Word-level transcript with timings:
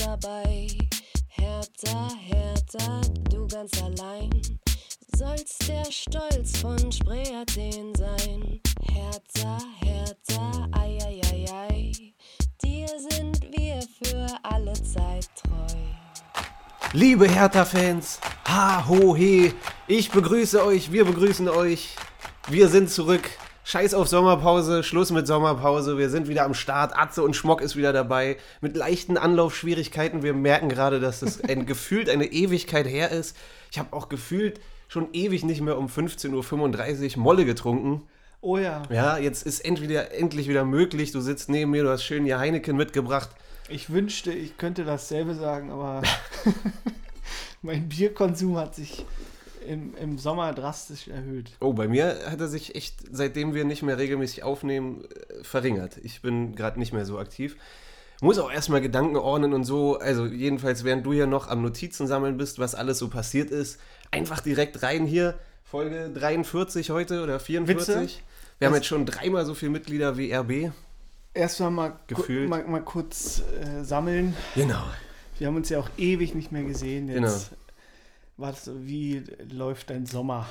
dabei. 0.00 0.66
Hertha, 1.28 2.10
Hertha, 2.18 3.00
du 3.30 3.46
ganz 3.46 3.70
allein. 3.82 4.30
Sollst 5.16 5.68
der 5.68 5.84
Stolz 5.90 6.58
von 6.58 6.92
Spree 6.92 7.34
Athen 7.34 7.94
sein. 7.94 8.60
Hertha, 8.92 9.58
Hertha, 9.80 10.68
ei, 10.72 10.98
ei, 11.04 11.20
ei, 11.32 11.46
ei. 11.52 11.92
Dir 12.62 12.88
sind 13.10 13.40
wir 13.56 13.80
für 14.02 14.26
alle 14.42 14.72
Zeit 14.74 15.28
treu. 15.36 15.76
Liebe 16.92 17.28
Hertha-Fans, 17.28 18.20
ha, 18.48 18.86
ho, 18.88 19.14
he, 19.14 19.52
ich 19.86 20.10
begrüße 20.10 20.64
euch, 20.64 20.90
wir 20.90 21.04
begrüßen 21.04 21.48
euch. 21.48 21.94
Wir 22.48 22.68
sind 22.68 22.90
zurück. 22.90 23.30
Scheiß 23.70 23.94
auf 23.94 24.08
Sommerpause, 24.08 24.82
Schluss 24.82 25.12
mit 25.12 25.28
Sommerpause. 25.28 25.96
Wir 25.96 26.10
sind 26.10 26.26
wieder 26.26 26.42
am 26.42 26.54
Start. 26.54 26.92
Atze 26.98 27.22
und 27.22 27.36
Schmock 27.36 27.60
ist 27.60 27.76
wieder 27.76 27.92
dabei. 27.92 28.36
Mit 28.60 28.76
leichten 28.76 29.16
Anlaufschwierigkeiten. 29.16 30.24
Wir 30.24 30.34
merken 30.34 30.68
gerade, 30.68 30.98
dass 30.98 31.22
es 31.22 31.40
ein, 31.48 31.66
gefühlt 31.66 32.10
eine 32.10 32.24
Ewigkeit 32.32 32.88
her 32.88 33.12
ist. 33.12 33.36
Ich 33.70 33.78
habe 33.78 33.92
auch 33.92 34.08
gefühlt 34.08 34.58
schon 34.88 35.10
ewig 35.12 35.44
nicht 35.44 35.60
mehr 35.60 35.78
um 35.78 35.86
15.35 35.86 37.16
Uhr 37.16 37.22
Molle 37.22 37.44
getrunken. 37.44 38.02
Oh 38.40 38.58
ja. 38.58 38.82
Ja, 38.90 39.18
jetzt 39.18 39.46
ist 39.46 39.60
entweder, 39.60 40.12
endlich 40.14 40.48
wieder 40.48 40.64
möglich. 40.64 41.12
Du 41.12 41.20
sitzt 41.20 41.48
neben 41.48 41.70
mir, 41.70 41.84
du 41.84 41.90
hast 41.90 42.02
schön 42.02 42.24
hier 42.24 42.40
Heineken 42.40 42.76
mitgebracht. 42.76 43.30
Ich 43.68 43.90
wünschte, 43.90 44.32
ich 44.32 44.58
könnte 44.58 44.84
dasselbe 44.84 45.36
sagen, 45.36 45.70
aber 45.70 46.02
mein 47.62 47.88
Bierkonsum 47.88 48.56
hat 48.56 48.74
sich 48.74 49.06
im, 49.70 49.94
im 49.96 50.18
Sommer 50.18 50.52
drastisch 50.52 51.06
erhöht. 51.06 51.52
Oh, 51.60 51.72
bei 51.72 51.86
mir 51.86 52.18
hat 52.28 52.40
er 52.40 52.48
sich 52.48 52.74
echt, 52.74 52.96
seitdem 53.12 53.54
wir 53.54 53.64
nicht 53.64 53.82
mehr 53.82 53.98
regelmäßig 53.98 54.42
aufnehmen, 54.42 55.04
äh, 55.04 55.44
verringert. 55.44 55.96
Ich 56.02 56.22
bin 56.22 56.56
gerade 56.56 56.78
nicht 56.78 56.92
mehr 56.92 57.06
so 57.06 57.18
aktiv. 57.18 57.56
Muss 58.20 58.38
auch 58.38 58.50
erstmal 58.50 58.80
Gedanken 58.80 59.16
ordnen 59.16 59.54
und 59.54 59.64
so. 59.64 59.98
Also, 59.98 60.26
jedenfalls, 60.26 60.82
während 60.82 61.06
du 61.06 61.12
hier 61.12 61.26
noch 61.26 61.48
am 61.48 61.62
Notizen 61.62 62.06
sammeln 62.08 62.36
bist, 62.36 62.58
was 62.58 62.74
alles 62.74 62.98
so 62.98 63.08
passiert 63.08 63.50
ist, 63.50 63.80
einfach 64.10 64.40
direkt 64.40 64.82
rein 64.82 65.06
hier. 65.06 65.38
Folge 65.64 66.10
43 66.12 66.90
heute 66.90 67.22
oder 67.22 67.38
44. 67.38 67.96
Witze? 67.96 68.08
Wir 68.58 68.68
haben 68.68 68.74
jetzt 68.74 68.88
schon 68.88 69.06
dreimal 69.06 69.46
so 69.46 69.54
viele 69.54 69.70
Mitglieder 69.70 70.18
wie 70.18 70.32
RB. 70.34 70.72
Erstmal 71.32 71.70
mal, 71.70 71.92
Gefühlt. 72.08 72.48
mal, 72.48 72.64
mal 72.64 72.82
kurz 72.82 73.42
äh, 73.62 73.84
sammeln. 73.84 74.36
Genau. 74.56 74.82
Wir 75.38 75.46
haben 75.46 75.56
uns 75.56 75.70
ja 75.70 75.78
auch 75.78 75.88
ewig 75.96 76.34
nicht 76.34 76.52
mehr 76.52 76.64
gesehen. 76.64 77.08
Jetzt 77.08 77.16
Genau. 77.16 77.59
Was, 78.40 78.70
wie 78.74 79.22
läuft 79.52 79.90
dein 79.90 80.06
Sommer? 80.06 80.46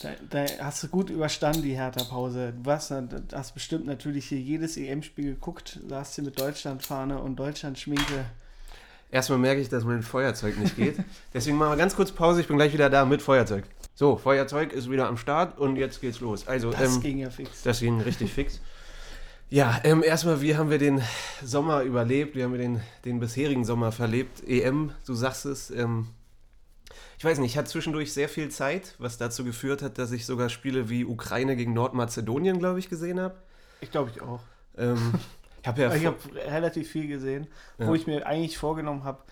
Da, 0.00 0.10
da 0.30 0.64
hast 0.64 0.82
du 0.84 0.88
gut 0.88 1.10
überstanden, 1.10 1.62
die 1.62 1.74
Hertha-Pause. 1.74 2.54
Du 2.56 2.66
warst, 2.66 2.92
hast 3.32 3.54
bestimmt 3.54 3.86
natürlich 3.86 4.26
hier 4.26 4.38
jedes 4.38 4.76
EM-Spiel 4.76 5.34
geguckt, 5.34 5.80
saßt 5.88 6.14
hier 6.14 6.24
mit 6.24 6.38
Deutschlandfahne 6.38 7.20
und 7.20 7.36
Deutschland-Schminke. 7.36 8.26
Erstmal 9.10 9.38
merke 9.38 9.60
ich, 9.60 9.68
dass 9.68 9.84
mein 9.84 10.02
Feuerzeug 10.02 10.58
nicht 10.58 10.76
geht. 10.76 10.96
Deswegen 11.34 11.56
machen 11.56 11.72
wir 11.72 11.76
ganz 11.76 11.96
kurz 11.96 12.12
Pause. 12.12 12.42
Ich 12.42 12.46
bin 12.46 12.56
gleich 12.56 12.72
wieder 12.72 12.90
da 12.90 13.04
mit 13.06 13.22
Feuerzeug. 13.22 13.64
So, 13.94 14.16
Feuerzeug 14.16 14.72
ist 14.72 14.88
wieder 14.90 15.08
am 15.08 15.16
Start 15.16 15.58
und 15.58 15.76
jetzt 15.76 16.00
geht's 16.00 16.20
los. 16.20 16.46
Also, 16.46 16.70
Das 16.70 16.96
ähm, 16.96 17.00
ging 17.00 17.18
ja 17.18 17.30
fix. 17.30 17.62
Das 17.62 17.80
ging 17.80 18.00
richtig 18.00 18.32
fix. 18.32 18.60
Ja, 19.50 19.80
ähm, 19.82 20.02
erstmal, 20.04 20.42
wie 20.42 20.56
haben 20.56 20.68
wir 20.68 20.78
den 20.78 21.02
Sommer 21.42 21.82
überlebt? 21.82 22.36
Wie 22.36 22.44
haben 22.44 22.52
wir 22.52 22.60
den, 22.60 22.82
den 23.06 23.18
bisherigen 23.18 23.64
Sommer 23.64 23.92
verlebt? 23.92 24.46
EM, 24.46 24.92
du 25.06 25.14
sagst 25.14 25.46
es. 25.46 25.70
Ähm, 25.70 26.08
ich 27.18 27.24
weiß 27.24 27.38
nicht, 27.38 27.50
ich 27.52 27.58
hatte 27.58 27.68
zwischendurch 27.68 28.12
sehr 28.12 28.28
viel 28.28 28.48
Zeit, 28.48 28.94
was 28.98 29.18
dazu 29.18 29.44
geführt 29.44 29.82
hat, 29.82 29.98
dass 29.98 30.12
ich 30.12 30.24
sogar 30.24 30.48
Spiele 30.48 30.88
wie 30.88 31.04
Ukraine 31.04 31.56
gegen 31.56 31.72
Nordmazedonien, 31.72 32.58
glaube 32.60 32.78
ich, 32.78 32.88
gesehen 32.88 33.18
habe. 33.18 33.34
Ich 33.80 33.90
glaube 33.90 34.10
ich 34.14 34.22
auch. 34.22 34.40
Ähm, 34.76 35.14
ich 35.60 35.66
habe 35.66 35.82
ja. 35.82 35.92
Ich 35.96 36.06
habe 36.06 36.16
relativ 36.34 36.88
viel 36.90 37.08
gesehen, 37.08 37.48
Ja. 37.78 37.88
wo 37.88 37.94
ich 37.94 38.06
mir 38.06 38.24
eigentlich 38.26 38.56
vorgenommen 38.56 39.02
habe, 39.02 39.22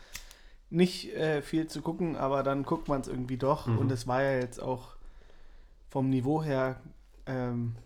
nicht 0.69 1.15
äh, 1.15 1.43
viel 1.43 1.69
zu 1.69 1.81
gucken, 1.81 2.17
aber 2.17 2.43
dann 2.43 2.65
guckt 2.65 2.89
man 2.89 3.01
es 3.03 3.07
irgendwie 3.09 3.37
doch. 3.37 3.67
Mhm. 3.69 3.79
Und 3.79 3.93
es 3.93 4.09
war 4.09 4.21
ja 4.23 4.33
jetzt 4.41 4.61
auch 4.61 4.97
vom 5.89 6.11
Niveau 6.11 6.43
her 6.43 6.81
ähm, 7.27 7.77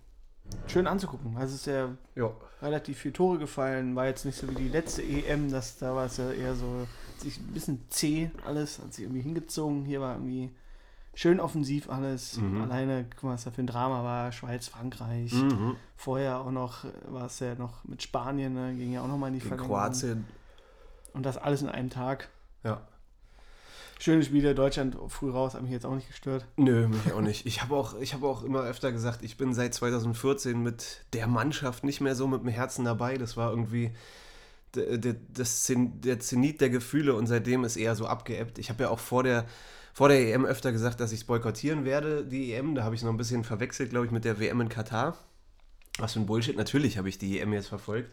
schön 0.67 0.87
anzugucken. 0.87 1.37
Also 1.37 1.55
es 1.55 1.61
ist 1.61 1.67
ja 1.67 1.91
ja, 2.15 2.31
relativ 2.63 2.99
viel 2.99 3.13
Tore 3.13 3.39
gefallen, 3.39 3.97
war 3.97 4.07
jetzt 4.07 4.25
nicht 4.25 4.39
so 4.39 4.49
wie 4.49 4.55
die 4.55 4.69
letzte 4.69 5.03
EM, 5.03 5.51
das, 5.51 5.79
da 5.79 5.95
war 5.95 6.07
es 6.07 6.17
ja 6.17 6.31
eher 6.31 6.55
so 6.55 6.87
sich 7.19 7.39
ein 7.39 7.53
bisschen 7.53 7.85
zäh 7.89 8.31
alles, 8.47 8.79
hat 8.79 8.95
sich 8.95 9.05
irgendwie 9.05 9.23
hingezogen. 9.23 9.85
Hier 9.85 10.01
war 10.01 10.15
irgendwie 10.15 10.51
schön 11.15 11.41
offensiv 11.41 11.91
alles. 11.91 12.39
Mhm. 12.39 12.63
Alleine, 12.63 13.07
guck 13.15 13.25
mal, 13.25 13.35
was 13.35 13.45
da 13.45 13.51
für 13.51 13.63
ein 13.63 13.67
Drama 13.67 14.03
war, 14.05 14.33
Schweiz, 14.33 14.69
Frankreich. 14.69 15.33
mhm. 15.33 15.77
Vorher 15.97 16.41
auch 16.41 16.51
noch, 16.51 16.85
war 17.09 17.27
es 17.27 17.39
ja 17.41 17.55
noch 17.55 17.85
mit 17.85 18.03
Spanien, 18.03 18.55
ne? 18.55 18.75
ging 18.75 18.93
ja 18.93 19.03
auch 19.03 19.09
noch 19.09 19.19
mal 19.19 19.29
in 19.29 19.35
die 19.35 19.41
Verlängerung. 19.41 19.69
Kroatien. 19.69 20.27
Und 21.13 21.27
das 21.27 21.37
alles 21.37 21.63
in 21.63 21.69
einem 21.69 21.91
Tag. 21.91 22.31
Ja. 22.63 22.81
Schöne 24.01 24.25
Spiele, 24.25 24.55
Deutschland 24.55 24.97
früh 25.09 25.31
raus, 25.31 25.53
hat 25.53 25.61
mich 25.61 25.73
jetzt 25.73 25.85
auch 25.85 25.95
nicht 25.95 26.09
gestört. 26.09 26.47
Nö, 26.57 26.89
mich 26.89 27.13
auch 27.13 27.21
nicht. 27.21 27.45
Ich 27.45 27.61
habe 27.61 27.77
auch, 27.77 27.93
habe 28.01 28.27
auch 28.27 28.43
immer 28.43 28.63
öfter 28.63 28.93
gesagt, 28.93 29.23
ich 29.23 29.37
bin 29.37 29.53
seit 29.53 29.75
2014 29.75 30.59
mit 30.63 31.05
der 31.13 31.27
Mannschaft 31.27 31.85
nicht 31.85 32.01
mehr 32.01 32.15
so 32.15 32.27
mit 32.27 32.41
dem 32.41 32.49
Herzen 32.49 32.87
dabei. 32.87 33.19
Das 33.19 33.37
war 33.37 33.51
irgendwie 33.51 33.91
der, 34.75 34.97
der, 34.97 35.13
der 35.13 36.21
Zenit 36.21 36.63
der 36.63 36.71
Gefühle 36.71 37.15
und 37.15 37.27
seitdem 37.27 37.63
ist 37.63 37.77
eher 37.77 37.95
so 37.95 38.07
abgeebbt. 38.07 38.59
Ich 38.59 38.71
habe 38.71 38.85
ja 38.85 38.89
auch 38.89 38.99
vor 38.99 39.23
der, 39.23 39.45
vor 39.93 40.09
der 40.09 40.33
EM 40.33 40.47
öfter 40.47 40.73
gesagt, 40.73 40.99
dass 41.01 41.13
ich 41.13 41.21
es 41.21 41.27
boykottieren 41.27 41.85
werde, 41.85 42.25
die 42.25 42.55
EM. 42.55 42.75
Da 42.75 42.85
habe 42.85 42.95
ich 42.95 43.03
es 43.03 43.05
noch 43.05 43.13
ein 43.13 43.19
bisschen 43.19 43.45
verwechselt, 43.45 43.91
glaube 43.91 44.07
ich, 44.07 44.13
mit 44.13 44.25
der 44.25 44.41
WM 44.41 44.63
in 44.63 44.71
Katar. 44.71 45.19
Was 45.99 46.15
für 46.15 46.21
ein 46.21 46.27
Bullshit. 46.27 46.57
Natürlich 46.57 46.97
habe 46.97 47.11
ich 47.11 47.19
die 47.19 47.39
EM 47.39 47.53
jetzt 47.53 47.69
verfolgt. 47.69 48.11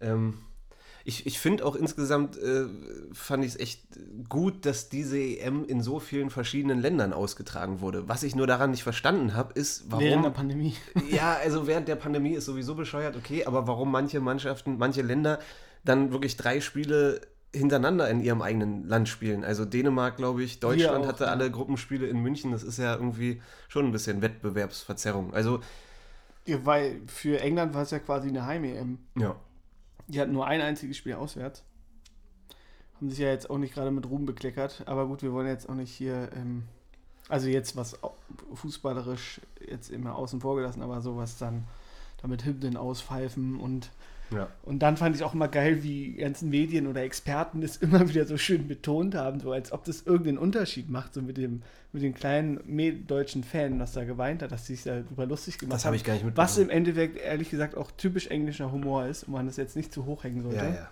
Ähm, 0.00 0.38
ich, 1.06 1.26
ich 1.26 1.38
finde 1.38 1.66
auch 1.66 1.76
insgesamt, 1.76 2.38
äh, 2.38 2.64
fand 3.12 3.44
ich 3.44 3.52
es 3.52 3.60
echt 3.60 3.82
gut, 4.28 4.64
dass 4.64 4.88
diese 4.88 5.18
EM 5.18 5.66
in 5.66 5.82
so 5.82 6.00
vielen 6.00 6.30
verschiedenen 6.30 6.80
Ländern 6.80 7.12
ausgetragen 7.12 7.80
wurde. 7.80 8.08
Was 8.08 8.22
ich 8.22 8.34
nur 8.34 8.46
daran 8.46 8.70
nicht 8.70 8.82
verstanden 8.82 9.34
habe, 9.34 9.52
ist, 9.52 9.90
Während 9.90 10.02
der 10.02 10.16
warum. 10.16 10.32
Pandemie. 10.32 10.74
Ja, 11.10 11.34
also 11.34 11.66
während 11.66 11.88
der 11.88 11.96
Pandemie 11.96 12.32
ist 12.32 12.46
sowieso 12.46 12.74
bescheuert, 12.74 13.16
okay, 13.16 13.44
aber 13.44 13.66
warum 13.66 13.90
manche 13.92 14.20
Mannschaften, 14.20 14.78
manche 14.78 15.02
Länder 15.02 15.38
dann 15.84 16.10
wirklich 16.12 16.38
drei 16.38 16.62
Spiele 16.62 17.20
hintereinander 17.52 18.08
in 18.08 18.20
ihrem 18.20 18.40
eigenen 18.40 18.88
Land 18.88 19.08
spielen. 19.08 19.44
Also 19.44 19.66
Dänemark, 19.66 20.16
glaube 20.16 20.42
ich, 20.42 20.58
Deutschland 20.58 21.04
auch, 21.04 21.08
hatte 21.08 21.24
ja. 21.24 21.30
alle 21.30 21.50
Gruppenspiele 21.50 22.06
in 22.06 22.20
München. 22.20 22.50
Das 22.50 22.62
ist 22.62 22.78
ja 22.78 22.94
irgendwie 22.94 23.42
schon 23.68 23.84
ein 23.84 23.92
bisschen 23.92 24.22
Wettbewerbsverzerrung. 24.22 25.34
Also, 25.34 25.60
Ja, 26.46 26.64
weil 26.64 27.02
für 27.06 27.40
England 27.40 27.74
war 27.74 27.82
es 27.82 27.90
ja 27.90 27.98
quasi 27.98 28.28
eine 28.28 28.46
Heim-EM. 28.46 28.98
ja. 29.16 29.36
Die 30.08 30.20
hatten 30.20 30.32
nur 30.32 30.46
ein 30.46 30.60
einziges 30.60 30.96
Spiel 30.96 31.14
auswärts. 31.14 31.62
Haben 32.96 33.10
sich 33.10 33.18
ja 33.18 33.28
jetzt 33.28 33.50
auch 33.50 33.58
nicht 33.58 33.74
gerade 33.74 33.90
mit 33.90 34.08
Ruhm 34.08 34.26
bekleckert. 34.26 34.82
Aber 34.86 35.06
gut, 35.06 35.22
wir 35.22 35.32
wollen 35.32 35.48
jetzt 35.48 35.68
auch 35.68 35.74
nicht 35.74 35.92
hier, 35.92 36.30
ähm, 36.34 36.64
also 37.28 37.48
jetzt 37.48 37.76
was 37.76 37.98
fußballerisch 38.54 39.40
jetzt 39.66 39.90
immer 39.90 40.16
außen 40.16 40.40
vor 40.40 40.56
gelassen, 40.56 40.82
aber 40.82 41.00
sowas 41.00 41.38
dann 41.38 41.64
damit 42.20 42.44
Hymnen 42.44 42.76
auspfeifen 42.76 43.58
und 43.58 43.90
Ja. 44.30 44.48
Und 44.62 44.80
dann 44.80 44.96
fand 44.96 45.14
ich 45.16 45.22
auch 45.22 45.34
immer 45.34 45.48
geil, 45.48 45.82
wie 45.82 46.12
die 46.12 46.16
ganzen 46.16 46.48
Medien 46.50 46.86
oder 46.86 47.02
Experten 47.02 47.60
das 47.60 47.76
immer 47.78 48.08
wieder 48.08 48.26
so 48.26 48.36
schön 48.36 48.66
betont 48.66 49.14
haben, 49.14 49.40
so 49.40 49.52
als 49.52 49.72
ob 49.72 49.84
das 49.84 50.02
irgendeinen 50.02 50.38
Unterschied 50.38 50.88
macht, 50.90 51.14
so 51.14 51.22
mit 51.22 51.36
dem, 51.36 51.62
mit 51.92 52.02
dem 52.02 52.14
kleinen 52.14 53.06
deutschen 53.06 53.44
Fan, 53.44 53.78
was 53.78 53.92
da 53.92 54.04
geweint 54.04 54.42
hat, 54.42 54.52
dass 54.52 54.66
sie 54.66 54.74
sich 54.74 54.84
darüber 54.84 55.26
lustig 55.26 55.58
gemacht 55.58 55.76
Das 55.76 55.84
habe 55.84 55.96
ich 55.96 56.04
gar 56.04 56.14
nicht 56.14 56.24
Was 56.34 56.58
im. 56.58 56.70
Endeffekt, 56.70 57.18
ehrlich 57.18 57.50
gesagt, 57.50 57.76
auch 57.76 57.90
typisch 57.92 58.28
englischer 58.28 58.72
Humor 58.72 59.06
ist 59.06 59.24
und 59.24 59.34
man 59.34 59.46
das 59.46 59.56
jetzt 59.56 59.76
nicht 59.76 59.92
zu 59.92 60.06
hoch 60.06 60.24
hängen 60.24 60.42
sollte. 60.42 60.56
Ja, 60.56 60.68
ja. 60.68 60.90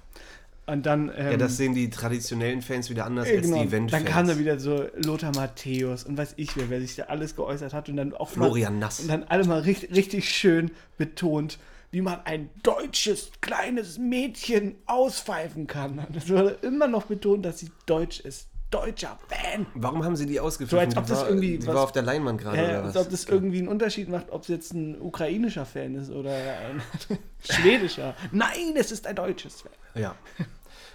Und 0.65 0.87
dann. 0.87 1.10
Ähm, 1.16 1.32
ja, 1.32 1.37
das 1.37 1.56
sehen 1.56 1.75
die 1.75 1.91
traditionellen 1.91 2.62
Fans 2.62 2.89
wieder 2.89 3.04
anders 3.04 3.28
äh, 3.28 3.39
als 3.39 3.47
genau, 3.47 3.62
die 3.62 3.68
Event-Fans. 3.68 4.04
Dann 4.04 4.12
kam 4.12 4.28
da 4.28 4.39
wieder 4.39 4.60
so 4.60 4.86
Lothar 5.04 5.34
Matthäus 5.34 6.04
und 6.04 6.16
weiß 6.16 6.34
ich 6.36 6.56
wer, 6.56 6.71
wer 6.71 6.80
sich 6.80 6.95
da 6.95 7.04
alles 7.04 7.34
geäußert 7.34 7.74
hat 7.74 7.89
und 7.89 7.97
dann 7.97 8.15
auch 8.15 8.36
mal- 8.36 8.45
Florian 8.47 8.78
Nass. 8.78 9.01
und 9.01 9.09
dann 9.09 9.24
alle 9.24 9.45
mal 9.45 9.60
richtig, 9.60 9.92
richtig 9.95 10.28
schön 10.28 10.71
betont, 10.98 11.59
wie 11.92 12.00
man 12.00 12.21
ein 12.24 12.50
deutsches 12.65 13.30
kleines 13.41 13.98
Mädchen 13.98 14.77
auspfeifen 14.86 15.66
kann. 15.68 16.04
Es 16.16 16.28
wurde 16.28 16.59
immer 16.62 16.89
noch 16.89 17.04
betont, 17.04 17.44
dass 17.47 17.59
sie 17.60 17.71
deutsch 17.86 18.18
ist. 18.21 18.48
Deutscher 18.71 19.18
Fan. 19.28 19.66
Warum 19.74 20.03
haben 20.03 20.16
sie 20.16 20.24
die 20.24 20.41
ausgeführt? 20.41 20.71
So, 20.71 20.78
als 20.78 20.97
ob 20.97 21.06
das 21.06 21.21
war, 21.21 21.28
irgendwie 21.28 21.59
die 21.59 21.66
was- 21.66 21.74
war 21.74 21.83
auf 21.84 21.92
der 21.92 22.00
Leinwand 22.00 22.41
gerade 22.41 22.56
Äh, 22.56 22.62
oder 22.65 22.84
als 22.84 22.94
was? 22.94 23.04
ob 23.04 23.10
das 23.10 23.24
irgendwie 23.27 23.59
einen 23.59 23.68
Unterschied 23.68 24.09
macht, 24.09 24.30
ob 24.30 24.41
es 24.42 24.48
jetzt 24.48 24.72
ein 24.72 24.98
ukrainischer 24.98 25.66
Fan 25.66 25.94
ist 25.94 26.09
oder 26.10 26.30
ein 26.34 26.83
schwedischer. 27.41 28.15
Nein, 28.33 28.72
es 28.74 28.91
ist 28.91 29.06
ein 29.06 29.15
deutsches 29.15 29.60
Fan. 29.60 29.72
Ja. 29.94 30.15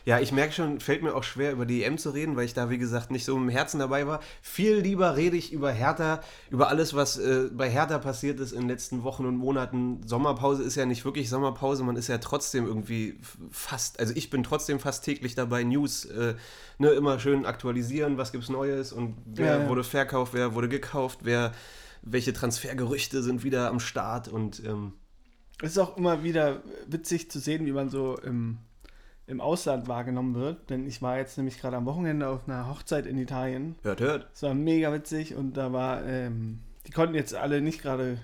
Ja, 0.08 0.22
ich 0.22 0.32
merke 0.32 0.54
schon, 0.54 0.80
fällt 0.80 1.04
mir 1.04 1.14
auch 1.14 1.24
schwer, 1.26 1.52
über 1.52 1.66
die 1.66 1.84
EM 1.84 1.98
zu 1.98 2.12
reden, 2.12 2.38
weil 2.38 2.46
ich 2.46 2.54
da, 2.54 2.70
wie 2.70 2.78
gesagt, 2.78 3.12
nicht 3.12 3.26
so 3.26 3.36
im 3.36 3.50
Herzen 3.50 3.78
dabei 3.80 4.08
war. 4.08 4.22
Viel 4.42 4.78
lieber 4.78 5.18
rede 5.18 5.36
ich 5.36 5.52
über 5.52 5.70
Hertha, 5.70 6.22
über 6.50 6.70
alles, 6.70 6.94
was 6.94 7.18
äh, 7.18 7.50
bei 7.52 7.70
Hertha 7.70 8.00
passiert 8.00 8.40
ist 8.40 8.54
in 8.54 8.62
den 8.62 8.70
letzten 8.70 9.04
Wochen 9.04 9.26
und 9.26 9.36
Monaten. 9.36 10.00
Sommerpause 10.08 10.64
ist 10.64 10.76
ja 10.76 10.86
nicht 10.86 11.04
wirklich 11.04 11.28
Sommerpause, 11.28 11.84
man 11.84 11.98
ist 11.98 12.08
ja 12.08 12.20
trotzdem 12.20 12.66
irgendwie 12.66 13.20
fast, 13.52 14.00
also 14.00 14.14
ich 14.16 14.30
bin 14.30 14.44
trotzdem 14.44 14.80
fast 14.80 15.04
täglich 15.04 15.36
dabei, 15.36 15.66
News, 15.66 16.06
äh, 16.06 16.36
ne, 16.78 16.92
immer 16.92 17.20
schön 17.20 17.46
aktualisieren, 17.46 18.18
was 18.18 18.32
gibt's 18.32 18.48
Neues 18.48 18.94
und 18.94 19.18
wer 19.26 19.58
Ja, 19.58 19.64
ja. 19.64 19.68
wurde 19.68 19.84
verkauft, 19.84 20.34
wer 20.34 20.56
wurde 20.56 20.70
gekauft, 20.70 21.20
wer, 21.24 21.52
welche 22.02 22.32
Transfergerüchte 22.32 23.22
sind 23.24 23.44
wieder 23.44 23.68
am 23.68 23.82
Start 23.82 24.30
und 24.30 24.64
ähm, 24.66 24.94
Es 25.62 25.72
ist 25.72 25.80
auch 25.80 25.98
immer 25.98 26.24
wieder 26.24 26.64
witzig 26.88 27.30
zu 27.30 27.40
sehen, 27.40 27.66
wie 27.66 27.74
man 27.74 27.90
so 27.90 28.18
im, 28.20 28.60
im 29.28 29.42
Ausland 29.42 29.88
wahrgenommen 29.88 30.36
wird. 30.36 30.70
Denn 30.70 30.88
ich 30.88 31.02
war 31.02 31.18
jetzt 31.18 31.38
nämlich 31.38 31.60
gerade 31.60 31.76
am 31.78 31.86
Wochenende 31.86 32.28
auf 32.30 32.48
einer 32.48 32.70
Hochzeit 32.70 33.06
in 33.06 33.18
Italien. 33.18 33.76
Hört, 33.84 34.00
hört. 34.00 34.28
Es 34.34 34.42
war 34.44 34.54
mega 34.54 34.92
witzig 34.94 35.36
und 35.36 35.58
da 35.58 35.74
war, 35.74 36.06
ähm, 36.06 36.60
die 36.88 36.92
konnten 36.92 37.14
jetzt 37.16 37.36
alle 37.36 37.62
nicht 37.62 37.82
gerade, 37.82 38.18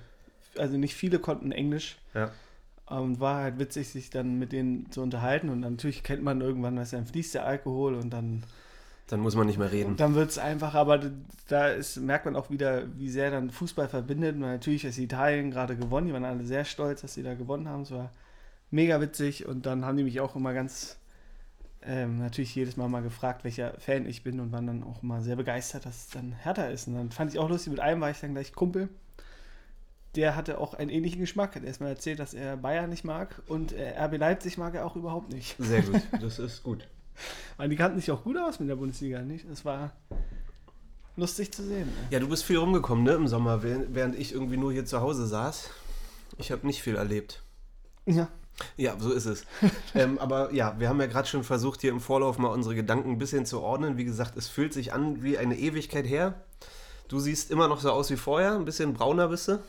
also 0.58 0.78
nicht 0.78 0.96
viele 0.96 1.20
konnten 1.20 1.52
Englisch. 1.52 1.98
Ja. 2.14 2.32
Und 2.86 3.20
war 3.20 3.42
halt 3.44 3.60
witzig, 3.60 3.90
sich 3.90 4.10
dann 4.10 4.40
mit 4.40 4.52
denen 4.52 4.92
zu 4.92 5.02
unterhalten. 5.02 5.50
Und 5.50 5.62
natürlich 5.62 6.04
kennt 6.04 6.24
man 6.24 6.42
irgendwann, 6.42 6.76
dass 6.76 6.92
dann 6.92 7.06
fließt 7.06 7.34
der 7.36 7.46
Alkohol 7.46 7.96
und 7.96 8.12
dann, 8.12 8.44
Dann 9.08 9.20
muss 9.20 9.36
man 9.36 9.48
nicht 9.48 9.58
mehr 9.58 9.72
reden. 9.72 9.96
dann 9.96 10.16
wird 10.16 10.30
es 10.30 10.38
einfach. 10.38 10.76
Aber 10.76 11.00
da 11.48 11.68
ist, 11.70 11.98
merkt 11.98 12.26
man 12.26 12.36
auch 12.36 12.50
wieder, 12.50 12.84
wie 12.98 13.10
sehr 13.10 13.32
dann 13.32 13.50
Fußball 13.50 13.88
verbindet. 13.88 14.36
Und 14.36 14.42
natürlich 14.42 14.86
ist 14.86 14.98
Italien 14.98 15.50
gerade 15.50 15.76
gewonnen. 15.76 16.08
Die 16.08 16.14
waren 16.14 16.26
alle 16.26 16.44
sehr 16.44 16.66
stolz, 16.66 17.02
dass 17.02 17.14
sie 17.14 17.24
da 17.24 17.34
gewonnen 17.34 17.68
haben. 17.68 17.82
Es 17.84 17.92
war 17.92 18.12
mega 18.74 19.00
witzig. 19.00 19.46
Und 19.46 19.66
dann 19.66 19.86
haben 19.86 19.96
die 19.96 20.04
mich 20.04 20.20
auch 20.20 20.36
immer 20.36 20.54
ganz, 20.54 20.98
ähm, 21.84 22.20
natürlich 22.20 22.54
jedes 22.56 22.76
Mal 22.76 22.90
mal 22.90 23.02
gefragt, 23.02 23.44
welcher 23.44 23.80
Fan 23.80 24.06
ich 24.06 24.24
bin. 24.24 24.40
Und 24.40 24.52
waren 24.52 24.68
dann 24.68 24.84
auch 24.84 25.04
immer 25.04 25.22
sehr 25.22 25.38
begeistert, 25.38 25.86
dass 25.86 26.06
es 26.06 26.10
dann 26.10 26.34
härter 26.34 26.70
ist. 26.72 26.88
Und 26.88 26.96
dann 26.96 27.12
fand 27.12 27.32
ich 27.32 27.40
auch 27.40 27.50
lustig, 27.50 27.72
mit 27.72 27.80
einem 27.80 28.02
war 28.02 28.10
ich 28.10 28.20
dann 28.20 28.34
gleich 28.34 28.54
Kumpel. 28.54 28.90
Der 30.16 30.36
hatte 30.36 30.58
auch 30.58 30.74
einen 30.74 30.90
ähnlichen 30.90 31.22
Geschmack. 31.22 31.56
Hat 31.56 31.64
erstmal 31.64 31.90
erzählt, 31.90 32.20
dass 32.20 32.34
er 32.34 32.58
Bayern 32.58 32.90
nicht 32.90 33.04
mag 33.04 33.42
und 33.48 33.72
äh, 33.72 33.96
RB 33.98 34.18
Leipzig 34.18 34.58
mag 34.58 34.76
er 34.76 34.86
auch 34.86 34.96
überhaupt 34.96 35.32
nicht. 35.32 35.56
Sehr 35.60 35.82
gut. 35.82 36.02
Das 36.22 36.40
ist 36.40 36.64
gut. 36.64 36.88
Weil 37.58 37.70
die 37.70 37.76
kannten 37.76 38.00
sich 38.00 38.12
auch 38.12 38.24
gut 38.24 38.38
aus 38.38 38.60
mit 38.60 38.70
der 38.70 38.76
Bundesliga, 38.76 39.22
nicht? 39.22 39.46
Es 39.46 39.66
war 39.66 39.94
lustig 41.16 41.52
zu 41.52 41.64
sehen. 41.64 41.90
Ja, 42.10 42.20
du 42.20 42.28
bist 42.28 42.44
viel 42.44 42.58
rumgekommen, 42.58 43.04
ne, 43.04 43.14
im 43.14 43.28
Sommer, 43.28 43.62
während 43.62 43.94
während 43.94 44.16
ich 44.16 44.34
irgendwie 44.34 44.58
nur 44.58 44.72
hier 44.72 44.86
zu 44.86 45.02
Hause 45.02 45.28
saß. 45.28 45.70
Ich 46.38 46.52
habe 46.52 46.66
nicht 46.66 46.82
viel 46.82 46.96
erlebt. 46.96 47.44
Ja. 48.06 48.30
Ja, 48.78 48.96
so 49.00 49.12
ist 49.12 49.26
es. 49.26 49.46
ähm, 49.96 50.20
aber 50.20 50.54
ja, 50.54 50.76
wir 50.78 50.90
haben 50.90 51.00
ja 51.00 51.08
gerade 51.08 51.28
schon 51.28 51.44
versucht, 51.44 51.82
hier 51.82 51.92
im 51.92 52.00
Vorlauf 52.00 52.38
mal 52.38 52.50
unsere 52.50 52.76
Gedanken 52.76 53.12
ein 53.12 53.18
bisschen 53.18 53.46
zu 53.46 53.62
ordnen. 53.62 53.98
Wie 53.98 54.06
gesagt, 54.06 54.38
es 54.38 54.48
fühlt 54.48 54.74
sich 54.74 54.94
an 54.94 55.24
wie 55.24 55.38
eine 55.38 55.58
Ewigkeit 55.58 56.06
her. 56.08 56.36
Du 57.08 57.20
siehst 57.20 57.52
immer 57.52 57.68
noch 57.68 57.80
so 57.82 57.92
aus 57.92 58.10
wie 58.10 58.16
vorher, 58.18 58.54
ein 58.56 58.66
bisschen 58.66 58.94
brauner 58.94 59.28
bist 59.28 59.48
du. 59.48 59.60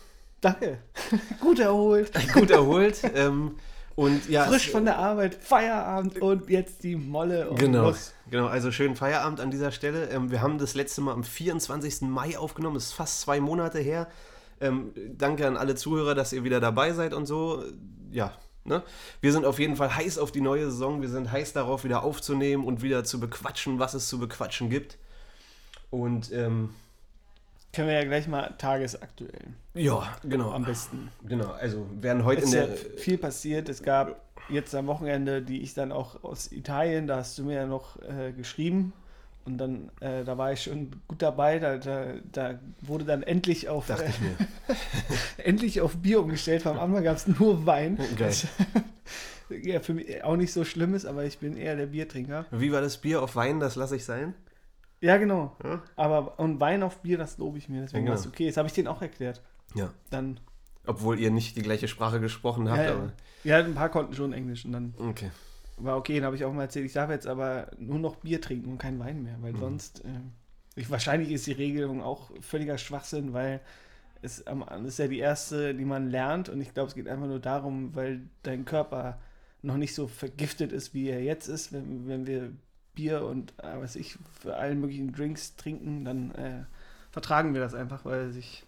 Danke. 0.40 0.78
gut 1.40 1.58
erholt. 1.58 2.12
Gut 2.34 2.50
erholt. 2.50 3.00
ähm, 3.14 3.56
und 3.96 4.28
ja, 4.28 4.44
Frisch 4.44 4.70
von 4.70 4.84
der 4.84 4.98
Arbeit, 4.98 5.36
Feierabend 5.36 6.20
und 6.20 6.50
jetzt 6.50 6.82
die 6.82 6.96
Molle. 6.96 7.48
Und 7.48 7.58
Genau, 7.60 7.84
los. 7.84 8.12
genau. 8.28 8.46
Also 8.46 8.72
schönen 8.72 8.96
Feierabend 8.96 9.40
an 9.40 9.50
dieser 9.52 9.70
Stelle. 9.70 10.08
Ähm, 10.10 10.30
wir 10.30 10.42
haben 10.42 10.58
das 10.58 10.74
letzte 10.74 11.00
Mal 11.00 11.12
am 11.12 11.22
24. 11.24 12.02
Mai 12.02 12.36
aufgenommen. 12.36 12.74
Das 12.74 12.86
ist 12.86 12.92
fast 12.92 13.20
zwei 13.20 13.40
Monate 13.40 13.78
her. 13.78 14.08
Ähm, 14.60 14.92
danke 15.16 15.46
an 15.46 15.56
alle 15.56 15.76
Zuhörer, 15.76 16.14
dass 16.14 16.32
ihr 16.32 16.44
wieder 16.44 16.60
dabei 16.60 16.92
seid 16.92 17.14
und 17.14 17.26
so. 17.26 17.62
Ja, 18.10 18.32
ne? 18.64 18.82
Wir 19.20 19.32
sind 19.32 19.44
auf 19.44 19.58
jeden 19.58 19.76
Fall 19.76 19.94
heiß 19.94 20.18
auf 20.18 20.32
die 20.32 20.40
neue 20.40 20.64
Saison. 20.66 21.00
Wir 21.02 21.08
sind 21.08 21.30
heiß 21.30 21.52
darauf, 21.52 21.84
wieder 21.84 22.02
aufzunehmen 22.02 22.64
und 22.64 22.82
wieder 22.82 23.04
zu 23.04 23.20
bequatschen, 23.20 23.78
was 23.78 23.94
es 23.94 24.08
zu 24.08 24.18
bequatschen 24.18 24.70
gibt. 24.70 24.98
Und 25.90 26.32
ähm, 26.32 26.70
Können 27.72 27.88
wir 27.88 27.94
ja 27.94 28.04
gleich 28.04 28.26
mal 28.28 28.54
tagesaktuell. 28.58 29.54
ja, 29.74 30.16
genau. 30.24 30.50
Am 30.52 30.64
besten. 30.64 31.10
Genau. 31.26 31.50
Also 31.52 31.86
werden 32.00 32.24
heute 32.24 32.42
Es 32.42 32.52
in 32.52 32.58
ist 32.60 32.68
ja 32.68 32.74
der. 32.74 32.98
viel 32.98 33.18
passiert. 33.18 33.68
Es 33.68 33.82
gab 33.82 34.20
jetzt 34.48 34.74
am 34.74 34.86
Wochenende, 34.86 35.40
die 35.42 35.62
ich 35.62 35.74
dann 35.74 35.92
auch 35.92 36.22
aus 36.24 36.52
Italien, 36.52 37.06
da 37.06 37.16
hast 37.16 37.38
du 37.38 37.44
mir 37.44 37.54
ja 37.54 37.66
noch 37.66 38.00
äh, 38.02 38.32
geschrieben. 38.32 38.92
Und 39.46 39.58
dann, 39.58 39.90
äh, 40.00 40.24
da 40.24 40.38
war 40.38 40.52
ich 40.52 40.62
schon 40.62 40.90
gut 41.06 41.20
dabei. 41.20 41.58
Da, 41.58 41.76
da, 41.76 42.14
da 42.32 42.58
wurde 42.80 43.04
dann 43.04 43.22
endlich 43.22 43.68
auf, 43.68 43.90
äh, 43.90 44.08
ich 44.08 44.20
mir. 44.20 44.36
endlich 45.44 45.80
auf 45.80 45.96
Bier 45.98 46.20
umgestellt. 46.20 46.66
Am 46.66 46.78
Anfang 46.78 47.04
gab 47.04 47.16
es 47.16 47.26
nur 47.26 47.66
Wein. 47.66 47.98
Geil. 48.16 48.28
Was 48.28 48.46
ja, 49.62 49.80
für 49.80 49.94
mich 49.94 50.24
auch 50.24 50.36
nicht 50.36 50.52
so 50.52 50.64
schlimm 50.64 50.94
ist, 50.94 51.04
aber 51.04 51.24
ich 51.24 51.38
bin 51.38 51.56
eher 51.56 51.76
der 51.76 51.86
Biertrinker. 51.86 52.46
Wie 52.50 52.72
war 52.72 52.80
das 52.80 52.96
Bier 52.98 53.20
auf 53.22 53.36
Wein? 53.36 53.60
Das 53.60 53.76
lasse 53.76 53.96
ich 53.96 54.04
sein. 54.04 54.34
Ja, 55.02 55.18
genau. 55.18 55.54
Ja. 55.62 55.82
Aber 55.96 56.38
und 56.38 56.58
Wein 56.60 56.82
auf 56.82 56.98
Bier, 57.00 57.18
das 57.18 57.36
lobe 57.36 57.58
ich 57.58 57.68
mir. 57.68 57.82
Deswegen 57.82 58.06
Ja, 58.06 58.12
war 58.12 58.16
genau. 58.16 58.26
es 58.28 58.32
okay. 58.32 58.46
Das 58.46 58.56
habe 58.56 58.68
ich 58.68 58.74
denen 58.74 58.88
auch 58.88 59.02
erklärt. 59.02 59.42
Ja. 59.74 59.90
Dann, 60.08 60.40
Obwohl 60.86 61.18
ihr 61.20 61.30
nicht 61.30 61.56
die 61.56 61.62
gleiche 61.62 61.88
Sprache 61.88 62.20
gesprochen 62.20 62.70
habt, 62.70 62.78
ja, 62.78 62.84
ja. 62.84 62.92
aber. 62.94 63.12
ja, 63.44 63.58
ein 63.58 63.74
paar 63.74 63.90
konnten 63.90 64.14
schon 64.14 64.32
Englisch. 64.32 64.64
Und 64.64 64.72
dann 64.72 64.94
Okay. 64.96 65.30
War 65.76 65.96
okay, 65.96 66.16
dann 66.16 66.26
habe 66.26 66.36
ich 66.36 66.44
auch 66.44 66.52
mal 66.52 66.62
erzählt, 66.62 66.86
ich 66.86 66.92
darf 66.92 67.10
jetzt 67.10 67.26
aber 67.26 67.68
nur 67.78 67.98
noch 67.98 68.16
Bier 68.16 68.40
trinken 68.40 68.70
und 68.72 68.78
kein 68.78 68.98
Wein 68.98 69.22
mehr, 69.22 69.36
weil 69.40 69.52
Mhm. 69.52 69.58
sonst, 69.58 70.04
äh, 70.04 70.08
ich, 70.76 70.90
wahrscheinlich 70.90 71.30
ist 71.30 71.46
die 71.46 71.52
Regelung 71.52 72.02
auch 72.02 72.30
völliger 72.40 72.78
Schwachsinn, 72.78 73.32
weil 73.32 73.60
es 74.22 74.46
am- 74.46 74.64
das 74.68 74.82
ist 74.84 74.98
ja 74.98 75.08
die 75.08 75.18
erste, 75.18 75.74
die 75.74 75.84
man 75.84 76.10
lernt 76.10 76.48
und 76.48 76.60
ich 76.60 76.74
glaube, 76.74 76.88
es 76.88 76.94
geht 76.94 77.08
einfach 77.08 77.26
nur 77.26 77.40
darum, 77.40 77.94
weil 77.94 78.22
dein 78.42 78.64
Körper 78.64 79.18
noch 79.62 79.76
nicht 79.76 79.94
so 79.94 80.06
vergiftet 80.08 80.72
ist, 80.72 80.94
wie 80.94 81.08
er 81.08 81.22
jetzt 81.22 81.48
ist, 81.48 81.72
wenn, 81.72 82.08
wenn 82.08 82.26
wir 82.26 82.52
Bier 82.94 83.24
und 83.26 83.52
äh, 83.58 83.78
was 83.80 83.96
ich 83.96 84.16
für 84.40 84.56
allen 84.56 84.80
möglichen 84.80 85.12
Drinks 85.12 85.56
trinken, 85.56 86.04
dann 86.04 86.30
äh, 86.32 86.64
vertragen 87.10 87.54
wir 87.54 87.60
das 87.60 87.74
einfach, 87.74 88.04
weil 88.04 88.30
sich, 88.30 88.64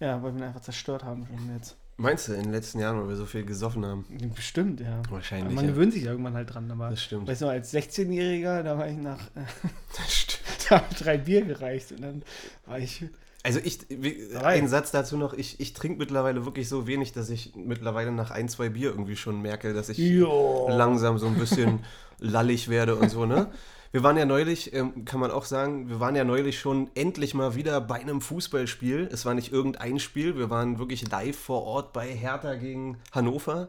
ja, 0.00 0.22
weil 0.22 0.32
wir 0.34 0.40
ihn 0.40 0.46
einfach 0.48 0.60
zerstört 0.60 1.04
haben 1.04 1.26
schon 1.26 1.54
jetzt. 1.54 1.76
Meinst 1.96 2.26
du 2.26 2.32
in 2.32 2.42
den 2.42 2.52
letzten 2.52 2.80
Jahren, 2.80 3.00
weil 3.00 3.08
wir 3.08 3.16
so 3.16 3.26
viel 3.26 3.44
gesoffen 3.44 3.86
haben? 3.86 4.04
Bestimmt, 4.34 4.80
ja. 4.80 5.00
Wahrscheinlich. 5.10 5.54
Man 5.54 5.66
ja. 5.66 5.70
gewöhnt 5.70 5.92
sich 5.92 6.04
irgendwann 6.04 6.34
halt 6.34 6.52
dran, 6.52 6.68
aber 6.70 6.90
Das 6.90 7.02
stimmt. 7.02 7.28
Weißt 7.28 7.42
du, 7.42 7.46
als 7.46 7.72
16-Jähriger, 7.72 8.62
da 8.64 8.76
war 8.76 8.88
ich 8.88 8.96
nach 8.96 9.20
äh, 9.36 9.44
Das 9.96 10.12
stimmt. 10.12 10.42
da 10.68 10.76
hab 10.76 10.90
ich 10.90 10.98
drei 10.98 11.18
Bier 11.18 11.42
gereicht 11.42 11.92
und 11.92 12.02
dann 12.02 12.22
war 12.66 12.78
ich. 12.78 13.04
Also 13.44 13.60
ich, 13.62 13.80
wie, 13.90 14.34
ein 14.42 14.68
Satz 14.68 14.90
dazu 14.90 15.18
noch, 15.18 15.34
ich, 15.34 15.60
ich 15.60 15.74
trinke 15.74 15.98
mittlerweile 15.98 16.46
wirklich 16.46 16.68
so 16.68 16.86
wenig, 16.86 17.12
dass 17.12 17.28
ich 17.28 17.54
mittlerweile 17.54 18.10
nach 18.10 18.30
ein, 18.30 18.48
zwei 18.48 18.70
Bier 18.70 18.90
irgendwie 18.90 19.16
schon 19.16 19.42
merke, 19.42 19.74
dass 19.74 19.90
ich 19.90 19.98
Jo. 19.98 20.66
langsam 20.70 21.18
so 21.18 21.26
ein 21.26 21.34
bisschen 21.34 21.80
lallig 22.18 22.68
werde 22.70 22.96
und 22.96 23.10
so, 23.10 23.26
ne? 23.26 23.50
Wir 23.94 24.02
waren 24.02 24.16
ja 24.16 24.24
neulich, 24.24 24.74
ähm, 24.74 25.04
kann 25.04 25.20
man 25.20 25.30
auch 25.30 25.44
sagen, 25.44 25.88
wir 25.88 26.00
waren 26.00 26.16
ja 26.16 26.24
neulich 26.24 26.58
schon 26.58 26.90
endlich 26.96 27.32
mal 27.32 27.54
wieder 27.54 27.80
bei 27.80 28.00
einem 28.00 28.20
Fußballspiel. 28.20 29.08
Es 29.12 29.24
war 29.24 29.34
nicht 29.34 29.52
irgendein 29.52 30.00
Spiel, 30.00 30.36
wir 30.36 30.50
waren 30.50 30.80
wirklich 30.80 31.08
live 31.08 31.38
vor 31.38 31.62
Ort 31.62 31.92
bei 31.92 32.08
Hertha 32.08 32.56
gegen 32.56 32.98
Hannover. 33.12 33.68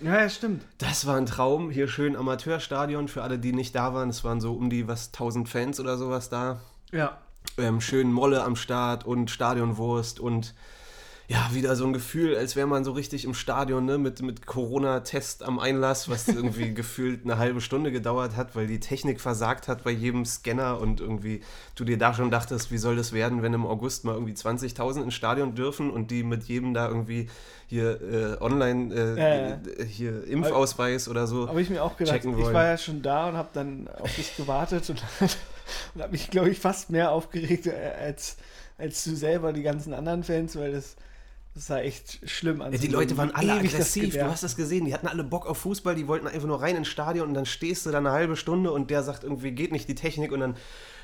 Ja, 0.00 0.20
ja, 0.20 0.28
stimmt. 0.28 0.64
Das 0.78 1.04
war 1.08 1.16
ein 1.16 1.26
Traum. 1.26 1.70
Hier 1.70 1.88
schön 1.88 2.14
Amateurstadion 2.14 3.08
für 3.08 3.24
alle, 3.24 3.40
die 3.40 3.52
nicht 3.52 3.74
da 3.74 3.92
waren. 3.92 4.08
Es 4.08 4.22
waren 4.22 4.40
so 4.40 4.52
um 4.52 4.70
die 4.70 4.86
was 4.86 5.08
1000 5.08 5.48
Fans 5.48 5.80
oder 5.80 5.96
sowas 5.96 6.28
da. 6.28 6.60
Ja. 6.92 7.18
Ähm, 7.58 7.80
schön 7.80 8.12
Molle 8.12 8.44
am 8.44 8.54
Start 8.54 9.04
und 9.04 9.32
Stadionwurst 9.32 10.20
und 10.20 10.54
ja, 11.28 11.50
wieder 11.52 11.74
so 11.74 11.84
ein 11.84 11.92
Gefühl, 11.92 12.36
als 12.36 12.54
wäre 12.54 12.68
man 12.68 12.84
so 12.84 12.92
richtig 12.92 13.24
im 13.24 13.34
Stadion, 13.34 13.84
ne, 13.84 13.98
mit, 13.98 14.22
mit 14.22 14.46
Corona-Test 14.46 15.42
am 15.42 15.58
Einlass, 15.58 16.08
was 16.08 16.28
irgendwie 16.28 16.72
gefühlt 16.72 17.24
eine 17.24 17.36
halbe 17.36 17.60
Stunde 17.60 17.90
gedauert 17.90 18.36
hat, 18.36 18.54
weil 18.54 18.68
die 18.68 18.78
Technik 18.78 19.20
versagt 19.20 19.66
hat 19.66 19.82
bei 19.82 19.90
jedem 19.90 20.24
Scanner 20.24 20.80
und 20.80 21.00
irgendwie 21.00 21.42
du 21.74 21.84
dir 21.84 21.98
da 21.98 22.14
schon 22.14 22.30
dachtest, 22.30 22.70
wie 22.70 22.78
soll 22.78 22.94
das 22.94 23.12
werden, 23.12 23.42
wenn 23.42 23.52
im 23.54 23.66
August 23.66 24.04
mal 24.04 24.14
irgendwie 24.14 24.34
20.000 24.34 25.02
ins 25.02 25.14
Stadion 25.14 25.56
dürfen 25.56 25.90
und 25.90 26.12
die 26.12 26.22
mit 26.22 26.44
jedem 26.44 26.74
da 26.74 26.86
irgendwie 26.86 27.28
hier 27.66 28.00
äh, 28.00 28.40
online 28.40 28.94
äh, 28.94 29.50
äh, 29.50 29.84
hier 29.84 30.24
Impfausweis 30.28 31.08
oder 31.08 31.26
so. 31.26 31.48
Habe 31.48 31.60
ich 31.60 31.70
mir 31.70 31.82
auch 31.82 31.96
gedacht. 31.96 32.24
Ich 32.24 32.52
war 32.52 32.66
ja 32.66 32.78
schon 32.78 33.02
da 33.02 33.28
und 33.28 33.36
habe 33.36 33.48
dann 33.52 33.88
auf 33.98 34.14
dich 34.14 34.36
gewartet 34.36 34.88
und, 34.90 35.02
und 35.94 36.02
habe 36.02 36.12
mich, 36.12 36.30
glaube 36.30 36.50
ich, 36.50 36.60
fast 36.60 36.90
mehr 36.90 37.10
aufgeregt 37.10 37.66
äh, 37.66 37.92
als, 38.00 38.36
als 38.78 39.02
du 39.02 39.16
selber, 39.16 39.52
die 39.52 39.62
ganzen 39.62 39.92
anderen 39.92 40.22
Fans, 40.22 40.54
weil 40.54 40.70
das, 40.70 40.94
das 41.56 41.70
war 41.70 41.82
echt 41.82 42.20
schlimm 42.28 42.60
an. 42.60 42.70
Ja, 42.70 42.78
die 42.78 42.86
Leute 42.86 43.16
waren 43.16 43.34
alle 43.34 43.54
aggressiv, 43.54 44.12
du 44.12 44.26
hast 44.26 44.42
das 44.42 44.56
gesehen, 44.56 44.84
die 44.84 44.92
hatten 44.92 45.06
alle 45.06 45.24
Bock 45.24 45.46
auf 45.46 45.56
Fußball, 45.56 45.94
die 45.94 46.06
wollten 46.06 46.26
einfach 46.26 46.46
nur 46.46 46.60
rein 46.60 46.76
ins 46.76 46.88
Stadion 46.88 47.28
und 47.28 47.34
dann 47.34 47.46
stehst 47.46 47.86
du 47.86 47.90
da 47.90 47.96
eine 47.96 48.10
halbe 48.12 48.36
Stunde 48.36 48.70
und 48.72 48.90
der 48.90 49.02
sagt 49.02 49.24
irgendwie, 49.24 49.52
geht 49.52 49.72
nicht 49.72 49.88
die 49.88 49.94
Technik 49.94 50.32
und 50.32 50.40
dann 50.40 50.56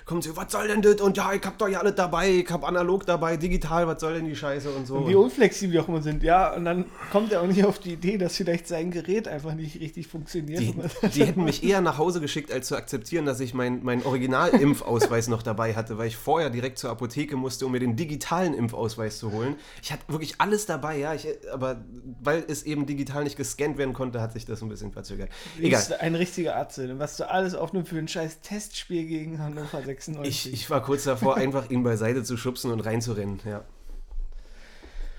kommt 0.04 0.24
sie, 0.24 0.36
was 0.36 0.52
soll 0.52 0.68
denn 0.68 0.82
das 0.82 1.00
und 1.00 1.16
ja, 1.16 1.32
ich 1.32 1.42
hab 1.44 1.58
doch 1.58 1.68
ja 1.68 1.80
alles 1.80 1.94
dabei, 1.94 2.30
ich 2.30 2.50
hab 2.50 2.64
analog 2.64 3.06
dabei, 3.06 3.36
digital, 3.36 3.86
was 3.86 4.00
soll 4.00 4.14
denn 4.14 4.26
die 4.26 4.36
Scheiße 4.36 4.70
und 4.70 4.86
so. 4.86 4.96
Und 4.96 5.08
wie 5.08 5.14
unflexibel 5.14 5.80
auch 5.80 5.88
immer 5.88 6.02
sind, 6.02 6.22
ja, 6.22 6.54
und 6.54 6.64
dann 6.64 6.86
kommt 7.10 7.32
er 7.32 7.42
auch 7.42 7.46
nicht 7.46 7.64
auf 7.64 7.78
die 7.78 7.94
Idee, 7.94 8.18
dass 8.18 8.36
vielleicht 8.36 8.66
sein 8.66 8.90
Gerät 8.90 9.28
einfach 9.28 9.54
nicht 9.54 9.80
richtig 9.80 10.06
funktioniert. 10.06 10.60
Die, 10.60 11.08
die 11.08 11.24
hätten 11.24 11.44
mich 11.44 11.64
eher 11.64 11.80
nach 11.80 11.98
Hause 11.98 12.20
geschickt, 12.20 12.52
als 12.52 12.68
zu 12.68 12.76
akzeptieren, 12.76 13.26
dass 13.26 13.40
ich 13.40 13.54
meinen 13.54 13.80
mein 13.82 14.04
Original-Impfausweis 14.04 15.28
noch 15.28 15.42
dabei 15.42 15.74
hatte, 15.74 15.98
weil 15.98 16.08
ich 16.08 16.16
vorher 16.16 16.50
direkt 16.50 16.78
zur 16.78 16.90
Apotheke 16.90 17.36
musste, 17.36 17.66
um 17.66 17.72
mir 17.72 17.80
den 17.80 17.96
digitalen 17.96 18.54
Impfausweis 18.54 19.18
zu 19.18 19.32
holen. 19.32 19.56
Ich 19.82 19.92
hatte 19.92 20.04
wirklich 20.08 20.34
alles 20.38 20.66
dabei, 20.66 20.98
ja, 20.98 21.14
ich, 21.14 21.28
aber 21.52 21.84
weil 22.22 22.44
es 22.48 22.62
eben 22.64 22.86
digital 22.86 23.24
nicht 23.24 23.36
gescannt 23.36 23.78
werden 23.78 23.94
konnte, 23.94 24.20
hat 24.20 24.32
sich 24.32 24.44
das 24.44 24.62
ein 24.62 24.68
bisschen 24.68 24.92
verzögert. 24.92 25.30
Egal. 25.58 25.80
bist 25.80 26.00
ein 26.00 26.14
richtiger 26.14 26.56
Arzt, 26.56 26.80
was 26.98 27.16
du 27.16 27.28
alles 27.28 27.54
aufnimmst 27.54 27.90
für 27.90 27.98
ein 27.98 28.08
scheiß 28.08 28.40
Testspiel 28.40 29.06
gegen 29.06 29.38
Hannover 29.38 29.82
96. 29.94 30.46
Ich, 30.46 30.52
ich 30.52 30.70
war 30.70 30.82
kurz 30.82 31.04
davor, 31.04 31.36
einfach 31.36 31.70
ihn 31.70 31.82
beiseite 31.82 32.22
zu 32.24 32.36
schubsen 32.36 32.70
und 32.70 32.80
reinzurennen, 32.80 33.40
ja. 33.44 33.62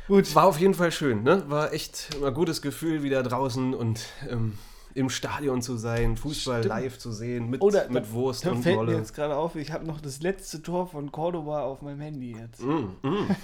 Gut, 0.07 0.35
War 0.35 0.45
auf 0.47 0.59
jeden 0.59 0.73
Fall 0.73 0.91
schön, 0.91 1.23
ne? 1.23 1.43
War 1.47 1.71
echt 1.73 2.09
ein 2.23 2.33
gutes 2.33 2.61
Gefühl, 2.61 3.03
wieder 3.03 3.23
draußen 3.23 3.73
und 3.73 4.01
ähm, 4.29 4.57
im 4.95 5.09
Stadion 5.09 5.61
zu 5.61 5.77
sein, 5.77 6.17
Fußball 6.17 6.59
Stimmt. 6.59 6.69
live 6.75 6.97
zu 6.99 7.11
sehen, 7.13 7.49
mit, 7.49 7.61
Oder 7.61 7.87
mit 7.89 8.03
da- 8.05 8.11
Wurst 8.11 8.45
da 8.45 8.51
und 8.51 8.63
fällt 8.63 8.75
mir 8.75 8.87
Wolle. 8.87 8.97
jetzt 8.97 9.13
gerade 9.13 9.35
auf, 9.37 9.55
ich 9.55 9.71
habe 9.71 9.85
noch 9.85 10.01
das 10.01 10.21
letzte 10.21 10.61
Tor 10.61 10.87
von 10.87 11.11
Cordoba 11.11 11.61
auf 11.61 11.81
meinem 11.81 12.01
Handy 12.01 12.35
jetzt. 12.37 12.61
Mm, 12.61 12.89
mm. 13.01 13.35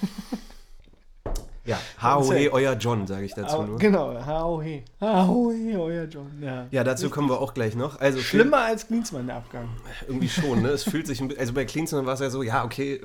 Ja, 1.66 1.80
HOE, 2.02 2.50
euer 2.52 2.74
John, 2.74 3.06
sage 3.06 3.26
ich 3.26 3.34
dazu 3.36 3.62
nur. 3.64 3.78
genau, 3.78 4.14
HOE. 4.26 4.84
HOE, 5.02 5.78
euer 5.80 6.06
John. 6.06 6.32
Ja, 6.42 6.68
Ja, 6.72 6.84
dazu 6.84 7.10
kommen 7.10 7.30
wir 7.30 7.40
auch 7.40 7.54
gleich 7.54 7.76
noch. 7.76 8.00
Also 8.00 8.20
Schlimmer 8.20 8.60
als 8.66 8.88
Klinsmann, 8.88 9.28
der 9.28 9.36
Abgang. 9.38 9.70
Irgendwie 10.08 10.30
schon, 10.30 10.62
ne? 10.62 10.70
Es 10.70 10.84
fühlt 10.90 11.06
sich 11.06 11.22
ein 11.22 11.28
bisschen, 11.28 11.42
also 11.42 11.54
bei 11.54 11.66
Klinsmann 11.66 12.06
war 12.06 12.14
es 12.16 12.22
ja 12.22 12.30
so, 12.30 12.42
ja, 12.44 12.64
okay, 12.64 13.02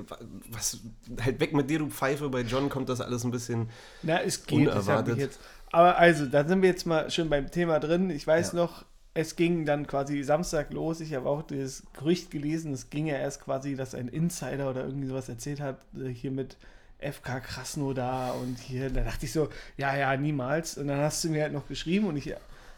was, 0.51 0.79
halt 1.21 1.39
weg 1.39 1.53
mit 1.53 1.69
dir, 1.69 1.79
du 1.79 1.89
Pfeife. 1.89 2.29
Bei 2.29 2.41
John 2.41 2.69
kommt 2.69 2.89
das 2.89 3.01
alles 3.01 3.23
ein 3.23 3.31
bisschen. 3.31 3.69
Na, 4.01 4.21
es 4.21 4.45
geht, 4.45 4.67
Unerwartet. 4.67 5.15
ich 5.15 5.21
jetzt. 5.21 5.39
Aber 5.71 5.97
also, 5.97 6.25
da 6.25 6.47
sind 6.47 6.61
wir 6.61 6.69
jetzt 6.69 6.85
mal 6.85 7.11
schon 7.11 7.29
beim 7.29 7.51
Thema 7.51 7.79
drin. 7.79 8.09
Ich 8.09 8.25
weiß 8.25 8.53
Ja. 8.53 8.59
noch, 8.59 8.85
es 9.13 9.35
ging 9.35 9.65
dann 9.65 9.85
quasi 9.87 10.23
Samstag 10.23 10.73
los. 10.73 11.01
Ich 11.01 11.13
habe 11.13 11.27
auch 11.29 11.41
das 11.43 11.83
Gerücht 11.93 12.31
gelesen, 12.31 12.73
es 12.73 12.89
ging 12.89 13.05
ja 13.07 13.15
erst 13.15 13.41
quasi, 13.43 13.75
dass 13.75 13.93
ein 13.95 14.07
Insider 14.07 14.69
oder 14.69 14.85
irgendwie 14.85 15.07
sowas 15.07 15.29
erzählt 15.29 15.59
hat, 15.59 15.77
äh, 15.95 16.09
hier 16.09 16.31
mit 16.31 16.57
FK 17.11 17.39
Krasnodar 17.39 18.35
und 18.35 18.57
hier, 18.59 18.89
da 18.89 19.03
dachte 19.03 19.25
ich 19.25 19.31
so, 19.31 19.49
ja, 19.77 19.95
ja, 19.95 20.15
niemals. 20.17 20.77
Und 20.77 20.87
dann 20.87 20.99
hast 20.99 21.23
du 21.23 21.29
mir 21.29 21.43
halt 21.43 21.53
noch 21.53 21.67
geschrieben 21.67 22.07
und 22.07 22.17
ich 22.17 22.33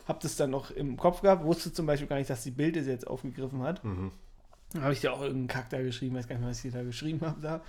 habe 0.08 0.20
das 0.22 0.36
dann 0.36 0.52
noch 0.52 0.72
im 0.72 0.98
Kopf 0.98 1.22
gehabt, 1.22 1.44
wusste 1.44 1.74
zum 1.74 1.86
Beispiel 1.86 2.08
gar 2.08 2.18
nicht, 2.18 2.30
dass 2.30 2.44
die 2.44 2.52
Bild 2.52 2.78
es 2.78 2.88
jetzt 2.88 3.08
aufgegriffen 3.08 3.62
hat. 3.62 3.84
Mhm. 3.84 4.12
Dann 4.74 4.84
habe 4.84 4.94
ich 4.94 5.02
dir 5.02 5.14
auch 5.14 5.22
irgendeinen 5.22 5.48
Kack 5.48 5.70
da 5.70 5.82
geschrieben, 5.82 6.16
weiß 6.16 6.28
gar 6.28 6.36
nicht 6.36 6.42
mehr, 6.42 6.50
was 6.50 6.64
ich 6.64 6.72
dir 6.72 6.78
da 6.78 6.84
geschrieben 6.84 7.22
habe 7.22 7.42
da. 7.42 7.62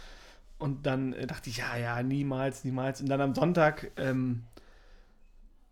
Und 0.58 0.86
dann 0.86 1.12
äh, 1.12 1.26
dachte 1.26 1.50
ich, 1.50 1.58
ja, 1.58 1.76
ja, 1.76 2.02
niemals, 2.02 2.64
niemals. 2.64 3.00
Und 3.00 3.08
dann 3.08 3.20
am 3.20 3.34
Sonntag 3.34 3.90
ähm, 3.96 4.44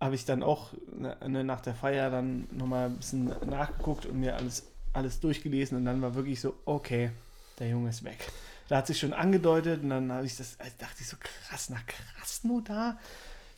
habe 0.01 0.15
ich 0.15 0.25
dann 0.25 0.43
auch 0.43 0.73
ne, 0.97 1.17
ne, 1.27 1.45
nach 1.45 1.61
der 1.61 1.75
Feier 1.75 2.11
dann 2.11 2.47
nochmal 2.53 2.87
ein 2.87 2.97
bisschen 2.97 3.33
nachgeguckt 3.49 4.07
und 4.07 4.21
mir 4.21 4.37
alles, 4.37 4.67
alles 4.93 5.21
durchgelesen. 5.21 5.77
Und 5.77 5.85
dann 5.85 6.03
war 6.03 6.15
wirklich 6.15 6.41
so, 6.41 6.55
okay, 6.65 7.11
der 7.59 7.69
Junge 7.69 7.91
ist 7.91 8.05
weg. 8.05 8.31
Da 8.69 8.79
hat 8.79 8.87
sich 8.87 8.99
schon 8.99 9.13
angedeutet 9.13 9.83
und 9.83 9.91
dann 9.91 10.11
habe 10.13 10.27
ich 10.27 10.37
das, 10.37 10.59
also 10.59 10.73
dachte 10.79 10.97
ich 11.01 11.09
so, 11.09 11.17
krass, 11.21 11.71
nach 11.71 11.85
Krasnodar. 11.87 12.99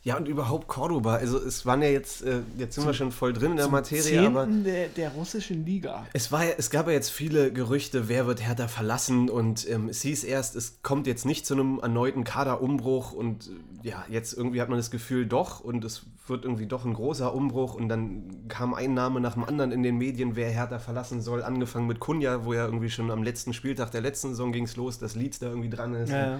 Ja, 0.01 0.15
und 0.15 0.29
überhaupt 0.29 0.69
Cordoba. 0.69 1.15
Also, 1.15 1.37
es 1.37 1.65
waren 1.65 1.81
ja 1.81 1.89
jetzt, 1.89 2.21
äh, 2.23 2.39
jetzt 2.57 2.75
sind 2.75 2.85
wir 2.85 2.93
schon 2.93 3.11
voll 3.11 3.33
drin 3.33 3.51
in 3.51 3.57
der 3.57 3.65
Zum 3.65 3.73
Materie, 3.73 4.21
aber. 4.21 4.45
Zehnten 4.45 4.63
der, 4.63 4.87
der 4.87 5.09
russischen 5.11 5.65
Liga. 5.65 6.07
Es, 6.13 6.31
war 6.31 6.45
ja, 6.45 6.53
es 6.57 6.69
gab 6.69 6.87
ja 6.87 6.93
jetzt 6.93 7.09
viele 7.09 7.51
Gerüchte, 7.51 8.07
wer 8.07 8.25
wird 8.25 8.41
Hertha 8.41 8.69
verlassen 8.69 9.29
und 9.29 9.69
ähm, 9.69 9.89
es 9.89 10.01
hieß 10.01 10.23
erst, 10.23 10.55
es 10.55 10.81
kommt 10.83 11.05
jetzt 11.05 11.25
nicht 11.25 11.45
zu 11.45 11.53
einem 11.53 11.79
erneuten 11.79 12.23
Kaderumbruch 12.23 13.11
und 13.11 13.47
äh, 13.83 13.89
ja, 13.89 14.05
jetzt 14.09 14.33
irgendwie 14.33 14.61
hat 14.61 14.69
man 14.69 14.77
das 14.77 14.89
Gefühl 14.89 15.25
doch 15.25 15.59
und 15.59 15.83
es 15.83 16.03
wird 16.27 16.45
irgendwie 16.45 16.67
doch 16.67 16.85
ein 16.85 16.93
großer 16.93 17.33
Umbruch 17.33 17.73
und 17.73 17.89
dann 17.89 18.47
kam 18.47 18.73
ein 18.73 18.93
Name 18.93 19.19
nach 19.19 19.33
dem 19.33 19.43
anderen 19.43 19.73
in 19.73 19.83
den 19.83 19.97
Medien, 19.97 20.37
wer 20.37 20.49
Hertha 20.49 20.79
verlassen 20.79 21.21
soll, 21.21 21.43
angefangen 21.43 21.87
mit 21.87 21.99
Kunja, 21.99 22.45
wo 22.45 22.53
ja 22.53 22.65
irgendwie 22.65 22.89
schon 22.89 23.11
am 23.11 23.23
letzten 23.23 23.53
Spieltag 23.53 23.91
der 23.91 24.01
letzten 24.01 24.29
Saison 24.29 24.53
ging 24.53 24.63
es 24.63 24.77
los, 24.77 24.97
dass 24.97 25.15
Leeds 25.15 25.39
da 25.39 25.47
irgendwie 25.47 25.69
dran 25.69 25.93
ist. 25.93 26.11
Ja, 26.11 26.31
ja. 26.31 26.39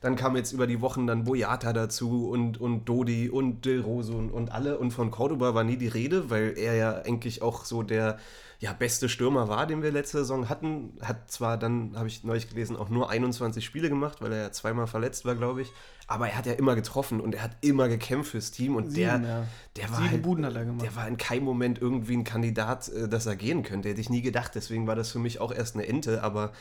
Dann 0.00 0.16
kam 0.16 0.34
jetzt 0.34 0.52
über 0.52 0.66
die 0.66 0.80
Wochen 0.80 1.06
dann 1.06 1.24
Boyata 1.24 1.72
dazu 1.72 2.28
und, 2.30 2.58
und 2.58 2.86
Dodi 2.86 3.28
und 3.28 3.66
Del 3.66 3.80
Rosso 3.82 4.14
und, 4.14 4.30
und 4.30 4.50
alle. 4.50 4.78
Und 4.78 4.92
von 4.92 5.10
Cordoba 5.10 5.54
war 5.54 5.62
nie 5.62 5.76
die 5.76 5.88
Rede, 5.88 6.30
weil 6.30 6.54
er 6.56 6.74
ja 6.74 7.02
eigentlich 7.02 7.42
auch 7.42 7.64
so 7.64 7.82
der 7.82 8.18
ja, 8.60 8.74
beste 8.74 9.08
Stürmer 9.08 9.48
war, 9.48 9.66
den 9.66 9.82
wir 9.82 9.90
letzte 9.90 10.18
Saison 10.18 10.50
hatten. 10.50 10.92
Hat 11.00 11.30
zwar 11.30 11.56
dann, 11.56 11.92
habe 11.96 12.08
ich 12.08 12.24
neulich 12.24 12.48
gelesen, 12.48 12.76
auch 12.76 12.90
nur 12.90 13.08
21 13.08 13.64
Spiele 13.64 13.88
gemacht, 13.88 14.20
weil 14.20 14.32
er 14.32 14.42
ja 14.42 14.52
zweimal 14.52 14.86
verletzt 14.86 15.24
war, 15.24 15.34
glaube 15.34 15.62
ich. 15.62 15.72
Aber 16.06 16.28
er 16.28 16.36
hat 16.36 16.44
ja 16.44 16.52
immer 16.52 16.74
getroffen 16.74 17.20
und 17.20 17.34
er 17.34 17.42
hat 17.42 17.52
immer 17.62 17.88
gekämpft 17.88 18.32
fürs 18.32 18.50
Team. 18.50 18.76
Und 18.76 18.90
Sieben, 18.90 19.22
der, 19.22 19.30
ja. 19.30 19.46
der 19.76 19.90
war 19.90 20.10
halt, 20.10 20.26
er 20.26 20.64
der 20.64 20.96
war 20.96 21.08
in 21.08 21.16
keinem 21.16 21.44
Moment 21.44 21.80
irgendwie 21.80 22.16
ein 22.16 22.24
Kandidat, 22.24 22.88
äh, 22.88 23.08
dass 23.08 23.24
er 23.24 23.36
gehen 23.36 23.62
könnte. 23.62 23.88
Hätte 23.88 24.00
ich 24.00 24.10
nie 24.10 24.22
gedacht. 24.22 24.54
Deswegen 24.54 24.86
war 24.86 24.96
das 24.96 25.10
für 25.10 25.18
mich 25.18 25.40
auch 25.40 25.52
erst 25.52 25.76
eine 25.76 25.86
Ente. 25.86 26.22
Aber 26.22 26.52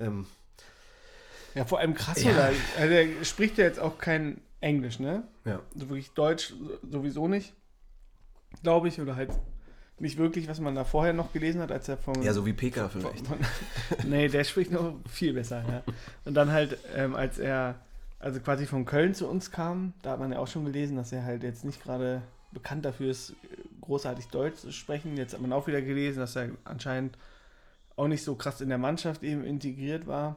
ähm, 0.00 0.26
Ja, 1.54 1.64
vor 1.64 1.78
allem 1.80 1.94
krass, 1.94 2.22
Ja. 2.22 2.30
oder? 2.30 2.50
Also, 2.78 2.88
der 2.88 3.24
spricht 3.24 3.58
ja 3.58 3.64
jetzt 3.64 3.80
auch 3.80 3.98
kein 3.98 4.40
Englisch, 4.60 4.98
ne? 4.98 5.24
ja. 5.44 5.60
Also 5.74 5.88
wirklich 5.88 6.10
Deutsch 6.12 6.52
sowieso 6.90 7.28
nicht, 7.28 7.54
glaube 8.62 8.88
ich, 8.88 9.00
oder 9.00 9.16
halt 9.16 9.30
nicht 9.98 10.16
wirklich, 10.16 10.48
was 10.48 10.60
man 10.60 10.74
da 10.74 10.84
vorher 10.84 11.12
noch 11.12 11.32
gelesen 11.32 11.60
hat, 11.60 11.70
als 11.72 11.88
er 11.88 11.96
vom. 11.98 12.22
ja, 12.22 12.32
so 12.32 12.46
wie 12.46 12.52
Peka 12.52 12.88
vielleicht. 12.88 13.26
Von, 13.26 13.38
nee, 14.08 14.28
der 14.28 14.44
spricht 14.44 14.70
noch 14.70 14.94
viel 15.08 15.32
besser, 15.34 15.62
ja. 15.68 15.82
Und 16.24 16.34
dann 16.34 16.52
halt, 16.52 16.78
ähm, 16.94 17.14
als 17.14 17.38
er, 17.38 17.76
also 18.18 18.40
quasi 18.40 18.66
von 18.66 18.84
Köln 18.86 19.14
zu 19.14 19.26
uns 19.28 19.50
kam, 19.50 19.92
da 20.02 20.12
hat 20.12 20.20
man 20.20 20.32
ja 20.32 20.38
auch 20.38 20.46
schon 20.48 20.64
gelesen, 20.64 20.96
dass 20.96 21.12
er 21.12 21.24
halt 21.24 21.42
jetzt 21.42 21.64
nicht 21.64 21.82
gerade 21.82 22.22
bekannt 22.52 22.84
dafür 22.84 23.10
ist, 23.10 23.34
großartig 23.82 24.28
Deutsch 24.28 24.56
zu 24.60 24.72
sprechen. 24.72 25.16
Jetzt 25.16 25.34
hat 25.34 25.40
man 25.40 25.52
auch 25.52 25.66
wieder 25.66 25.82
gelesen, 25.82 26.18
dass 26.18 26.36
er 26.36 26.50
anscheinend 26.64 27.16
auch 27.96 28.08
nicht 28.08 28.24
so 28.24 28.34
krass 28.36 28.60
in 28.60 28.68
der 28.70 28.78
Mannschaft 28.78 29.22
eben 29.22 29.44
integriert 29.44 30.06
war. 30.06 30.36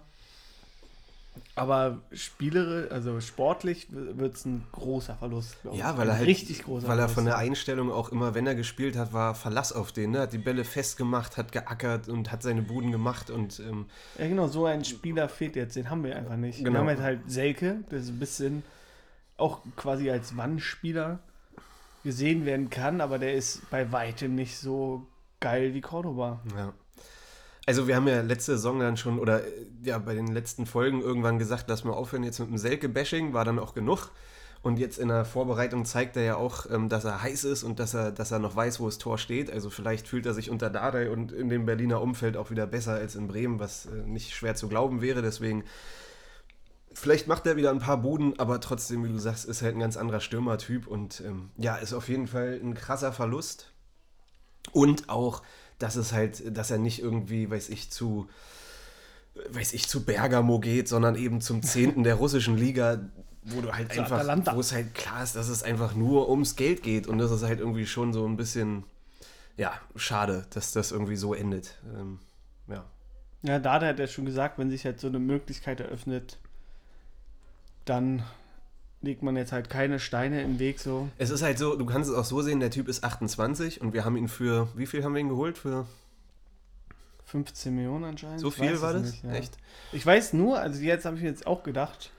Aber 1.56 2.00
spielerisch, 2.12 2.92
also 2.92 3.20
sportlich 3.22 3.88
wird 3.92 4.36
es 4.36 4.46
ein 4.46 4.66
großer 4.72 5.16
Verlust. 5.16 5.58
Ja, 5.72 5.98
weil 5.98 6.10
er 6.10 6.18
halt, 6.18 6.28
richtig 6.28 6.64
großer 6.64 6.88
weil 6.88 6.98
er 6.98 7.10
von 7.10 7.26
der 7.26 7.38
Einstellung 7.38 7.92
auch 7.92 8.10
immer, 8.10 8.34
wenn 8.34 8.48
er 8.48 8.56
gespielt 8.56 8.98
hat, 8.98 9.14
war 9.14 9.36
Verlass 9.36 9.72
auf 9.72 9.92
den, 9.92 10.12
ne? 10.12 10.22
hat 10.22 10.34
die 10.34 10.40
Bälle 10.40 10.64
festgemacht, 10.64 11.38
hat 11.38 11.52
geackert 11.52 12.10
und 12.10 12.32
hat 12.32 12.42
seine 12.42 12.64
Buden 12.64 12.92
gemacht 12.92 13.30
und 13.30 13.60
ähm, 13.60 13.86
Ja, 14.18 14.28
genau, 14.28 14.48
so 14.48 14.66
ein 14.66 14.84
Spieler 14.84 15.30
fehlt 15.30 15.56
jetzt, 15.56 15.76
den 15.76 15.90
haben 15.90 16.04
wir 16.04 16.16
einfach 16.16 16.38
nicht. 16.38 16.60
Genau. 16.60 16.72
Wir 16.72 16.80
haben 16.80 16.90
jetzt 16.90 17.02
halt 17.02 17.20
Selke, 17.30 17.84
der 17.92 18.02
so 18.02 18.12
ein 18.12 18.20
bisschen 18.20 18.64
auch 19.38 19.60
quasi 19.76 20.10
als 20.10 20.36
Wandspieler 20.36 21.20
gesehen 22.04 22.46
werden 22.46 22.70
kann, 22.70 23.00
aber 23.00 23.20
der 23.20 23.34
ist 23.34 23.70
bei 23.70 23.92
weitem 23.92 24.36
nicht 24.36 24.58
so 24.58 25.06
geil 25.40 25.74
wie 25.74 25.82
Cordoba. 25.82 26.42
ja. 26.56 26.74
Also 27.66 27.88
wir 27.88 27.96
haben 27.96 28.08
ja 28.08 28.22
letzte 28.22 28.54
Saison 28.54 28.80
dann 28.80 28.98
schon, 28.98 29.20
oder 29.20 29.46
äh, 29.46 29.66
ja, 29.84 29.98
bei 29.98 30.14
den 30.14 30.28
letzten 30.28 30.66
Folgen 30.66 31.02
irgendwann 31.02 31.40
gesagt, 31.40 31.66
lass 31.68 31.84
mal 31.84 31.94
aufhören 31.94 32.24
jetzt 32.24 32.40
mit 32.40 32.50
dem 32.50 32.58
Selke-Bashing, 32.58 33.34
war 33.34 33.46
dann 33.46 33.60
auch 33.60 33.74
genug. 33.74 34.12
Und 34.62 34.80
jetzt 34.80 34.98
in 34.98 35.10
der 35.10 35.26
Vorbereitung 35.26 35.84
zeigt 35.84 36.16
er 36.16 36.24
ja 36.24 36.36
auch, 36.38 36.66
ähm, 36.72 36.88
dass 36.88 37.04
er 37.04 37.22
heiß 37.22 37.44
ist 37.44 37.64
und 37.64 37.80
dass 37.80 37.94
er, 37.94 38.12
dass 38.12 38.32
er 38.32 38.40
noch 38.40 38.56
weiß, 38.56 38.80
wo 38.80 38.86
das 38.86 38.98
Tor 38.98 39.18
steht. 39.18 39.52
Also 39.52 39.70
vielleicht 39.70 40.08
fühlt 40.08 40.26
er 40.26 40.34
sich 40.34 40.50
unter 40.50 40.70
Dardai 40.70 41.10
und 41.10 41.34
in 41.34 41.50
dem 41.50 41.66
Berliner 41.66 42.02
Umfeld 42.02 42.38
auch 42.38 42.50
wieder 42.50 42.66
besser 42.66 42.94
als 42.94 43.16
in 43.16 43.28
Bremen, 43.28 43.60
was 43.60 43.88
äh, 43.88 44.08
nicht 44.08 44.34
schwer 44.34 44.56
zu 44.56 44.70
glauben 44.70 45.02
wäre. 45.02 45.22
Deswegen, 45.22 45.66
vielleicht 46.94 47.28
macht 47.28 47.46
er 47.46 47.58
wieder 47.58 47.72
ein 47.72 47.80
paar 47.80 47.98
Buden, 47.98 48.40
aber 48.40 48.62
trotzdem, 48.62 49.04
wie 49.04 49.10
du 49.10 49.20
sagst, 49.20 49.44
ist 49.44 49.62
halt 49.62 49.76
ein 49.76 49.82
ganz 49.82 49.98
anderer 49.98 50.22
Stürmertyp. 50.22 50.88
Und 50.88 51.22
ähm, 51.26 51.52
ja, 51.58 51.76
ist 51.76 51.94
auf 51.94 52.08
jeden 52.08 52.28
Fall 52.28 52.60
ein 52.64 52.74
krasser 52.74 53.12
Verlust. 53.12 53.74
Und 54.72 55.10
auch, 55.10 55.42
dass 55.80 55.96
es 55.96 56.14
halt, 56.14 56.56
dass 56.58 56.72
er 56.72 56.78
nicht 56.78 57.00
irgendwie, 57.00 57.50
weiß 57.50 57.70
ich, 57.70 57.90
zu, 57.92 58.28
weiß 59.50 59.74
ich, 59.74 59.88
zu 59.88 60.04
Bergamo 60.06 60.60
geht, 60.60 60.88
sondern 60.88 61.16
eben 61.16 61.42
zum 61.42 61.62
Zehnten 61.64 62.04
der 62.04 62.16
russischen 62.16 62.58
Liga, 62.58 63.00
wo 63.44 63.62
du 63.62 63.74
halt 63.74 63.92
Zu 63.92 64.02
einfach, 64.02 64.18
Atalanta. 64.18 64.56
wo 64.56 64.60
es 64.60 64.72
halt 64.72 64.94
klar 64.94 65.24
ist, 65.24 65.36
dass 65.36 65.50
es 65.50 65.64
einfach 65.64 65.96
nur 65.96 66.30
ums 66.30 66.56
Geld 66.56 66.84
geht 66.84 67.08
und 67.08 67.18
das 67.18 67.32
ist 67.32 67.44
halt 67.44 67.60
irgendwie 67.60 67.86
schon 67.86 68.14
so 68.14 68.26
ein 68.26 68.38
bisschen, 68.38 68.84
ja, 69.58 69.74
schade, 69.96 70.46
dass 70.52 70.72
das 70.72 70.92
irgendwie 70.92 71.16
so 71.18 71.34
endet. 71.34 71.78
Ähm, 71.96 72.20
ja. 72.68 72.86
Ja, 73.42 73.60
da 73.60 73.82
hat 73.82 74.00
er 74.00 74.08
schon 74.08 74.26
gesagt, 74.26 74.58
wenn 74.58 74.70
sich 74.70 74.86
halt 74.86 75.00
so 75.02 75.08
eine 75.08 75.20
Möglichkeit 75.20 75.82
eröffnet, 75.82 76.38
dann 77.84 78.24
legt 79.04 79.22
man 79.22 79.36
jetzt 79.36 79.52
halt 79.52 79.70
keine 79.70 80.00
Steine 80.00 80.42
im 80.42 80.58
Weg 80.60 80.80
so. 80.80 81.10
Es 81.18 81.30
ist 81.30 81.44
halt 81.44 81.60
so, 81.60 81.76
du 81.76 81.86
kannst 81.86 82.10
es 82.10 82.16
auch 82.16 82.26
so 82.26 82.42
sehen, 82.42 82.60
der 82.60 82.72
Typ 82.72 82.88
ist 82.88 83.04
28 83.04 83.82
und 83.82 83.94
wir 83.94 84.06
haben 84.06 84.16
ihn 84.16 84.30
für, 84.30 84.70
wie 84.76 84.86
viel 84.86 85.04
haben 85.04 85.14
wir 85.14 85.20
ihn 85.20 85.30
geholt? 85.30 85.58
Für 85.58 85.86
15 87.26 87.76
Millionen 87.76 88.06
anscheinend. 88.06 88.40
so 88.40 88.50
viel 88.50 88.82
war 88.82 88.94
das? 88.94 89.04
nicht, 89.04 89.24
ja. 89.24 89.34
Echt? 89.34 89.58
Ich 89.92 90.06
weiß 90.06 90.34
nur, 90.34 90.60
also 90.60 90.82
jetzt 90.82 91.06
habe 91.06 91.18
ich 91.18 91.22
mir 91.22 91.30
jetzt 91.30 91.46
auch 91.46 91.64
gedacht, 91.64 92.12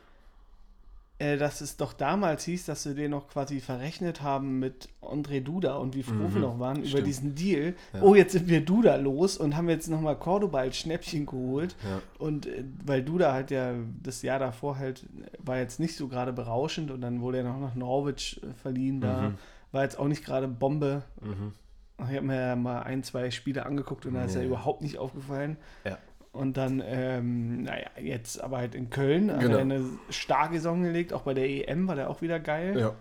äh, 1.25 1.37
dass 1.38 1.61
es 1.61 1.76
doch 1.76 1.93
damals 1.93 2.45
hieß, 2.45 2.66
dass 2.66 2.85
wir 2.87 2.95
den 2.95 3.11
noch 3.12 3.28
quasi 3.28 3.61
verrechnet 3.61 4.23
haben 4.23 4.59
mit 4.59 4.88
André 5.00 5.40
Duda 5.40 5.76
und 5.76 5.95
wie 5.95 6.02
froh 6.02 6.14
Mhm, 6.14 6.35
wir 6.35 6.40
noch 6.43 6.59
waren 6.59 6.78
über 6.78 6.87
stimmt. 6.88 7.07
diesen 7.07 7.35
Deal. 7.35 7.75
Ja. 7.93 8.02
Oh, 8.02 8.14
jetzt 8.14 8.33
sind 8.33 8.49
wir 8.49 8.64
Duda 8.64 8.97
los 8.97 9.37
und 9.37 9.57
haben 9.57 9.69
jetzt 9.69 9.88
nochmal 9.88 10.16
Cordoba 10.19 10.59
als 10.61 10.76
Schnäppchen 10.76 11.26
geholt. 11.26 11.76
Ja. 11.85 12.00
Und 12.19 12.47
äh, 12.47 12.64
weil 12.85 13.02
Duda 13.02 13.33
halt 13.33 13.50
ja 13.50 13.75
das 14.02 14.23
Jahr 14.23 14.38
davor 14.38 14.78
halt 14.78 15.07
war 15.38 15.59
jetzt 15.59 15.81
nicht 15.81 15.97
so 15.97 16.09
gerade 16.09 16.33
berauschend 16.33 16.90
und 16.90 17.00
dann 17.00 17.21
wurde 17.21 17.38
er 17.38 17.45
noch 17.45 17.61
nach 17.61 17.75
Norwich 17.75 18.40
äh, 18.43 18.52
verliehen. 18.54 19.00
Da 19.00 19.31
Mhm. 19.31 19.35
war 19.73 19.83
jetzt 19.83 19.99
auch 19.99 20.09
nicht 20.09 20.25
gerade 20.25 20.49
Bombe. 20.49 21.02
Mhm. 21.23 21.52
Ich 21.99 22.16
habe 22.16 22.23
mir 22.23 22.40
ja 22.49 22.57
mal 22.57 22.83
ein, 22.83 23.04
zwei 23.04 23.31
Spiele 23.31 23.66
angeguckt 23.66 24.04
und 24.04 24.14
da 24.14 24.25
ist 24.25 24.35
Ja. 24.35 24.40
er 24.40 24.47
überhaupt 24.47 24.83
nicht 24.83 24.99
aufgefallen. 24.99 25.57
Ja. 25.85 25.97
Und 26.35 26.57
dann, 26.57 26.83
ähm, 26.85 27.62
naja, 27.62 27.87
jetzt 28.03 28.43
aber 28.43 28.59
halt 28.59 28.75
in 28.75 28.91
Köln 28.91 29.31
hat 29.33 29.41
Genau. 29.41 29.55
er 29.55 29.61
eine 29.61 29.85
starke 30.11 30.57
Saison 30.57 30.83
gelegt, 30.83 31.12
auch 31.12 31.23
bei 31.23 31.33
der 31.33 31.49
EM 31.49 31.87
war 31.87 31.95
der 31.95 32.11
auch 32.11 32.23
wieder 32.23 32.41
geil. 32.41 32.76
Ja. 32.79 32.95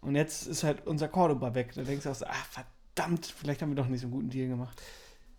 Und 0.00 0.16
jetzt 0.16 0.46
ist 0.46 0.64
halt 0.64 0.86
unser 0.86 1.08
Cordoba 1.08 1.54
weg. 1.54 1.72
Da 1.74 1.82
denkst 1.82 2.04
du 2.04 2.10
auch 2.10 2.14
so, 2.14 2.24
ah, 2.24 2.32
verdammt, 2.50 3.26
vielleicht 3.26 3.60
haben 3.60 3.70
wir 3.70 3.76
doch 3.76 3.88
nicht 3.88 4.00
so 4.00 4.06
einen 4.06 4.12
guten 4.14 4.30
Deal 4.30 4.48
gemacht. 4.48 4.80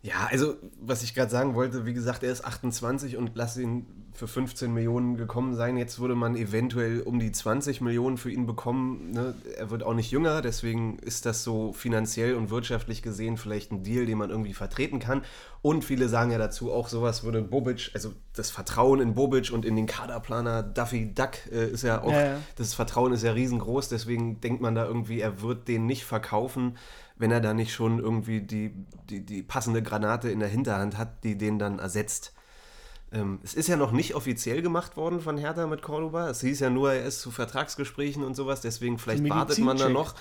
Ja, 0.02 0.28
also 0.32 0.56
was 0.80 1.04
ich 1.04 1.14
gerade 1.14 1.30
sagen 1.30 1.56
wollte, 1.56 1.86
wie 1.86 1.94
gesagt, 1.94 2.24
er 2.24 2.32
ist 2.32 2.46
28 2.46 3.18
und 3.18 3.32
lass 3.34 3.58
ihn 3.58 3.86
für 4.14 4.28
15 4.28 4.74
Millionen 4.74 5.18
gekommen 5.18 5.56
sein. 5.56 5.78
Jetzt 5.78 6.00
würde 6.00 6.16
man 6.16 6.36
eventuell 6.36 7.02
um 7.02 7.20
die 7.20 7.32
20 7.32 7.82
Millionen 7.82 8.18
für 8.18 8.32
ihn 8.32 8.46
bekommen. 8.46 9.12
Ne? 9.12 9.34
Er 9.58 9.70
wird 9.70 9.84
auch 9.84 9.94
nicht 9.94 10.12
jünger, 10.12 10.42
deswegen 10.42 11.00
ist 11.00 11.26
das 11.26 11.44
so 11.44 11.74
finanziell 11.74 12.36
und 12.36 12.50
wirtschaftlich 12.50 13.02
gesehen 13.02 13.36
vielleicht 13.38 13.72
ein 13.72 13.84
Deal, 13.84 14.06
den 14.06 14.18
man 14.18 14.30
irgendwie 14.30 14.54
vertreten 14.54 15.00
kann. 15.00 15.22
Und 15.62 15.84
viele 15.84 16.08
sagen 16.08 16.32
ja 16.32 16.38
dazu, 16.38 16.72
auch 16.72 16.88
sowas 16.88 17.24
würde 17.24 17.42
Bobic, 17.42 17.92
also 17.94 18.14
das 18.34 18.50
Vertrauen 18.52 19.02
in 19.02 19.16
Bobic 19.16 19.52
und 19.52 19.66
in 19.66 19.76
den 19.76 19.86
Kaderplaner 19.86 20.64
Duffy 20.64 21.14
Duck 21.14 21.32
äh, 21.52 21.70
ist 21.70 21.84
ja 21.84 22.02
auch, 22.02 22.12
Ja, 22.12 22.26
ja. 22.26 22.38
das 22.56 22.74
Vertrauen 22.74 23.12
ist 23.12 23.24
ja 23.24 23.34
riesengroß, 23.34 23.90
deswegen 23.90 24.40
denkt 24.40 24.62
man 24.62 24.76
da 24.76 24.86
irgendwie, 24.86 25.20
er 25.20 25.42
wird 25.42 25.68
den 25.68 25.86
nicht 25.86 26.06
verkaufen, 26.06 26.78
wenn 27.20 27.32
er 27.32 27.42
da 27.42 27.54
nicht 27.54 27.74
schon 27.74 28.00
irgendwie 28.00 28.42
die, 28.42 28.74
die, 29.10 29.24
die 29.24 29.44
passende 29.44 29.84
Granate 29.84 30.30
in 30.30 30.40
der 30.40 30.50
Hinterhand 30.50 30.98
hat, 30.98 31.24
die 31.24 31.38
den 31.38 31.60
dann 31.60 31.78
ersetzt. 31.78 32.34
Ähm, 33.12 33.40
es 33.44 33.54
ist 33.54 33.68
ja 33.68 33.76
noch 33.76 33.92
nicht 33.92 34.16
offiziell 34.16 34.62
gemacht 34.62 34.96
worden 34.96 35.20
von 35.20 35.38
Hertha 35.38 35.68
mit 35.68 35.82
Cordoba. 35.82 36.30
Es 36.30 36.42
hieß 36.42 36.62
ja 36.62 36.70
nur, 36.70 36.94
er 36.94 37.06
ist 37.06 37.22
zu 37.22 37.30
Vertragsgesprächen 37.30 38.24
und 38.24 38.36
sowas, 38.36 38.62
deswegen 38.62 38.98
vielleicht 38.98 39.28
wartet 39.30 39.60
man 39.60 39.78
da 39.78 39.90
noch, 39.90 40.16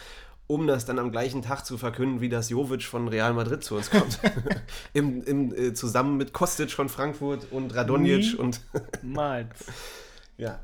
um 0.48 0.66
das 0.66 0.86
dann 0.86 0.98
am 0.98 1.12
gleichen 1.12 1.42
Tag 1.42 1.64
zu 1.64 1.78
verkünden, 1.78 2.20
wie 2.20 2.30
das 2.30 2.50
Jovic 2.50 2.82
von 2.82 3.06
Real 3.06 3.32
Madrid 3.34 3.62
zu 3.62 3.76
uns 3.76 3.90
kommt. 3.90 4.18
Im, 4.92 5.22
im, 5.22 5.54
äh, 5.54 5.74
zusammen 5.74 6.16
mit 6.16 6.32
Kostic 6.32 6.72
von 6.72 6.88
Frankfurt 6.88 7.46
und 7.52 7.74
Radonjic 7.74 8.38
und 8.38 8.60
Mals. 9.02 9.66
ja. 10.36 10.58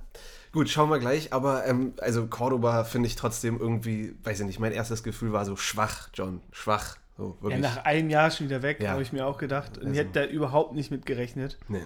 Gut, 0.54 0.68
schauen 0.70 0.88
wir 0.88 1.00
gleich, 1.00 1.32
aber 1.32 1.66
ähm, 1.66 1.94
also 2.00 2.28
Cordoba 2.28 2.84
finde 2.84 3.08
ich 3.08 3.16
trotzdem 3.16 3.58
irgendwie, 3.58 4.14
weiß 4.23 4.38
ich 4.38 4.46
nicht, 4.46 4.61
mein 4.61 4.70
erstes 4.70 5.02
Gefühl 5.02 5.32
war 5.32 5.44
so 5.44 5.56
schwach, 5.56 6.08
John, 6.14 6.40
schwach. 6.52 6.96
So, 7.18 7.37
Ja, 7.49 7.58
nach 7.58 7.78
einem 7.84 8.08
Jahr 8.08 8.30
schon 8.30 8.46
wieder 8.46 8.62
weg, 8.62 8.80
Ja. 8.80 8.90
habe 8.92 9.02
ich 9.02 9.12
mir 9.12 9.26
auch 9.26 9.38
gedacht. 9.38 9.78
Und 9.78 9.82
ich 9.92 9.99
Also- 9.99 10.00
hätte 10.00 10.12
da 10.12 10.25
überhaupt 10.26 10.75
nicht 10.75 10.90
mit 10.92 11.06
gerechnet. 11.06 11.58
nee. 11.68 11.82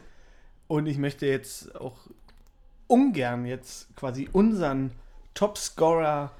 Und 0.66 0.84
ich 0.86 0.98
möchte 0.98 1.24
jetzt 1.26 1.74
auch 1.76 1.96
ungern 2.88 3.46
jetzt 3.46 3.88
quasi 3.96 4.28
unseren 4.32 4.90
Topscorer 5.32 6.30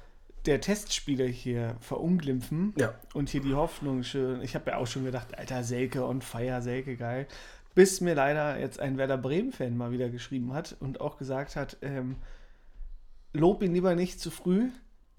der 0.45 0.61
Testspiele 0.61 1.25
hier 1.25 1.75
verunglimpfen 1.79 2.73
Ja. 2.77 2.93
und 3.15 3.29
hier 3.29 3.41
die 3.41 3.55
Hoffnung 3.55 4.03
schön. 4.03 4.41
Ich 4.43 4.53
habe 4.53 4.69
ja 4.71 4.77
auch 4.77 4.85
schon 4.87 5.03
gedacht, 5.03 5.35
Alter, 5.37 5.63
Selke 5.63 6.05
on 6.05 6.21
fire, 6.21 6.61
Selke 6.61 6.95
geil. 6.95 7.27
Bis 7.79 8.01
mir 8.01 8.13
leider 8.13 8.59
jetzt 8.59 8.77
ein 8.81 8.97
Werder 8.97 9.17
Bremen-Fan 9.17 9.77
mal 9.77 9.93
wieder 9.93 10.09
geschrieben 10.09 10.53
hat 10.53 10.75
und 10.81 10.99
auch 10.99 11.17
gesagt 11.17 11.55
hat, 11.55 11.77
ähm, 11.81 12.17
lob 13.31 13.63
ihn 13.63 13.73
lieber 13.73 13.95
nicht 13.95 14.19
zu 14.19 14.31
früh. 14.31 14.67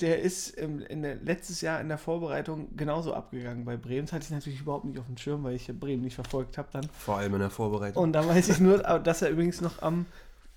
Der 0.01 0.21
ist 0.21 0.61
ähm, 0.61 0.85
der, 0.91 1.15
letztes 1.15 1.63
Jahr 1.63 1.81
in 1.81 1.89
der 1.89 1.97
Vorbereitung 1.97 2.77
genauso 2.77 3.15
abgegangen 3.15 3.65
bei 3.65 3.79
Bremen. 3.79 4.05
Das 4.05 4.13
hatte 4.13 4.25
ich 4.25 4.31
natürlich 4.31 4.61
überhaupt 4.61 4.85
nicht 4.85 4.99
auf 4.99 5.07
dem 5.07 5.17
Schirm, 5.17 5.43
weil 5.43 5.55
ich 5.55 5.69
Bremen 5.69 6.03
nicht 6.03 6.17
verfolgt 6.17 6.59
habe 6.59 6.69
dann. 6.71 6.85
Vor 6.93 7.17
allem 7.17 7.33
in 7.33 7.41
der 7.41 7.49
Vorbereitung. 7.49 8.03
Und 8.03 8.13
da 8.13 8.29
weiß 8.29 8.51
ich 8.51 8.61
nur, 8.61 8.77
dass 8.77 9.23
er 9.23 9.31
übrigens 9.31 9.63
noch 9.63 9.81
am, 9.81 10.05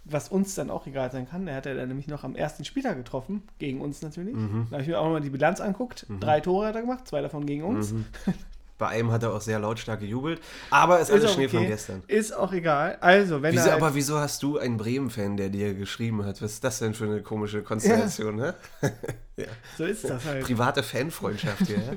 was 0.03 0.27
uns 0.27 0.55
dann 0.55 0.69
auch 0.69 0.85
egal 0.85 1.09
sein 1.09 1.25
kann, 1.29 1.45
der 1.45 1.55
hat 1.55 1.67
er 1.67 1.75
dann 1.75 1.87
nämlich 1.87 2.07
noch 2.07 2.25
am 2.25 2.35
ersten 2.35 2.65
Spieltag 2.65 2.97
getroffen, 2.97 3.43
gegen 3.59 3.79
uns 3.79 4.01
natürlich. 4.01 4.35
Mhm. 4.35 4.67
Da 4.69 4.73
habe 4.73 4.81
ich 4.81 4.89
mir 4.89 4.99
auch 4.99 5.09
mal 5.09 5.21
die 5.21 5.29
Bilanz 5.29 5.61
anguckt. 5.61 6.05
Drei 6.19 6.41
Tore 6.41 6.67
hat 6.67 6.75
er 6.75 6.81
gemacht, 6.81 7.07
zwei 7.07 7.21
davon 7.21 7.45
gegen 7.45 7.63
uns. 7.63 7.93
Mhm. 7.93 8.07
Bei 8.77 8.87
einem 8.87 9.11
hat 9.11 9.23
er 9.23 9.33
auch 9.33 9.41
sehr 9.41 9.59
lautstark 9.59 9.99
gejubelt, 9.99 10.41
aber 10.69 10.99
es 10.99 11.09
ist 11.09 11.15
alles 11.15 11.33
Schnee 11.33 11.45
okay. 11.45 11.57
von 11.57 11.67
gestern. 11.67 12.03
Ist 12.07 12.35
auch 12.35 12.51
egal. 12.53 12.97
Also, 13.01 13.41
wenn 13.41 13.53
Wieso, 13.53 13.69
er. 13.69 13.75
aber 13.75 13.93
wieso 13.95 14.17
hast 14.19 14.41
du 14.43 14.57
einen 14.57 14.77
Bremen-Fan, 14.77 15.37
der 15.37 15.49
dir 15.49 15.73
geschrieben 15.73 16.25
hat? 16.25 16.41
Was 16.41 16.53
ist 16.53 16.63
das 16.63 16.79
denn 16.79 16.93
für 16.93 17.05
eine 17.05 17.21
komische 17.21 17.61
Konstellation, 17.61 18.35
ne? 18.35 18.55
so 19.77 19.85
ist 19.85 20.03
das 20.09 20.25
halt. 20.25 20.45
Private 20.45 20.81
Fanfreundschaft 20.83 21.67
hier, 21.67 21.77
ja? 21.77 21.93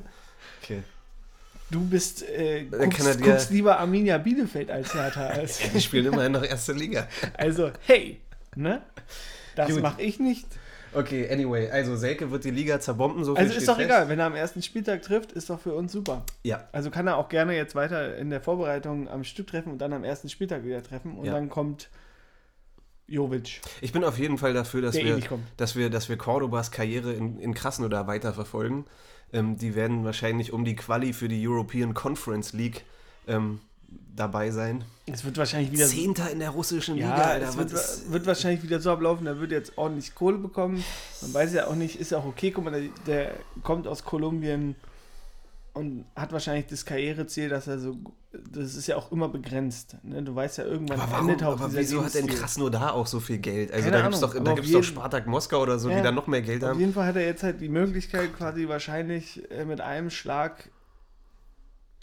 Okay. 0.61 0.83
Du 1.69 1.81
bist, 1.83 2.23
äh, 2.29 2.65
guckst, 2.65 3.19
dir- 3.19 3.25
guckst 3.25 3.49
lieber 3.49 3.77
Arminia 3.79 4.17
Bielefeld 4.19 4.71
als 4.71 4.93
Hertha. 4.93 5.25
Als, 5.27 5.59
Die 5.73 5.81
spielen 5.81 6.05
immerhin 6.13 6.31
noch 6.31 6.43
erste 6.43 6.71
Liga. 6.73 7.07
also, 7.37 7.71
hey, 7.87 8.21
ne? 8.55 8.81
Das 9.55 9.71
mache 9.79 10.01
ich 10.01 10.19
nicht. 10.19 10.47
Okay, 10.93 11.29
anyway, 11.31 11.69
also 11.69 11.95
Selke 11.95 12.31
wird 12.31 12.43
die 12.43 12.51
Liga 12.51 12.79
zerbomben, 12.79 13.23
so 13.23 13.35
viel 13.35 13.43
Also 13.43 13.55
ist 13.57 13.67
doch 13.67 13.75
fest. 13.75 13.85
egal, 13.87 14.09
wenn 14.09 14.19
er 14.19 14.25
am 14.27 14.35
ersten 14.35 14.61
Spieltag 14.61 15.01
trifft, 15.01 15.31
ist 15.31 15.49
doch 15.49 15.59
für 15.59 15.73
uns 15.73 15.91
super. 15.91 16.23
Ja, 16.43 16.67
Also 16.71 16.89
kann 16.89 17.07
er 17.07 17.17
auch 17.17 17.29
gerne 17.29 17.55
jetzt 17.55 17.75
weiter 17.75 18.17
in 18.17 18.29
der 18.29 18.41
Vorbereitung 18.41 19.07
am 19.09 19.23
Stück 19.23 19.47
treffen 19.47 19.71
und 19.73 19.77
dann 19.79 19.93
am 19.93 20.03
ersten 20.03 20.29
Spieltag 20.29 20.63
wieder 20.63 20.81
treffen 20.83 21.17
und 21.17 21.25
Ja. 21.25 21.33
dann 21.33 21.49
kommt 21.49 21.89
Jovic, 23.09 23.61
ich 23.79 23.93
bin 23.93 24.03
auf 24.03 24.19
jeden 24.19 24.37
Fall 24.37 24.53
dafür, 24.53 24.81
dass 24.81 24.95
der 24.95 25.03
eh 25.03 25.15
wir, 25.21 25.21
kommt. 25.27 25.45
dass 25.55 25.77
wir, 25.77 25.89
dass 25.89 26.09
wir 26.09 26.17
Cordobas 26.17 26.71
Karriere 26.71 27.13
in, 27.13 27.39
in 27.39 27.53
Krasnodar 27.53 28.05
weiterverfolgen. 28.07 28.85
Ähm, 29.31 29.57
die 29.57 29.75
werden 29.75 30.03
wahrscheinlich 30.03 30.51
um 30.51 30.65
die 30.65 30.75
Quali 30.75 31.13
für 31.13 31.29
die 31.29 31.45
European 31.47 31.93
Conference 31.93 32.51
League 32.51 32.83
ähm, 33.27 33.61
dabei 34.15 34.51
sein. 34.51 34.83
Es 35.05 35.23
wird 35.23 35.37
wahrscheinlich 35.37 35.71
wieder 35.71 35.85
Zehnter 35.87 36.29
in 36.31 36.39
der 36.39 36.49
russischen 36.49 36.95
Liga, 36.95 37.07
ja, 37.09 37.23
Alter. 37.23 37.49
es 37.49 37.57
wird, 37.57 38.11
wird 38.11 38.25
wahrscheinlich 38.25 38.63
wieder 38.63 38.79
so 38.79 38.91
ablaufen, 38.91 39.25
er 39.27 39.39
wird 39.39 39.51
jetzt 39.51 39.77
ordentlich 39.77 40.15
Kohle 40.15 40.37
bekommen. 40.37 40.83
Man 41.21 41.33
weiß 41.33 41.53
ja 41.53 41.67
auch 41.67 41.75
nicht, 41.75 41.99
ist 41.99 42.11
ja 42.11 42.17
auch 42.17 42.25
okay, 42.25 42.51
guck 42.51 42.65
mal, 42.65 42.71
der, 42.71 42.89
der 43.05 43.31
kommt 43.63 43.87
aus 43.87 44.03
Kolumbien 44.03 44.75
und 45.73 46.05
hat 46.15 46.31
wahrscheinlich 46.33 46.65
das 46.65 46.83
Karriereziel, 46.85 47.49
dass 47.49 47.67
er 47.67 47.77
so, 47.77 47.95
das 48.51 48.73
ist 48.75 48.87
ja 48.87 48.95
auch 48.95 49.11
immer 49.11 49.29
begrenzt. 49.29 49.95
Ne? 50.03 50.23
Du 50.23 50.33
weißt 50.35 50.57
ja, 50.57 50.65
irgendwann 50.65 50.99
aber 50.99 51.11
warum, 51.11 51.29
endet 51.29 51.45
auch 51.45 51.51
aber 51.53 51.71
wieso 51.73 52.03
hat 52.03 52.13
denn 52.15 52.21
Lebensstil. 52.21 52.41
Krasnodar 52.41 52.93
auch 52.95 53.05
so 53.07 53.19
viel 53.19 53.37
Geld? 53.37 53.71
Also 53.71 53.83
Keine 53.85 53.97
da 53.97 54.01
gibt 54.01 54.15
es 54.15 54.21
doch, 54.21 54.33
da 54.43 54.51
auf 54.53 54.59
doch 54.71 54.83
Spartak 54.83 55.27
Moskau 55.27 55.61
oder 55.61 55.77
so, 55.77 55.89
Ja. 55.91 55.97
die 55.97 56.01
da 56.03 56.11
noch 56.11 56.25
mehr 56.25 56.41
Geld 56.41 56.63
Auf 56.63 56.71
haben. 56.71 56.79
jeden 56.79 56.93
Fall 56.93 57.05
hat 57.05 57.15
er 57.15 57.25
jetzt 57.25 57.43
halt 57.43 57.61
die 57.61 57.69
Möglichkeit, 57.69 58.35
quasi 58.35 58.67
wahrscheinlich 58.67 59.49
äh, 59.51 59.65
mit 59.65 59.79
einem 59.79 60.09
Schlag 60.09 60.69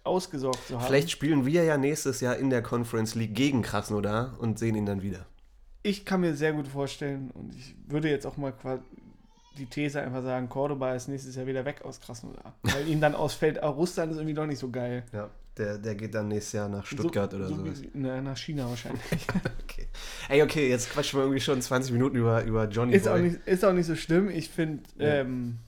ausgesorgt 0.05 0.67
zu 0.69 0.79
haben. 0.79 0.87
Vielleicht 0.87 1.11
spielen 1.11 1.47
wir 1.47 1.65
ja 1.65 1.77
nächstes 1.77 2.21
Jahr 2.21 2.37
in 2.37 2.51
der 2.51 2.63
Conference 2.63 3.15
League 3.15 3.35
gegen 3.35 3.63
Krasnodar 3.63 4.35
und 4.39 4.59
sehen 4.59 4.75
ihn 4.77 4.87
dann 4.87 5.03
wieder. 5.03 5.27
Ich 5.83 6.05
kann 6.05 6.21
mir 6.21 6.35
sehr 6.35 6.53
gut 6.53 6.69
vorstellen 6.69 7.31
und 7.33 7.55
ich 7.55 7.75
würde 7.89 8.09
jetzt 8.09 8.27
auch 8.27 8.37
mal 8.37 8.53
quasi 8.53 8.83
die 9.59 9.67
These 9.67 10.01
einfach 10.03 10.23
sagen, 10.23 10.49
Cordoba 10.49 10.95
ist 10.95 11.09
nächstes 11.09 11.37
Jahr 11.37 11.47
wieder 11.47 11.65
weg 11.65 11.83
aus 11.85 12.01
Krasnodar. 12.01 12.55
Weil 12.63 12.89
ihm 12.89 13.01
dann 13.01 13.15
ausfällt, 13.15 13.63
auch 13.63 13.77
Russland 13.77 14.11
ist 14.13 14.19
irgendwie 14.19 14.35
doch 14.35 14.47
nicht 14.47 14.59
so 14.59 14.71
geil. 14.71 15.05
Ja, 15.13 15.31
der, 15.57 15.79
der 15.79 15.95
geht 15.95 16.15
dann 16.15 16.29
nächstes 16.29 16.55
Jahr 16.55 16.69
nach 16.69 16.85
Stuttgart 16.85 17.31
so, 17.31 17.37
oder 17.37 17.47
so 17.49 17.57
sowas. 17.57 17.81
Na, 17.93 18.21
nach 18.21 18.37
China 18.37 18.69
wahrscheinlich. 18.69 19.03
Okay. 19.75 19.87
Ey, 20.29 20.43
okay, 20.43 20.69
jetzt 20.69 20.91
quatschen 20.91 21.19
wir 21.19 21.25
irgendwie 21.25 21.41
schon 21.41 21.61
20 21.61 21.93
Minuten 21.93 22.17
über, 22.17 22.45
über 22.45 22.69
Johnny 22.69 22.95
ist, 22.95 23.05
Boy. 23.07 23.13
auch 23.13 23.19
nicht, 23.23 23.39
ist 23.45 23.65
auch 23.65 23.73
nicht 23.73 23.87
so 23.87 23.97
schlimm. 23.97 24.29
Ich 24.31 24.49
finde, 24.49 24.85
Ja. 24.99 25.07
ähm, 25.17 25.59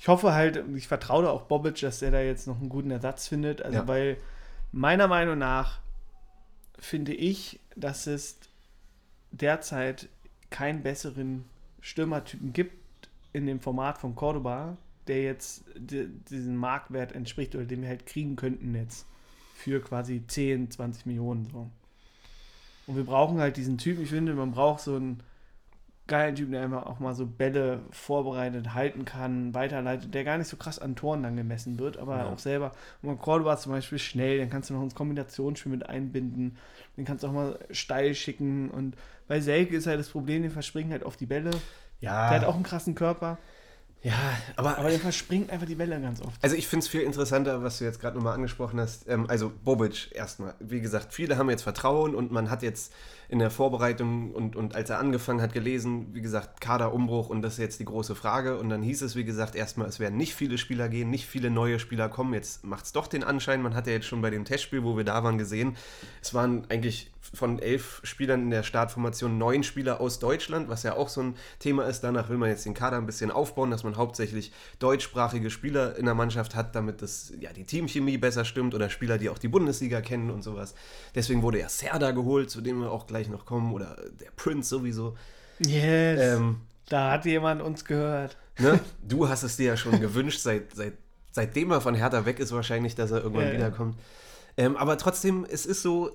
ich 0.00 0.08
hoffe 0.08 0.32
halt, 0.32 0.56
und 0.56 0.74
ich 0.76 0.88
vertraue 0.88 1.24
da 1.24 1.30
auch 1.30 1.42
Bobic, 1.42 1.78
dass 1.80 1.98
der 1.98 2.10
da 2.10 2.20
jetzt 2.22 2.46
noch 2.46 2.58
einen 2.58 2.70
guten 2.70 2.90
Ersatz 2.90 3.28
findet. 3.28 3.60
Also, 3.60 3.76
Ja. 3.78 3.86
weil 3.86 4.16
meiner 4.72 5.06
Meinung 5.08 5.36
nach 5.38 5.78
finde 6.78 7.12
ich, 7.12 7.60
dass 7.76 8.06
es 8.06 8.38
derzeit 9.30 10.08
keinen 10.48 10.82
besseren 10.82 11.44
Stürmertypen 11.80 12.52
gibt 12.52 13.08
in 13.32 13.46
dem 13.46 13.60
Format 13.60 13.98
von 13.98 14.14
Cordoba, 14.14 14.76
der 15.06 15.22
jetzt 15.22 15.64
di- 15.76 16.08
diesen 16.30 16.56
Marktwert 16.56 17.12
entspricht 17.12 17.54
oder 17.54 17.64
den 17.64 17.82
wir 17.82 17.88
halt 17.88 18.06
kriegen 18.06 18.36
könnten 18.36 18.74
jetzt 18.74 19.06
für 19.54 19.80
quasi 19.80 20.22
10, 20.26 20.70
20 20.70 21.06
Millionen 21.06 21.48
so. 21.50 21.70
Und 22.86 22.96
wir 22.96 23.04
brauchen 23.04 23.38
halt 23.38 23.56
diesen 23.56 23.76
Typen, 23.78 24.02
ich 24.02 24.10
finde, 24.10 24.34
man 24.34 24.50
braucht 24.52 24.80
so 24.80 24.96
einen 24.96 25.22
geilen 26.10 26.34
Typen, 26.34 26.52
der 26.52 26.62
einfach 26.62 26.84
auch 26.84 26.98
mal 27.00 27.14
so 27.14 27.24
Bälle 27.24 27.80
vorbereitet, 27.90 28.74
halten 28.74 29.06
kann, 29.06 29.54
weiterleitet, 29.54 30.12
der 30.12 30.24
gar 30.24 30.36
nicht 30.36 30.48
so 30.48 30.58
krass 30.58 30.78
an 30.78 30.94
Toren 30.96 31.22
dann 31.22 31.36
gemessen 31.36 31.78
wird, 31.78 31.96
aber 31.96 32.18
Ja. 32.18 32.26
auch 32.26 32.38
selber. 32.38 32.72
Und 33.00 33.18
Cordoba 33.18 33.56
zum 33.56 33.72
Beispiel 33.72 33.98
schnell, 33.98 34.38
dann 34.38 34.50
kannst 34.50 34.68
du 34.68 34.74
noch 34.74 34.82
ins 34.82 34.94
Kombinationsspiel 34.94 35.72
mit 35.72 35.88
einbinden, 35.88 36.58
den 36.98 37.06
kannst 37.06 37.24
du 37.24 37.28
auch 37.28 37.32
mal 37.32 37.58
steil 37.70 38.14
schicken 38.14 38.68
und 38.70 38.94
bei 39.26 39.40
Selke 39.40 39.76
ist 39.76 39.86
halt 39.86 39.98
das 39.98 40.10
Problem, 40.10 40.42
den 40.42 40.50
verspringen 40.50 40.92
halt 40.92 41.04
auf 41.04 41.16
die 41.16 41.26
Bälle. 41.26 41.50
ja, 42.00 42.28
Der 42.28 42.40
hat 42.40 42.44
auch 42.46 42.54
einen 42.54 42.64
krassen 42.64 42.94
Körper, 42.94 43.38
ja, 44.02 44.14
aber, 44.56 44.78
aber 44.78 44.88
der 44.88 44.98
verspringt 44.98 45.50
einfach 45.50 45.66
die 45.66 45.74
Bälle 45.74 46.00
ganz 46.00 46.22
oft. 46.22 46.42
also 46.42 46.56
ich 46.56 46.66
finde 46.66 46.84
es 46.84 46.88
viel 46.88 47.02
interessanter, 47.02 47.62
was 47.62 47.78
du 47.78 47.84
jetzt 47.84 48.00
gerade 48.00 48.16
nochmal 48.16 48.34
angesprochen 48.34 48.80
hast. 48.80 49.06
Ähm, 49.08 49.26
also 49.28 49.52
Bobic 49.62 50.10
erstmal. 50.14 50.54
Wie 50.58 50.80
gesagt, 50.80 51.12
viele 51.12 51.36
haben 51.36 51.50
jetzt 51.50 51.62
Vertrauen 51.62 52.14
und 52.14 52.32
man 52.32 52.48
hat 52.50 52.62
jetzt 52.62 52.94
in 53.30 53.38
der 53.38 53.52
Vorbereitung 53.52 54.32
und, 54.32 54.56
und 54.56 54.74
als 54.74 54.90
er 54.90 54.98
angefangen 54.98 55.40
hat 55.40 55.52
gelesen, 55.52 56.08
wie 56.14 56.20
gesagt, 56.20 56.60
Kaderumbruch 56.60 57.28
und 57.28 57.42
das 57.42 57.52
ist 57.52 57.58
jetzt 57.60 57.78
die 57.78 57.84
große 57.84 58.16
Frage. 58.16 58.58
Und 58.58 58.70
dann 58.70 58.82
hieß 58.82 59.02
es, 59.02 59.14
wie 59.14 59.24
gesagt, 59.24 59.54
erstmal, 59.54 59.86
es 59.86 60.00
werden 60.00 60.16
nicht 60.16 60.34
viele 60.34 60.58
Spieler 60.58 60.88
gehen, 60.88 61.10
nicht 61.10 61.26
viele 61.26 61.48
neue 61.48 61.78
Spieler 61.78 62.08
kommen. 62.08 62.34
Jetzt 62.34 62.64
macht 62.64 62.86
es 62.86 62.92
doch 62.92 63.06
den 63.06 63.22
Anschein, 63.22 63.62
man 63.62 63.76
hat 63.76 63.86
ja 63.86 63.92
jetzt 63.92 64.06
schon 64.06 64.20
bei 64.20 64.30
dem 64.30 64.44
Testspiel, 64.44 64.82
wo 64.82 64.96
wir 64.96 65.04
da 65.04 65.22
waren, 65.22 65.38
gesehen, 65.38 65.76
es 66.20 66.34
waren 66.34 66.66
eigentlich 66.70 67.12
von 67.32 67.58
elf 67.58 68.00
Spielern 68.02 68.42
in 68.42 68.50
der 68.50 68.62
Startformation 68.62 69.38
neun 69.38 69.62
Spieler 69.62 70.00
aus 70.00 70.18
Deutschland, 70.18 70.68
was 70.68 70.82
ja 70.82 70.96
auch 70.96 71.08
so 71.08 71.22
ein 71.22 71.36
Thema 71.58 71.84
ist. 71.84 72.00
Danach 72.00 72.28
will 72.28 72.38
man 72.38 72.48
jetzt 72.48 72.64
den 72.64 72.74
Kader 72.74 72.96
ein 72.96 73.06
bisschen 73.06 73.30
aufbauen, 73.30 73.70
dass 73.70 73.84
man 73.84 73.96
hauptsächlich 73.96 74.52
deutschsprachige 74.78 75.50
Spieler 75.50 75.96
in 75.96 76.06
der 76.06 76.14
Mannschaft 76.14 76.54
hat, 76.54 76.74
damit 76.74 77.02
das, 77.02 77.32
ja, 77.38 77.52
die 77.52 77.64
Teamchemie 77.64 78.18
besser 78.18 78.44
stimmt 78.44 78.74
oder 78.74 78.90
Spieler, 78.90 79.18
die 79.18 79.28
auch 79.28 79.38
die 79.38 79.48
Bundesliga 79.48 80.00
kennen 80.00 80.30
und 80.30 80.42
sowas. 80.42 80.74
Deswegen 81.14 81.42
wurde 81.42 81.60
ja 81.60 81.68
Serda 81.68 82.10
geholt, 82.10 82.50
zu 82.50 82.60
dem 82.60 82.80
wir 82.80 82.90
auch 82.90 83.06
gleich 83.06 83.19
noch 83.28 83.44
kommen, 83.46 83.72
oder 83.72 83.96
der 84.20 84.30
Prince 84.36 84.68
sowieso. 84.68 85.16
Yes, 85.58 86.20
Ähm, 86.38 86.60
da 86.88 87.10
hat 87.12 87.24
jemand 87.26 87.60
uns 87.62 87.84
gehört. 87.84 88.36
ne? 88.58 88.80
Du 89.02 89.28
hast 89.28 89.42
es 89.42 89.56
dir 89.56 89.66
ja 89.66 89.76
schon 89.76 90.00
gewünscht, 90.00 90.40
seit, 90.40 90.74
seit, 90.74 90.94
seitdem 91.32 91.70
er 91.70 91.80
von 91.80 91.94
Hertha 91.94 92.24
weg 92.26 92.38
ist, 92.40 92.52
wahrscheinlich, 92.52 92.94
dass 92.94 93.10
er 93.10 93.18
irgendwann 93.22 93.44
Ja, 93.46 93.52
ja. 93.52 93.56
wiederkommt. 93.58 93.96
Ähm, 94.56 94.76
aber 94.76 94.98
trotzdem, 94.98 95.46
es 95.48 95.64
ist 95.66 95.82
so, 95.82 96.10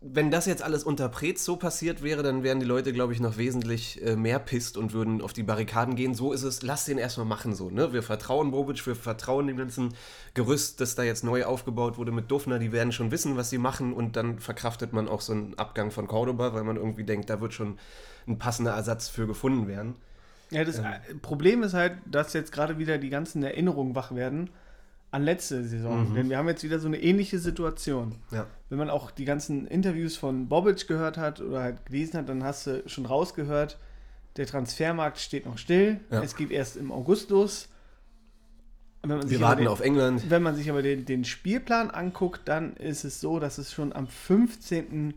wenn 0.00 0.30
das 0.30 0.46
jetzt 0.46 0.62
alles 0.62 0.84
unter 0.84 1.08
Prez 1.08 1.44
so 1.44 1.56
passiert 1.56 2.02
wäre, 2.02 2.22
dann 2.22 2.42
wären 2.42 2.60
die 2.60 2.66
Leute, 2.66 2.92
glaube 2.92 3.12
ich, 3.12 3.20
noch 3.20 3.36
wesentlich 3.36 4.04
äh, 4.04 4.16
mehr 4.16 4.38
pisst 4.38 4.76
und 4.76 4.92
würden 4.92 5.20
auf 5.22 5.32
die 5.32 5.42
Barrikaden 5.42 5.96
gehen. 5.96 6.14
So 6.14 6.32
ist 6.32 6.42
es, 6.42 6.62
lass 6.62 6.84
den 6.84 6.98
erstmal 6.98 7.26
machen 7.26 7.54
so. 7.54 7.70
Ne? 7.70 7.92
Wir 7.92 8.02
vertrauen 8.02 8.50
Bobic, 8.50 8.86
wir 8.86 8.96
vertrauen 8.96 9.46
dem 9.46 9.56
ganzen 9.56 9.94
Gerüst, 10.34 10.80
das 10.80 10.94
da 10.94 11.02
jetzt 11.02 11.24
neu 11.24 11.44
aufgebaut 11.44 11.96
wurde 11.98 12.12
mit 12.12 12.30
Dufner. 12.30 12.58
Die 12.58 12.72
werden 12.72 12.92
schon 12.92 13.10
wissen, 13.10 13.36
was 13.36 13.50
sie 13.50 13.58
machen 13.58 13.92
und 13.92 14.16
dann 14.16 14.38
verkraftet 14.38 14.92
man 14.92 15.08
auch 15.08 15.20
so 15.20 15.32
einen 15.32 15.54
Abgang 15.58 15.90
von 15.90 16.06
Cordoba, 16.06 16.54
weil 16.54 16.64
man 16.64 16.76
irgendwie 16.76 17.04
denkt, 17.04 17.30
da 17.30 17.40
wird 17.40 17.54
schon 17.54 17.78
ein 18.26 18.38
passender 18.38 18.72
Ersatz 18.72 19.08
für 19.08 19.26
gefunden 19.26 19.68
werden. 19.68 19.94
Ja, 20.50 20.64
das 20.64 20.78
ähm. 20.78 21.20
Problem 21.20 21.62
ist 21.62 21.74
halt, 21.74 21.94
dass 22.06 22.32
jetzt 22.32 22.52
gerade 22.52 22.78
wieder 22.78 22.98
die 22.98 23.10
ganzen 23.10 23.42
Erinnerungen 23.42 23.94
wach 23.94 24.14
werden 24.14 24.50
an 25.14 25.22
letzte 25.22 25.62
Saison. 25.62 26.10
Mhm. 26.10 26.14
Denn 26.14 26.30
wir 26.30 26.38
haben 26.38 26.48
jetzt 26.48 26.64
wieder 26.64 26.80
so 26.80 26.88
eine 26.88 27.00
ähnliche 27.00 27.38
Situation. 27.38 28.16
Ja. 28.32 28.46
Wenn 28.68 28.78
man 28.78 28.90
auch 28.90 29.12
die 29.12 29.24
ganzen 29.24 29.66
Interviews 29.68 30.16
von 30.16 30.48
Bobic 30.48 30.88
gehört 30.88 31.16
hat 31.16 31.40
oder 31.40 31.62
halt 31.62 31.86
gelesen 31.86 32.18
hat, 32.18 32.28
dann 32.28 32.42
hast 32.42 32.66
du 32.66 32.82
schon 32.86 33.06
rausgehört, 33.06 33.78
der 34.36 34.46
Transfermarkt 34.46 35.18
steht 35.18 35.46
noch 35.46 35.56
still. 35.56 36.00
Ja. 36.10 36.20
Es 36.20 36.34
geht 36.34 36.50
erst 36.50 36.76
im 36.76 36.90
August 36.90 37.30
los. 37.30 37.68
wir 39.02 39.40
warten 39.40 39.60
den, 39.62 39.68
auf 39.68 39.80
England. 39.80 40.28
Wenn 40.28 40.42
man 40.42 40.56
sich 40.56 40.68
aber 40.68 40.82
den, 40.82 41.04
den 41.04 41.24
Spielplan 41.24 41.90
anguckt, 41.90 42.42
dann 42.46 42.74
ist 42.76 43.04
es 43.04 43.20
so, 43.20 43.38
dass 43.38 43.58
es 43.58 43.72
schon 43.72 43.92
am 43.92 44.08
15. 44.08 45.14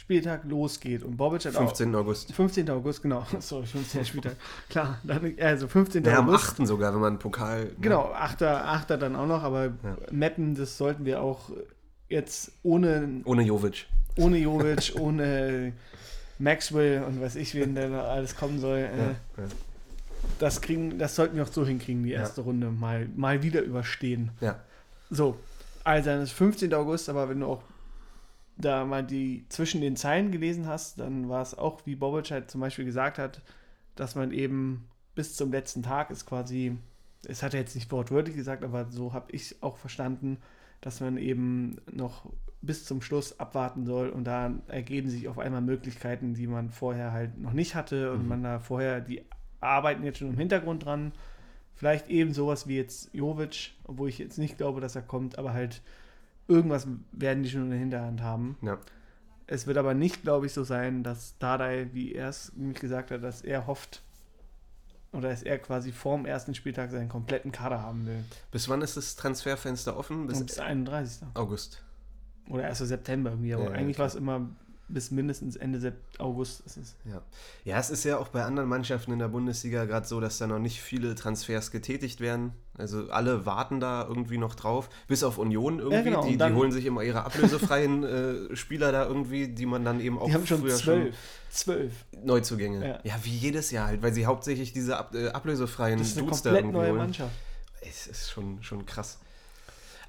Spieltag 0.00 0.44
losgeht. 0.44 1.02
Und 1.02 1.18
Bobic 1.18 1.44
hat 1.44 1.52
15. 1.52 1.94
Auch, 1.94 2.00
August. 2.00 2.32
15. 2.32 2.70
August, 2.70 3.02
genau. 3.02 3.26
Sorry, 3.40 3.66
15. 3.66 4.06
Spieltag. 4.06 4.36
Klar, 4.70 4.98
dann, 5.04 5.34
also 5.38 5.68
15. 5.68 6.04
Ja, 6.04 6.20
August. 6.20 6.58
am 6.58 6.62
8. 6.62 6.66
sogar, 6.66 6.94
wenn 6.94 7.02
man 7.02 7.18
Pokal. 7.18 7.64
Ne? 7.64 7.70
Genau, 7.82 8.10
8. 8.10 8.42
8. 8.42 8.90
dann 8.92 9.14
auch 9.14 9.26
noch, 9.26 9.42
aber 9.42 9.66
ja. 9.66 9.96
Mappen, 10.10 10.54
das 10.54 10.78
sollten 10.78 11.04
wir 11.04 11.20
auch 11.20 11.50
jetzt 12.08 12.52
ohne. 12.62 13.20
Ohne 13.26 13.42
Jovic. 13.42 13.86
Ohne 14.16 14.38
Jovic, 14.38 14.94
ohne 14.98 15.74
Maxwell 16.38 17.04
und 17.04 17.20
weiß 17.20 17.36
ich, 17.36 17.54
wen 17.54 17.74
da 17.74 18.04
alles 18.04 18.34
kommen 18.36 18.58
soll. 18.58 18.78
Äh, 18.78 18.96
ja, 18.96 19.04
ja. 19.36 19.44
Das, 20.38 20.62
kriegen, 20.62 20.98
das 20.98 21.14
sollten 21.14 21.36
wir 21.36 21.42
auch 21.42 21.52
so 21.52 21.66
hinkriegen, 21.66 22.04
die 22.04 22.12
erste 22.12 22.40
Runde 22.40 22.70
mal, 22.70 23.06
mal 23.16 23.42
wieder 23.42 23.60
überstehen. 23.60 24.30
Ja. 24.40 24.60
So, 25.10 25.36
also 25.84 26.08
dann 26.08 26.22
ist 26.22 26.32
15. 26.32 26.72
August, 26.72 27.10
aber 27.10 27.28
wenn 27.28 27.40
du 27.40 27.46
auch 27.46 27.62
da 28.60 28.84
mal 28.84 29.04
die 29.04 29.44
zwischen 29.48 29.80
den 29.80 29.96
Zeilen 29.96 30.30
gelesen 30.30 30.66
hast, 30.66 30.98
dann 31.00 31.28
war 31.28 31.42
es 31.42 31.56
auch, 31.56 31.86
wie 31.86 31.96
Bobic 31.96 32.30
halt 32.30 32.50
zum 32.50 32.60
Beispiel 32.60 32.84
gesagt 32.84 33.18
hat, 33.18 33.42
dass 33.96 34.14
man 34.14 34.32
eben 34.32 34.88
bis 35.14 35.36
zum 35.36 35.52
letzten 35.52 35.82
Tag 35.82 36.10
ist 36.10 36.26
quasi, 36.26 36.76
es 37.26 37.42
hat 37.42 37.54
er 37.54 37.60
jetzt 37.60 37.74
nicht 37.74 37.90
wortwörtlich 37.92 38.36
gesagt, 38.36 38.64
aber 38.64 38.86
so 38.90 39.12
habe 39.12 39.32
ich 39.32 39.42
es 39.42 39.62
auch 39.62 39.76
verstanden, 39.76 40.38
dass 40.80 41.00
man 41.00 41.16
eben 41.18 41.76
noch 41.92 42.26
bis 42.62 42.84
zum 42.84 43.02
Schluss 43.02 43.38
abwarten 43.40 43.84
soll 43.84 44.10
und 44.10 44.24
da 44.24 44.52
ergeben 44.68 45.08
sich 45.08 45.28
auf 45.28 45.38
einmal 45.38 45.62
Möglichkeiten, 45.62 46.34
die 46.34 46.46
man 46.46 46.70
vorher 46.70 47.12
halt 47.12 47.38
noch 47.38 47.52
nicht 47.52 47.74
hatte 47.74 48.12
und 48.12 48.22
mhm. 48.22 48.28
man 48.28 48.42
da 48.42 48.58
vorher, 48.58 49.00
die 49.00 49.24
arbeiten 49.60 50.04
jetzt 50.04 50.18
schon 50.18 50.30
im 50.30 50.38
Hintergrund 50.38 50.84
dran. 50.84 51.12
Vielleicht 51.74 52.08
eben 52.10 52.34
sowas 52.34 52.66
wie 52.66 52.76
jetzt 52.76 53.14
Jovic, 53.14 53.72
obwohl 53.84 54.10
ich 54.10 54.18
jetzt 54.18 54.38
nicht 54.38 54.58
glaube, 54.58 54.80
dass 54.80 54.96
er 54.96 55.02
kommt, 55.02 55.38
aber 55.38 55.54
halt 55.54 55.80
irgendwas 56.50 56.86
werden 57.12 57.42
die 57.42 57.50
schon 57.50 57.62
in 57.62 57.70
der 57.70 57.78
Hinterhand 57.78 58.22
haben. 58.22 58.58
Ja. 58.60 58.78
Es 59.46 59.66
wird 59.66 59.78
aber 59.78 59.94
nicht, 59.94 60.22
glaube 60.22 60.46
ich, 60.46 60.52
so 60.52 60.64
sein, 60.64 61.02
dass 61.02 61.38
Dardai, 61.38 61.88
wie 61.92 62.14
er 62.14 62.28
es 62.28 62.52
nämlich 62.54 62.80
gesagt 62.80 63.10
hat, 63.10 63.22
dass 63.22 63.42
er 63.42 63.66
hofft, 63.66 64.02
oder 65.12 65.30
dass 65.30 65.42
er 65.42 65.58
quasi 65.58 65.90
vorm 65.90 66.24
ersten 66.24 66.54
Spieltag 66.54 66.90
seinen 66.90 67.08
kompletten 67.08 67.50
Kader 67.50 67.82
haben 67.82 68.06
will. 68.06 68.22
Bis 68.52 68.68
wann 68.68 68.80
ist 68.80 68.96
das 68.96 69.16
Transferfenster 69.16 69.96
offen? 69.96 70.26
Bis, 70.28 70.44
bis 70.44 70.58
31. 70.58 71.26
August. 71.34 71.82
Oder 72.48 72.64
1. 72.66 72.78
September 72.78 73.30
irgendwie, 73.30 73.54
aber 73.54 73.64
ja, 73.64 73.70
eigentlich 73.70 73.96
ja, 73.96 74.00
war 74.00 74.06
es 74.06 74.14
immer 74.14 74.48
bis 74.92 75.10
mindestens 75.10 75.56
Ende 75.56 75.92
August 76.18 76.60
ist 76.66 76.76
es. 76.76 76.96
Ja. 77.04 77.22
ja, 77.64 77.78
es 77.78 77.90
ist 77.90 78.04
ja 78.04 78.18
auch 78.18 78.28
bei 78.28 78.44
anderen 78.44 78.68
Mannschaften 78.68 79.12
in 79.12 79.18
der 79.18 79.28
Bundesliga 79.28 79.84
gerade 79.84 80.06
so, 80.06 80.20
dass 80.20 80.38
da 80.38 80.46
noch 80.46 80.58
nicht 80.58 80.80
viele 80.80 81.14
Transfers 81.14 81.70
getätigt 81.70 82.20
werden. 82.20 82.52
Also 82.76 83.10
alle 83.10 83.46
warten 83.46 83.80
da 83.80 84.06
irgendwie 84.06 84.38
noch 84.38 84.54
drauf, 84.54 84.88
bis 85.06 85.22
auf 85.22 85.38
Union 85.38 85.78
irgendwie. 85.78 85.96
Ja, 85.96 86.02
genau. 86.02 86.24
die, 86.26 86.36
die 86.36 86.52
holen 86.52 86.72
sich 86.72 86.86
immer 86.86 87.02
ihre 87.02 87.24
ablösefreien 87.24 88.04
äh, 88.52 88.56
Spieler 88.56 88.92
da 88.92 89.06
irgendwie, 89.06 89.48
die 89.48 89.66
man 89.66 89.84
dann 89.84 90.00
eben 90.00 90.18
auch 90.18 90.26
die 90.26 90.34
haben 90.34 90.46
schon 90.46 90.60
früher 90.60 90.76
zwölf. 90.76 91.14
schon 91.14 91.14
zwölf 91.50 91.92
Neuzugänge. 92.22 92.86
Ja. 92.86 93.00
ja. 93.02 93.14
wie 93.22 93.36
jedes 93.36 93.70
Jahr 93.70 93.88
halt, 93.88 94.02
weil 94.02 94.12
sie 94.12 94.26
hauptsächlich 94.26 94.72
diese 94.72 94.96
ab, 94.96 95.14
äh, 95.14 95.28
ablösefreien 95.28 95.98
das 95.98 96.08
ist 96.08 96.18
eine 96.18 96.26
Dudes 96.26 96.42
komplett 96.42 96.66
neue 96.66 96.88
holen. 96.88 96.96
Mannschaft. 96.96 97.32
Es 97.82 98.06
ist 98.06 98.30
schon, 98.30 98.62
schon 98.62 98.86
krass. 98.86 99.18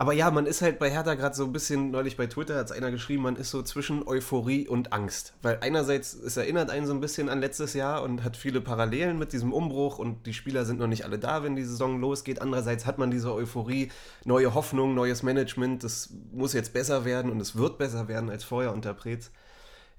Aber 0.02 0.14
ja, 0.14 0.32
man 0.32 0.48
ist 0.48 0.64
halt 0.64 0.80
bei 0.80 0.90
Hertha 0.90 1.14
gerade 1.14 1.36
so 1.36 1.44
ein 1.44 1.54
bisschen, 1.54 1.92
neulich 1.92 2.18
bei 2.18 2.26
Twitter 2.26 2.56
hat 2.56 2.66
es 2.66 2.72
einer 2.72 2.90
geschrieben, 2.90 3.22
man 3.22 3.36
ist 3.36 3.52
so 3.52 3.62
zwischen 3.62 4.02
Euphorie 4.08 4.68
und 4.68 4.94
Angst. 4.94 5.36
Weil 5.44 5.60
einerseits, 5.62 6.16
es 6.16 6.38
erinnert 6.38 6.72
einen 6.72 6.88
so 6.88 6.94
ein 6.96 7.02
bisschen 7.02 7.30
an 7.30 7.40
letztes 7.40 7.76
Jahr 7.76 8.02
und 8.02 8.24
hat 8.24 8.36
viele 8.36 8.62
Parallelen 8.62 9.20
mit 9.20 9.32
diesem 9.32 9.54
Umbruch 9.54 10.00
und 10.00 10.26
die 10.26 10.34
Spieler 10.34 10.66
sind 10.66 10.80
noch 10.80 10.88
nicht 10.88 11.06
alle 11.06 11.20
da, 11.20 11.44
wenn 11.44 11.56
die 11.56 11.64
Saison 11.64 12.02
losgeht. 12.02 12.42
Andererseits 12.42 12.88
hat 12.88 12.98
man 12.98 13.12
diese 13.12 13.32
Euphorie, 13.32 13.92
neue 14.26 14.56
Hoffnung, 14.56 14.96
neues 14.96 15.22
Management, 15.22 15.84
das 15.84 16.10
muss 16.32 16.54
jetzt 16.54 16.74
besser 16.74 17.06
werden 17.06 17.30
und 17.30 17.40
es 17.40 17.56
wird 17.56 17.78
besser 17.78 18.08
werden 18.08 18.32
als 18.32 18.44
vorher 18.44 18.74
unter 18.74 18.96
Preetz. 18.96 19.30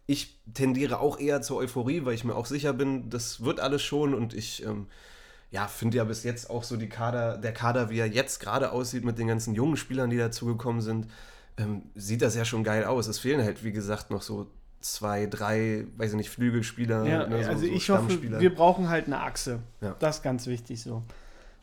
Ich 0.08 0.40
tendiere 0.52 0.98
auch 0.98 1.20
eher 1.20 1.42
zur 1.42 1.58
Euphorie, 1.58 2.04
weil 2.04 2.14
ich 2.14 2.24
mir 2.24 2.34
auch 2.34 2.46
sicher 2.46 2.72
bin, 2.72 3.08
das 3.08 3.44
wird 3.44 3.60
alles 3.60 3.82
schon 3.82 4.14
und 4.14 4.34
ich 4.34 4.66
ähm, 4.66 4.88
ja, 5.52 5.68
finde 5.68 5.98
ja 5.98 6.04
bis 6.04 6.24
jetzt 6.24 6.48
auch 6.48 6.64
so 6.64 6.76
die 6.78 6.88
Kader, 6.88 7.36
der 7.36 7.52
Kader, 7.52 7.90
wie 7.90 7.98
er 7.98 8.06
jetzt 8.06 8.40
gerade 8.40 8.72
aussieht 8.72 9.04
mit 9.04 9.18
den 9.18 9.28
ganzen 9.28 9.54
jungen 9.54 9.76
Spielern, 9.76 10.08
die 10.08 10.16
dazugekommen 10.16 10.80
sind, 10.80 11.08
ähm, 11.58 11.82
sieht 11.94 12.22
das 12.22 12.34
ja 12.34 12.46
schon 12.46 12.64
geil 12.64 12.84
aus. 12.84 13.06
Es 13.06 13.18
fehlen 13.18 13.44
halt, 13.44 13.62
wie 13.62 13.72
gesagt, 13.72 14.10
noch 14.10 14.22
so 14.22 14.50
zwei, 14.80 15.26
drei, 15.26 15.84
weiß 15.98 16.12
ich 16.12 16.16
nicht, 16.16 16.30
Flügelspieler. 16.30 17.04
Ja, 17.04 17.26
ne, 17.26 17.44
so, 17.44 17.50
also 17.50 17.66
ich 17.66 17.90
hoffe, 17.90 18.22
wir 18.22 18.54
brauchen 18.54 18.88
halt 18.88 19.06
eine 19.06 19.20
Achse. 19.20 19.60
Ja. 19.82 19.94
Das 19.98 20.16
ist 20.16 20.22
ganz 20.22 20.46
wichtig 20.46 20.82
so. 20.82 21.02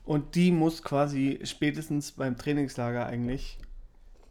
Und 0.05 0.35
die 0.35 0.51
muss 0.51 0.83
quasi 0.83 1.39
spätestens 1.43 2.11
beim 2.11 2.37
Trainingslager 2.37 3.07
eigentlich 3.07 3.57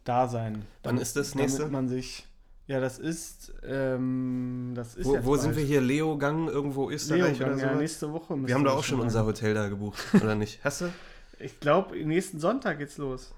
da 0.05 0.29
sein. 0.29 0.65
Wann 0.85 0.99
ist 0.99 1.17
das 1.17 1.35
nächste? 1.35 1.63
Damit 1.63 1.73
man 1.73 1.89
sich 1.89 2.28
ja, 2.69 2.81
das 2.81 2.99
ist, 2.99 3.51
ähm, 3.67 4.73
das 4.75 4.95
ist 4.95 5.07
Wo, 5.07 5.25
wo 5.25 5.37
sind 5.37 5.57
wir 5.57 5.65
hier? 5.65 5.81
Leo-Gang 5.81 6.49
irgendwo 6.49 6.91
Österreich 6.91 7.39
Leo 7.39 7.47
oder 7.47 7.59
so? 7.59 7.65
Ja, 7.65 7.75
nächste 7.75 8.13
Woche. 8.13 8.37
Wir 8.47 8.55
haben 8.55 8.65
da 8.65 8.73
auch 8.73 8.85
schon 8.85 9.01
unser 9.01 9.25
Hotel 9.25 9.55
da 9.55 9.69
gebucht, 9.69 9.99
oder 10.15 10.35
nicht? 10.35 10.63
Hast 10.63 10.83
du? 10.83 10.93
Ich 11.39 11.61
glaube, 11.61 11.97
nächsten 11.97 12.39
Sonntag 12.41 12.79
geht's 12.79 12.99
los. 12.99 13.33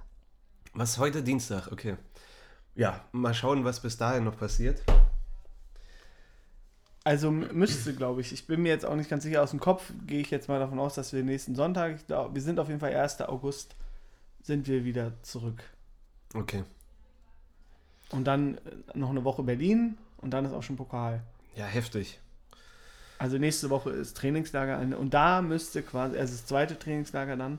Was 0.75 0.99
heute 0.99 1.23
Dienstag? 1.23 1.71
Okay. 1.71 1.97
Ja, 2.75 3.05
mal 3.13 3.33
schauen, 3.33 3.65
was 3.65 3.79
bis 3.79 3.97
dahin 3.97 4.25
noch 4.25 4.37
passiert. 4.37 4.83
Also 7.05 7.31
müsste, 7.31 7.95
glaube 7.95 8.23
ich. 8.23 8.33
Ich 8.33 8.49
bin 8.49 8.63
mir 8.63 8.71
jetzt 8.71 8.85
auch 8.85 8.97
nicht 8.97 9.09
ganz 9.09 9.23
sicher. 9.23 9.43
Aus 9.43 9.51
dem 9.51 9.61
Kopf 9.61 9.93
gehe 10.09 10.21
ich 10.21 10.31
jetzt 10.33 10.49
mal 10.49 10.59
davon 10.59 10.81
aus, 10.81 10.95
dass 10.95 11.13
wir 11.13 11.23
nächsten 11.23 11.55
Sonntag, 11.55 12.01
wir 12.09 12.43
sind 12.43 12.59
auf 12.59 12.67
jeden 12.67 12.81
Fall 12.81 12.95
1. 12.95 13.21
August, 13.23 13.77
sind 14.43 14.67
wir 14.67 14.85
wieder 14.85 15.13
zurück. 15.23 15.63
Okay. 16.35 16.65
Und 18.13 18.25
dann 18.25 18.57
äh, 18.57 18.99
noch 18.99 19.11
eine 19.11 19.25
Woche 19.25 19.43
Berlin 19.43 19.97
und 20.19 20.31
dann 20.31 20.45
ist 20.45 20.53
auch 20.53 20.63
schon 20.63 20.77
Pokal. 20.77 21.23
Ja, 21.57 21.67
heftig. 21.67 22.21
Also 23.19 23.37
nächste 23.37 23.69
Woche 23.69 23.91
ist 23.91 24.17
Trainingslager 24.17 24.81
und 24.97 25.13
da 25.13 25.43
müsste 25.43 25.83
quasi, 25.83 26.17
also 26.17 26.33
das 26.33 26.47
zweite 26.47 26.79
Trainingslager 26.79 27.37
dann, 27.37 27.59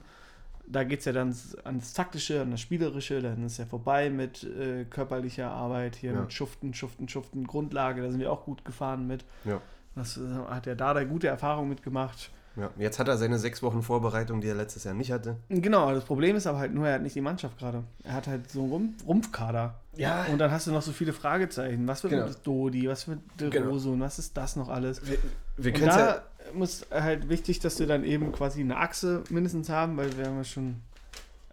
da 0.66 0.82
geht 0.82 1.00
es 1.00 1.04
ja 1.04 1.12
dann 1.12 1.34
ans 1.62 1.92
Taktische, 1.92 2.40
an 2.40 2.50
das 2.50 2.60
Spielerische, 2.60 3.22
dann 3.22 3.46
ist 3.46 3.58
ja 3.58 3.66
vorbei 3.66 4.10
mit 4.10 4.42
äh, 4.42 4.84
körperlicher 4.86 5.50
Arbeit, 5.50 5.94
hier 5.94 6.14
ja. 6.14 6.20
mit 6.20 6.32
Schuften, 6.32 6.74
Schuften, 6.74 7.08
Schuften, 7.08 7.46
Grundlage, 7.46 8.02
da 8.02 8.10
sind 8.10 8.18
wir 8.18 8.32
auch 8.32 8.44
gut 8.44 8.64
gefahren 8.64 9.06
mit. 9.06 9.24
Ja. 9.44 9.60
Das 9.94 10.16
äh, 10.16 10.20
hat 10.48 10.66
ja 10.66 10.74
da 10.74 11.04
gute 11.04 11.28
Erfahrung 11.28 11.68
mitgemacht. 11.68 12.32
Ja, 12.56 12.70
jetzt 12.78 12.98
hat 12.98 13.08
er 13.08 13.16
seine 13.16 13.38
sechs 13.38 13.62
Wochen 13.62 13.82
Vorbereitung, 13.82 14.40
die 14.40 14.48
er 14.48 14.54
letztes 14.54 14.84
Jahr 14.84 14.94
nicht 14.94 15.10
hatte. 15.10 15.36
Genau, 15.48 15.92
das 15.92 16.04
Problem 16.04 16.36
ist 16.36 16.46
aber 16.46 16.58
halt 16.58 16.74
nur, 16.74 16.86
er 16.86 16.94
hat 16.94 17.02
nicht 17.02 17.16
die 17.16 17.20
Mannschaft 17.20 17.58
gerade. 17.58 17.82
Er 18.04 18.12
hat 18.12 18.26
halt 18.26 18.50
so 18.50 18.64
einen 18.64 18.96
Rumpfkader. 19.06 19.74
Ja. 19.96 20.26
Und 20.30 20.38
dann 20.38 20.50
hast 20.50 20.66
du 20.66 20.70
noch 20.70 20.82
so 20.82 20.92
viele 20.92 21.12
Fragezeichen. 21.12 21.86
Was 21.88 22.02
wird 22.02 22.12
genau. 22.12 22.26
mit 22.26 22.46
Dodi, 22.46 22.88
was 22.88 23.08
wird 23.08 23.20
De 23.40 23.50
genau. 23.50 23.70
Rose 23.70 23.90
und 23.90 24.00
was 24.00 24.18
ist 24.18 24.36
das 24.36 24.56
noch 24.56 24.68
alles? 24.68 25.00
Wir, 25.06 25.18
wir 25.56 25.74
und 25.74 25.86
da 25.86 25.98
ja 25.98 26.22
muss 26.54 26.86
halt 26.90 27.28
wichtig, 27.28 27.60
dass 27.60 27.78
wir 27.78 27.86
dann 27.86 28.04
eben 28.04 28.32
quasi 28.32 28.60
eine 28.60 28.76
Achse 28.76 29.22
mindestens 29.30 29.68
haben, 29.68 29.96
weil 29.96 30.16
wir 30.16 30.26
haben 30.26 30.36
ja 30.36 30.44
schon 30.44 30.76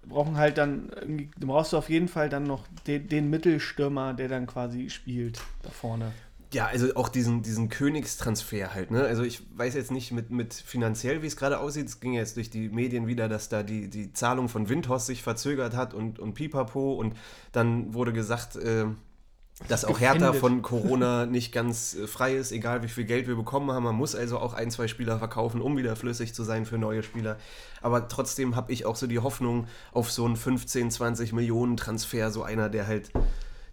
brauchen 0.05 0.37
halt 0.37 0.57
dann, 0.57 0.89
brauchst 1.39 1.73
du 1.73 1.77
auf 1.77 1.89
jeden 1.89 2.07
Fall 2.07 2.29
dann 2.29 2.43
noch 2.43 2.65
den, 2.87 3.07
den 3.09 3.29
Mittelstürmer, 3.29 4.13
der 4.13 4.27
dann 4.27 4.47
quasi 4.47 4.89
spielt 4.89 5.39
da 5.61 5.69
vorne. 5.69 6.13
Ja, 6.51 6.65
also 6.65 6.95
auch 6.95 7.09
diesen, 7.09 7.43
diesen 7.43 7.69
Königstransfer 7.69 8.73
halt, 8.73 8.89
ne? 8.89 9.03
Also 9.03 9.21
ich 9.21 9.41
weiß 9.55 9.75
jetzt 9.75 9.91
nicht 9.91 10.11
mit, 10.11 10.31
mit 10.31 10.53
finanziell, 10.53 11.21
wie 11.21 11.27
es 11.27 11.37
gerade 11.37 11.59
aussieht. 11.59 11.87
Es 11.87 11.99
ging 11.99 12.13
jetzt 12.13 12.37
durch 12.37 12.49
die 12.49 12.69
Medien 12.69 13.05
wieder, 13.05 13.29
dass 13.29 13.49
da 13.49 13.61
die, 13.61 13.87
die 13.87 14.13
Zahlung 14.13 14.49
von 14.49 14.67
Windhorst 14.67 15.05
sich 15.05 15.21
verzögert 15.21 15.75
hat 15.75 15.93
und, 15.93 16.17
und 16.17 16.33
pipapo. 16.33 16.93
Und 16.93 17.15
dann 17.51 17.93
wurde 17.93 18.13
gesagt, 18.13 18.55
äh, 18.55 18.85
dass 19.67 19.85
auch 19.85 19.99
Hertha 19.99 20.33
von 20.33 20.61
Corona 20.63 21.27
nicht 21.27 21.51
ganz 21.51 21.93
äh, 21.93 22.07
frei 22.07 22.35
ist, 22.35 22.51
egal 22.51 22.81
wie 22.81 22.87
viel 22.87 23.03
Geld 23.03 23.27
wir 23.27 23.35
bekommen 23.35 23.71
haben. 23.71 23.83
Man 23.83 23.95
muss 23.95 24.15
also 24.15 24.39
auch 24.39 24.55
ein, 24.55 24.71
zwei 24.71 24.87
Spieler 24.87 25.19
verkaufen, 25.19 25.61
um 25.61 25.77
wieder 25.77 25.95
flüssig 25.95 26.33
zu 26.33 26.43
sein 26.43 26.65
für 26.65 26.79
neue 26.79 27.03
Spieler. 27.03 27.37
Aber 27.81 28.07
trotzdem 28.07 28.55
habe 28.55 28.71
ich 28.71 28.87
auch 28.87 28.95
so 28.95 29.05
die 29.05 29.19
Hoffnung 29.19 29.67
auf 29.91 30.11
so 30.11 30.25
einen 30.25 30.35
15, 30.35 30.89
20 30.89 31.33
Millionen 31.33 31.77
Transfer, 31.77 32.31
so 32.31 32.41
einer, 32.41 32.69
der 32.69 32.87
halt 32.87 33.11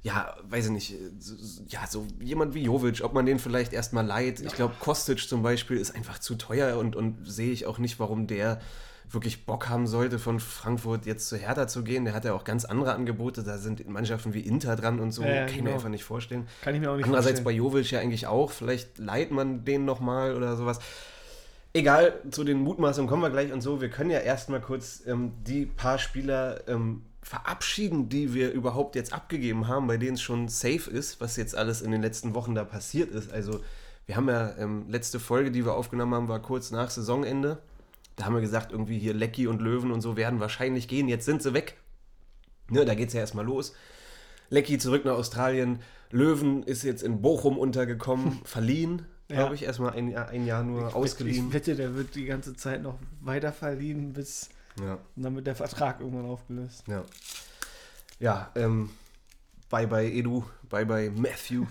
ja, 0.07 0.37
weiß 0.49 0.66
ich 0.66 0.71
nicht, 0.71 0.95
so, 1.19 1.35
ja, 1.66 1.85
so 1.88 2.07
jemand 2.21 2.55
wie 2.55 2.62
Jovic, 2.62 3.03
ob 3.03 3.12
man 3.12 3.27
den 3.27 3.40
vielleicht 3.40 3.73
erstmal 3.73 4.07
leiht. 4.07 4.38
Ich 4.38 4.55
glaube, 4.55 4.75
Kostic 4.79 5.19
zum 5.29 5.42
Beispiel 5.42 5.79
ist 5.79 5.97
einfach 5.97 6.21
zu 6.21 6.37
teuer 6.37 6.79
und, 6.79 6.95
und 6.95 7.29
sehe 7.29 7.51
ich 7.51 7.66
auch 7.66 7.79
nicht, 7.79 7.99
warum 7.99 8.29
der 8.29 8.61
wirklich 9.11 9.47
Bock 9.47 9.69
haben 9.69 9.88
sollte, 9.88 10.21
von 10.21 10.38
Frankfurt 10.38 11.07
jetzt 11.07 11.29
zu 11.29 11.37
Hertha 11.37 11.66
zu 11.66 11.83
gehen. 11.83 12.05
Der 12.05 12.14
hat 12.14 12.25
ja 12.25 12.35
auch 12.35 12.45
ganz 12.45 12.64
andere 12.64 12.95
Angebote. 12.95 13.42
Da 13.42 13.59
sind 13.59 13.85
Mannschaften 13.88 14.33
wie 14.33 14.42
Inter 14.42 14.77
dran 14.77 15.01
und 15.01 15.11
so. 15.11 15.23
Ja, 15.23 15.29
ja, 15.29 15.40
Kann 15.40 15.49
ich 15.49 15.57
genau. 15.57 15.71
mir 15.71 15.75
einfach 15.75 15.88
nicht 15.88 16.05
vorstellen. 16.05 16.47
Kann 16.62 16.77
ich 16.77 16.81
mir 16.81 16.92
auch 16.92 16.97
nicht 16.97 17.07
Andererseits 17.07 17.40
vorstellen. 17.40 17.62
bei 17.64 17.71
Jovic 17.73 17.90
ja 17.90 17.99
eigentlich 17.99 18.29
auch. 18.29 18.53
Vielleicht 18.53 18.99
leiht 18.99 19.33
man 19.33 19.64
den 19.64 19.85
nochmal 19.85 20.37
oder 20.37 20.57
sowas. 20.57 20.79
Egal, 21.73 22.14
zu 22.31 22.45
den 22.45 22.59
Mutmaßungen 22.59 23.09
kommen 23.09 23.23
wir 23.23 23.31
gleich 23.31 23.53
und 23.53 23.61
so. 23.61 23.81
Wir 23.81 23.90
können 23.90 24.11
ja 24.11 24.21
erstmal 24.21 24.61
kurz 24.61 25.03
ähm, 25.05 25.33
die 25.45 25.66
paar 25.66 25.99
Spieler 25.99 26.61
ähm, 26.69 27.03
verabschieden, 27.27 28.09
die 28.09 28.35
wir 28.35 28.53
überhaupt 28.53 28.95
jetzt 28.95 29.12
abgegeben 29.12 29.67
haben, 29.67 29.89
bei 29.89 29.97
denen 29.97 30.15
es 30.15 30.23
schon 30.23 30.47
safe 30.49 30.89
ist, 30.89 31.21
was 31.21 31.37
jetzt 31.37 31.57
alles 31.57 31.83
in 31.83 31.91
den 31.91 32.01
letzten 32.01 32.35
Wochen 32.37 32.55
da 32.55 32.62
passiert 32.65 33.11
ist. 33.11 33.33
Also, 33.33 33.61
wir 34.07 34.15
haben 34.15 34.29
ja 34.29 34.57
ähm, 34.59 34.85
letzte 34.89 35.19
Folge, 35.19 35.51
die 35.51 35.65
wir 35.65 35.75
aufgenommen 35.75 36.15
haben, 36.15 36.29
war 36.29 36.41
kurz 36.41 36.71
nach 36.71 36.89
Saisonende. 36.89 37.59
Da 38.15 38.27
haben 38.27 38.35
wir 38.35 38.41
gesagt, 38.41 38.71
irgendwie 38.71 39.01
hier 39.01 39.12
Lecky 39.12 39.49
und 39.49 39.61
Löwen 39.61 39.91
und 39.91 40.03
so 40.03 40.17
werden 40.17 40.39
wahrscheinlich 40.39 40.87
gehen. 40.87 41.09
Jetzt 41.09 41.25
sind 41.25 41.43
sie 41.43 41.53
weg. 41.53 41.77
Ne, 42.71 42.85
da 42.85 42.95
geht 42.95 43.09
es 43.09 43.15
ja 43.15 43.21
erstmal 43.21 43.45
los. 43.45 43.75
Lecky 44.49 44.79
zurück 44.79 45.05
nach 45.05 45.15
Australien. 45.17 45.81
Löwen 46.12 46.62
ist 46.62 46.85
jetzt 46.85 47.03
in 47.03 47.23
Bochum 47.23 47.59
untergekommen, 47.59 48.41
verliehen, 48.45 49.03
Ja. 49.29 49.39
glaube 49.39 49.57
ich, 49.57 49.65
erstmal 49.65 49.95
ein 49.95 50.07
Jahr, 50.09 50.29
ein 50.29 50.47
Jahr 50.47 50.62
nur 50.62 50.95
ausgeliehen. 50.95 51.49
Ich 51.49 51.53
wette, 51.53 51.75
der 51.75 51.97
wird 51.97 52.15
die 52.15 52.27
ganze 52.27 52.55
Zeit 52.55 52.85
noch 52.85 53.01
weiter 53.21 53.53
verliehen, 53.53 54.12
bis 54.12 54.49
Ja, 54.81 54.99
und 55.17 55.23
dann 55.23 55.35
wird 55.35 55.47
der 55.47 55.57
Vertrag 55.57 56.01
irgendwann 56.01 56.27
aufgelöst. 56.27 56.85
ja. 56.87 57.05
Ja, 58.19 58.51
ähm, 58.55 58.91
bye 59.69 59.87
bye 59.87 60.11
Edu, 60.11 60.45
bye 60.71 60.87
bye 60.87 61.11
Matthew. 61.11 61.67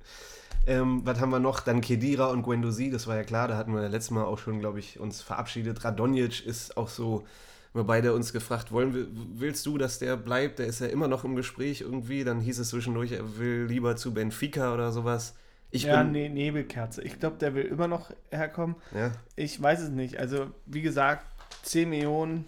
ähm, 0.66 1.02
was 1.04 1.20
haben 1.20 1.30
wir 1.30 1.40
noch? 1.40 1.60
Dann 1.60 1.82
Kedira 1.82 2.26
und 2.26 2.42
Guendouzi, 2.42 2.90
das 2.90 3.06
war 3.06 3.16
ja 3.16 3.24
klar, 3.24 3.48
da 3.48 3.56
hatten 3.58 3.74
wir 3.74 3.86
letztes 3.88 4.10
Mal 4.10 4.24
auch 4.24 4.38
schon, 4.38 4.60
glaube 4.60 4.78
ich, 4.78 4.98
uns 4.98 5.20
verabschiedet. 5.20 5.84
Radonjic 5.84 6.46
ist 6.46 6.78
auch 6.78 6.88
so, 6.88 7.26
wir 7.74 7.84
beide 7.84 8.14
uns 8.14 8.32
gefragt, 8.32 8.72
wollen 8.72 8.94
wir, 8.94 9.06
willst 9.10 9.66
du, 9.66 9.76
dass 9.76 9.98
der 9.98 10.16
bleibt? 10.16 10.58
Der 10.58 10.66
ist 10.66 10.80
ja 10.80 10.86
immer 10.86 11.08
noch 11.08 11.24
im 11.24 11.36
Gespräch 11.36 11.80
irgendwie. 11.80 12.24
Dann 12.24 12.40
hieß 12.40 12.60
es 12.60 12.70
zwischendurch, 12.70 13.12
er 13.12 13.36
will 13.36 13.66
lieber 13.68 13.96
zu 13.96 14.14
Benfica 14.14 14.72
oder 14.72 14.92
sowas. 14.92 15.34
Ich 15.70 15.82
ja, 15.82 16.02
bin, 16.02 16.12
nee, 16.12 16.28
Nebelkerze. 16.28 17.02
Ich 17.02 17.18
glaube, 17.18 17.36
der 17.38 17.54
will 17.56 17.64
immer 17.64 17.88
noch 17.88 18.12
herkommen. 18.30 18.76
ja, 18.94 19.10
Ich 19.34 19.60
weiß 19.60 19.80
es 19.80 19.90
nicht. 19.90 20.18
Also, 20.18 20.46
wie 20.66 20.82
gesagt, 20.82 21.26
10 21.62 21.88
Millionen, 21.88 22.46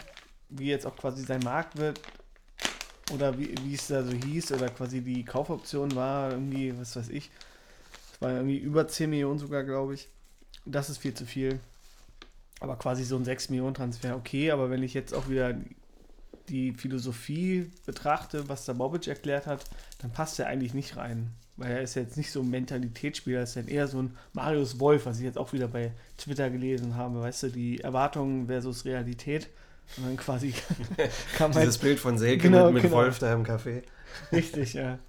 wie 0.49 0.67
jetzt 0.67 0.87
auch 0.87 0.97
quasi 0.97 1.23
sein 1.25 1.41
Markt 1.41 1.77
wird, 1.77 2.01
oder 3.13 3.39
wie, 3.39 3.55
wie 3.63 3.75
es 3.75 3.87
da 3.87 4.03
so 4.03 4.13
hieß, 4.13 4.53
oder 4.53 4.69
quasi 4.69 5.01
die 5.01 5.25
Kaufoption 5.25 5.95
war, 5.95 6.33
irgendwie, 6.33 6.77
was 6.79 6.97
weiß 6.97 7.09
ich. 7.11 7.31
Es 8.13 8.21
war 8.21 8.33
irgendwie 8.33 8.59
über 8.59 8.89
10 8.89 9.11
Millionen 9.11 9.39
sogar, 9.39 9.65
glaube 9.65 9.95
ich. 9.95 10.09
Das 10.65 10.91
ist 10.91 10.99
viel 10.99 11.15
zu 11.15 11.27
viel. 11.27 11.61
Aber 12.61 12.77
quasi 12.77 13.05
so 13.05 13.17
ein 13.17 13.25
6 13.25 13.51
Millionen 13.51 13.75
Transfer, 13.75 14.17
okay, 14.17 14.51
aber 14.51 14.71
wenn 14.71 14.83
ich 14.83 14.95
jetzt 14.95 15.13
auch 15.13 15.29
wieder 15.29 15.55
die 16.49 16.73
Philosophie 16.73 17.71
betrachte, 17.85 18.49
was 18.49 18.65
der 18.65 18.75
Bobic 18.75 19.07
erklärt 19.09 19.47
hat, 19.47 19.65
dann 19.99 20.13
passt 20.13 20.39
er 20.39 20.47
eigentlich 20.47 20.75
nicht 20.75 20.97
rein. 20.97 21.33
Weil 21.57 21.73
er 21.73 21.83
ist 21.83 21.95
jetzt 21.95 22.17
nicht 22.17 22.31
so 22.31 22.41
ein 22.41 22.51
Mentalitätsspieler, 22.51 23.39
er 23.39 23.45
ist 23.45 23.57
dann 23.57 23.69
eher 23.69 23.89
so 23.89 24.03
ein 24.03 24.17
Marius 24.35 24.79
Wolf, 24.79 25.07
was 25.07 25.19
ich 25.19 25.25
jetzt 25.25 25.39
auch 25.39 25.53
wieder 25.53 25.69
bei 25.69 25.93
Twitter 26.19 26.51
gelesen 26.51 26.97
habe. 26.97 27.21
Weißt 27.21 27.45
du, 27.45 27.49
die 27.49 27.81
Erwartungen 27.81 28.47
versus 28.47 28.85
Realität. 28.85 29.49
Und 29.97 30.07
dann 30.07 30.17
quasi 30.17 30.53
kann 31.37 31.53
man 31.53 31.61
dieses 31.61 31.79
Bild 31.79 31.99
von 31.99 32.19
Selke 32.19 32.43
Genau, 32.43 32.67
mit, 32.67 32.75
mit 32.75 32.83
genau. 32.85 32.97
Wolf 32.97 33.19
da 33.19 33.33
im 33.33 33.45
Café. 33.45 33.83
richtig, 34.33 34.75
ja. 34.75 34.99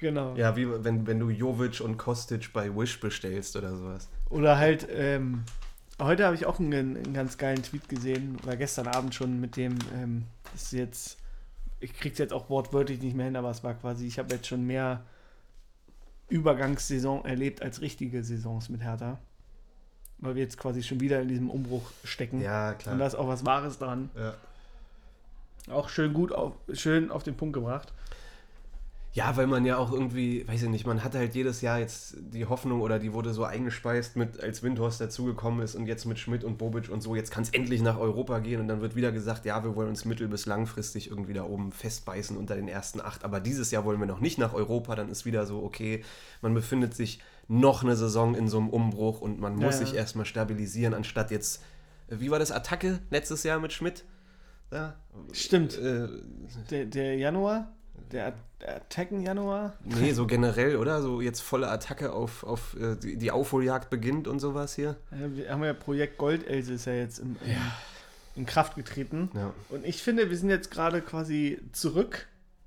Genau. 0.00 0.36
Ja, 0.36 0.56
wie 0.56 0.68
wenn, 0.84 1.06
wenn 1.06 1.18
du 1.18 1.28
Jovic 1.28 1.80
und 1.80 1.96
Kostic 1.96 2.52
bei 2.52 2.74
Wish 2.74 3.00
bestellst 3.00 3.56
oder 3.56 3.74
sowas. 3.76 4.08
Oder 4.30 4.56
halt, 4.56 4.86
ähm, 4.92 5.42
heute 6.00 6.24
habe 6.24 6.36
ich 6.36 6.46
auch 6.46 6.60
einen, 6.60 6.96
einen 6.96 7.14
ganz 7.14 7.36
geilen 7.36 7.62
Tweet 7.62 7.88
gesehen, 7.88 8.38
oder 8.44 8.56
gestern 8.56 8.86
Abend 8.86 9.14
schon 9.14 9.40
mit 9.40 9.56
dem, 9.56 9.76
ähm, 10.00 10.24
ist 10.54 10.72
jetzt, 10.72 11.18
ich 11.80 11.94
krieg's 11.94 12.18
jetzt 12.18 12.32
auch 12.32 12.48
wortwörtlich 12.48 13.00
nicht 13.00 13.16
mehr 13.16 13.26
hin, 13.26 13.34
aber 13.36 13.50
es 13.50 13.64
war 13.64 13.74
quasi, 13.74 14.06
ich 14.06 14.20
habe 14.20 14.32
jetzt 14.32 14.46
schon 14.46 14.64
mehr 14.64 15.04
Übergangssaison 16.28 17.24
erlebt 17.24 17.62
als 17.62 17.80
richtige 17.80 18.22
Saisons 18.22 18.68
mit 18.68 18.82
Hertha. 18.82 19.18
Weil 20.18 20.34
wir 20.34 20.42
jetzt 20.42 20.58
quasi 20.58 20.82
schon 20.82 21.00
wieder 21.00 21.20
in 21.20 21.28
diesem 21.28 21.48
Umbruch 21.48 21.90
stecken. 22.04 22.40
Ja, 22.40 22.74
klar. 22.74 22.94
Und 22.94 22.98
da 22.98 23.06
ist 23.06 23.14
auch 23.14 23.28
was 23.28 23.44
Wahres 23.44 23.78
dran. 23.78 24.10
ja. 24.16 24.34
Auch 25.70 25.90
schön 25.90 26.14
gut, 26.14 26.32
auf, 26.32 26.54
schön 26.72 27.10
auf 27.10 27.24
den 27.24 27.36
Punkt 27.36 27.52
gebracht. 27.52 27.92
Ja, 29.14 29.36
weil 29.36 29.46
man 29.46 29.64
ja 29.64 29.78
auch 29.78 29.90
irgendwie, 29.90 30.46
weiß 30.46 30.62
ich 30.64 30.68
nicht, 30.68 30.86
man 30.86 31.02
hat 31.02 31.14
halt 31.14 31.34
jedes 31.34 31.60
Jahr 31.62 31.78
jetzt 31.78 32.16
die 32.20 32.44
Hoffnung 32.44 32.82
oder 32.82 32.98
die 32.98 33.14
wurde 33.14 33.32
so 33.32 33.42
eingespeist 33.42 34.16
mit, 34.16 34.38
als 34.40 34.62
Windhorst 34.62 35.00
dazugekommen 35.00 35.60
ist 35.64 35.74
und 35.74 35.86
jetzt 35.86 36.04
mit 36.04 36.18
Schmidt 36.18 36.44
und 36.44 36.58
Bobic 36.58 36.90
und 36.90 37.00
so, 37.00 37.16
jetzt 37.16 37.30
kann 37.30 37.42
es 37.42 37.50
endlich 37.50 37.80
nach 37.80 37.98
Europa 37.98 38.38
gehen 38.40 38.60
und 38.60 38.68
dann 38.68 38.80
wird 38.82 38.96
wieder 38.96 39.10
gesagt, 39.10 39.46
ja, 39.46 39.64
wir 39.64 39.74
wollen 39.74 39.88
uns 39.88 40.04
mittel- 40.04 40.28
bis 40.28 40.44
langfristig 40.46 41.10
irgendwie 41.10 41.32
da 41.32 41.44
oben 41.44 41.72
festbeißen 41.72 42.36
unter 42.36 42.54
den 42.54 42.68
ersten 42.68 43.00
acht, 43.00 43.24
aber 43.24 43.40
dieses 43.40 43.70
Jahr 43.70 43.84
wollen 43.86 43.98
wir 43.98 44.06
noch 44.06 44.20
nicht 44.20 44.38
nach 44.38 44.52
Europa, 44.52 44.94
dann 44.94 45.08
ist 45.08 45.24
wieder 45.24 45.46
so, 45.46 45.62
okay, 45.64 46.04
man 46.42 46.52
befindet 46.54 46.94
sich 46.94 47.20
noch 47.48 47.82
eine 47.82 47.96
Saison 47.96 48.34
in 48.34 48.46
so 48.48 48.58
einem 48.58 48.68
Umbruch 48.68 49.22
und 49.22 49.40
man 49.40 49.56
muss 49.56 49.62
Ja, 49.62 49.70
ja. 49.80 49.86
sich 49.86 49.94
erstmal 49.94 50.26
stabilisieren, 50.26 50.92
anstatt 50.92 51.30
jetzt, 51.30 51.62
wie 52.08 52.30
war 52.30 52.38
das, 52.38 52.52
Attacke 52.52 53.00
letztes 53.10 53.42
Jahr 53.42 53.58
mit 53.58 53.72
Schmidt? 53.72 54.04
Ja, 54.70 54.94
Stimmt. 55.32 55.78
äh, 55.78 56.08
Der, 56.70 56.84
der 56.86 57.16
Januar, 57.16 57.72
der, 58.12 58.34
der 58.60 58.76
Attacken 58.76 59.20
Januar, 59.20 59.74
Nee, 59.84 60.12
so 60.12 60.26
generell, 60.26 60.76
oder? 60.76 61.02
So 61.02 61.20
jetzt 61.20 61.40
volle 61.40 61.68
Attacke 61.68 62.12
auf, 62.12 62.44
auf 62.44 62.76
äh, 62.78 62.96
die, 62.96 63.30
Aufholjagd 63.30 63.90
beginnt 63.90 64.28
und 64.28 64.40
sowas 64.40 64.74
hier. 64.74 64.96
Ja, 65.10 65.36
wir 65.36 65.50
haben 65.50 65.64
ja 65.64 65.72
Projekt 65.74 66.18
Goldelse 66.18 66.72
ist 66.74 66.86
ja 66.86 66.94
jetzt 66.94 67.18
im, 67.18 67.36
im, 67.44 67.56
in 68.36 68.46
Kraft 68.46 68.76
getreten. 68.76 69.30
Ja. 69.34 69.52
Und 69.68 69.84
ich 69.84 70.02
finde, 70.02 70.30
wir 70.30 70.36
sind 70.36 70.50
jetzt 70.50 70.70
gerade 70.70 71.00
quasi 71.00 71.60
zurück, 71.72 72.26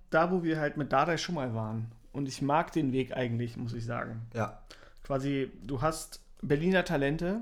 da 0.10 0.32
wo 0.32 0.44
wir 0.44 0.60
halt 0.60 0.78
mit 0.78 0.92
Dardai 0.92 1.18
schon 1.18 1.36
mal 1.36 1.54
waren. 1.54 1.92
Und 2.14 2.28
ich 2.28 2.42
mag 2.42 2.72
den 2.74 2.92
Weg 2.92 3.16
eigentlich, 3.16 3.58
muss 3.58 3.74
ich 3.74 3.86
sagen. 3.86 4.22
Ja. 4.34 4.62
Quasi, 5.04 5.50
du 5.66 5.82
hast 5.82 6.20
Berliner 6.42 6.84
Talente. 6.84 7.42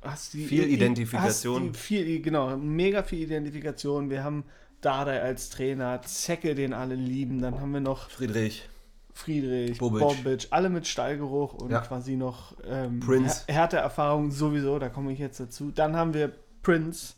Hast 0.00 0.32
die, 0.32 0.46
Viel 0.46 0.64
Identifikation. 0.64 1.68
Hast 1.68 1.74
die 1.74 1.78
viel, 1.78 2.22
genau, 2.22 2.56
mega 2.56 3.02
viel 3.02 3.22
Identifikation. 3.22 4.10
Wir 4.10 4.24
haben 4.24 4.44
Dardai 4.80 5.20
als 5.22 5.50
Trainer, 5.50 6.00
Zecke, 6.02 6.54
den 6.54 6.72
alle 6.72 6.94
lieben. 6.94 7.40
Dann 7.42 7.60
haben 7.60 7.72
wir 7.72 7.80
noch 7.80 8.10
Friedrich. 8.10 8.68
Friedrich, 9.12 9.78
Bobic. 9.78 10.00
Bobic, 10.00 10.46
alle 10.50 10.68
mit 10.68 10.86
Stallgeruch 10.86 11.54
und 11.54 11.70
Ja. 11.72 11.80
quasi 11.80 12.14
noch 12.16 12.54
ähm, 12.64 13.00
Prince. 13.00 13.44
Här- 13.48 13.52
Härteerfahrung 13.54 14.30
sowieso, 14.30 14.78
da 14.78 14.88
komme 14.88 15.12
ich 15.12 15.18
jetzt 15.18 15.40
dazu. 15.40 15.72
Dann 15.72 15.96
haben 15.96 16.14
wir 16.14 16.32
Prince, 16.62 17.14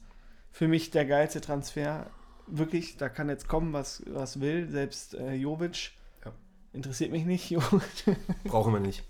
für 0.51 0.67
mich 0.67 0.91
der 0.91 1.05
geilste 1.05 1.41
Transfer. 1.43 2.07
Wirklich, 2.47 2.97
da 2.97 3.09
kann 3.11 3.29
jetzt 3.29 3.49
kommen, 3.49 3.73
was, 3.75 4.03
was 4.07 4.41
will. 4.41 4.69
Selbst 4.71 5.15
äh, 5.15 5.35
Jovic 5.35 5.93
Ja. 6.25 6.33
interessiert 6.73 7.13
mich 7.13 7.27
nicht. 7.27 7.55
Brauchen 8.45 8.73
wir 8.73 8.81
nicht. 8.81 9.05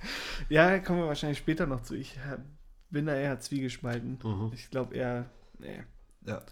ja, 0.49 0.79
kommen 0.81 0.99
wir 0.99 1.07
wahrscheinlich 1.07 1.39
später 1.39 1.67
noch 1.67 1.83
zu. 1.83 1.95
Ich 1.95 2.19
bin 2.91 3.07
da 3.07 3.15
eher 3.15 3.39
zwiegespalten. 3.39 4.19
Mhm. 4.23 4.51
Ich 4.53 4.69
glaube 4.69 4.97
eher, 4.97 5.27
nee. 5.61 5.85
Ja. 6.27 6.43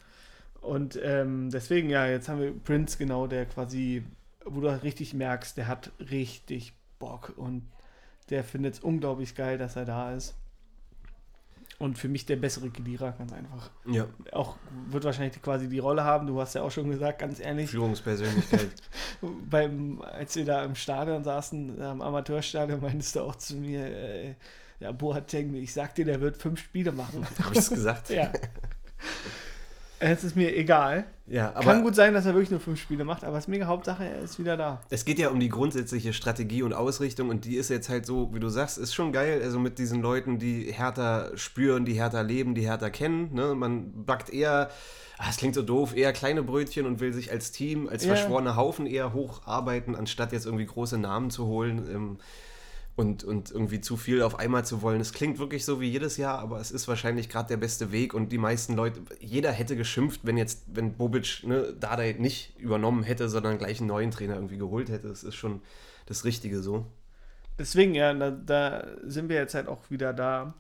Und 0.60 0.98
ähm, 1.02 1.50
deswegen, 1.50 1.88
ja, 1.88 2.06
jetzt 2.06 2.28
haben 2.28 2.40
wir 2.40 2.52
Prince, 2.52 2.98
genau, 2.98 3.26
der 3.26 3.46
quasi, 3.46 4.04
wo 4.44 4.60
du 4.60 4.70
halt 4.70 4.82
richtig 4.82 5.14
merkst, 5.14 5.56
der 5.56 5.68
hat 5.68 5.92
richtig 5.98 6.72
Bock 6.98 7.32
und 7.36 7.62
der 8.30 8.44
findet 8.44 8.74
es 8.74 8.80
unglaublich 8.80 9.34
geil, 9.34 9.58
dass 9.58 9.76
er 9.76 9.84
da 9.84 10.12
ist. 10.12 10.34
Und 11.78 11.96
für 11.96 12.08
mich 12.08 12.26
der 12.26 12.34
bessere 12.34 12.70
Kedira, 12.70 13.10
ganz 13.10 13.32
einfach. 13.32 13.70
Ja. 13.86 14.08
Auch 14.32 14.56
wird 14.88 15.04
wahrscheinlich 15.04 15.40
quasi 15.40 15.68
die 15.68 15.78
Rolle 15.78 16.02
haben, 16.02 16.26
du 16.26 16.40
hast 16.40 16.56
ja 16.56 16.62
auch 16.62 16.72
schon 16.72 16.90
gesagt, 16.90 17.20
ganz 17.20 17.38
ehrlich, 17.38 17.70
Führungspersönlichkeit. 17.70 18.70
beim, 19.48 20.02
als 20.02 20.34
wir 20.34 20.44
da 20.44 20.64
im 20.64 20.74
Stadion 20.74 21.22
saßen, 21.22 21.80
am 21.80 22.02
Amateurstadion, 22.02 22.80
meintest 22.80 23.14
du 23.14 23.20
auch 23.20 23.36
zu 23.36 23.56
mir, 23.56 23.86
äh, 23.86 24.34
ja, 24.80 24.90
Boateng, 24.90 25.54
ich 25.54 25.72
sag 25.72 25.94
dir, 25.94 26.04
der 26.04 26.20
wird 26.20 26.36
fünf 26.36 26.60
Spiele 26.60 26.90
machen. 26.90 27.24
Habe 27.38 27.52
ich 27.52 27.60
es 27.60 27.70
gesagt? 27.70 28.10
ja. 28.10 28.32
Es 30.00 30.22
ist 30.24 30.36
mir 30.36 30.56
egal. 30.56 31.04
Ja, 31.26 31.48
Kann 31.48 31.68
aber 31.68 31.82
gut 31.82 31.94
sein, 31.94 32.14
dass 32.14 32.24
er 32.24 32.32
wirklich 32.32 32.50
nur 32.50 32.60
fünf 32.60 32.80
Spiele 32.80 33.04
macht, 33.04 33.22
aber 33.22 33.36
es 33.36 33.44
ist 33.44 33.48
mega 33.48 33.66
Hauptsache, 33.66 34.02
er 34.04 34.20
ist 34.22 34.38
wieder 34.38 34.56
da. 34.56 34.80
es 34.88 35.04
geht 35.04 35.18
ja 35.18 35.28
um 35.28 35.38
die 35.38 35.50
grundsätzliche 35.50 36.14
Strategie 36.14 36.62
und 36.62 36.72
Ausrichtung 36.72 37.28
und 37.28 37.44
die 37.44 37.56
ist 37.56 37.68
jetzt 37.68 37.90
halt 37.90 38.06
so, 38.06 38.32
wie 38.32 38.40
du 38.40 38.48
sagst, 38.48 38.78
ist 38.78 38.94
schon 38.94 39.12
geil. 39.12 39.42
Also 39.42 39.58
mit 39.58 39.78
diesen 39.78 40.00
Leuten, 40.00 40.38
die 40.38 40.72
härter 40.72 41.32
spüren, 41.36 41.84
die 41.84 41.94
härter 41.94 42.22
leben, 42.22 42.54
die 42.54 42.66
härter 42.66 42.88
kennen. 42.90 43.34
Ne? 43.34 43.54
Man 43.54 44.04
backt 44.06 44.30
eher, 44.32 44.70
ah, 45.18 45.26
es 45.28 45.36
klingt 45.36 45.54
so 45.54 45.62
doof, 45.62 45.94
eher 45.94 46.14
kleine 46.14 46.42
Brötchen 46.42 46.86
und 46.86 47.00
will 47.00 47.12
sich 47.12 47.30
als 47.30 47.52
Team, 47.52 47.88
als 47.90 48.04
Ja. 48.04 48.14
verschworener 48.14 48.56
Haufen 48.56 48.86
eher 48.86 49.12
hocharbeiten, 49.12 49.96
anstatt 49.96 50.32
jetzt 50.32 50.46
irgendwie 50.46 50.66
große 50.66 50.96
Namen 50.96 51.28
zu 51.30 51.44
holen. 51.46 51.86
Ähm, 51.92 52.18
und, 52.98 53.22
und 53.22 53.52
irgendwie 53.52 53.80
zu 53.80 53.96
viel 53.96 54.22
auf 54.22 54.40
einmal 54.40 54.64
zu 54.64 54.82
wollen. 54.82 55.00
Es 55.00 55.12
klingt 55.12 55.38
wirklich 55.38 55.64
so 55.64 55.80
wie 55.80 55.88
jedes 55.88 56.16
Jahr, 56.16 56.40
aber 56.40 56.58
es 56.58 56.72
ist 56.72 56.88
wahrscheinlich 56.88 57.28
gerade 57.28 57.46
der 57.46 57.56
beste 57.56 57.92
Weg 57.92 58.12
und 58.12 58.32
die 58.32 58.38
meisten 58.38 58.74
Leute, 58.74 59.00
jeder 59.20 59.52
hätte 59.52 59.76
geschimpft, 59.76 60.22
wenn 60.24 60.36
jetzt, 60.36 60.64
wenn 60.66 60.94
Bobic 60.94 61.44
ne, 61.44 61.72
Dardai 61.78 62.16
nicht 62.18 62.58
übernommen 62.58 63.04
hätte, 63.04 63.28
sondern 63.28 63.56
gleich 63.56 63.78
einen 63.78 63.86
neuen 63.86 64.10
Trainer 64.10 64.34
irgendwie 64.34 64.58
geholt 64.58 64.88
hätte. 64.88 65.06
Das 65.06 65.22
ist 65.22 65.36
schon 65.36 65.62
das 66.06 66.24
Richtige 66.24 66.60
so. 66.60 66.86
Deswegen, 67.56 67.94
ja, 67.94 68.12
da, 68.12 68.32
da 68.32 68.84
sind 69.04 69.28
wir 69.28 69.36
jetzt 69.36 69.54
halt 69.54 69.68
auch 69.68 69.88
wieder 69.90 70.12
da. 70.12 70.54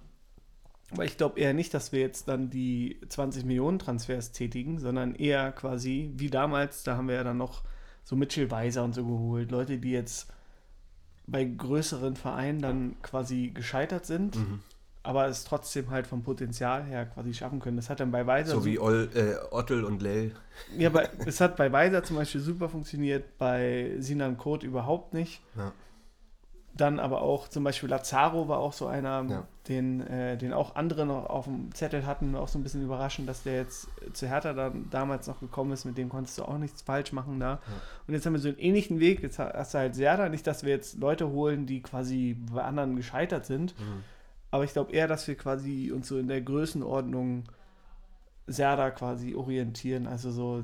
Aber 0.92 1.04
ich 1.04 1.16
glaube 1.16 1.40
eher 1.40 1.54
nicht, 1.54 1.74
dass 1.74 1.90
wir 1.90 1.98
jetzt 1.98 2.28
dann 2.28 2.50
die 2.50 3.00
20 3.08 3.46
Millionen 3.46 3.80
Transfers 3.80 4.30
tätigen, 4.30 4.78
sondern 4.78 5.16
eher 5.16 5.50
quasi 5.50 6.12
wie 6.14 6.30
damals, 6.30 6.84
da 6.84 6.96
haben 6.96 7.08
wir 7.08 7.16
ja 7.16 7.24
dann 7.24 7.36
noch 7.36 7.64
so 8.04 8.14
Mitchell 8.14 8.48
Weiser 8.52 8.84
und 8.84 8.94
so 8.94 9.04
geholt. 9.04 9.50
Leute, 9.50 9.78
die 9.78 9.90
jetzt 9.90 10.28
bei 11.30 11.44
größeren 11.44 12.16
Vereinen 12.16 12.60
dann 12.60 12.96
quasi 13.02 13.50
gescheitert 13.52 14.06
sind, 14.06 14.36
Mhm. 14.36 14.60
aber 15.02 15.26
es 15.26 15.44
trotzdem 15.44 15.90
halt 15.90 16.06
vom 16.06 16.22
Potenzial 16.22 16.84
her 16.84 17.06
quasi 17.06 17.34
schaffen 17.34 17.60
können. 17.60 17.76
Das 17.76 17.90
hat 17.90 18.00
dann 18.00 18.10
bei 18.10 18.26
Weiser 18.26 18.52
So 18.52 18.64
wie 18.64 18.78
Ol, 18.78 19.08
äh, 19.14 19.36
Ottel 19.54 19.84
und 19.84 20.00
Lell. 20.02 20.32
ja, 20.76 20.88
bei, 20.90 21.08
es 21.26 21.40
hat 21.40 21.56
bei 21.56 21.70
Weiser 21.70 22.02
zum 22.02 22.16
Beispiel 22.16 22.40
super 22.40 22.68
funktioniert, 22.68 23.38
bei 23.38 23.92
Sinan 23.98 24.36
Kurt 24.38 24.62
überhaupt 24.62 25.14
nicht. 25.14 25.40
Ja. 25.56 25.72
Dann 26.78 26.98
aber 27.00 27.20
auch 27.22 27.48
zum 27.48 27.64
Beispiel 27.64 27.90
Lazaro 27.90 28.48
war 28.48 28.58
auch 28.60 28.72
so 28.72 28.86
einer, 28.86 29.24
Ja. 29.28 29.44
den, 29.68 30.00
äh, 30.06 30.38
den 30.38 30.52
auch 30.52 30.76
andere 30.76 31.04
noch 31.04 31.26
auf 31.26 31.44
dem 31.44 31.74
Zettel 31.74 32.06
hatten, 32.06 32.34
auch 32.36 32.48
so 32.48 32.58
ein 32.58 32.62
bisschen 32.62 32.82
überraschend, 32.82 33.28
dass 33.28 33.42
der 33.42 33.56
jetzt 33.56 33.88
zu 34.12 34.26
Hertha 34.28 34.52
dann 34.54 34.88
damals 34.90 35.26
noch 35.26 35.40
gekommen 35.40 35.72
ist, 35.72 35.84
mit 35.84 35.98
dem 35.98 36.08
konntest 36.08 36.38
du 36.38 36.44
auch 36.44 36.56
nichts 36.56 36.80
falsch 36.82 37.12
machen 37.12 37.40
da. 37.40 37.58
Und 38.06 38.14
jetzt 38.14 38.24
haben 38.24 38.32
wir 38.32 38.40
so 38.40 38.48
einen 38.48 38.58
ähnlichen 38.58 39.00
Weg, 39.00 39.22
jetzt 39.22 39.38
hast 39.40 39.74
du 39.74 39.78
halt 39.78 39.94
Serda, 39.96 40.28
nicht, 40.28 40.46
dass 40.46 40.62
wir 40.62 40.70
jetzt 40.70 40.98
Leute 41.00 41.28
holen, 41.30 41.66
die 41.66 41.82
quasi 41.82 42.36
bei 42.52 42.62
anderen 42.62 42.94
gescheitert 42.96 43.44
sind, 43.44 43.78
Mhm. 43.78 44.04
aber 44.52 44.62
ich 44.62 44.72
glaube 44.72 44.92
eher, 44.92 45.08
dass 45.08 45.26
wir 45.26 45.34
quasi 45.34 45.90
uns 45.92 46.06
so 46.08 46.16
in 46.16 46.28
der 46.28 46.40
Größenordnung 46.42 47.42
Serda 48.46 48.90
quasi 48.92 49.34
orientieren, 49.34 50.06
also 50.06 50.30
so 50.30 50.62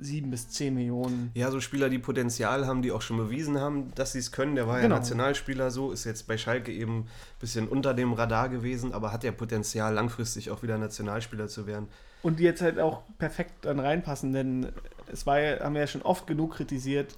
sieben 0.00 0.30
bis 0.30 0.48
zehn 0.48 0.74
Millionen. 0.74 1.30
Ja, 1.34 1.50
so 1.50 1.60
Spieler, 1.60 1.88
die 1.88 1.98
Potenzial 1.98 2.66
haben, 2.66 2.82
die 2.82 2.92
auch 2.92 3.02
schon 3.02 3.16
bewiesen 3.16 3.58
haben, 3.60 3.92
dass 3.94 4.12
sie 4.12 4.18
es 4.18 4.32
können. 4.32 4.54
Der 4.54 4.66
war 4.66 4.80
Genau. 4.80 4.94
ja 4.94 4.98
Nationalspieler 5.00 5.70
so, 5.70 5.92
ist 5.92 6.04
jetzt 6.04 6.26
bei 6.26 6.36
Schalke 6.38 6.72
eben 6.72 7.00
ein 7.00 7.06
bisschen 7.40 7.68
unter 7.68 7.94
dem 7.94 8.12
Radar 8.12 8.48
gewesen, 8.48 8.92
aber 8.92 9.12
hat 9.12 9.24
ja 9.24 9.32
Potenzial, 9.32 9.94
langfristig 9.94 10.50
auch 10.50 10.62
wieder 10.62 10.78
Nationalspieler 10.78 11.48
zu 11.48 11.66
werden. 11.66 11.88
Und 12.22 12.38
die 12.38 12.44
jetzt 12.44 12.62
halt 12.62 12.78
auch 12.78 13.02
perfekt 13.18 13.52
dann 13.66 13.78
reinpassen, 13.80 14.32
denn 14.32 14.68
es 15.12 15.26
war 15.26 15.38
ja, 15.40 15.60
haben 15.64 15.74
wir 15.74 15.82
ja 15.82 15.86
schon 15.86 16.02
oft 16.02 16.26
genug 16.26 16.54
kritisiert, 16.54 17.14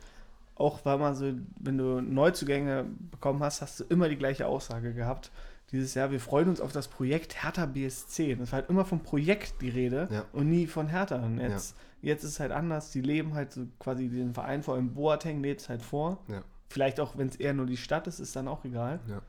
auch 0.57 0.85
weil 0.85 0.99
man 0.99 1.15
so, 1.15 1.33
wenn 1.61 1.79
du 1.79 2.01
Neuzugänge 2.01 2.87
bekommen 3.11 3.41
hast, 3.43 3.63
hast 3.63 3.81
du 3.81 3.85
immer 3.89 4.09
die 4.09 4.17
gleiche 4.17 4.47
Aussage 4.47 4.95
gehabt. 4.95 5.31
Dieses 5.73 5.95
Jahr, 5.95 6.11
wir 6.13 6.21
freuen 6.21 6.49
uns 6.49 6.61
auf 6.61 6.73
das 6.73 6.87
Projekt 6.89 7.43
Hertha 7.43 7.67
BSC. 7.67 8.37
Das 8.37 8.53
war 8.53 8.61
halt 8.61 8.71
immer 8.71 8.85
vom 8.85 9.01
Projekt 9.03 9.61
die 9.61 9.69
Rede 9.69 10.09
Ja. 10.13 10.25
und 10.33 10.49
nie 10.49 10.67
von 10.67 10.87
Hertha. 10.87 11.17
Und 11.17 11.39
jetzt, 11.41 11.75
jetzt 12.03 12.25
ist 12.25 12.33
es 12.33 12.41
halt 12.41 12.53
anders. 12.53 12.91
Die 12.91 13.01
leben 13.01 13.35
halt 13.35 13.53
so 13.53 13.67
quasi 13.79 14.09
den 14.09 14.35
Verein, 14.35 14.63
vor 14.63 14.75
allem 14.75 14.95
Boateng 14.95 15.43
lebt 15.43 15.61
es 15.61 15.69
halt 15.69 15.83
vor. 15.83 16.19
Ja. 16.29 16.43
Vielleicht 16.69 17.01
auch, 17.01 17.17
wenn 17.17 17.29
es 17.29 17.37
eher 17.37 17.55
nur 17.55 17.67
die 17.67 17.77
Stadt 17.77 18.07
ist, 18.07 18.21
ist 18.21 18.35
dann 18.37 18.49
auch 18.49 18.65
egal. 18.65 19.01
Ja. 19.09 19.23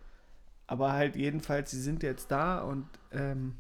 Aber 0.65 0.93
halt 0.93 1.15
jedenfalls, 1.15 1.71
sie 1.71 1.81
sind 1.81 2.03
jetzt 2.03 2.29
da 2.29 2.59
und 2.59 2.87
ähm, 3.11 3.55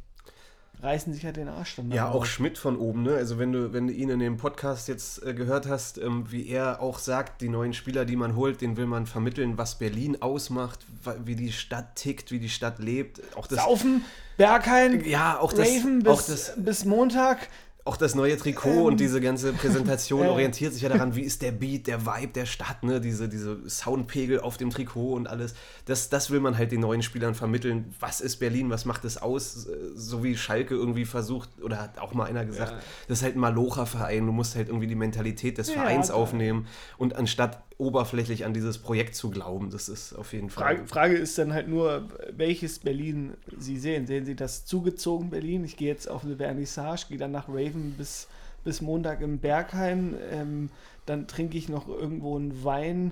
reißen 0.81 1.13
sich 1.13 1.25
halt 1.25 1.37
den 1.37 1.47
Arsch 1.47 1.75
dann. 1.75 1.91
Ja, 1.91 2.09
auch. 2.09 2.25
Schmidt 2.25 2.57
von 2.57 2.77
oben, 2.77 3.03
ne? 3.03 3.15
Also 3.15 3.39
wenn 3.39 3.51
du, 3.51 3.73
wenn 3.73 3.87
du 3.87 3.93
ihn 3.93 4.09
in 4.09 4.19
dem 4.19 4.37
Podcast 4.37 4.87
jetzt 4.87 5.23
äh, 5.23 5.33
gehört 5.33 5.67
hast, 5.67 5.97
ähm, 5.97 6.31
wie 6.31 6.47
er 6.47 6.81
auch 6.81 6.99
sagt, 6.99 7.41
die 7.41 7.49
neuen 7.49 7.73
Spieler, 7.73 8.05
die 8.05 8.15
man 8.15 8.35
holt, 8.35 8.61
den 8.61 8.77
will 8.77 8.85
man 8.85 9.05
vermitteln, 9.05 9.57
was 9.57 9.79
Berlin 9.79 10.21
ausmacht, 10.21 10.85
wie 11.23 11.35
die 11.35 11.51
Stadt 11.51 11.95
tickt, 11.95 12.31
wie 12.31 12.39
die 12.39 12.49
Stadt 12.49 12.79
lebt. 12.79 13.21
Auch 13.35 13.47
das, 13.47 13.59
Saufen, 13.59 14.03
Berghain, 14.37 15.03
ja, 15.05 15.39
auch 15.39 15.53
das, 15.53 15.67
Raven 15.67 16.05
auch 16.07 16.17
bis, 16.17 16.27
das, 16.27 16.53
bis 16.57 16.85
Montag. 16.85 17.49
Auch 17.87 17.97
das 17.97 18.13
neue 18.15 18.37
Trikot 18.37 18.69
Ähm, 18.69 18.81
und 18.83 18.99
diese 18.99 19.21
ganze 19.21 19.53
Präsentation 19.53 20.23
äh. 20.25 20.29
orientiert 20.29 20.73
sich 20.73 20.81
ja 20.83 20.89
daran, 20.89 21.15
wie 21.15 21.21
ist 21.21 21.41
der 21.41 21.51
Beat, 21.51 21.87
der 21.87 22.05
Vibe 22.05 22.33
der 22.33 22.45
Stadt, 22.45 22.83
ne? 22.83 23.01
Diese, 23.01 23.27
diese 23.29 23.67
Soundpegel 23.69 24.39
auf 24.41 24.57
dem 24.57 24.69
Trikot 24.69 25.13
und 25.13 25.27
alles. 25.27 25.55
Das, 25.85 26.09
das 26.09 26.29
will 26.29 26.39
man 26.39 26.57
halt 26.57 26.71
den 26.71 26.81
neuen 26.81 27.01
Spielern 27.01 27.33
vermitteln. 27.35 27.93
Was 27.99 28.21
ist 28.21 28.37
Berlin? 28.37 28.69
Was 28.69 28.85
macht 28.85 29.05
es 29.05 29.17
aus? 29.17 29.67
So 29.95 30.23
wie 30.23 30.35
Schalke 30.37 30.75
irgendwie 30.75 31.05
versucht, 31.05 31.49
oder 31.61 31.81
hat 31.81 31.97
auch 31.99 32.13
mal 32.13 32.25
einer 32.25 32.45
gesagt, 32.45 32.71
Ja. 32.73 32.79
das 33.07 33.19
ist 33.19 33.23
halt 33.23 33.35
ein 33.35 33.39
Malocher-Verein. 33.39 34.25
Du 34.25 34.31
musst 34.31 34.55
halt 34.55 34.67
irgendwie 34.67 34.87
die 34.87 34.95
Mentalität 34.95 35.57
des 35.57 35.67
Ja, 35.69 35.75
Vereins 35.75 36.07
klar. 36.07 36.17
aufnehmen 36.19 36.67
und 36.97 37.15
anstatt 37.15 37.63
oberflächlich 37.77 38.43
an 38.45 38.53
dieses 38.53 38.79
Projekt 38.79 39.15
zu 39.15 39.29
glauben, 39.29 39.69
das 39.69 39.87
ist 39.87 40.13
auf 40.13 40.33
jeden 40.33 40.49
Fall. 40.49 40.75
Frage, 40.75 40.87
Frage 40.87 41.15
ist 41.15 41.37
dann 41.37 41.53
halt 41.53 41.67
nur, 41.67 42.07
welches 42.31 42.79
Berlin 42.79 43.35
Sie 43.57 43.77
sehen. 43.77 44.07
Sehen 44.07 44.25
Sie 44.25 44.35
das 44.35 44.65
zugezogen 44.65 45.29
Berlin? 45.29 45.63
Ich 45.63 45.77
gehe 45.77 45.87
jetzt 45.87 46.09
auf 46.09 46.23
eine 46.23 46.37
Vernissage, 46.37 47.05
gehe 47.09 47.17
dann 47.17 47.31
nach 47.31 47.47
Raven 47.47 47.93
bis, 47.97 48.27
bis 48.63 48.81
Montag 48.81 49.21
im 49.21 49.37
Berghain. 49.37 50.15
Ähm, 50.31 50.69
dann 51.05 51.27
trinke 51.27 51.57
ich 51.57 51.69
noch 51.69 51.87
irgendwo 51.87 52.35
einen 52.35 52.63
Wein 52.63 53.11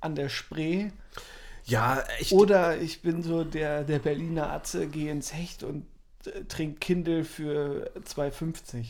an 0.00 0.14
der 0.14 0.30
Spree. 0.30 0.90
Ja, 1.66 2.02
ich, 2.18 2.32
Oder 2.32 2.80
ich 2.80 3.02
bin 3.02 3.22
so 3.22 3.44
der, 3.44 3.84
der 3.84 3.98
Berliner 3.98 4.50
Atze, 4.50 4.86
gehe 4.86 5.12
ins 5.12 5.34
Hecht 5.34 5.62
und 5.62 5.84
äh, 6.24 6.44
trinke 6.48 6.78
Kindle 6.78 7.24
für 7.24 7.90
2,50. 8.08 8.86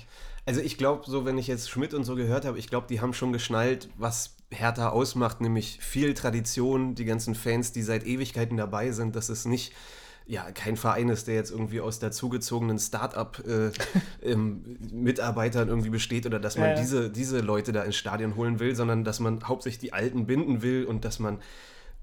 Also 0.47 0.61
ich 0.61 0.79
glaube, 0.79 1.03
so 1.07 1.25
wenn 1.25 1.37
ich 1.37 1.49
jetzt 1.49 1.69
Schmidt 1.69 1.95
und 1.95 2.05
so 2.05 2.15
gehört 2.15 2.45
habe, 2.45 2.59
ich 2.59 2.69
glaube, 2.69 2.87
die 2.89 3.01
haben 3.01 3.13
schon 3.13 3.33
geschnallt, 3.33 3.89
was 3.97 4.37
Hertha 4.51 4.89
ausmacht, 4.89 5.41
nämlich 5.41 5.79
viel 5.81 6.15
Tradition, 6.15 6.95
die 6.95 7.05
ganzen 7.05 7.35
Fans, 7.35 7.73
die 7.73 7.83
seit 7.83 8.07
Ewigkeiten 8.07 8.57
dabei 8.57 8.91
sind, 8.91 9.17
dass 9.17 9.29
es 9.29 9.45
nicht 9.45 9.73
ja, 10.27 10.51
kein 10.53 10.77
Verein 10.77 11.09
ist, 11.09 11.27
der 11.27 11.35
jetzt 11.35 11.51
irgendwie 11.51 11.81
aus 11.81 11.99
dazugezogenen 11.99 12.79
Start-up-Mitarbeitern 12.79 15.69
irgendwie 15.69 15.91
besteht 15.91 16.25
oder 16.25 16.39
dass 16.39 16.57
man 16.57 16.71
ja. 16.71 16.77
diese, 16.77 17.11
diese 17.11 17.41
Leute 17.41 17.73
da 17.73 17.83
ins 17.83 17.97
Stadion 17.97 18.37
holen 18.37 18.61
will, 18.61 18.77
sondern 18.77 19.03
dass 19.03 19.19
man 19.19 19.43
hauptsächlich 19.49 19.81
die 19.81 19.93
Alten 19.93 20.27
binden 20.27 20.63
will 20.63 20.85
und 20.85 21.05
dass 21.05 21.19
man 21.19 21.41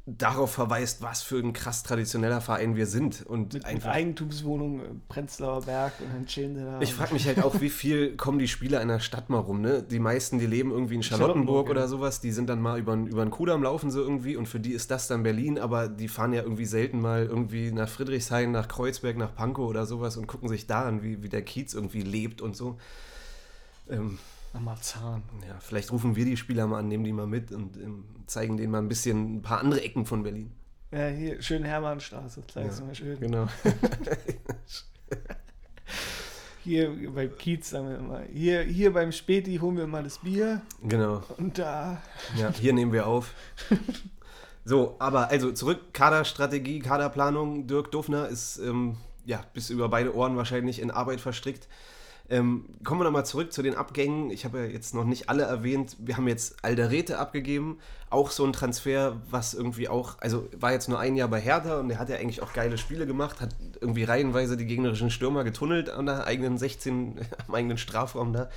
darauf 0.09 0.53
verweist, 0.53 1.01
was 1.01 1.21
für 1.21 1.37
ein 1.37 1.51
krass 1.51 1.83
traditioneller 1.83 2.39
Verein 2.39 2.77
wir 2.77 2.87
sind. 2.87 3.25
Und 3.25 3.53
Mit, 3.53 3.53
mit 3.53 3.65
einfach 3.65 3.91
Eigentumswohnung, 3.91 4.79
äh, 4.79 4.83
Prenzlauer 5.09 5.63
Berg 5.63 5.93
und 5.99 6.13
dann 6.13 6.25
chillen 6.25 6.55
sie 6.55 6.63
da. 6.63 6.79
ich 6.79 6.93
frage 6.93 7.13
mich 7.13 7.27
halt 7.27 7.43
auch, 7.43 7.59
wie 7.59 7.69
viel 7.69 8.15
kommen 8.15 8.39
die 8.39 8.47
Spieler 8.47 8.81
in 8.81 8.87
der 8.87 9.01
Stadt 9.01 9.29
mal 9.29 9.39
rum, 9.39 9.59
ne? 9.59 9.83
Die 9.83 9.99
meisten, 9.99 10.39
die 10.39 10.45
leben 10.45 10.71
irgendwie 10.71 10.95
in 10.95 11.03
Charlottenburg, 11.03 11.35
Charlottenburg 11.35 11.65
ja. 11.67 11.71
oder 11.71 11.87
sowas, 11.89 12.21
die 12.21 12.31
sind 12.31 12.47
dann 12.47 12.61
mal 12.61 12.79
über, 12.79 12.93
über 12.93 13.25
den 13.25 13.31
Kudamm 13.31 13.63
laufen 13.63 13.91
so 13.91 13.99
irgendwie 13.99 14.37
und 14.37 14.47
für 14.47 14.61
die 14.61 14.71
ist 14.71 14.91
das 14.91 15.09
dann 15.09 15.23
Berlin, 15.23 15.59
aber 15.59 15.89
die 15.89 16.07
fahren 16.07 16.31
ja 16.31 16.41
irgendwie 16.41 16.65
selten 16.65 17.01
mal 17.01 17.25
irgendwie 17.25 17.73
nach 17.73 17.89
Friedrichshain, 17.89 18.49
nach 18.49 18.69
Kreuzberg, 18.69 19.17
nach 19.17 19.35
Pankow 19.35 19.67
oder 19.67 19.85
sowas 19.85 20.15
und 20.15 20.27
gucken 20.27 20.47
sich 20.47 20.67
da 20.67 20.87
an, 20.87 21.03
wie, 21.03 21.21
wie 21.21 21.29
der 21.29 21.41
Kiez 21.41 21.73
irgendwie 21.73 22.01
lebt 22.01 22.41
und 22.41 22.55
so. 22.55 22.77
Ähm, 23.89 24.19
Marzahn. 24.53 25.23
ja, 25.47 25.59
vielleicht 25.59 25.91
rufen 25.91 26.15
wir 26.15 26.25
die 26.25 26.37
Spieler 26.37 26.67
mal 26.67 26.79
an, 26.79 26.87
nehmen 26.87 27.03
die 27.03 27.13
mal 27.13 27.27
mit 27.27 27.51
und 27.51 27.77
ähm, 27.77 28.05
zeigen 28.25 28.57
denen 28.57 28.71
mal 28.71 28.79
ein 28.79 28.87
bisschen 28.87 29.35
ein 29.35 29.41
paar 29.41 29.59
andere 29.59 29.81
Ecken 29.81 30.05
von 30.05 30.23
Berlin. 30.23 30.51
Ja, 30.91 31.07
hier, 31.07 31.41
schön 31.41 31.63
Hermannstraße, 31.63 32.43
zeig's 32.47 32.79
Ja, 32.79 32.85
mal 32.85 32.95
schön. 32.95 33.19
Genau. 33.19 33.47
Hier 36.63 36.91
beim 37.13 37.37
Kiez, 37.37 37.69
sagen 37.69 37.89
wir 37.89 37.99
mal. 37.99 38.27
Hier, 38.33 38.61
hier 38.61 38.91
beim 38.91 39.13
Späti 39.13 39.55
holen 39.55 39.77
wir 39.77 39.87
mal 39.87 40.03
das 40.03 40.17
Bier 40.17 40.61
genau. 40.83 41.23
und 41.37 41.57
da. 41.57 42.01
Ja, 42.35 42.51
hier 42.51 42.73
nehmen 42.73 42.91
wir 42.91 43.07
auf. 43.07 43.33
So, 44.67 44.97
aber 44.99 45.29
also 45.29 45.53
zurück, 45.53 45.93
Kaderstrategie, 45.93 46.79
Kaderplanung. 46.79 47.67
Dirk 47.67 47.89
Dufner 47.89 48.27
ist 48.27 48.57
ähm, 48.57 48.97
ja 49.23 49.41
bis 49.53 49.69
über 49.69 49.87
beide 49.87 50.13
Ohren 50.13 50.35
wahrscheinlich 50.35 50.81
in 50.81 50.91
Arbeit 50.91 51.21
verstrickt. 51.21 51.69
Ähm, 52.29 52.65
kommen 52.83 52.99
wir 52.99 53.05
nochmal 53.05 53.25
zurück 53.25 53.53
zu 53.53 53.61
den 53.61 53.75
Abgängen. 53.75 54.31
Ich 54.31 54.43
habe 54.43 54.59
ja 54.59 54.65
jetzt 54.65 54.93
noch 54.93 55.05
nicht 55.05 55.29
alle 55.29 55.43
erwähnt. 55.43 55.95
Wir 55.99 56.17
haben 56.17 56.27
jetzt 56.27 56.63
Alderete 56.63 57.19
abgegeben. 57.19 57.79
Auch 58.09 58.31
so 58.31 58.45
ein 58.45 58.51
Transfer, 58.51 59.21
was 59.29 59.53
irgendwie 59.53 59.87
auch, 59.87 60.17
also 60.19 60.47
war 60.57 60.73
jetzt 60.73 60.89
nur 60.89 60.99
ein 60.99 61.15
Jahr 61.15 61.29
bei 61.29 61.39
Hertha 61.39 61.79
und 61.79 61.89
er 61.89 61.99
hat 61.99 62.09
ja 62.09 62.17
eigentlich 62.17 62.41
auch 62.41 62.51
geile 62.51 62.77
Spiele 62.77 63.07
gemacht, 63.07 63.39
hat 63.39 63.55
irgendwie 63.79 64.03
reihenweise 64.03 64.57
die 64.57 64.65
gegnerischen 64.65 65.09
Stürmer 65.09 65.45
getunnelt 65.45 65.89
an 65.89 66.05
der 66.05 66.25
eigenen 66.25 66.57
16, 66.57 67.19
am 67.47 67.55
eigenen 67.55 67.77
Strafraum 67.77 68.33
da. 68.33 68.49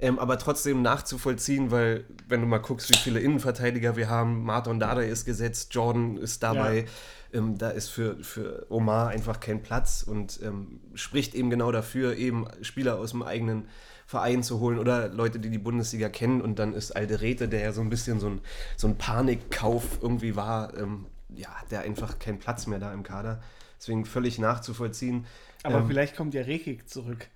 Ähm, 0.00 0.18
aber 0.18 0.38
trotzdem 0.38 0.82
nachzuvollziehen, 0.82 1.70
weil 1.70 2.04
wenn 2.28 2.40
du 2.40 2.46
mal 2.46 2.58
guckst, 2.58 2.88
wie 2.90 2.96
viele 2.96 3.20
Innenverteidiger 3.20 3.96
wir 3.96 4.08
haben, 4.08 4.44
Martin 4.44 4.78
Dardai 4.78 5.08
ist 5.08 5.24
gesetzt, 5.24 5.74
Jordan 5.74 6.18
ist 6.18 6.42
dabei, 6.42 6.84
ähm, 7.32 7.58
da 7.58 7.70
ist 7.70 7.88
für, 7.88 8.22
für 8.22 8.66
Omar 8.70 9.08
einfach 9.08 9.40
kein 9.40 9.62
Platz 9.62 10.02
und 10.02 10.40
ähm, 10.42 10.80
spricht 10.94 11.34
eben 11.34 11.50
genau 11.50 11.72
dafür, 11.72 12.16
eben 12.16 12.46
Spieler 12.62 12.98
aus 12.98 13.10
dem 13.10 13.22
eigenen 13.22 13.68
Verein 14.06 14.42
zu 14.42 14.60
holen 14.60 14.78
oder 14.78 15.08
Leute, 15.08 15.38
die 15.38 15.50
die 15.50 15.58
Bundesliga 15.58 16.08
kennen 16.08 16.40
und 16.40 16.58
dann 16.58 16.72
ist 16.72 16.92
Alderete, 16.92 17.48
der 17.48 17.60
ja 17.60 17.72
so 17.72 17.82
ein 17.82 17.90
bisschen 17.90 18.20
so 18.20 18.28
ein, 18.28 18.40
so 18.76 18.88
ein 18.88 18.96
Panikkauf 18.96 19.98
irgendwie 20.00 20.34
war, 20.34 20.76
ähm, 20.78 21.06
ja, 21.34 21.54
der 21.70 21.82
einfach 21.82 22.18
keinen 22.18 22.38
Platz 22.38 22.66
mehr 22.66 22.78
da 22.78 22.92
im 22.92 23.02
Kader. 23.02 23.42
Deswegen 23.78 24.06
völlig 24.06 24.38
nachzuvollziehen. 24.38 25.26
Aber 25.62 25.80
Ähm, 25.80 25.86
vielleicht 25.86 26.16
kommt 26.16 26.34
ja 26.34 26.42
Rekik 26.42 26.88
zurück. 26.88 27.28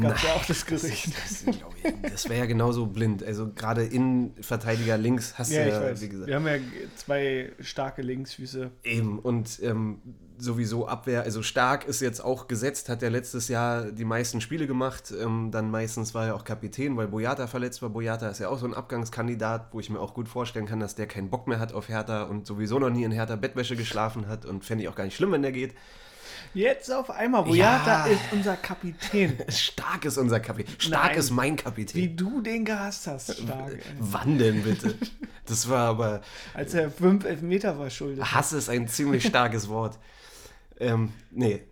Gab 0.00 0.22
ja 0.22 0.32
auch 0.34 0.44
das 0.44 0.66
Gerücht. 0.66 1.08
Das, 1.16 1.44
das, 1.44 1.54
das 2.12 2.28
wäre 2.28 2.40
ja 2.40 2.46
genauso 2.46 2.86
blind. 2.86 3.22
Also 3.22 3.52
gerade 3.54 3.84
Innenverteidiger 3.84 4.98
links 4.98 5.38
hast 5.38 5.52
Ja, 5.52 5.64
du 5.64 5.70
ja, 5.70 5.80
weiß. 5.82 6.00
wie 6.00 6.08
gesagt. 6.08 6.28
Wir 6.28 6.34
haben 6.36 6.46
ja 6.46 6.56
zwei 6.96 7.52
starke 7.60 8.02
Linksfüße. 8.02 8.70
Eben, 8.82 9.18
und 9.18 9.60
ähm, 9.62 10.00
sowieso 10.38 10.86
Abwehr, 10.88 11.22
also 11.22 11.42
Stark 11.42 11.86
ist 11.86 12.00
jetzt 12.00 12.20
auch 12.20 12.48
gesetzt, 12.48 12.88
hat 12.88 13.02
ja 13.02 13.08
letztes 13.08 13.48
Jahr 13.48 13.90
die 13.90 14.04
meisten 14.04 14.40
Spiele 14.40 14.66
gemacht, 14.66 15.12
ähm, 15.18 15.50
dann 15.50 15.70
meistens 15.70 16.14
war 16.14 16.26
er 16.26 16.34
auch 16.34 16.44
Kapitän, 16.44 16.96
weil 16.96 17.08
Boyata 17.08 17.46
verletzt 17.46 17.80
war. 17.80 17.90
Boyata 17.90 18.28
ist 18.28 18.40
ja 18.40 18.48
auch 18.48 18.58
so 18.58 18.66
ein 18.66 18.74
Abgangskandidat, 18.74 19.68
wo 19.72 19.80
ich 19.80 19.88
mir 19.88 20.00
auch 20.00 20.14
gut 20.14 20.28
vorstellen 20.28 20.66
kann, 20.66 20.80
dass 20.80 20.94
der 20.94 21.06
keinen 21.06 21.30
Bock 21.30 21.46
mehr 21.46 21.58
hat 21.58 21.72
auf 21.72 21.88
Hertha 21.88 22.24
und 22.24 22.46
sowieso 22.46 22.78
noch 22.78 22.90
nie 22.90 23.04
in 23.04 23.12
Hertha 23.12 23.36
Bettwäsche 23.36 23.76
geschlafen 23.76 24.26
hat 24.28 24.44
und 24.44 24.64
fände 24.64 24.82
ich 24.84 24.88
auch 24.90 24.96
gar 24.96 25.04
nicht 25.04 25.16
schlimm, 25.16 25.32
wenn 25.32 25.42
der 25.42 25.52
geht. 25.52 25.74
Jetzt 26.54 26.92
auf 26.92 27.10
einmal, 27.10 27.42
Boyata 27.44 28.06
Ja. 28.06 28.12
ist 28.12 28.20
unser 28.32 28.56
Kapitän. 28.56 29.38
Stark 29.48 30.04
ist 30.04 30.16
unser 30.18 30.40
Kapitän. 30.40 30.74
Stark 30.78 31.08
Nein. 31.10 31.18
ist 31.18 31.30
mein 31.30 31.52
Wie 31.52 31.56
Kapitän. 31.62 32.16
du 32.16 32.40
den 32.40 32.64
gehasst 32.64 33.06
hast, 33.06 33.36
stark. 33.42 33.72
ey. 33.72 33.80
Wann 33.98 34.38
denn 34.38 34.62
bitte? 34.62 34.96
Das 35.46 35.68
war 35.68 35.88
aber. 35.88 36.20
Als 36.54 36.74
er 36.74 36.90
fünf 36.90 37.24
Elfmeter 37.24 37.74
verschuldet 37.76 38.24
hat. 38.24 38.34
Hass 38.34 38.52
ist 38.52 38.68
ein 38.68 38.88
ziemlich 38.88 39.26
starkes 39.26 39.68
Wort. 39.68 39.98
Ähm, 40.80 41.12
nee. 41.30 41.62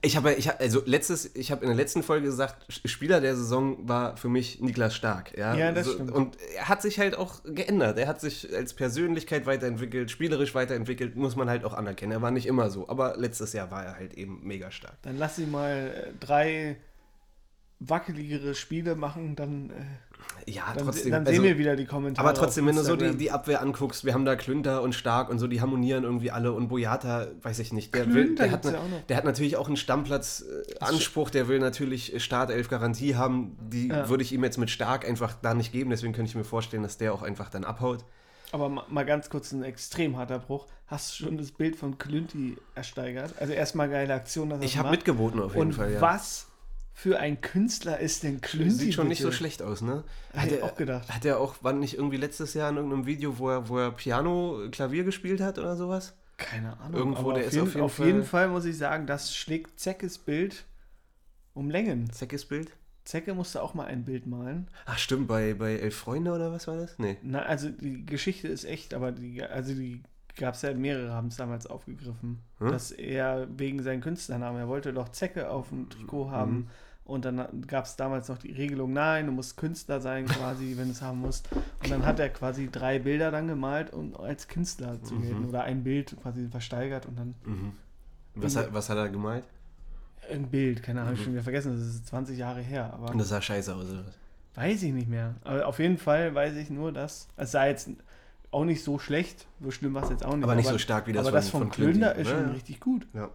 Ich 0.00 0.16
habe, 0.16 0.34
ich 0.34 0.48
hab, 0.48 0.60
also 0.60 0.80
letztes, 0.84 1.34
ich 1.34 1.50
habe 1.50 1.62
in 1.62 1.68
der 1.68 1.76
letzten 1.76 2.04
Folge 2.04 2.26
gesagt, 2.26 2.66
Spieler 2.84 3.20
der 3.20 3.34
Saison 3.34 3.88
war 3.88 4.16
für 4.16 4.28
mich 4.28 4.60
Niklas 4.60 4.94
Stark. 4.94 5.36
Ja, 5.36 5.54
Ja, 5.56 5.72
das 5.72 5.90
stimmt. 5.90 6.12
Und 6.12 6.36
er 6.56 6.68
hat 6.68 6.82
sich 6.82 7.00
halt 7.00 7.16
auch 7.16 7.42
geändert. 7.44 7.98
Er 7.98 8.06
hat 8.06 8.20
sich 8.20 8.54
als 8.54 8.74
Persönlichkeit 8.74 9.44
weiterentwickelt, 9.44 10.10
spielerisch 10.10 10.54
weiterentwickelt, 10.54 11.16
muss 11.16 11.34
man 11.34 11.50
halt 11.50 11.64
auch 11.64 11.74
anerkennen. 11.74 12.12
Er 12.12 12.22
war 12.22 12.30
nicht 12.30 12.46
immer 12.46 12.70
so, 12.70 12.88
aber 12.88 13.16
letztes 13.16 13.52
Jahr 13.54 13.72
war 13.72 13.84
er 13.84 13.96
halt 13.96 14.14
eben 14.14 14.40
mega 14.44 14.70
stark. 14.70 14.94
Dann 15.02 15.18
lass 15.18 15.34
sie 15.36 15.46
mal 15.46 15.92
äh, 15.94 16.12
drei 16.24 16.76
wackeligere 17.80 18.54
Spiele 18.54 18.94
machen, 18.94 19.34
dann, 19.34 19.70
äh, 19.70 19.84
Ja, 20.46 20.64
dann, 20.74 20.84
trotzdem. 20.84 21.10
dann 21.12 21.20
also, 21.26 21.32
sehen 21.32 21.42
wir 21.44 21.58
wieder 21.58 21.76
die 21.76 21.86
Kommentare. 21.86 22.26
Aber 22.28 22.36
trotzdem, 22.36 22.66
wenn 22.66 22.76
du 22.76 22.82
so 22.82 22.96
die, 22.96 23.16
die 23.16 23.30
Abwehr 23.30 23.62
anguckst, 23.62 24.04
wir 24.04 24.12
haben 24.14 24.24
da 24.24 24.34
Klünter 24.36 24.82
und 24.82 24.94
Stark 24.94 25.30
und 25.30 25.38
so, 25.38 25.46
die 25.46 25.60
harmonieren 25.60 26.04
irgendwie 26.04 26.30
alle 26.30 26.52
und 26.52 26.68
Boyata, 26.68 27.28
weiß 27.42 27.58
ich 27.60 27.72
nicht, 27.72 27.94
der, 27.94 28.12
will, 28.12 28.34
der, 28.34 28.50
hat, 28.50 28.64
ne- 28.64 28.72
ja 28.72 28.80
der 29.08 29.16
hat 29.16 29.24
natürlich 29.24 29.56
auch 29.56 29.68
einen 29.68 29.76
Stammplatz-Anspruch, 29.76 31.30
der 31.30 31.48
will 31.48 31.58
natürlich 31.58 32.22
Startelf-Garantie 32.22 33.16
haben, 33.16 33.56
die 33.60 33.88
Ja. 33.88 34.08
würde 34.08 34.22
ich 34.22 34.32
ihm 34.32 34.42
jetzt 34.44 34.58
mit 34.58 34.70
Stark 34.70 35.06
einfach 35.08 35.34
da 35.42 35.54
nicht 35.54 35.72
geben, 35.72 35.90
deswegen 35.90 36.12
könnte 36.12 36.28
ich 36.28 36.34
mir 36.34 36.44
vorstellen, 36.44 36.82
dass 36.82 36.98
der 36.98 37.12
auch 37.14 37.22
einfach 37.22 37.48
dann 37.50 37.64
abhaut. 37.64 38.04
Aber 38.52 38.68
ma- 38.68 38.84
mal 38.90 39.04
ganz 39.04 39.30
kurz 39.30 39.52
ein 39.52 39.62
extrem 39.62 40.16
harter 40.16 40.38
Bruch. 40.38 40.66
Hast 40.86 41.18
du 41.18 41.24
schon 41.24 41.38
das 41.38 41.52
Bild 41.52 41.74
von 41.76 41.96
Klünti 41.96 42.58
ersteigert? 42.74 43.32
Also 43.40 43.54
erstmal 43.54 43.88
geile 43.88 44.12
Aktion, 44.12 44.50
dass 44.50 44.60
Ich 44.62 44.76
habe 44.76 44.90
mitgeboten 44.90 45.40
auf 45.40 45.54
jeden 45.54 45.68
Und 45.68 45.72
Fall, 45.72 45.92
ja. 45.92 46.00
was 46.02 46.48
für 47.02 47.18
ein 47.18 47.40
Künstler 47.40 47.98
ist 47.98 48.22
denn 48.22 48.40
Klünti? 48.40 48.70
Sieht 48.70 48.94
schon 48.94 49.08
nicht 49.08 49.18
so 49.20 49.26
bitte? 49.28 49.36
schlecht 49.38 49.60
aus, 49.62 49.82
ne? 49.82 50.04
Ich 50.34 50.52
er- 50.52 50.64
auch 50.64 50.76
gedacht. 50.76 51.08
Hat 51.08 51.24
er 51.24 51.40
auch, 51.40 51.56
war 51.62 51.72
nicht 51.72 51.94
irgendwie 51.94 52.16
letztes 52.16 52.54
Jahr 52.54 52.70
in 52.70 52.76
irgendeinem 52.76 53.06
Video, 53.06 53.38
wo 53.38 53.50
er, 53.50 53.68
wo 53.68 53.78
er 53.78 53.90
Piano, 53.90 54.60
Klavier 54.70 55.02
gespielt 55.04 55.40
hat 55.40 55.58
oder 55.58 55.76
sowas? 55.76 56.14
Keine 56.36 56.78
Ahnung. 56.80 56.94
Irgendwo, 56.98 57.30
aber 57.30 57.34
der 57.34 57.42
auf, 57.42 57.48
ist 57.48 57.54
jeden, 57.54 57.66
auf 57.66 57.74
jeden 57.74 57.84
auf 57.84 57.94
Fall- 57.94 58.06
jeden 58.06 58.22
Fall 58.24 58.48
muss 58.48 58.64
ich 58.64 58.76
sagen, 58.78 59.06
das 59.06 59.34
schlägt 59.34 59.80
Zeckes 59.80 60.18
Bild 60.18 60.64
um 61.54 61.70
Längen. 61.70 62.10
Zeckes 62.12 62.44
Bild? 62.46 62.70
Zecke 63.04 63.34
musste 63.34 63.62
auch 63.62 63.74
mal 63.74 63.86
ein 63.86 64.04
Bild 64.04 64.26
malen. 64.28 64.68
Ach 64.86 64.96
stimmt, 64.98 65.26
bei, 65.26 65.54
bei 65.54 65.74
Elf 65.76 65.96
Freunde 65.96 66.32
oder 66.32 66.52
was 66.52 66.68
war 66.68 66.76
das? 66.76 66.96
Nee. 66.98 67.16
Na, 67.22 67.40
also 67.42 67.68
die 67.68 68.06
Geschichte 68.06 68.46
ist 68.46 68.64
echt, 68.64 68.94
aber 68.94 69.10
die, 69.10 69.42
also 69.42 69.74
die 69.74 70.02
gab 70.36 70.54
es 70.54 70.62
ja 70.62 70.72
mehrere, 70.72 71.10
haben 71.12 71.26
es 71.26 71.36
damals 71.36 71.66
aufgegriffen, 71.66 72.38
Hm? 72.58 72.70
dass 72.70 72.92
er 72.92 73.48
wegen 73.58 73.82
seinen 73.82 74.00
Künstlernamen, 74.00 74.56
er 74.58 74.68
wollte 74.68 74.92
doch 74.92 75.08
Zecke 75.10 75.50
auf 75.50 75.70
dem 75.70 75.90
Trikot 75.90 76.30
haben. 76.30 76.68
Und 77.04 77.24
dann 77.24 77.66
gab 77.66 77.84
es 77.84 77.96
damals 77.96 78.28
noch 78.28 78.38
die 78.38 78.52
Regelung, 78.52 78.92
nein, 78.92 79.26
du 79.26 79.32
musst 79.32 79.56
Künstler 79.56 80.00
sein 80.00 80.26
quasi, 80.26 80.74
wenn 80.76 80.86
du 80.86 80.92
es 80.92 81.02
haben 81.02 81.18
musst. 81.20 81.48
Und 81.82 81.90
dann 81.90 82.06
hat 82.06 82.20
er 82.20 82.28
quasi 82.28 82.68
drei 82.70 82.98
Bilder 83.00 83.30
dann 83.32 83.48
gemalt, 83.48 83.92
um 83.92 84.14
als 84.16 84.46
Künstler 84.46 85.02
zu 85.02 85.14
Mhm. 85.14 85.22
gelten. 85.22 85.44
Oder 85.46 85.64
ein 85.64 85.82
Bild 85.82 86.16
quasi 86.22 86.46
versteigert 86.48 87.06
und 87.06 87.18
dann 87.18 87.34
Mhm. 87.44 87.72
Was, 88.36 88.56
hat, 88.56 88.72
was 88.72 88.88
hat 88.88 88.96
er 88.98 89.08
gemalt? 89.08 89.44
ein 90.30 90.48
Bild, 90.48 90.82
keine 90.84 91.00
Ahnung, 91.02 91.14
ich 91.14 91.22
schon 91.24 91.32
wieder 91.32 91.42
vergessen, 91.42 91.72
das 91.76 91.84
ist 91.86 92.06
20 92.06 92.38
Jahre 92.38 92.60
her. 92.60 92.90
Aber 92.94 93.10
Und 93.10 93.18
das 93.18 93.28
sah 93.28 93.42
scheiße 93.42 93.74
aus, 93.74 93.90
oder 93.90 94.04
was? 94.06 94.14
Weiß 94.54 94.82
ich 94.84 94.92
nicht 94.92 95.08
mehr. 95.08 95.34
Aber 95.42 95.66
auf 95.66 95.80
jeden 95.80 95.98
Fall 95.98 96.32
weiß 96.34 96.54
ich 96.56 96.70
nur, 96.70 96.92
dass 96.92 97.28
es 97.36 97.50
sah 97.50 97.66
jetzt 97.66 97.90
auch 98.52 98.64
nicht 98.64 98.84
so 98.84 98.98
schlecht. 99.00 99.46
So 99.60 99.70
schlimm 99.72 99.92
war 99.94 100.04
es 100.04 100.10
jetzt 100.10 100.24
auch 100.24 100.34
nicht. 100.36 100.44
Aber 100.44 100.54
nicht 100.54 100.68
so 100.68 100.78
stark 100.78 101.06
wie 101.08 101.12
das 101.12 101.26
aber 101.26 101.42
von- 101.42 101.68
das 101.68 101.76
Klönder 101.76 102.12
Klünti, 102.14 102.30
ist 102.30 102.30
schon 102.30 102.50
richtig 102.50 102.80
gut. 102.80 103.06
Ja. 103.12 103.30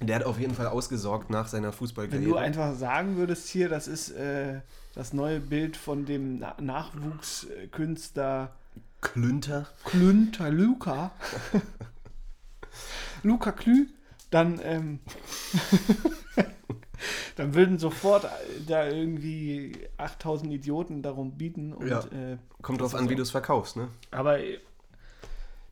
Der 0.00 0.16
hat 0.16 0.24
auf 0.24 0.38
jeden 0.40 0.54
Fall 0.54 0.66
ausgesorgt 0.66 1.30
nach 1.30 1.46
seiner 1.48 1.68
Wenn 1.68 1.72
Fußballkarriere. 1.74 2.30
du 2.30 2.36
einfach 2.36 2.74
sagen 2.74 3.16
würdest, 3.16 3.48
hier, 3.48 3.68
das 3.68 3.86
ist 3.86 4.10
äh, 4.10 4.60
das 4.94 5.12
neue 5.12 5.38
Bild 5.40 5.76
von 5.76 6.04
dem 6.06 6.38
Na 6.38 6.56
Nachwuchskünstler 6.60 8.50
Klünter. 9.00 9.66
Klünter 9.84 10.50
Luca. 10.50 11.12
Luca 13.22 13.52
Klü, 13.52 13.86
dann, 14.30 14.60
ähm, 14.64 14.98
dann 17.36 17.54
würden 17.54 17.78
sofort 17.78 18.26
da 18.66 18.86
irgendwie 18.88 19.76
8000 19.98 20.52
Idioten 20.52 21.02
darum 21.02 21.36
bieten. 21.36 21.72
Und, 21.72 21.88
Ja. 21.88 22.00
äh, 22.00 22.38
Kommt 22.62 22.80
drauf 22.80 22.94
an, 22.94 23.04
wie 23.06 23.10
so. 23.10 23.16
du 23.16 23.22
es 23.22 23.30
verkaufst, 23.30 23.76
ne? 23.76 23.88
aber 24.10 24.38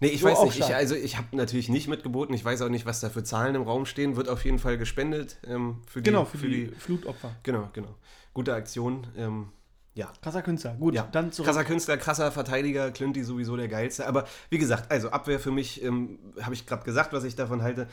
Nee, 0.00 0.08
ich 0.08 0.20
So 0.22 0.28
weiß 0.28 0.42
nicht. 0.44 0.58
Ich, 0.58 0.74
also 0.74 0.94
ich 0.94 1.18
habe 1.18 1.36
natürlich 1.36 1.68
nicht 1.68 1.86
mitgeboten. 1.86 2.34
Ich 2.34 2.44
weiß 2.44 2.62
auch 2.62 2.68
nicht, 2.70 2.86
was 2.86 3.00
da 3.00 3.10
für 3.10 3.22
Zahlen 3.22 3.54
im 3.54 3.62
Raum 3.62 3.84
stehen. 3.84 4.16
Wird 4.16 4.28
auf 4.28 4.44
jeden 4.44 4.58
Fall 4.58 4.78
gespendet 4.78 5.38
ähm, 5.46 5.82
für 5.86 6.00
die. 6.00 6.10
genau, 6.10 6.24
für, 6.24 6.48
die, 6.48 6.66
Flutopfer. 6.68 7.36
Genau, 7.42 7.68
genau. 7.72 7.94
Gute 8.32 8.54
Aktion. 8.54 9.06
Ähm, 9.16 9.48
ja. 9.94 10.10
Krasser 10.22 10.42
Künstler. 10.42 10.74
Gut, 10.74 10.94
Ja, 10.94 11.06
dann 11.12 11.32
zurück. 11.32 11.46
krasser 11.48 11.64
Künstler, 11.64 11.98
krasser 11.98 12.32
Verteidiger, 12.32 12.90
Clinty 12.92 13.22
sowieso 13.24 13.56
der 13.56 13.68
geilste. 13.68 14.06
Aber 14.06 14.26
wie 14.48 14.58
gesagt, 14.58 14.90
also 14.90 15.10
Abwehr 15.10 15.38
für 15.38 15.50
mich, 15.50 15.82
ähm, 15.82 16.18
habe 16.40 16.54
ich 16.54 16.64
gerade 16.66 16.84
gesagt, 16.84 17.12
was 17.12 17.24
ich 17.24 17.36
davon 17.36 17.62
halte. 17.62 17.86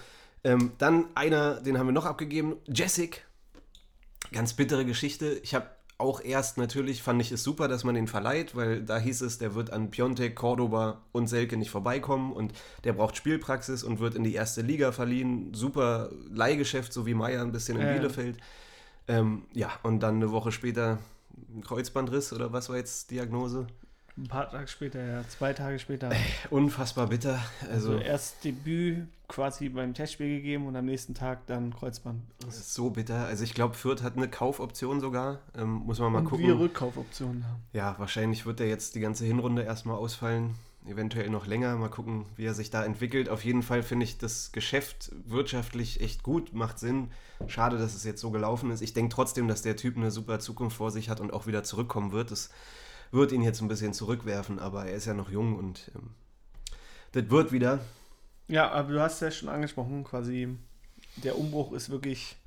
Ähm, 0.43 0.71
dann 0.77 1.05
einer, 1.15 1.55
den 1.61 1.77
haben 1.77 1.87
wir 1.87 1.93
noch 1.93 2.05
abgegeben, 2.05 2.55
Jessic. 2.67 3.25
Ganz 4.31 4.53
bittere 4.53 4.85
Geschichte. 4.85 5.39
Ich 5.43 5.55
habe 5.55 5.67
auch 5.99 6.21
erst 6.21 6.57
natürlich, 6.57 7.01
fand 7.01 7.21
ich 7.21 7.31
es 7.31 7.43
super, 7.43 7.67
dass 7.67 7.83
man 7.83 7.95
den 7.95 8.07
verleiht, 8.07 8.55
weil 8.55 8.83
da 8.83 8.99
hieß 8.99 9.21
es, 9.21 9.39
der 9.39 9.55
wird 9.55 9.71
an 9.71 9.89
Piontek, 9.89 10.35
Cordoba 10.35 11.01
und 11.11 11.27
Selke 11.27 11.57
nicht 11.57 11.71
vorbeikommen 11.71 12.33
und 12.33 12.53
der 12.83 12.93
braucht 12.93 13.17
Spielpraxis 13.17 13.83
und 13.83 13.99
wird 13.99 14.15
in 14.15 14.23
die 14.23 14.35
erste 14.35 14.61
Liga 14.61 14.91
verliehen. 14.91 15.53
Super 15.53 16.09
Leihgeschäft, 16.29 16.93
so 16.93 17.05
wie 17.07 17.15
Meier 17.15 17.41
ein 17.41 17.51
bisschen 17.51 17.79
in 17.79 17.87
ja. 17.87 17.93
Bielefeld. 17.93 18.37
Ähm, 19.07 19.45
ja, 19.53 19.71
und 19.83 20.01
dann 20.01 20.15
eine 20.15 20.31
Woche 20.31 20.51
später 20.51 20.99
ein 21.55 21.63
Kreuzbandriss 21.63 22.31
oder 22.31 22.53
was 22.53 22.69
war 22.69 22.77
jetzt 22.77 23.09
Diagnose? 23.09 23.67
Ein 24.17 24.27
paar 24.27 24.49
Tage 24.49 24.67
später, 24.67 25.03
ja, 25.03 25.23
zwei 25.29 25.53
Tage 25.53 25.77
später. 25.77 26.11
Unfassbar 26.49 27.07
bitter. 27.07 27.39
Also, 27.71 27.91
Also, 27.93 27.97
erst 28.03 28.43
Debüt 28.43 29.07
quasi 29.27 29.69
beim 29.69 29.93
Testspiel 29.93 30.37
gegeben 30.37 30.65
und 30.67 30.75
am 30.75 30.85
nächsten 30.85 31.13
Tag 31.13 31.45
dann 31.47 31.73
Kreuzband. 31.75 32.21
es 32.47 32.57
ist 32.57 32.73
so 32.73 32.89
bitter. 32.89 33.25
Also 33.25 33.43
ich 33.43 33.53
glaube, 33.53 33.75
Fürth 33.75 34.01
hat 34.01 34.15
eine 34.17 34.29
Kaufoption 34.29 35.01
sogar. 35.01 35.39
Ähm, 35.55 35.69
muss 35.85 35.99
man 35.99 36.11
mal 36.13 36.19
und 36.19 36.25
gucken. 36.25 36.47
wir 36.47 36.57
Rückkaufoptionen 36.57 37.45
haben. 37.45 37.61
Ja, 37.73 37.95
wahrscheinlich 37.99 38.45
wird 38.45 38.59
er 38.59 38.67
jetzt 38.67 38.95
die 38.95 39.01
ganze 39.01 39.25
Hinrunde 39.25 39.63
erstmal 39.63 39.97
ausfallen. 39.97 40.55
Eventuell 40.87 41.29
noch 41.29 41.45
länger. 41.45 41.75
Mal 41.75 41.89
gucken, 41.89 42.25
wie 42.37 42.45
er 42.45 42.53
sich 42.53 42.69
da 42.69 42.85
entwickelt. 42.85 43.27
Auf 43.27 43.43
jeden 43.43 43.61
Fall 43.61 43.83
finde 43.83 44.05
ich 44.05 44.17
das 44.17 44.53
Geschäft 44.53 45.11
wirtschaftlich 45.25 45.99
echt 46.01 46.23
gut, 46.23 46.53
macht 46.53 46.79
Sinn. 46.79 47.11
Schade, 47.47 47.77
dass 47.77 47.93
es 47.93 48.05
jetzt 48.05 48.21
so 48.21 48.31
gelaufen 48.31 48.71
ist. 48.71 48.81
Ich 48.81 48.93
denke 48.93 49.13
trotzdem, 49.13 49.49
dass 49.49 49.61
der 49.61 49.75
Typ 49.75 49.97
eine 49.97 50.09
super 50.09 50.39
Zukunft 50.39 50.77
vor 50.77 50.89
sich 50.89 51.09
hat 51.09 51.19
und 51.19 51.33
auch 51.33 51.45
wieder 51.45 51.63
zurückkommen 51.63 52.13
wird. 52.13 52.31
Das 52.31 52.49
wird 53.11 53.31
ihn 53.31 53.41
jetzt 53.41 53.61
ein 53.61 53.67
bisschen 53.67 53.93
zurückwerfen, 53.93 54.59
aber 54.59 54.85
er 54.85 54.95
ist 54.95 55.05
ja 55.05 55.13
noch 55.13 55.29
jung 55.29 55.55
und 55.57 55.91
ähm, 55.95 56.11
das 57.11 57.29
wird 57.29 57.51
wieder. 57.51 57.79
Ja, 58.47 58.71
aber 58.71 58.93
du 58.93 59.01
hast 59.01 59.21
ja 59.21 59.31
schon 59.31 59.49
angesprochen, 59.49 60.03
quasi 60.03 60.55
der 61.17 61.37
Umbruch 61.37 61.73
ist 61.73 61.89
wirklich 61.89 62.37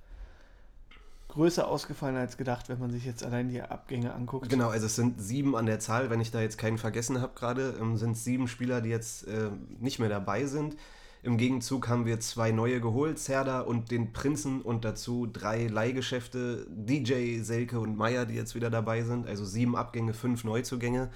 größer 1.29 1.67
ausgefallen 1.67 2.17
als 2.17 2.37
gedacht, 2.37 2.69
wenn 2.69 2.79
man 2.79 2.91
sich 2.91 3.05
jetzt 3.05 3.23
allein 3.25 3.49
die 3.49 3.63
Abgänge 3.63 4.13
anguckt. 4.15 4.49
Genau, 4.49 4.69
also 4.69 4.87
es 4.87 4.97
sind 4.97 5.21
sieben 5.21 5.57
an 5.57 5.67
der 5.67 5.79
Zahl, 5.79 6.11
wenn 6.11 6.21
ich 6.21 6.31
da 6.31 6.41
jetzt 6.41 6.59
keinen 6.59 6.79
vergessen 6.79 7.21
habe 7.21 7.33
gerade, 7.35 7.77
ähm, 7.81 7.97
sind 7.97 8.13
es 8.13 8.25
sieben 8.25 8.49
Spieler, 8.49 8.81
die 8.81 8.91
jetzt 8.91 9.27
äh, 9.29 9.51
nicht 9.79 9.99
mehr 9.99 10.09
dabei 10.09 10.47
sind. 10.47 10.77
Im 11.23 11.37
Gegenzug 11.37 11.89
haben 11.89 12.07
wir 12.07 12.19
zwei 12.21 12.51
neue 12.51 12.81
geholt, 12.81 13.19
Serda 13.19 13.61
und 13.61 13.91
den 13.91 14.13
Prinzen 14.13 14.63
und 14.63 14.87
dazu 14.87 15.27
drei 15.27 15.67
Leihgeschäfte, 15.67 16.67
DJ, 16.71 17.41
Selke 17.43 17.79
und 17.79 17.97
Meier, 17.97 18.25
die 18.25 18.35
jetzt 18.35 18.55
wieder 18.55 18.71
dabei 18.71 19.03
sind. 19.03 19.27
Also 19.27 19.45
sieben 19.45 19.77
Abgänge, 19.77 20.15
fünf 20.15 20.45
Neuzugänge. 20.45 21.11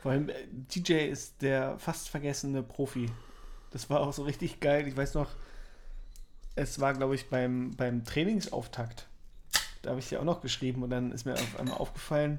Vor 0.00 0.12
allem 0.12 0.30
äh, 0.30 0.34
DJ 0.50 1.08
ist 1.08 1.42
der 1.42 1.78
fast 1.78 2.08
vergessene 2.08 2.62
Profi. 2.62 3.10
Das 3.70 3.90
war 3.90 4.00
auch 4.00 4.14
so 4.14 4.22
richtig 4.22 4.60
geil. 4.60 4.88
Ich 4.88 4.96
weiß 4.96 5.12
noch, 5.12 5.28
es 6.54 6.80
war, 6.80 6.94
glaube 6.94 7.14
ich, 7.14 7.28
beim, 7.28 7.72
beim 7.76 8.04
Trainingsauftakt. 8.04 9.08
Da 9.82 9.90
habe 9.90 10.00
ich 10.00 10.08
dir 10.08 10.20
auch 10.20 10.24
noch 10.24 10.40
geschrieben 10.40 10.82
und 10.82 10.90
dann 10.90 11.12
ist 11.12 11.26
mir 11.26 11.34
auf 11.34 11.58
einmal 11.58 11.76
aufgefallen, 11.76 12.38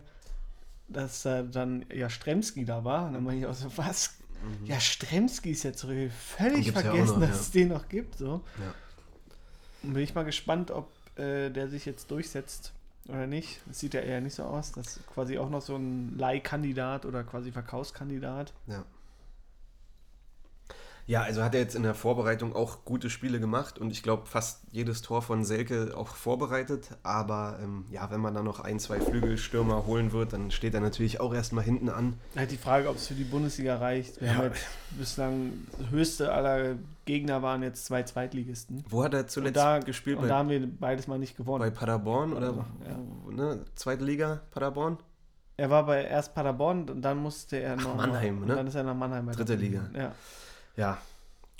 dass 0.87 1.21
da 1.21 1.43
dann 1.43 1.85
ja 1.93 2.09
Stremski 2.09 2.65
da 2.65 2.83
war. 2.83 3.07
Und 3.07 3.13
dann 3.13 3.25
war 3.25 3.33
ich 3.33 3.45
auch 3.45 3.53
so, 3.53 3.71
was? 3.77 4.18
Ja, 4.65 4.79
Stremski 4.79 5.51
ist 5.51 5.63
ja 5.63 5.73
zurück. 5.73 6.11
Völlig 6.11 6.71
vergessen, 6.71 7.19
noch, 7.19 7.27
dass 7.27 7.29
ja. 7.29 7.35
es 7.35 7.51
den 7.51 7.67
noch 7.69 7.89
gibt. 7.89 8.17
So. 8.17 8.41
Ja. 8.57 8.73
Und 9.83 9.93
bin 9.93 10.03
ich 10.03 10.15
mal 10.15 10.25
gespannt, 10.25 10.71
ob 10.71 10.89
äh, 11.17 11.49
der 11.49 11.67
sich 11.67 11.85
jetzt 11.85 12.11
durchsetzt 12.11 12.73
oder 13.07 13.27
nicht. 13.27 13.59
Es 13.69 13.79
sieht 13.79 13.93
ja 13.93 14.01
eher 14.01 14.21
nicht 14.21 14.35
so 14.35 14.43
aus. 14.43 14.71
Das 14.71 14.97
ist 14.97 15.07
quasi 15.07 15.37
auch 15.37 15.49
noch 15.49 15.61
so 15.61 15.75
ein 15.75 16.17
Leihkandidat 16.17 17.05
oder 17.05 17.23
quasi 17.23 17.51
Verkaufskandidat. 17.51 18.53
Ja. 18.67 18.83
Ja, 21.09 21.23
also 21.23 21.41
hat 21.43 21.55
er 21.55 21.61
jetzt 21.61 21.73
in 21.73 21.81
der 21.81 21.95
Vorbereitung 21.95 22.55
auch 22.55 22.85
gute 22.85 23.09
Spiele 23.09 23.39
gemacht 23.39 23.79
und 23.79 23.89
ich 23.89 24.03
glaube 24.03 24.27
fast 24.27 24.61
jedes 24.71 25.01
Tor 25.01 25.23
von 25.23 25.43
Selke 25.43 25.93
auch 25.97 26.09
vorbereitet. 26.09 26.89
Aber 27.01 27.57
ähm, 27.63 27.85
ja, 27.89 28.11
wenn 28.11 28.19
man 28.21 28.35
dann 28.35 28.45
noch 28.45 28.59
ein, 28.59 28.77
zwei 28.79 28.99
Flügelstürmer 28.99 29.87
holen 29.87 30.11
wird, 30.11 30.33
dann 30.33 30.51
steht 30.51 30.75
er 30.75 30.81
natürlich 30.81 31.19
auch 31.19 31.33
erstmal 31.33 31.63
hinten 31.63 31.89
an. 31.89 32.13
Halt 32.35 32.51
die 32.51 32.57
Frage, 32.57 32.87
ob 32.89 32.97
es 32.97 33.07
für 33.07 33.15
die 33.15 33.23
Bundesliga 33.23 33.77
reicht. 33.77 34.21
Wir 34.21 34.27
Ja. 34.27 34.33
haben 34.35 34.43
jetzt 34.53 34.67
bislang 34.99 35.51
höchste 35.89 36.31
aller 36.31 36.75
Gegner 37.05 37.41
waren 37.41 37.63
jetzt 37.63 37.85
zwei 37.85 38.03
Zweitligisten. 38.03 38.83
Wo 38.87 39.03
hat 39.03 39.15
er 39.15 39.25
zuletzt 39.25 39.57
Und 39.57 39.63
da- 39.65 39.79
gespielt? 39.79 40.17
Und 40.17 40.23
Bei, 40.25 40.27
da 40.27 40.37
haben 40.37 40.49
wir 40.49 40.67
beides 40.79 41.07
mal 41.07 41.17
nicht 41.17 41.35
gewonnen. 41.35 41.59
bei 41.59 41.71
Paderborn 41.71 42.33
oder 42.33 42.49
Also, 42.49 42.65
wo- 43.25 43.31
ne? 43.31 43.65
Zweite 43.73 44.03
Liga 44.05 44.41
Paderborn? 44.51 44.99
Er 45.57 45.71
war 45.71 45.87
bei 45.87 46.03
erst 46.03 46.35
Paderborn 46.35 46.87
und 46.87 47.01
dann 47.01 47.17
musste 47.17 47.57
er 47.59 47.77
noch. 47.77 47.95
Mannheim, 47.95 48.45
ne? 48.45 48.55
Dann 48.55 48.67
ist 48.67 48.75
er 48.75 48.83
nach 48.83 48.93
Mannheim. 48.93 49.25
Dritte 49.31 49.53
weitergegangen. 49.53 49.95
Ja. 49.95 50.11
Ja, 50.75 50.97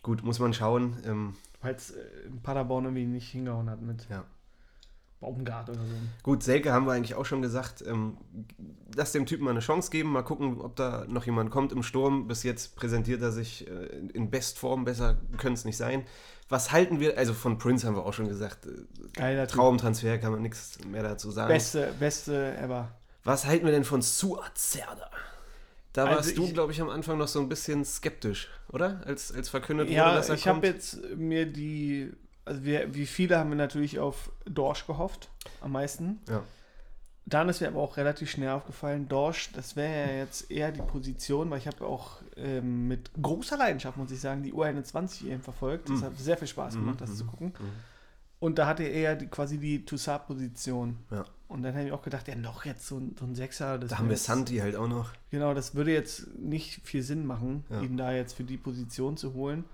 gut, 0.03 0.23
muss 0.23 0.39
man 0.39 0.53
schauen. 0.53 0.97
Ähm, 1.05 1.35
Weil 1.61 1.75
es 1.75 1.93
in 2.25 2.41
Paderborn 2.41 2.85
irgendwie 2.85 3.05
nicht 3.05 3.29
hingehauen 3.29 3.69
hat 3.69 3.81
mit 3.81 4.07
Ja. 4.09 4.23
Baumgart 5.19 5.69
oder 5.69 5.79
so. 5.79 5.95
Gut, 6.23 6.43
Selke 6.43 6.71
haben 6.71 6.85
wir 6.85 6.93
eigentlich 6.93 7.15
auch 7.15 7.25
schon 7.25 7.41
gesagt. 7.41 7.83
Ähm, 7.85 8.17
lass 8.95 9.11
dem 9.11 9.25
Typen 9.25 9.43
mal 9.43 9.51
eine 9.51 9.59
Chance 9.59 9.91
geben, 9.91 10.13
mal 10.13 10.21
gucken, 10.21 10.61
ob 10.61 10.77
da 10.77 11.03
noch 11.09 11.25
jemand 11.25 11.51
kommt 11.51 11.73
im 11.73 11.83
Sturm. 11.83 12.27
Bis 12.27 12.43
jetzt 12.43 12.77
präsentiert 12.77 13.21
er 13.21 13.31
sich 13.31 13.67
äh, 13.67 13.85
in 14.13 14.29
Bestform, 14.29 14.85
besser 14.85 15.17
könnte 15.37 15.59
es 15.59 15.65
nicht 15.65 15.75
sein. 15.75 16.05
Was 16.47 16.71
halten 16.71 16.99
wir, 17.01 17.17
also 17.17 17.33
von 17.33 17.57
Prince 17.57 17.85
haben 17.85 17.95
wir 17.95 18.05
auch 18.05 18.13
schon 18.13 18.29
gesagt, 18.29 18.65
äh, 18.65 18.71
Geiler. 19.13 19.45
Traumtransfer, 19.47 20.17
kann 20.19 20.31
man 20.31 20.41
nichts 20.41 20.79
mehr 20.85 21.03
dazu 21.03 21.31
sagen. 21.31 21.49
Beste, 21.49 21.93
beste 21.99 22.57
ever. 22.57 22.89
Was 23.25 23.45
halten 23.45 23.65
wir 23.65 23.73
denn 23.73 23.83
von 23.83 24.01
Suat 24.01 24.57
Serdar? 24.57 25.11
Da 25.93 26.05
Also 26.05 26.15
warst 26.17 26.37
du, 26.37 26.53
glaube 26.53 26.71
ich, 26.71 26.81
am 26.81 26.89
Anfang 26.89 27.17
noch 27.17 27.27
so 27.27 27.39
ein 27.39 27.49
bisschen 27.49 27.83
skeptisch, 27.83 28.49
oder? 28.71 29.01
Als, 29.05 29.31
als 29.33 29.49
verkündet 29.49 29.87
wurde, 29.87 29.95
Ja, 29.95 30.13
dass 30.13 30.29
er 30.29 30.35
ich 30.35 30.47
habe 30.47 30.65
jetzt 30.67 30.99
mir 31.15 31.45
die, 31.45 32.11
also 32.45 32.63
wir, 32.63 32.93
wie 32.93 33.05
viele 33.07 33.37
haben 33.39 33.49
wir 33.49 33.57
natürlich 33.57 33.99
auf 33.99 34.31
Dorsch 34.45 34.85
gehofft, 34.85 35.29
am 35.61 35.71
meisten. 35.71 36.19
Ja. 36.29 36.43
Dann 37.25 37.47
ist 37.49 37.61
mir 37.61 37.67
aber 37.67 37.81
auch 37.81 37.97
relativ 37.97 38.29
schnell 38.31 38.49
aufgefallen, 38.49 39.07
Dorsch, 39.07 39.51
das 39.53 39.75
wäre 39.75 39.91
ja 40.11 40.17
jetzt 40.17 40.49
eher 40.49 40.71
die 40.71 40.81
Position, 40.81 41.49
weil 41.51 41.59
ich 41.59 41.67
habe 41.67 41.85
auch 41.85 42.21
ähm, 42.37 42.87
mit 42.87 43.11
großer 43.21 43.57
Leidenschaft, 43.57 43.97
muss 43.97 44.09
ich 44.11 44.19
sagen, 44.19 44.41
die 44.41 44.53
U21 44.53 45.27
eben 45.27 45.41
verfolgt. 45.41 45.89
Das 45.89 45.99
Mhm. 45.99 46.05
hat 46.05 46.17
sehr 46.17 46.37
viel 46.37 46.47
Spaß 46.47 46.75
gemacht, 46.75 46.95
Mhm, 46.95 46.99
das 46.99 47.09
mhm, 47.11 47.15
zu 47.15 47.25
gucken. 47.25 47.47
mhm. 47.59 47.69
Und 48.39 48.57
da 48.57 48.65
hatte 48.67 48.83
er 48.83 48.91
eher 48.93 49.15
die, 49.15 49.27
quasi 49.27 49.57
die 49.57 49.85
Toussaint-Position. 49.85 50.97
Ja. 51.11 51.25
Und 51.49 51.63
dann 51.63 51.73
habe 51.75 51.85
ich 51.87 51.91
auch 51.91 52.03
gedacht, 52.03 52.27
ja, 52.27 52.35
noch 52.35 52.63
jetzt 52.63 52.87
so 52.87 52.97
ein, 52.97 53.15
so 53.19 53.25
ein 53.25 53.33
Sechser. 53.35 53.79
Da 53.79 53.97
haben 53.97 54.07
wir 54.07 54.15
Santi 54.17 54.57
halt 54.59 54.75
auch 54.75 54.87
noch. 54.87 55.09
Genau, 55.31 55.53
das 55.55 55.73
würde 55.75 55.91
jetzt 55.91 56.27
nicht 56.37 56.79
viel 56.85 57.01
Sinn 57.03 57.25
machen, 57.25 57.65
Ja. 57.69 57.81
ihn 57.81 57.97
da 57.97 58.11
jetzt 58.13 58.33
für 58.33 58.43
die 58.43 58.55
Position 58.57 59.17
zu 59.17 59.33
holen. 59.33 59.65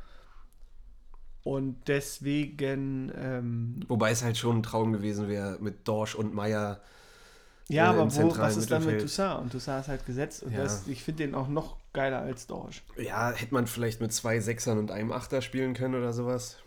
Und 1.44 1.88
deswegen, 1.88 3.12
ähm, 3.16 3.82
Wobei 3.88 4.10
es 4.12 4.24
halt 4.24 4.38
schon 4.38 4.60
ein 4.60 4.64
Traum 4.64 4.94
gewesen 4.94 5.28
wäre 5.28 5.58
mit 5.60 5.88
Dorsch 5.88 6.16
und 6.16 6.34
Meier. 6.34 6.82
ja, 7.68 7.86
Äh, 7.94 8.00
aber 8.00 8.16
wo, 8.16 8.38
was 8.38 8.58
ist 8.58 8.72
dann 8.72 8.86
mit. 8.86 9.02
Toussaint? 9.02 9.42
Und 9.42 9.52
Toussaint 9.52 9.82
ist 9.84 9.90
halt 9.90 10.06
gesetzt 10.06 10.44
und 10.44 10.54
Ja. 10.54 10.64
das, 10.64 10.88
ich 10.88 11.04
finde 11.04 11.24
den 11.26 11.36
auch 11.36 11.48
noch 11.50 11.78
geiler 11.94 12.22
als 12.22 12.48
Dorsch. 12.48 12.84
Ja, 12.98 13.32
hätte 13.32 13.54
man 13.54 13.68
vielleicht 13.68 14.00
mit 14.02 14.14
zwei 14.14 14.40
Sechsern 14.40 14.80
und 14.80 14.92
einem 14.92 15.12
Achter 15.12 15.42
spielen 15.42 15.74
können 15.74 15.96
oder 15.96 16.14
sowas. 16.14 16.58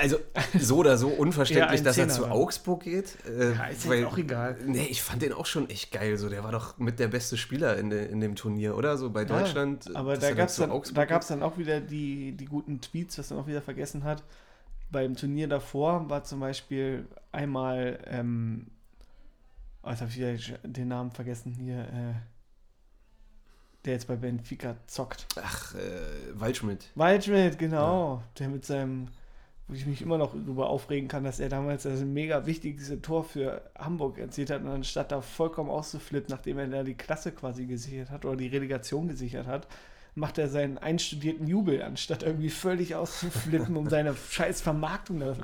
Also, 0.00 0.16
so 0.58 0.76
oder 0.76 0.96
so 0.96 1.08
unverständlich, 1.08 1.80
ein 1.80 1.84
dass 1.84 1.98
er 1.98 2.04
Zehner 2.04 2.14
zu 2.14 2.22
dann. 2.22 2.30
Augsburg 2.32 2.84
geht. 2.84 3.16
Äh, 3.26 3.52
Ja, 3.54 3.64
ist 3.66 3.88
weil- 3.88 4.04
auch 4.04 4.16
egal. 4.16 4.56
Nee, 4.64 4.86
ich 4.86 5.02
fand 5.02 5.22
den 5.22 5.32
auch 5.32 5.46
schon 5.46 5.68
echt 5.70 5.90
geil. 5.90 6.16
So, 6.16 6.28
der 6.28 6.44
war 6.44 6.52
doch 6.52 6.78
mit 6.78 7.00
der 7.00 7.08
beste 7.08 7.36
Spieler 7.36 7.76
in, 7.76 7.90
de, 7.90 8.08
in 8.08 8.20
dem 8.20 8.36
Turnier, 8.36 8.76
oder? 8.76 8.96
So 8.96 9.10
bei 9.10 9.22
Ja, 9.22 9.26
Deutschland. 9.40 9.90
Aber 9.96 10.12
dass 10.14 10.20
da 10.20 10.28
er 10.28 10.34
gab 10.36 10.48
es 10.48 10.56
dann, 10.56 10.82
da 10.94 11.04
gab's 11.04 11.26
dann 11.26 11.42
auch 11.42 11.58
wieder 11.58 11.80
die, 11.80 12.32
die 12.32 12.44
guten 12.44 12.80
Tweets, 12.80 13.18
was 13.18 13.30
man 13.30 13.40
auch 13.40 13.46
wieder 13.48 13.60
vergessen 13.60 14.04
hat. 14.04 14.22
Beim 14.90 15.16
Turnier 15.16 15.48
davor 15.48 16.08
war 16.08 16.22
zum 16.22 16.38
Beispiel 16.40 17.06
einmal, 17.32 17.98
ähm, 18.06 18.68
oh, 19.82 19.90
jetzt 19.90 20.00
habe 20.00 20.10
ich 20.10 20.16
wieder 20.18 20.58
den 20.62 20.88
Namen 20.88 21.10
vergessen 21.10 21.52
hier, 21.52 21.80
äh, 21.80 22.14
der 23.84 23.94
jetzt 23.94 24.06
bei 24.06 24.16
Benfica 24.16 24.76
zockt. 24.86 25.26
Ach, 25.42 25.74
äh, 25.74 25.78
Waldschmidt. 26.34 26.88
Waldschmidt, 26.94 27.58
genau. 27.58 28.22
Der 28.38 28.48
mit 28.48 28.64
seinem, 28.64 29.08
wo 29.68 29.74
ich 29.74 29.86
mich 29.86 30.00
immer 30.00 30.16
noch 30.16 30.32
darüber 30.32 30.70
aufregen 30.70 31.08
kann, 31.08 31.24
dass 31.24 31.40
er 31.40 31.50
damals 31.50 31.82
das 31.82 32.00
mega 32.00 32.46
wichtigste 32.46 33.02
Tor 33.02 33.22
für 33.22 33.70
Hamburg 33.78 34.18
erzielt 34.18 34.50
hat 34.50 34.62
und 34.62 34.68
anstatt 34.68 35.12
da 35.12 35.20
vollkommen 35.20 35.68
auszuflippen, 35.68 36.34
nachdem 36.34 36.58
er 36.58 36.66
da 36.66 36.82
die 36.82 36.94
Klasse 36.94 37.32
quasi 37.32 37.66
gesichert 37.66 38.10
hat 38.10 38.24
oder 38.24 38.36
die 38.36 38.48
Relegation 38.48 39.08
gesichert 39.08 39.46
hat, 39.46 39.68
macht 40.14 40.38
er 40.38 40.48
seinen 40.48 40.78
einstudierten 40.78 41.46
Jubel, 41.46 41.82
anstatt 41.82 42.22
irgendwie 42.22 42.48
völlig 42.48 42.94
auszuflippen, 42.94 43.76
um 43.76 43.88
seine 43.90 44.14
scheiß 44.14 44.62
Vermarktung 44.62 45.20
da 45.20 45.36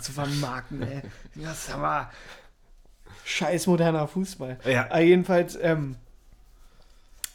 zu 0.00 0.12
vermarkten, 0.12 0.82
ey. 0.82 1.02
Das 1.34 1.68
ist 1.68 1.74
aber 1.74 2.10
scheiß 3.24 3.66
moderner 3.66 4.06
Fußball. 4.06 4.58
Ja. 4.66 4.86
Aber 4.86 5.00
jedenfalls, 5.00 5.58
ähm, 5.60 5.96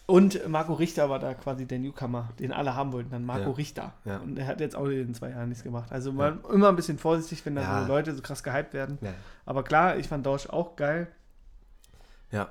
und 0.07 0.47
Marco 0.47 0.73
Richter 0.73 1.09
war 1.09 1.19
da 1.19 1.33
quasi 1.33 1.65
der 1.65 1.79
Newcomer, 1.79 2.29
den 2.39 2.51
alle 2.51 2.75
haben 2.75 2.91
wollten, 2.93 3.09
dann 3.11 3.25
Marco 3.25 3.49
Ja. 3.49 3.55
Richter. 3.55 3.93
Ja. 4.05 4.17
Und 4.17 4.37
er 4.37 4.45
hat 4.47 4.59
jetzt 4.59 4.75
auch 4.75 4.85
in 4.87 5.13
zwei 5.15 5.29
Jahren 5.31 5.49
nichts 5.49 5.63
gemacht. 5.63 5.91
Also 5.91 6.11
man 6.11 6.43
immer 6.53 6.69
ein 6.69 6.75
bisschen 6.75 6.97
vorsichtig, 6.99 7.45
wenn 7.45 7.55
da 7.55 7.61
Ja. 7.61 7.81
so 7.81 7.87
Leute 7.87 8.13
so 8.15 8.21
krass 8.21 8.43
gehypt 8.43 8.73
werden. 8.73 8.97
Ja. 9.01 9.13
Aber 9.45 9.63
klar, 9.63 9.97
ich 9.97 10.07
fand 10.07 10.25
Dorsch 10.25 10.47
auch 10.49 10.75
geil. 10.75 11.07
ja. 12.31 12.49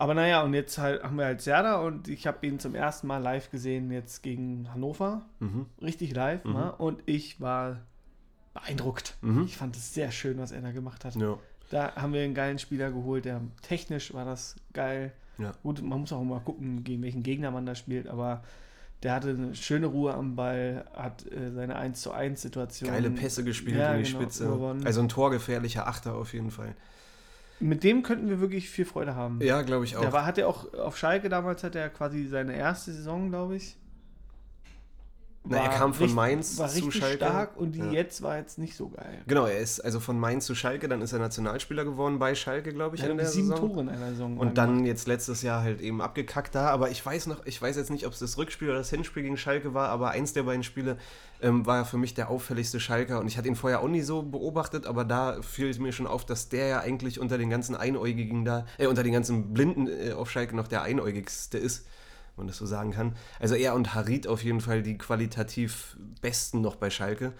Aber 0.00 0.14
naja, 0.14 0.42
und 0.42 0.54
jetzt 0.54 0.78
halt 0.78 1.02
haben 1.02 1.16
wir 1.18 1.24
halt 1.24 1.40
Serda 1.40 1.80
und 1.80 2.06
ich 2.06 2.28
habe 2.28 2.46
ihn 2.46 2.60
zum 2.60 2.76
ersten 2.76 3.08
Mal 3.08 3.18
live 3.18 3.50
gesehen, 3.50 3.90
jetzt 3.90 4.22
gegen 4.22 4.72
Hannover. 4.72 5.22
Mhm. 5.40 5.66
Richtig 5.82 6.14
live, 6.14 6.44
Mhm. 6.44 6.52
ne? 6.52 6.72
Und 6.76 7.02
ich 7.06 7.40
war 7.40 7.78
beeindruckt. 8.54 9.16
Mhm. 9.22 9.42
Ich 9.42 9.56
fand 9.56 9.74
es 9.74 9.92
sehr 9.94 10.12
schön, 10.12 10.38
was 10.38 10.52
er 10.52 10.60
da 10.60 10.70
gemacht 10.70 11.04
hat. 11.04 11.16
Ja. 11.16 11.36
Da 11.70 11.94
haben 11.96 12.12
wir 12.12 12.22
einen 12.22 12.34
geilen 12.34 12.58
Spieler 12.58 12.90
geholt, 12.90 13.24
der 13.24 13.40
technisch 13.62 14.14
war 14.14 14.24
das 14.24 14.56
geil. 14.72 15.12
Ja. 15.38 15.52
Gut, 15.62 15.82
man 15.82 16.00
muss 16.00 16.12
auch 16.12 16.22
mal 16.24 16.40
gucken, 16.40 16.82
gegen 16.84 17.02
welchen 17.02 17.22
Gegner 17.22 17.50
man 17.50 17.66
da 17.66 17.74
spielt, 17.74 18.08
aber 18.08 18.42
der 19.02 19.12
hatte 19.14 19.28
eine 19.30 19.54
schöne 19.54 19.86
Ruhe 19.86 20.12
am 20.14 20.34
Ball, 20.34 20.84
hat 20.94 21.24
äh, 21.30 21.52
seine 21.52 21.76
1 21.76 22.00
zu 22.02 22.10
1 22.10 22.42
Situation. 22.42 22.90
Geile 22.90 23.10
Pässe 23.10 23.44
gespielt 23.44 23.76
Ja, 23.76 23.94
in 23.94 24.02
die 24.02 24.08
genau, 24.10 24.22
Spitze. 24.22 24.46
überwonnen. 24.46 24.84
Also 24.86 25.00
ein 25.00 25.08
torgefährlicher 25.08 25.86
Achter 25.86 26.14
auf 26.14 26.32
jeden 26.32 26.50
Fall. 26.50 26.74
Mit 27.60 27.84
dem 27.84 28.02
könnten 28.02 28.28
wir 28.28 28.40
wirklich 28.40 28.70
viel 28.70 28.84
Freude 28.84 29.14
haben. 29.14 29.40
Ja, 29.40 29.62
glaube 29.62 29.84
ich 29.84 29.96
auch. 29.96 30.00
Der 30.00 30.12
war, 30.12 30.24
hat 30.26 30.38
ja 30.38 30.46
auch 30.46 30.72
auf 30.74 30.96
Schalke 30.96 31.28
damals, 31.28 31.62
hat 31.64 31.74
er 31.74 31.90
quasi 31.90 32.26
seine 32.26 32.56
erste 32.56 32.92
Saison, 32.92 33.28
glaube 33.30 33.56
ich. 33.56 33.76
Na, 35.50 35.58
er 35.58 35.68
kam 35.70 35.92
von 35.94 36.02
richtig- 36.04 36.14
Mainz 36.16 36.58
war 36.58 36.68
zu 36.68 36.90
Schalke. 36.90 37.16
stark 37.16 37.56
und 37.56 37.72
die 37.72 37.78
Ja. 37.80 37.90
jetzt 37.90 38.22
war 38.22 38.36
jetzt 38.38 38.58
nicht 38.58 38.76
so 38.76 38.88
geil. 38.88 39.22
Genau, 39.26 39.46
er 39.46 39.58
ist 39.58 39.80
also 39.80 40.00
von 40.00 40.18
Mainz 40.18 40.46
zu 40.46 40.54
Schalke, 40.54 40.88
dann 40.88 41.00
ist 41.02 41.12
er 41.12 41.18
Nationalspieler 41.18 41.84
geworden 41.84 42.18
bei 42.18 42.34
Schalke, 42.34 42.72
glaube 42.72 42.96
ich, 42.96 43.02
hat 43.02 43.10
in 43.10 43.16
der 43.16 43.26
sieben 43.26 43.48
Saison. 43.48 43.68
Tore 43.70 43.80
in 43.80 43.88
einer 43.88 44.10
Saison. 44.10 44.36
Und 44.38 44.58
dann 44.58 44.84
jetzt 44.86 45.06
letztes 45.08 45.42
Jahr 45.42 45.62
halt 45.62 45.80
eben 45.80 46.00
abgekackt 46.02 46.54
da. 46.54 46.68
Aber 46.70 46.90
ich 46.90 47.04
weiß 47.04 47.26
noch, 47.26 47.44
ich 47.46 47.60
weiß 47.60 47.76
jetzt 47.76 47.90
nicht, 47.90 48.06
ob 48.06 48.12
es 48.12 48.18
das 48.18 48.36
Rückspiel 48.38 48.68
oder 48.68 48.78
das 48.78 48.90
Hinspiel 48.90 49.22
gegen 49.22 49.36
Schalke 49.36 49.74
war, 49.74 49.88
aber 49.88 50.10
eins 50.10 50.32
der 50.32 50.42
beiden 50.44 50.62
Spiele 50.62 50.96
ähm, 51.40 51.64
war 51.66 51.84
für 51.84 51.98
mich 51.98 52.14
der 52.14 52.30
auffälligste 52.30 52.80
Schalker. 52.80 53.20
Und 53.20 53.28
ich 53.28 53.38
hatte 53.38 53.46
ihn 53.48 53.54
vorher 53.56 53.80
auch 53.80 53.88
nie 53.88 54.02
so 54.02 54.22
beobachtet, 54.22 54.86
aber 54.86 55.04
da 55.04 55.40
fiel 55.42 55.70
es 55.70 55.78
mir 55.78 55.92
schon 55.92 56.06
auf, 56.08 56.26
dass 56.26 56.48
der 56.48 56.66
ja 56.66 56.80
eigentlich 56.80 57.20
unter 57.20 57.38
den 57.38 57.48
ganzen 57.48 57.76
Einäugigen 57.76 58.44
da, 58.44 58.66
äh, 58.76 58.86
unter 58.86 59.02
den 59.04 59.12
ganzen 59.12 59.54
Blinden 59.54 59.86
äh, 59.86 60.12
auf 60.12 60.30
Schalke 60.30 60.56
noch 60.56 60.66
der 60.68 60.82
Einäugigste 60.82 61.56
ist, 61.58 61.86
wenn 62.38 62.44
man 62.44 62.48
das 62.48 62.58
so 62.58 62.66
sagen 62.66 62.92
kann. 62.92 63.16
Also 63.40 63.54
er 63.56 63.74
und 63.74 63.94
Harit 63.94 64.28
auf 64.28 64.44
jeden 64.44 64.60
Fall 64.60 64.82
die 64.82 64.96
qualitativ 64.96 65.96
besten 66.20 66.60
noch 66.60 66.76
bei 66.76 66.88
Schalke. 66.88 67.32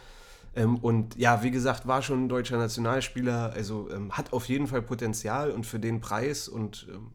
Ähm, 0.57 0.77
und 0.79 1.17
ja, 1.17 1.43
wie 1.43 1.53
gesagt, 1.53 1.87
war 1.87 2.03
schon 2.03 2.25
ein 2.25 2.29
deutscher 2.29 2.59
Nationalspieler, 2.59 3.53
also 3.55 3.89
ähm, 3.91 4.13
hat 4.13 4.33
auf 4.33 4.49
jeden 4.49 4.67
Fall 4.67 4.83
Potenzial 4.83 5.51
und 5.53 5.67
für 5.67 5.79
den 5.79 6.01
Preis 6.01 6.49
und 6.49 6.87
ähm, 6.91 7.13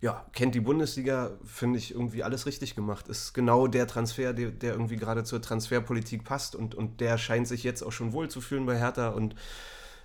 ja, 0.00 0.26
kennt 0.32 0.54
die 0.54 0.60
Bundesliga, 0.60 1.30
finde 1.44 1.78
ich 1.78 1.94
irgendwie 1.94 2.24
alles 2.24 2.46
richtig 2.46 2.74
gemacht. 2.74 3.08
Ist 3.08 3.34
genau 3.34 3.68
der 3.68 3.86
Transfer, 3.86 4.32
der, 4.32 4.50
der 4.50 4.72
irgendwie 4.72 4.96
gerade 4.96 5.22
zur 5.22 5.40
Transferpolitik 5.40 6.24
passt 6.24 6.56
und, 6.56 6.74
und 6.74 7.00
der 7.00 7.18
scheint 7.18 7.46
sich 7.48 7.62
jetzt 7.62 7.82
auch 7.82 7.92
schon 7.92 8.12
wohl 8.12 8.28
zu 8.28 8.40
fühlen 8.40 8.66
bei 8.66 8.78
Hertha 8.78 9.08
und 9.08 9.36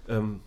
ähm, 0.08 0.41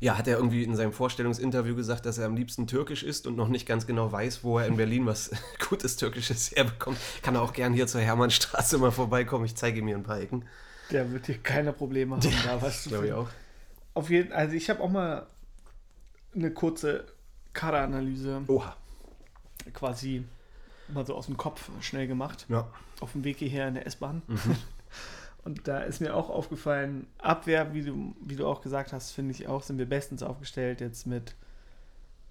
ja, 0.00 0.18
hat 0.18 0.28
er 0.28 0.36
irgendwie 0.36 0.62
in 0.62 0.76
seinem 0.76 0.92
Vorstellungsinterview 0.92 1.74
gesagt, 1.74 2.06
dass 2.06 2.18
er 2.18 2.26
am 2.26 2.36
liebsten 2.36 2.66
türkisch 2.66 3.02
ist 3.02 3.26
und 3.26 3.36
noch 3.36 3.48
nicht 3.48 3.66
ganz 3.66 3.86
genau 3.86 4.12
weiß, 4.12 4.44
wo 4.44 4.58
er 4.58 4.66
in 4.66 4.76
Berlin 4.76 5.06
was 5.06 5.30
gutes 5.68 5.96
Türkisches 5.96 6.52
herbekommt. 6.54 6.98
Kann 7.22 7.34
er 7.34 7.42
auch 7.42 7.52
gern 7.52 7.72
hier 7.72 7.86
zur 7.86 8.00
Hermannstraße 8.00 8.78
mal 8.78 8.90
vorbeikommen. 8.90 9.44
Ich 9.44 9.56
zeige 9.56 9.80
ihm 9.80 9.86
hier 9.86 9.96
ein 9.96 10.02
paar 10.02 10.20
Ecken. 10.20 10.44
Der 10.90 11.10
wird 11.12 11.26
hier 11.26 11.38
keine 11.38 11.72
Probleme 11.72 12.16
haben, 12.16 12.32
da 12.44 12.60
was 12.62 12.84
zu 12.84 12.90
Glaube 12.90 13.06
ich 13.06 13.12
auch. 13.12 13.28
Auf 13.94 14.10
jeden 14.10 14.32
also 14.32 14.54
ich 14.54 14.68
habe 14.70 14.80
auch 14.82 14.90
mal 14.90 15.26
eine 16.34 16.50
kurze 16.50 17.06
Kaderanalyse 17.54 18.42
Oha. 18.46 18.76
quasi 19.72 20.24
mal 20.88 21.06
so 21.06 21.14
aus 21.14 21.26
dem 21.26 21.36
Kopf 21.36 21.70
schnell 21.80 22.06
gemacht. 22.06 22.46
Ja. 22.48 22.68
Auf 23.00 23.12
dem 23.12 23.24
Weg 23.24 23.38
hierher 23.38 23.68
in 23.68 23.74
der 23.74 23.86
S-Bahn. 23.86 24.22
Und 25.46 25.68
da 25.68 25.78
ist 25.78 26.00
mir 26.00 26.12
auch 26.12 26.28
aufgefallen, 26.28 27.06
Abwehr, 27.18 27.72
wie 27.72 27.82
du, 27.82 28.16
wie 28.20 28.34
du 28.34 28.48
auch 28.48 28.62
gesagt 28.62 28.92
hast, 28.92 29.12
finde 29.12 29.30
ich 29.30 29.46
auch, 29.46 29.62
sind 29.62 29.78
wir 29.78 29.88
bestens 29.88 30.24
aufgestellt 30.24 30.80
jetzt 30.80 31.06
mit 31.06 31.36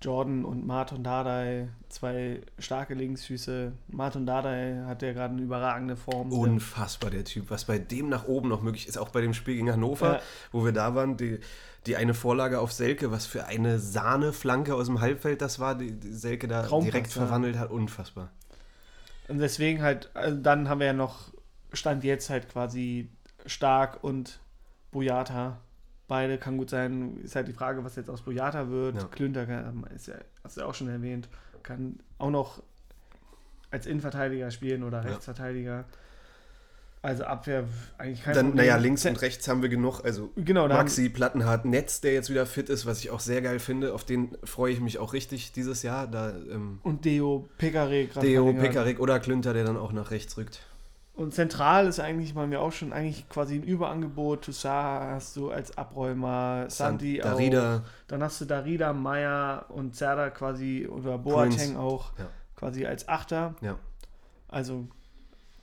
Jordan 0.02 0.44
und 0.44 0.68
Martin 0.68 1.02
Dardai, 1.02 1.70
zwei 1.88 2.42
starke 2.60 2.94
Linksfüße. 2.94 3.72
Martin 3.88 4.26
Dardai 4.26 4.84
hat 4.86 5.02
ja 5.02 5.14
gerade 5.14 5.34
eine 5.34 5.44
überragende 5.44 5.96
Form. 5.96 6.30
Unfassbar, 6.34 7.10
der 7.10 7.24
Typ. 7.24 7.50
Was 7.50 7.64
bei 7.64 7.80
dem 7.80 8.10
nach 8.10 8.28
oben 8.28 8.50
noch 8.50 8.62
möglich 8.62 8.86
ist, 8.86 8.98
auch 8.98 9.08
bei 9.08 9.22
dem 9.22 9.34
Spiel 9.34 9.56
gegen 9.56 9.72
Hannover, 9.72 10.16
ja. 10.16 10.22
wo 10.52 10.66
wir 10.66 10.74
da 10.74 10.94
waren, 10.94 11.16
die, 11.16 11.40
die 11.86 11.96
eine 11.96 12.14
Vorlage 12.14 12.60
auf 12.60 12.74
Selke, 12.74 13.12
was 13.12 13.26
für 13.26 13.46
eine 13.46 13.80
Sahneflanke 13.80 14.76
aus 14.76 14.88
dem 14.88 15.00
Halbfeld 15.00 15.42
das 15.42 15.58
war, 15.62 15.76
die, 15.76 15.94
die 15.94 16.12
Selke 16.12 16.50
da 16.50 16.68
direkt 16.82 17.14
verwandelt 17.14 17.58
hat. 17.58 17.72
Unfassbar. 17.72 18.30
Und 19.30 19.38
deswegen 19.38 19.82
halt, 19.82 20.10
also 20.14 20.38
dann 20.38 20.68
haben 20.68 20.82
wir 20.82 20.88
ja 20.88 20.94
noch, 20.94 21.32
Stand 21.76 22.04
jetzt 22.04 22.30
halt 22.30 22.50
quasi 22.50 23.10
Stark 23.46 24.04
und 24.04 24.40
Boyata 24.92 25.60
Beide 26.08 26.38
kann 26.38 26.58
gut 26.58 26.70
sein. 26.70 27.20
Ist 27.24 27.36
halt 27.36 27.48
die 27.48 27.54
Frage, 27.54 27.84
was 27.84 27.96
jetzt 27.96 28.10
aus 28.10 28.22
Boyata 28.22 28.70
wird. 28.70 28.96
Ja. 28.96 29.04
Klünter 29.06 29.46
kann, 29.46 29.86
ist 29.96 30.08
ja, 30.08 30.16
hast 30.44 30.58
du 30.58 30.62
ja 30.62 30.68
auch 30.68 30.76
schon 30.76 30.88
erwähnt, 30.88 31.28
kann 31.64 32.00
auch 32.20 32.30
noch 32.30 32.62
als 33.72 33.88
Innenverteidiger 33.88 34.52
spielen 34.52 34.84
oder 34.84 35.04
Rechtsverteidiger. 35.04 35.78
Ja. 35.78 35.86
Also 37.02 37.24
Abwehr 37.24 37.66
eigentlich 37.98 38.24
kein 38.24 38.34
Dann, 38.34 38.48
Problem. 38.48 38.66
Naja, 38.66 38.78
links 38.78 39.06
und 39.06 39.22
rechts 39.22 39.48
haben 39.48 39.62
wir 39.62 39.70
genug. 39.70 40.02
Also 40.04 40.32
genau, 40.36 40.68
Maxi, 40.68 41.10
Plattenhardt, 41.10 41.66
Netz, 41.66 42.02
der 42.02 42.14
jetzt 42.14 42.30
wieder 42.30 42.46
fit 42.48 42.70
ist, 42.70 42.86
was 42.86 43.00
ich 43.00 43.12
auch 43.12 43.20
sehr 43.20 43.42
geil 43.42 43.60
finde. 43.60 43.94
Auf 43.94 44.04
den 44.04 44.36
freue 44.44 44.74
ich 44.74 44.80
mich 44.80 44.98
auch 44.98 45.14
richtig 45.14 45.52
dieses 45.52 45.84
Jahr. 45.84 46.08
Da, 46.08 46.32
ähm, 46.52 46.80
und 46.84 47.06
Deo 47.06 47.48
Pekarek. 47.58 48.14
Deo 48.20 48.54
Pekarek 48.54 49.00
oder 49.00 49.20
Klünter, 49.20 49.54
der 49.54 49.66
dann 49.66 49.78
auch 49.78 49.92
nach 49.92 50.10
rechts 50.10 50.38
rückt. 50.38 50.62
Und 51.16 51.34
zentral 51.34 51.88
ist 51.88 52.02
eigentlich, 52.02 52.36
waren 52.36 52.52
wir 52.52 52.62
auch 52.62 52.74
schon 52.74 52.92
eigentlich 52.92 53.30
quasi 53.30 53.56
ein 53.56 53.64
Überangebot. 53.64 54.44
Toussaint 54.44 55.14
hast 55.14 55.38
du 55.38 55.50
als 55.50 55.78
Abräumer, 55.78 56.66
Santi 56.68 57.20
Darida. 57.20 57.78
auch. 57.78 57.82
Dann 58.08 58.22
hast 58.22 58.42
du 58.42 58.46
Darida, 58.46 58.92
Meier 58.92 59.66
und 59.70 59.96
Zerda 59.96 60.30
quasi 60.30 60.88
oder 60.88 61.18
Boateng 61.18 61.56
Prince. 61.56 61.80
auch 61.80 62.12
ja. 62.20 62.28
quasi 62.58 62.86
als 62.86 63.08
Achter. 63.08 63.56
Ja. 63.62 63.80
Also 64.50 64.90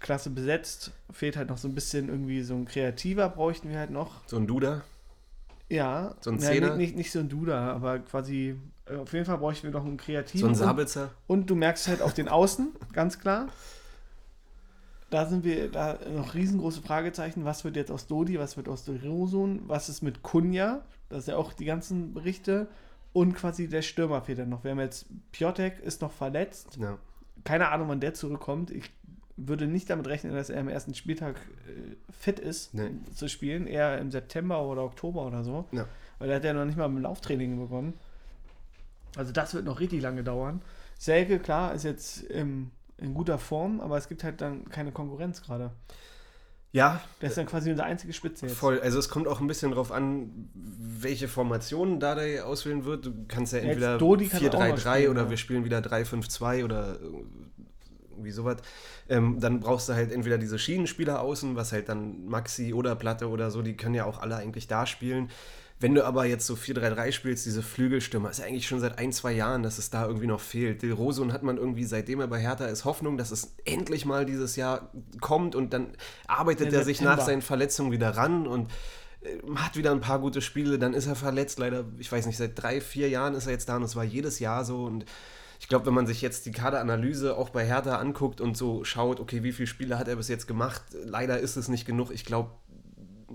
klasse 0.01 0.31
besetzt. 0.31 0.93
Fehlt 1.11 1.37
halt 1.37 1.51
noch 1.51 1.59
so 1.59 1.69
ein 1.69 1.75
bisschen 1.75 2.09
irgendwie 2.09 2.43
so 2.43 2.55
ein 2.55 2.65
Kreativer, 2.65 3.29
bräuchten 3.29 3.69
wir 3.69 3.79
halt 3.79 3.91
noch. 3.91 4.27
So 4.27 4.39
ein 4.39 4.47
Duda? 4.47 4.81
Ja. 5.69 6.15
So 6.21 6.31
ein 6.31 6.41
Zehner? 6.41 6.69
Ja, 6.69 6.77
nicht, 6.77 6.97
nicht 6.97 7.13
so 7.13 7.19
ein 7.19 7.29
Duda, 7.29 7.75
aber 7.75 7.99
quasi 7.99 8.57
äh, 8.87 8.97
auf 8.97 9.13
jeden 9.13 9.27
Fall 9.27 9.37
bräuchten 9.37 9.65
wir 9.65 9.73
noch 9.73 9.85
einen 9.85 9.99
Kreativen. 9.99 10.55
So 10.55 10.63
ein 10.63 10.69
Sabitzer? 10.69 11.11
Und, 11.27 11.41
und 11.41 11.51
du 11.51 11.57
merkst 11.57 11.89
halt 11.89 12.01
auf 12.01 12.15
den 12.15 12.29
Außen, 12.29 12.73
ganz 12.95 13.19
klar 13.19 13.49
da 15.13 15.27
sind 15.27 15.45
wir, 15.45 15.71
da 15.71 15.99
noch 16.15 16.35
riesengroße 16.35 16.81
Fragezeichen. 16.81 17.45
Was 17.45 17.65
wird 17.65 17.77
jetzt 17.77 17.91
aus 17.91 18.07
Dodi, 18.07 18.39
was 18.39 18.57
wird 18.57 18.67
aus 18.67 18.89
Rosun, 18.89 19.61
was 19.67 19.91
ist 19.91 20.01
mit 20.01 20.23
Kunja? 20.23 20.81
Das 21.11 21.21
ist 21.21 21.29
ja 21.29 21.37
auch 21.37 21.53
die 21.53 21.67
ganzen 21.67 22.15
Berichte. 22.15 22.69
Und 23.13 23.35
quasi 23.35 23.69
der 23.69 23.83
Stürmer 23.83 24.23
fehlt 24.23 24.39
dann 24.39 24.49
noch. 24.49 24.65
Wir 24.65 24.71
haben 24.71 24.81
jetzt, 24.81 25.07
Piotek 25.31 25.81
ist 25.81 26.01
noch 26.01 26.13
verletzt. 26.13 26.79
Ja. 26.81 26.97
Keine 27.45 27.69
Ahnung, 27.69 27.89
wann 27.89 28.01
der 28.01 28.15
zurückkommt. 28.15 28.71
Ich 28.71 28.91
würde 29.37 29.67
nicht 29.67 29.91
damit 29.91 30.07
rechnen, 30.07 30.33
dass 30.33 30.49
er 30.49 30.61
am 30.61 30.69
ersten 30.69 30.95
Spieltag 30.95 31.37
äh, 31.69 31.95
fit 32.11 32.39
ist 32.41 32.73
nee. 32.73 32.93
zu 33.15 33.29
spielen. 33.29 33.67
Eher 33.67 33.99
im 33.99 34.11
September 34.11 34.63
oder 34.63 34.83
Oktober 34.83 35.27
oder 35.27 35.45
so. 35.45 35.67
Ja. 35.73 35.87
Weil 36.21 36.31
er 36.31 36.37
hat 36.37 36.45
ja 36.45 36.55
noch 36.55 36.65
nicht 36.65 36.79
mal 36.79 36.89
mit 36.89 36.99
dem 36.99 37.03
Lauftraining 37.03 37.59
begonnen. 37.59 37.93
Also 39.17 39.31
das 39.31 39.53
wird 39.53 39.67
noch 39.67 39.79
richtig 39.79 40.01
lange 40.01 40.25
dauern. 40.25 40.63
Selke, 40.97 41.39
klar, 41.39 41.75
ist 41.75 41.85
jetzt 41.85 42.23
im 42.23 42.71
in 43.03 43.15
guter 43.15 43.39
Form, 43.39 43.81
aber 43.81 43.97
es 43.97 44.09
gibt 44.09 44.25
halt 44.25 44.41
dann 44.41 44.69
keine 44.69 44.93
Konkurrenz 44.93 45.43
gerade. 45.43 45.73
Ja. 46.73 47.03
Der 47.21 47.29
ist 47.29 47.37
dann 47.37 47.47
quasi 47.47 47.71
unsere 47.71 47.87
einzige 47.87 48.15
Spitze 48.15 48.47
jetzt. 48.47 48.57
Voll. 48.57 48.81
Also 48.81 48.99
es 48.99 49.11
kommt 49.11 49.29
auch 49.29 49.41
ein 49.41 49.47
bisschen 49.47 49.73
drauf 49.73 49.93
an, 49.93 50.49
welche 50.55 51.29
Formation 51.29 52.01
Dardai 52.01 52.43
auswählen 52.43 52.85
wird. 52.85 53.05
Du 53.05 53.13
kannst 53.29 53.53
ja 53.53 53.59
entweder 53.59 53.99
4-3-3 53.99 55.11
oder 55.11 55.25
ja. 55.25 55.31
wir 55.31 55.37
spielen 55.37 55.65
wieder 55.65 55.81
3-5-2 55.81 56.65
oder 56.65 56.99
irgendwie 58.11 58.31
sowas. 58.31 58.57
Ähm, 59.09 59.39
dann 59.39 59.61
brauchst 59.61 59.91
du 59.91 59.93
halt 59.93 60.13
entweder 60.13 60.39
diese 60.39 60.59
Schienenspieler 60.59 61.21
außen, 61.21 61.57
was 61.57 61.73
halt 61.73 61.91
dann 61.91 62.25
Maxi 62.27 62.73
oder 62.73 62.97
Platte 62.97 63.29
oder 63.29 63.51
so, 63.51 63.61
die 63.61 63.77
können 63.77 63.95
ja 63.95 64.07
auch 64.07 64.21
alle 64.21 64.37
eigentlich 64.37 64.67
da 64.67 64.87
spielen. 64.87 65.29
Wenn 65.83 65.97
du 65.97 66.05
aber 66.05 66.27
jetzt 66.27 66.47
so 66.47 66.55
4-3-3 66.55 67.11
spielst, 67.11 67.45
diese 67.45 67.61
Flügelstimme, 67.61 68.31
ist 68.31 68.39
ja 68.39 68.47
eigentlich 68.47 68.69
schon 68.69 68.79
seit 68.79 68.99
ein, 68.99 69.11
zwei 69.11 69.33
Jahren, 69.33 69.65
dass 69.65 69.79
es 69.79 69.91
da 69.91 70.07
irgendwie 70.07 70.29
noch 70.29 70.41
fehlt. 70.41 70.83
Del 70.83 70.93
Rosun 70.93 71.33
hat 71.33 71.43
man 71.43 71.57
irgendwie, 71.57 71.85
seitdem 71.85 72.21
er 72.21 72.29
bei 72.29 72.39
Hertha 72.39 72.67
ist, 72.67 72.85
Hoffnung, 72.85 73.17
dass 73.17 73.33
es 73.33 73.57
endlich 73.65 74.07
mal 74.07 74.25
dieses 74.25 74.55
Jahr 74.55 74.93
kommt 75.21 75.57
und 75.57 75.73
dann 75.73 75.97
arbeitet 76.29 76.73
er 76.73 76.85
sich 76.85 77.01
nach 77.01 77.21
seinen 77.21 77.43
Verletzungen 77.43 77.91
wieder 77.91 78.11
ran 78.11 78.47
und 78.47 78.71
äh, 79.23 79.39
hat 79.57 79.77
wieder 79.77 79.91
ein 79.91 80.01
paar 80.01 80.21
gute 80.21 80.41
Spiele, 80.41 80.79
dann 80.79 80.95
ist 80.95 81.09
er 81.09 81.17
verletzt, 81.17 81.59
leider, 81.59 81.85
ich 81.99 82.11
weiß 82.13 82.27
nicht, 82.27 82.37
seit 82.37 82.63
drei, 82.63 82.81
vier 82.81 83.09
Jahren 83.09 83.35
ist 83.35 83.47
er 83.47 83.53
jetzt 83.53 83.69
da 83.69 83.77
und 83.77 83.83
es 83.83 83.97
war 83.97 84.05
jedes 84.05 84.39
Jahr 84.39 84.65
so 84.65 84.85
und 84.85 85.05
ich 85.63 85.69
glaube, 85.69 85.87
wenn 85.87 85.95
man 85.95 86.09
sich 86.09 86.23
jetzt 86.23 86.47
die 86.47 86.51
Kaderanalyse 86.51 87.37
auch 87.37 87.51
bei 87.51 87.65
Hertha 87.65 87.97
anguckt 87.97 88.41
und 88.41 88.57
so 88.57 88.83
schaut, 88.83 89.21
okay, 89.21 89.45
wie 89.45 89.53
viele 89.53 89.69
Spiele 89.69 89.97
hat 89.97 90.09
er 90.09 90.17
bis 90.17 90.27
jetzt 90.27 90.49
gemacht, 90.49 90.83
leider 91.05 91.39
ist 91.39 91.55
es 91.57 91.69
nicht 91.69 91.87
genug. 91.87 92.11
Ich 92.11 92.25
glaube, 92.25 92.51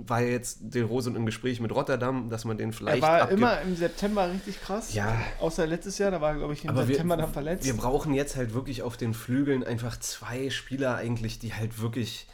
war 0.06 0.22
jetzt 0.22 0.60
Del 0.62 0.84
Rose 0.84 1.10
im 1.10 1.26
Gespräch 1.26 1.60
mit 1.60 1.72
Rotterdam, 1.72 2.30
dass 2.30 2.46
man 2.46 2.58
den 2.58 2.72
vielleicht. 2.72 2.98
Er 2.98 3.02
war 3.02 3.22
abgibt. 3.22 3.40
immer 3.40 3.62
im 3.62 3.76
September 3.76 4.32
richtig 4.32 4.62
krass. 4.62 4.94
Ja. 4.94 5.18
Außer 5.40 5.66
letztes 5.66 5.98
Jahr, 5.98 6.12
da 6.12 6.22
war, 6.22 6.36
glaube 6.36 6.54
ich, 6.54 6.64
im 6.64 6.70
Aber 6.70 6.86
September 6.86 7.18
wir, 7.18 7.24
dann 7.24 7.34
verletzt. 7.34 7.66
Wir 7.66 7.76
brauchen 7.76 8.14
jetzt 8.14 8.36
halt 8.36 8.54
wirklich 8.54 8.84
auf 8.84 8.98
den 8.98 9.14
Flügeln 9.14 9.64
einfach 9.64 10.00
zwei 10.00 10.50
Spieler 10.50 10.96
eigentlich, 10.96 11.40
die 11.40 11.54
halt 11.54 11.82
wirklich, 11.82 12.28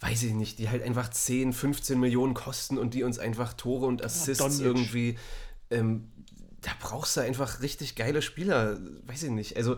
weiß 0.00 0.22
ich 0.22 0.32
nicht, 0.32 0.58
die 0.58 0.68
halt 0.68 0.82
einfach 0.82 1.10
10, 1.10 1.52
15 1.52 2.00
Millionen 2.00 2.34
kosten 2.34 2.78
und 2.78 2.94
die 2.94 3.02
uns 3.02 3.18
einfach 3.18 3.52
Tore 3.52 3.86
und 3.86 4.02
Assists 4.02 4.60
ja, 4.60 4.66
irgendwie. 4.66 5.18
Ähm, 5.70 6.10
da 6.62 6.70
brauchst 6.80 7.16
du 7.16 7.20
einfach 7.20 7.60
richtig 7.60 7.94
geile 7.94 8.22
Spieler, 8.22 8.78
weiß 9.06 9.24
ich 9.24 9.30
nicht. 9.30 9.56
Also 9.56 9.76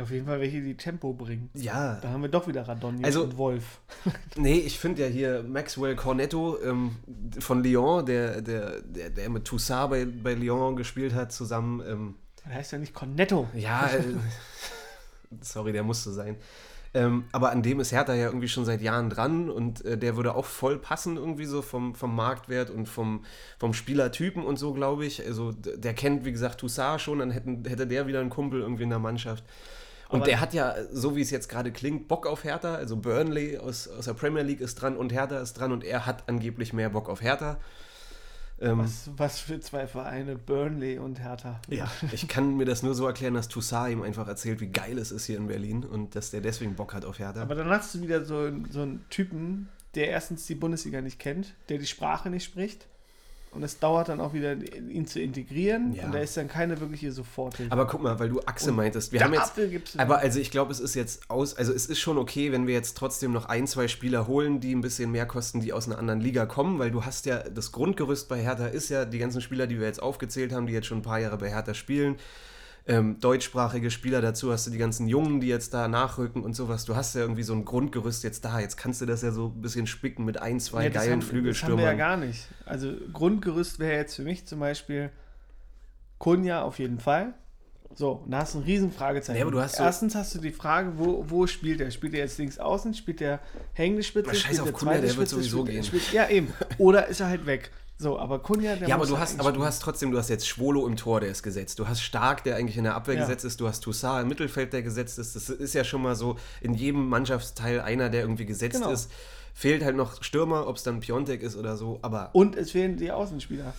auf 0.00 0.10
jeden 0.10 0.26
Fall 0.26 0.40
welche, 0.40 0.60
die 0.60 0.76
Tempo 0.76 1.12
bringen. 1.12 1.50
Ja. 1.54 1.98
Da 2.00 2.10
haben 2.10 2.22
wir 2.22 2.28
doch 2.28 2.46
wieder 2.46 2.66
Radonji 2.66 3.04
also, 3.04 3.24
und 3.24 3.36
Wolf. 3.36 3.80
nee, 4.36 4.58
ich 4.58 4.78
finde 4.78 5.02
ja 5.02 5.08
hier 5.08 5.42
Maxwell 5.42 5.96
Cornetto 5.96 6.58
ähm, 6.62 6.96
von 7.38 7.62
Lyon, 7.62 8.04
der, 8.04 8.42
der, 8.42 8.80
der, 8.82 9.10
der 9.10 9.30
mit 9.30 9.44
Toussaint 9.44 9.90
bei, 9.90 10.04
bei 10.04 10.34
Lyon 10.34 10.76
gespielt 10.76 11.14
hat, 11.14 11.32
zusammen. 11.32 11.82
Ähm, 11.86 12.14
der 12.44 12.54
heißt 12.54 12.72
ja 12.72 12.78
nicht 12.78 12.94
Cornetto. 12.94 13.48
Ja, 13.54 13.88
äh, 13.88 14.02
sorry, 15.40 15.72
der 15.72 15.82
musste 15.82 16.12
sein. 16.12 16.36
Ähm, 16.96 17.24
aber 17.32 17.50
an 17.50 17.62
dem 17.62 17.78
ist 17.80 17.92
Hertha 17.92 18.14
ja 18.14 18.26
irgendwie 18.26 18.48
schon 18.48 18.64
seit 18.64 18.80
Jahren 18.80 19.10
dran 19.10 19.50
und 19.50 19.84
äh, 19.84 19.98
der 19.98 20.16
würde 20.16 20.34
auch 20.34 20.46
voll 20.46 20.78
passen, 20.78 21.18
irgendwie 21.18 21.44
so 21.44 21.60
vom, 21.60 21.94
vom 21.94 22.16
Marktwert 22.16 22.70
und 22.70 22.88
vom, 22.88 23.22
vom 23.58 23.74
Spielertypen 23.74 24.42
und 24.42 24.58
so, 24.58 24.72
glaube 24.72 25.04
ich. 25.04 25.22
Also 25.22 25.52
der 25.52 25.92
kennt, 25.92 26.24
wie 26.24 26.32
gesagt, 26.32 26.60
Toussaint 26.60 27.02
schon, 27.02 27.18
dann 27.18 27.30
hätten, 27.30 27.64
hätte 27.66 27.86
der 27.86 28.06
wieder 28.06 28.20
einen 28.20 28.30
Kumpel 28.30 28.62
irgendwie 28.62 28.84
in 28.84 28.88
der 28.88 28.98
Mannschaft. 28.98 29.44
Und 30.08 30.20
Aber 30.20 30.26
der 30.26 30.40
hat 30.40 30.54
ja, 30.54 30.74
so 30.92 31.16
wie 31.16 31.20
es 31.20 31.30
jetzt 31.30 31.48
gerade 31.48 31.72
klingt, 31.72 32.06
Bock 32.06 32.26
auf 32.26 32.44
Hertha. 32.44 32.74
Also 32.74 32.96
Burnley 32.96 33.58
aus, 33.58 33.88
aus 33.88 34.04
der 34.04 34.14
Premier 34.14 34.42
League 34.42 34.60
ist 34.60 34.76
dran 34.76 34.96
und 34.96 35.12
Hertha 35.12 35.38
ist 35.38 35.54
dran 35.54 35.72
und 35.72 35.82
er 35.82 36.06
hat 36.06 36.28
angeblich 36.28 36.72
mehr 36.72 36.90
Bock 36.90 37.08
auf 37.08 37.22
Hertha. 37.22 37.58
Ähm, 38.58 38.78
was, 38.78 39.10
was, 39.16 39.40
für 39.40 39.60
zwei 39.60 39.86
Vereine, 39.86 40.36
Burnley 40.36 40.98
und 40.98 41.20
Hertha. 41.20 41.60
Ja, 41.68 41.90
ich 42.12 42.26
kann 42.26 42.56
mir 42.56 42.64
das 42.64 42.82
nur 42.82 42.94
so 42.94 43.06
erklären, 43.06 43.34
dass 43.34 43.48
Toussaint 43.48 43.92
ihm 43.92 44.02
einfach 44.02 44.26
erzählt, 44.28 44.60
wie 44.60 44.68
geil 44.68 44.96
es 44.98 45.10
ist 45.10 45.26
hier 45.26 45.36
in 45.36 45.48
Berlin 45.48 45.84
und 45.84 46.14
dass 46.14 46.30
der 46.30 46.40
deswegen 46.40 46.74
Bock 46.74 46.94
hat 46.94 47.04
auf 47.04 47.18
Hertha. 47.18 47.42
Aber 47.42 47.54
dann 47.54 47.68
hast 47.68 47.94
du 47.94 48.00
wieder 48.00 48.24
so, 48.24 48.50
so 48.70 48.82
einen 48.82 49.04
Typen, 49.10 49.68
der 49.94 50.08
erstens 50.08 50.46
die 50.46 50.54
Bundesliga 50.54 51.02
nicht 51.02 51.18
kennt, 51.18 51.54
der 51.68 51.78
die 51.78 51.86
Sprache 51.86 52.30
nicht 52.30 52.44
spricht 52.44 52.86
und 53.56 53.62
es 53.62 53.78
dauert 53.78 54.08
dann 54.08 54.20
auch 54.20 54.34
wieder, 54.34 54.54
ihn 54.54 55.06
zu 55.06 55.20
integrieren. 55.20 55.94
Ja. 55.94 56.04
Und 56.04 56.14
da 56.14 56.18
ist 56.18 56.36
dann 56.36 56.46
keine 56.46 56.78
wirkliche 56.80 57.10
Soforthilfe. 57.10 57.72
Aber 57.72 57.86
guck 57.86 58.02
mal, 58.02 58.18
weil 58.18 58.28
du 58.28 58.40
Achse 58.42 58.70
und 58.70 58.76
meintest. 58.76 59.12
Wir 59.12 59.24
haben 59.24 59.32
jetzt. 59.32 59.98
Aber 59.98 60.18
also 60.18 60.38
ich 60.38 60.50
glaube, 60.50 60.70
es 60.72 60.80
ist 60.80 60.94
jetzt 60.94 61.28
aus. 61.30 61.56
Also 61.56 61.72
es 61.72 61.86
ist 61.86 61.98
schon 61.98 62.18
okay, 62.18 62.52
wenn 62.52 62.66
wir 62.66 62.74
jetzt 62.74 62.96
trotzdem 62.96 63.32
noch 63.32 63.46
ein, 63.46 63.66
zwei 63.66 63.88
Spieler 63.88 64.26
holen, 64.26 64.60
die 64.60 64.74
ein 64.74 64.82
bisschen 64.82 65.10
mehr 65.10 65.26
kosten, 65.26 65.60
die 65.60 65.72
aus 65.72 65.86
einer 65.86 65.98
anderen 65.98 66.20
Liga 66.20 66.46
kommen, 66.46 66.78
weil 66.78 66.90
du 66.90 67.04
hast 67.04 67.26
ja 67.26 67.42
das 67.42 67.72
Grundgerüst 67.72 68.28
bei 68.28 68.40
Hertha 68.40 68.66
ist 68.66 68.90
ja 68.90 69.04
die 69.04 69.18
ganzen 69.18 69.40
Spieler, 69.40 69.66
die 69.66 69.78
wir 69.78 69.86
jetzt 69.86 70.02
aufgezählt 70.02 70.52
haben, 70.52 70.66
die 70.66 70.72
jetzt 70.72 70.86
schon 70.86 70.98
ein 70.98 71.02
paar 71.02 71.18
Jahre 71.18 71.38
bei 71.38 71.50
Hertha 71.50 71.74
spielen 71.74 72.16
ähm, 72.88 73.18
deutschsprachige 73.18 73.90
Spieler 73.90 74.20
dazu, 74.20 74.52
hast 74.52 74.66
du 74.66 74.70
die 74.70 74.78
ganzen 74.78 75.08
Jungen, 75.08 75.40
die 75.40 75.48
jetzt 75.48 75.74
da 75.74 75.88
nachrücken 75.88 76.42
und 76.42 76.54
sowas. 76.54 76.84
Du 76.84 76.94
hast 76.94 77.14
ja 77.14 77.22
irgendwie 77.22 77.42
so 77.42 77.52
ein 77.52 77.64
Grundgerüst 77.64 78.22
jetzt 78.22 78.44
da. 78.44 78.60
Jetzt 78.60 78.76
kannst 78.76 79.00
du 79.00 79.06
das 79.06 79.22
ja 79.22 79.32
so 79.32 79.52
ein 79.56 79.60
bisschen 79.60 79.86
spicken 79.88 80.24
mit 80.24 80.40
ein, 80.40 80.60
zwei 80.60 80.84
ja, 80.84 80.90
geilen 80.90 81.12
haben, 81.14 81.22
Flügelstürmern. 81.22 81.78
Das 81.78 81.88
haben 81.88 81.98
wir 81.98 82.04
ja 82.04 82.08
gar 82.08 82.16
nicht. 82.16 82.46
Also 82.64 82.92
Grundgerüst 83.12 83.80
wäre 83.80 83.96
jetzt 83.96 84.14
für 84.14 84.22
mich 84.22 84.46
zum 84.46 84.60
Beispiel 84.60 85.10
Kunja 86.18 86.62
auf 86.62 86.78
jeden 86.78 87.00
Fall. 87.00 87.34
So, 87.94 88.12
und 88.24 88.30
da 88.30 88.40
hast 88.40 88.54
du 88.54 88.58
ein 88.58 88.64
riesen 88.64 88.92
Fragezeichen. 88.92 89.38
Ja, 89.38 89.44
aber 89.44 89.52
du 89.52 89.60
hast 89.60 89.80
Erstens 89.80 90.14
hast 90.14 90.34
du 90.34 90.38
die 90.38 90.52
Frage, 90.52 90.92
wo, 90.96 91.24
wo 91.28 91.46
spielt 91.46 91.80
er? 91.80 91.90
Spielt 91.90 92.14
er 92.14 92.20
jetzt 92.20 92.38
links 92.38 92.58
außen? 92.58 92.94
Spielt 92.94 93.20
er 93.20 93.40
hängende 93.72 94.02
Spitze? 94.02 94.34
Scheiß 94.34 94.60
auf 94.60 94.72
Kunja, 94.72 94.98
der 94.98 95.16
wird 95.16 95.28
sowieso 95.28 95.62
spielt, 95.62 95.70
gehen. 95.70 95.84
Spielt, 95.84 96.12
ja, 96.12 96.28
eben. 96.28 96.52
Oder 96.78 97.06
ist 97.08 97.20
er 97.20 97.28
halt 97.28 97.46
weg? 97.46 97.70
So, 97.98 98.18
aber 98.18 98.40
Kunja, 98.40 98.76
der 98.76 98.88
Ja, 98.88 98.94
aber 98.96 99.06
du 99.06 99.18
hast, 99.18 99.40
aber 99.40 99.52
du 99.52 99.64
hast 99.64 99.80
trotzdem, 99.80 100.10
du 100.10 100.18
hast 100.18 100.28
jetzt 100.28 100.46
Schwolo 100.46 100.86
im 100.86 100.96
Tor, 100.96 101.20
der 101.20 101.30
ist 101.30 101.42
gesetzt. 101.42 101.78
Du 101.78 101.88
hast 101.88 102.02
Stark, 102.02 102.44
der 102.44 102.56
eigentlich 102.56 102.76
in 102.76 102.84
der 102.84 102.94
Abwehr 102.94 103.14
Ja. 103.14 103.20
gesetzt 103.22 103.44
ist. 103.46 103.58
Du 103.60 103.66
hast 103.68 103.80
Toussaint 103.80 104.22
im 104.22 104.28
Mittelfeld, 104.28 104.72
der 104.74 104.82
gesetzt 104.82 105.18
ist. 105.18 105.34
Das 105.34 105.48
ist 105.48 105.72
ja 105.72 105.82
schon 105.82 106.02
mal 106.02 106.14
so 106.14 106.36
in 106.60 106.74
jedem 106.74 107.08
Mannschaftsteil 107.08 107.80
einer, 107.80 108.10
der 108.10 108.20
irgendwie 108.20 108.44
gesetzt 108.44 108.80
Genau. 108.80 108.90
ist. 108.90 109.10
Fehlt 109.54 109.82
halt 109.82 109.96
noch 109.96 110.22
Stürmer, 110.22 110.66
ob 110.66 110.76
es 110.76 110.82
dann 110.82 111.00
Piontek 111.00 111.42
ist 111.42 111.56
oder 111.56 111.78
so. 111.78 111.98
Aber 112.02 112.28
Und 112.34 112.54
es 112.56 112.72
fehlen 112.72 112.98
die 112.98 113.10
Außenspieler. 113.10 113.72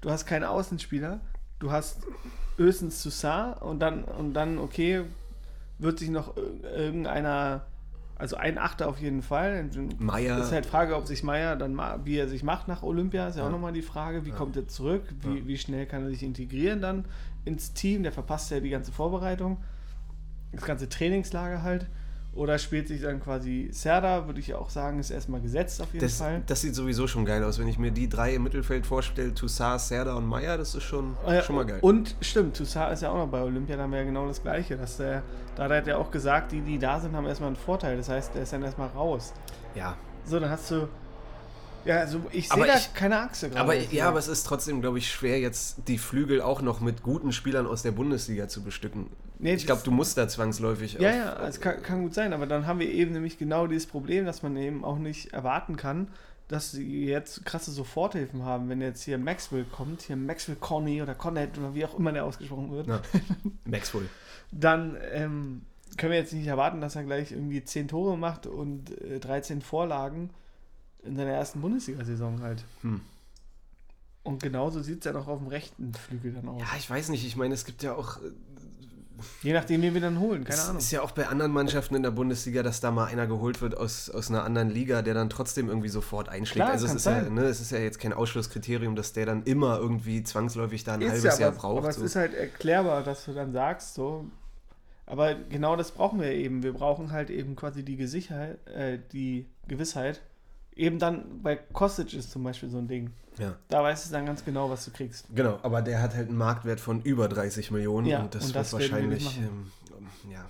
Du 0.00 0.10
hast 0.10 0.24
keine 0.24 0.48
Außenspieler. 0.48 1.20
Du 1.58 1.70
hast 1.70 1.98
höchstens 2.56 3.02
Toussaint 3.02 3.60
und 3.60 3.80
dann, 3.80 4.04
und 4.04 4.32
dann, 4.32 4.58
okay, 4.58 5.02
wird 5.78 5.98
sich 5.98 6.08
noch 6.08 6.34
ir- 6.38 6.64
irgendeiner, 6.74 7.66
also 8.16 8.36
ein 8.36 8.58
Achter 8.58 8.88
auf 8.88 8.98
jeden 8.98 9.22
Fall. 9.22 9.68
Meier. 9.98 10.38
Ist 10.38 10.52
halt 10.52 10.66
Frage, 10.66 10.96
ob 10.96 11.06
sich 11.06 11.22
Meier 11.22 11.54
dann 11.56 11.78
wie 12.04 12.16
er 12.16 12.28
sich 12.28 12.42
macht 12.42 12.66
nach 12.66 12.82
Olympia, 12.82 13.28
ist 13.28 13.36
ja, 13.36 13.42
auch 13.42 13.46
Ja. 13.46 13.52
nochmal 13.52 13.72
die 13.72 13.82
Frage, 13.82 14.24
wie 14.24 14.30
kommt 14.30 14.56
er 14.56 14.66
zurück, 14.66 15.02
wie, 15.22 15.46
wie 15.46 15.58
schnell 15.58 15.86
kann 15.86 16.02
er 16.04 16.08
sich 16.10 16.22
integrieren 16.22 16.80
dann 16.80 17.04
ins 17.44 17.72
Team, 17.74 18.02
der 18.02 18.12
verpasst 18.12 18.50
ja 18.50 18.60
die 18.60 18.70
ganze 18.70 18.90
Vorbereitung, 18.90 19.58
das 20.52 20.64
ganze 20.64 20.88
Trainingslager 20.88 21.62
halt. 21.62 21.86
Oder 22.36 22.58
spielt 22.58 22.86
sich 22.86 23.00
dann 23.00 23.18
quasi 23.20 23.70
Serda, 23.72 24.26
würde 24.26 24.40
ich 24.40 24.52
auch 24.54 24.68
sagen, 24.68 25.00
ist 25.00 25.10
erstmal 25.10 25.40
gesetzt 25.40 25.80
auf 25.80 25.92
jeden 25.92 26.04
das, 26.04 26.18
Fall. 26.18 26.42
das 26.46 26.60
sieht 26.60 26.74
sowieso 26.74 27.06
schon 27.06 27.24
geil 27.24 27.42
aus. 27.42 27.58
Wenn 27.58 27.66
ich 27.66 27.78
mir 27.78 27.90
die 27.90 28.08
drei 28.08 28.34
im 28.34 28.42
Mittelfeld 28.42 28.86
vorstelle, 28.86 29.32
Toussaint, 29.34 29.80
Serda 29.80 30.14
und 30.14 30.26
Meier, 30.26 30.58
das 30.58 30.74
ist 30.74 30.82
schon, 30.84 31.16
Ah 31.24 31.34
ja, 31.34 31.42
schon 31.42 31.56
mal 31.56 31.64
geil. 31.64 31.78
Und 31.80 32.14
stimmt, 32.20 32.56
Toussaint 32.56 32.92
ist 32.92 33.02
ja 33.02 33.10
auch 33.10 33.16
noch 33.16 33.28
bei 33.28 33.40
Olympia, 33.42 33.76
da 33.76 33.84
haben 33.84 33.92
wir 33.92 34.00
ja 34.00 34.04
genau 34.04 34.26
das 34.28 34.42
Gleiche. 34.42 34.76
Dass 34.76 34.98
der, 34.98 35.22
da 35.56 35.68
hat 35.68 35.88
er 35.88 35.98
auch 35.98 36.10
gesagt, 36.10 36.52
die, 36.52 36.60
die 36.60 36.78
da 36.78 37.00
sind, 37.00 37.16
haben 37.16 37.26
erstmal 37.26 37.48
einen 37.48 37.56
Vorteil. 37.56 37.96
Das 37.96 38.08
heißt, 38.10 38.34
der 38.34 38.42
ist 38.42 38.52
dann 38.52 38.62
erstmal 38.62 38.88
raus. 38.88 39.32
ja. 39.74 39.96
So, 40.28 40.38
dann 40.40 40.50
hast 40.50 40.70
du. 40.72 40.88
Ja, 41.84 41.98
also 41.98 42.20
ich 42.32 42.48
sehe 42.48 42.66
da 42.66 42.74
ich- 42.74 42.92
keine 42.94 43.18
Achse 43.20 43.48
gerade. 43.48 43.60
Aber 43.60 43.74
ehrlich 43.76 43.92
ja, 43.92 44.08
aber 44.08 44.18
es 44.18 44.26
ist 44.26 44.44
trotzdem, 44.44 44.80
glaube 44.80 44.98
ich, 44.98 45.08
schwer, 45.08 45.38
jetzt 45.38 45.76
die 45.86 45.98
Flügel 45.98 46.40
auch 46.42 46.60
noch 46.60 46.80
mit 46.80 47.02
guten 47.04 47.30
Spielern 47.32 47.66
aus 47.66 47.82
der 47.82 47.92
Bundesliga 47.92 48.48
zu 48.48 48.62
bestücken. 48.64 49.06
Nee, 49.38 49.54
ich 49.54 49.66
glaube, 49.66 49.82
du 49.84 49.90
musst 49.90 50.16
da 50.16 50.28
zwangsläufig. 50.28 50.94
Ja, 50.94 51.08
auf- 51.32 51.40
ja, 51.40 51.46
es 51.48 51.60
kann, 51.60 51.82
kann 51.82 52.02
gut 52.02 52.14
sein, 52.14 52.32
aber 52.32 52.46
dann 52.46 52.66
haben 52.66 52.78
wir 52.78 52.90
eben 52.90 53.12
nämlich 53.12 53.38
genau 53.38 53.66
dieses 53.66 53.86
Problem, 53.86 54.24
dass 54.24 54.42
man 54.42 54.56
eben 54.56 54.84
auch 54.84 54.98
nicht 54.98 55.32
erwarten 55.32 55.76
kann, 55.76 56.08
dass 56.48 56.70
sie 56.70 57.04
jetzt 57.06 57.44
krasse 57.44 57.70
Soforthilfen 57.72 58.44
haben, 58.44 58.68
wenn 58.68 58.80
jetzt 58.80 59.02
hier 59.02 59.18
Maxwell 59.18 59.64
kommt, 59.64 60.02
hier 60.02 60.16
Maxwell 60.16 60.56
Conny 60.56 61.02
oder 61.02 61.14
Connet 61.14 61.58
oder 61.58 61.74
wie 61.74 61.84
auch 61.84 61.98
immer 61.98 62.12
der 62.12 62.24
ausgesprochen 62.24 62.70
wird, 62.70 62.86
Ja. 62.86 63.00
Maxwell. 63.64 64.08
dann 64.52 64.96
ähm, 65.12 65.62
können 65.96 66.12
wir 66.12 66.18
jetzt 66.18 66.32
nicht 66.32 66.46
erwarten, 66.46 66.80
dass 66.80 66.94
er 66.96 67.02
gleich 67.04 67.32
irgendwie 67.32 67.62
10 67.64 67.88
Tore 67.88 68.16
macht 68.16 68.46
und 68.46 68.90
äh, 69.02 69.18
13 69.18 69.60
Vorlagen 69.60 70.30
in 71.02 71.16
seiner 71.16 71.32
ersten 71.32 71.60
Bundesliga-Saison 71.60 72.40
halt. 72.42 72.64
Hm. 72.82 73.00
Und 74.22 74.42
genauso 74.42 74.82
sieht 74.82 74.98
es 75.00 75.04
ja 75.04 75.12
noch 75.12 75.28
auf 75.28 75.38
dem 75.38 75.46
rechten 75.48 75.94
Flügel 75.94 76.32
dann 76.32 76.48
aus. 76.48 76.60
Ja, 76.60 76.66
ich 76.76 76.90
weiß 76.90 77.10
nicht. 77.10 77.24
Ich 77.24 77.36
meine, 77.36 77.54
es 77.54 77.64
gibt 77.64 77.82
ja 77.84 77.94
auch. 77.94 78.18
Je 79.42 79.52
nachdem, 79.52 79.82
wen 79.82 79.94
wir 79.94 80.00
dann 80.00 80.20
holen, 80.20 80.44
keine 80.44 80.58
es 80.58 80.64
Ahnung. 80.66 80.78
ist 80.78 80.90
ja 80.90 81.02
auch 81.02 81.10
bei 81.12 81.26
anderen 81.26 81.52
Mannschaften 81.52 81.94
in 81.94 82.02
der 82.02 82.10
Bundesliga, 82.10 82.62
dass 82.62 82.80
da 82.80 82.90
mal 82.90 83.06
einer 83.06 83.26
geholt 83.26 83.60
wird 83.60 83.76
aus, 83.76 84.10
aus 84.10 84.30
einer 84.30 84.44
anderen 84.44 84.70
Liga, 84.70 85.02
der 85.02 85.14
dann 85.14 85.30
trotzdem 85.30 85.68
irgendwie 85.68 85.88
sofort 85.88 86.28
einschlägt. 86.28 86.64
Klar, 86.64 86.70
also 86.72 86.86
es 86.86 86.94
ist, 86.94 87.06
ja, 87.06 87.24
sein. 87.24 87.34
ne, 87.34 87.44
es 87.44 87.60
ist 87.60 87.72
ja 87.72 87.78
jetzt 87.78 87.98
kein 87.98 88.12
Ausschlusskriterium, 88.12 88.96
dass 88.96 89.12
der 89.12 89.26
dann 89.26 89.42
immer 89.44 89.78
irgendwie 89.78 90.22
zwangsläufig 90.22 90.84
da 90.84 90.94
ein 90.94 91.00
Ist 91.02 91.10
halbes 91.10 91.24
ja, 91.24 91.38
Jahr 91.38 91.48
aber, 91.50 91.58
braucht. 91.58 91.78
aber 91.78 91.88
es 91.88 91.96
so. 91.96 92.04
ist 92.04 92.16
halt 92.16 92.34
erklärbar, 92.34 93.02
dass 93.02 93.24
du 93.24 93.32
dann 93.32 93.52
sagst, 93.52 93.94
so. 93.94 94.26
Aber 95.06 95.34
genau 95.34 95.76
das 95.76 95.92
brauchen 95.92 96.20
wir 96.20 96.32
eben. 96.32 96.62
Wir 96.62 96.72
brauchen 96.72 97.12
halt 97.12 97.30
eben 97.30 97.54
quasi 97.54 97.84
die 97.84 97.96
Gesicherheit, 97.96 98.58
äh, 98.66 98.98
die 99.12 99.46
Gewissheit. 99.68 100.20
Eben 100.76 100.98
dann 100.98 101.42
bei 101.42 101.56
Kostic 101.56 102.12
ist 102.14 102.30
zum 102.30 102.44
Beispiel 102.44 102.68
so 102.68 102.78
ein 102.78 102.86
Ding. 102.86 103.10
ja. 103.38 103.56
Da 103.68 103.82
weißt 103.82 104.08
du 104.08 104.12
dann 104.12 104.26
ganz 104.26 104.44
genau, 104.44 104.68
was 104.70 104.84
du 104.84 104.90
kriegst. 104.90 105.26
Genau, 105.34 105.58
aber 105.62 105.80
der 105.82 106.02
hat 106.02 106.14
halt 106.14 106.28
einen 106.28 106.36
Marktwert 106.36 106.80
von 106.80 107.00
über 107.02 107.28
30 107.28 107.70
Millionen 107.70 108.06
Ja, 108.06 108.20
und 108.20 108.34
das 108.34 108.46
und 108.46 108.54
wird 108.54 108.56
das 108.64 108.72
werden 108.78 109.10
wir 109.10 109.10
wahrscheinlich, 109.12 109.38
ähm, 109.38 109.70
ja. 110.30 110.44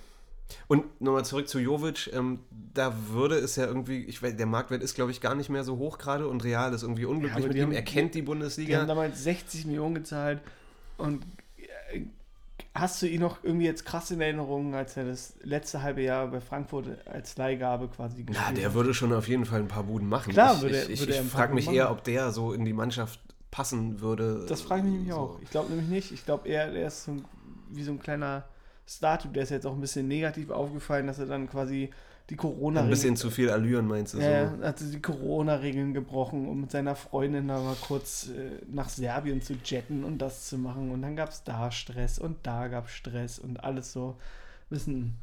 Und 0.67 1.01
nochmal 1.01 1.23
zurück 1.25 1.47
zu 1.47 1.59
Jovic, 1.59 2.09
ähm, 2.13 2.39
da 2.73 2.93
würde 3.09 3.37
es 3.37 3.55
ja 3.55 3.65
irgendwie, 3.65 4.03
ich 4.03 4.21
weiß, 4.21 4.35
der 4.35 4.45
Marktwert 4.45 4.83
ist 4.83 4.95
glaube 4.95 5.11
ich 5.11 5.21
gar 5.21 5.33
nicht 5.35 5.49
mehr 5.49 5.63
so 5.63 5.77
hoch 5.77 5.97
gerade 5.97 6.27
und 6.27 6.43
Real 6.43 6.73
ist 6.73 6.83
irgendwie 6.83 7.05
unglücklich 7.05 7.37
aber 7.37 7.47
mit 7.47 7.55
die 7.55 7.61
ihm, 7.61 7.71
er 7.71 7.81
kennt 7.83 8.13
die 8.15 8.19
Die 8.19 8.25
Bundesliga. 8.25 8.79
haben 8.79 8.87
damals 8.87 9.23
60 9.23 9.65
Millionen 9.65 9.95
gezahlt 9.95 10.41
und 10.97 11.23
äh, 11.91 12.01
hast 12.79 13.01
du 13.01 13.07
ihn 13.07 13.21
noch 13.21 13.43
irgendwie 13.43 13.65
jetzt 13.65 13.85
krass 13.85 14.11
in 14.11 14.21
Erinnerung, 14.21 14.75
als 14.75 14.95
er 14.97 15.05
das 15.05 15.35
letzte 15.41 15.81
halbe 15.81 16.01
Jahr 16.01 16.27
bei 16.27 16.39
Frankfurt 16.41 16.85
als 17.07 17.35
Leihgabe 17.37 17.87
quasi 17.87 18.17
Na, 18.19 18.33
gespielt 18.33 18.57
der 18.57 18.65
hat? 18.67 18.73
würde 18.73 18.93
schon 18.93 19.13
auf 19.13 19.27
jeden 19.27 19.45
Fall 19.45 19.59
ein 19.61 19.67
paar 19.67 19.83
Buden 19.83 20.07
machen. 20.09 20.33
Klar 20.33 20.55
ich 20.55 20.61
würde- 20.61 20.81
ich, 20.83 20.89
ich, 20.89 20.99
würde 21.01 21.13
ich 21.13 21.19
paar 21.19 21.27
frage 21.29 21.53
mich 21.53 21.65
Buden 21.65 21.77
eher, 21.77 21.85
machen. 21.85 21.97
ob 21.97 22.03
der 22.03 22.31
so 22.31 22.53
in 22.53 22.65
die 22.65 22.73
Mannschaft 22.73 23.19
passen 23.51 23.99
würde. 24.01 24.45
Das 24.47 24.61
frage 24.61 24.87
ich 24.87 24.93
mich 24.93 25.09
so. 25.09 25.15
auch. 25.17 25.39
Ich 25.41 25.49
glaube 25.49 25.69
nämlich 25.69 25.89
nicht. 25.89 26.11
Ich 26.11 26.25
glaube 26.25 26.47
eher, 26.47 26.71
der 26.71 26.87
ist 26.87 27.05
so 27.05 27.11
ein, 27.11 27.25
wie 27.69 27.83
so 27.83 27.91
ein 27.91 27.99
kleiner 27.99 28.43
Statue. 28.85 29.31
Der 29.31 29.43
ist 29.43 29.49
jetzt 29.49 29.65
auch 29.65 29.73
ein 29.73 29.81
bisschen 29.81 30.07
negativ 30.07 30.49
aufgefallen, 30.49 31.07
dass 31.07 31.19
er 31.19 31.25
dann 31.25 31.49
quasi 31.49 31.89
die 32.29 32.35
corona 32.35 32.81
Ein 32.81 32.89
bisschen 32.89 33.15
zu 33.15 33.29
viel 33.31 33.49
Allüren, 33.49 33.87
meinst 33.87 34.13
du? 34.13 34.17
ja, 34.19 34.53
so? 34.57 34.63
hat 34.63 34.79
die 34.81 35.01
Corona-Regeln 35.01 35.93
gebrochen, 35.93 36.47
um 36.47 36.61
mit 36.61 36.71
seiner 36.71 36.95
Freundin 36.95 37.47
da 37.47 37.59
mal 37.61 37.75
kurz 37.79 38.27
äh, 38.29 38.61
nach 38.69 38.89
Serbien 38.89 39.41
zu 39.41 39.53
jetten 39.63 40.03
und 40.03 40.17
das 40.17 40.47
zu 40.49 40.57
machen. 40.57 40.91
Und 40.91 41.01
dann 41.01 41.15
gab 41.15 41.29
es 41.29 41.43
da 41.43 41.71
Stress 41.71 42.19
und 42.19 42.37
da 42.43 42.67
gab 42.67 42.87
es 42.87 42.91
Stress 42.91 43.39
und 43.39 43.63
alles 43.63 43.93
so 43.93 44.09
ein 44.09 44.69
bisschen, 44.69 45.13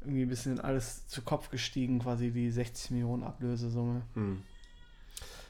irgendwie 0.00 0.22
ein 0.22 0.28
bisschen 0.28 0.58
alles 0.60 1.06
zu 1.06 1.22
Kopf 1.22 1.48
gestiegen, 1.50 2.00
quasi 2.00 2.30
die 2.32 2.50
60 2.50 2.90
Millionen 2.90 3.22
Ablösesumme. 3.22 4.02
Hm. 4.14 4.42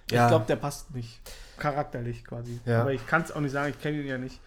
Ich 0.08 0.12
Ja. 0.12 0.28
glaube, 0.28 0.44
der 0.46 0.56
passt 0.56 0.94
nicht. 0.94 1.20
Charakterlich 1.56 2.24
quasi. 2.24 2.60
Ja. 2.66 2.82
Aber 2.82 2.92
ich 2.92 3.06
kann 3.06 3.22
es 3.22 3.32
auch 3.32 3.40
nicht 3.40 3.52
sagen, 3.52 3.70
ich 3.70 3.80
kenne 3.80 4.00
ihn 4.00 4.06
ja 4.06 4.18
nicht. 4.18 4.40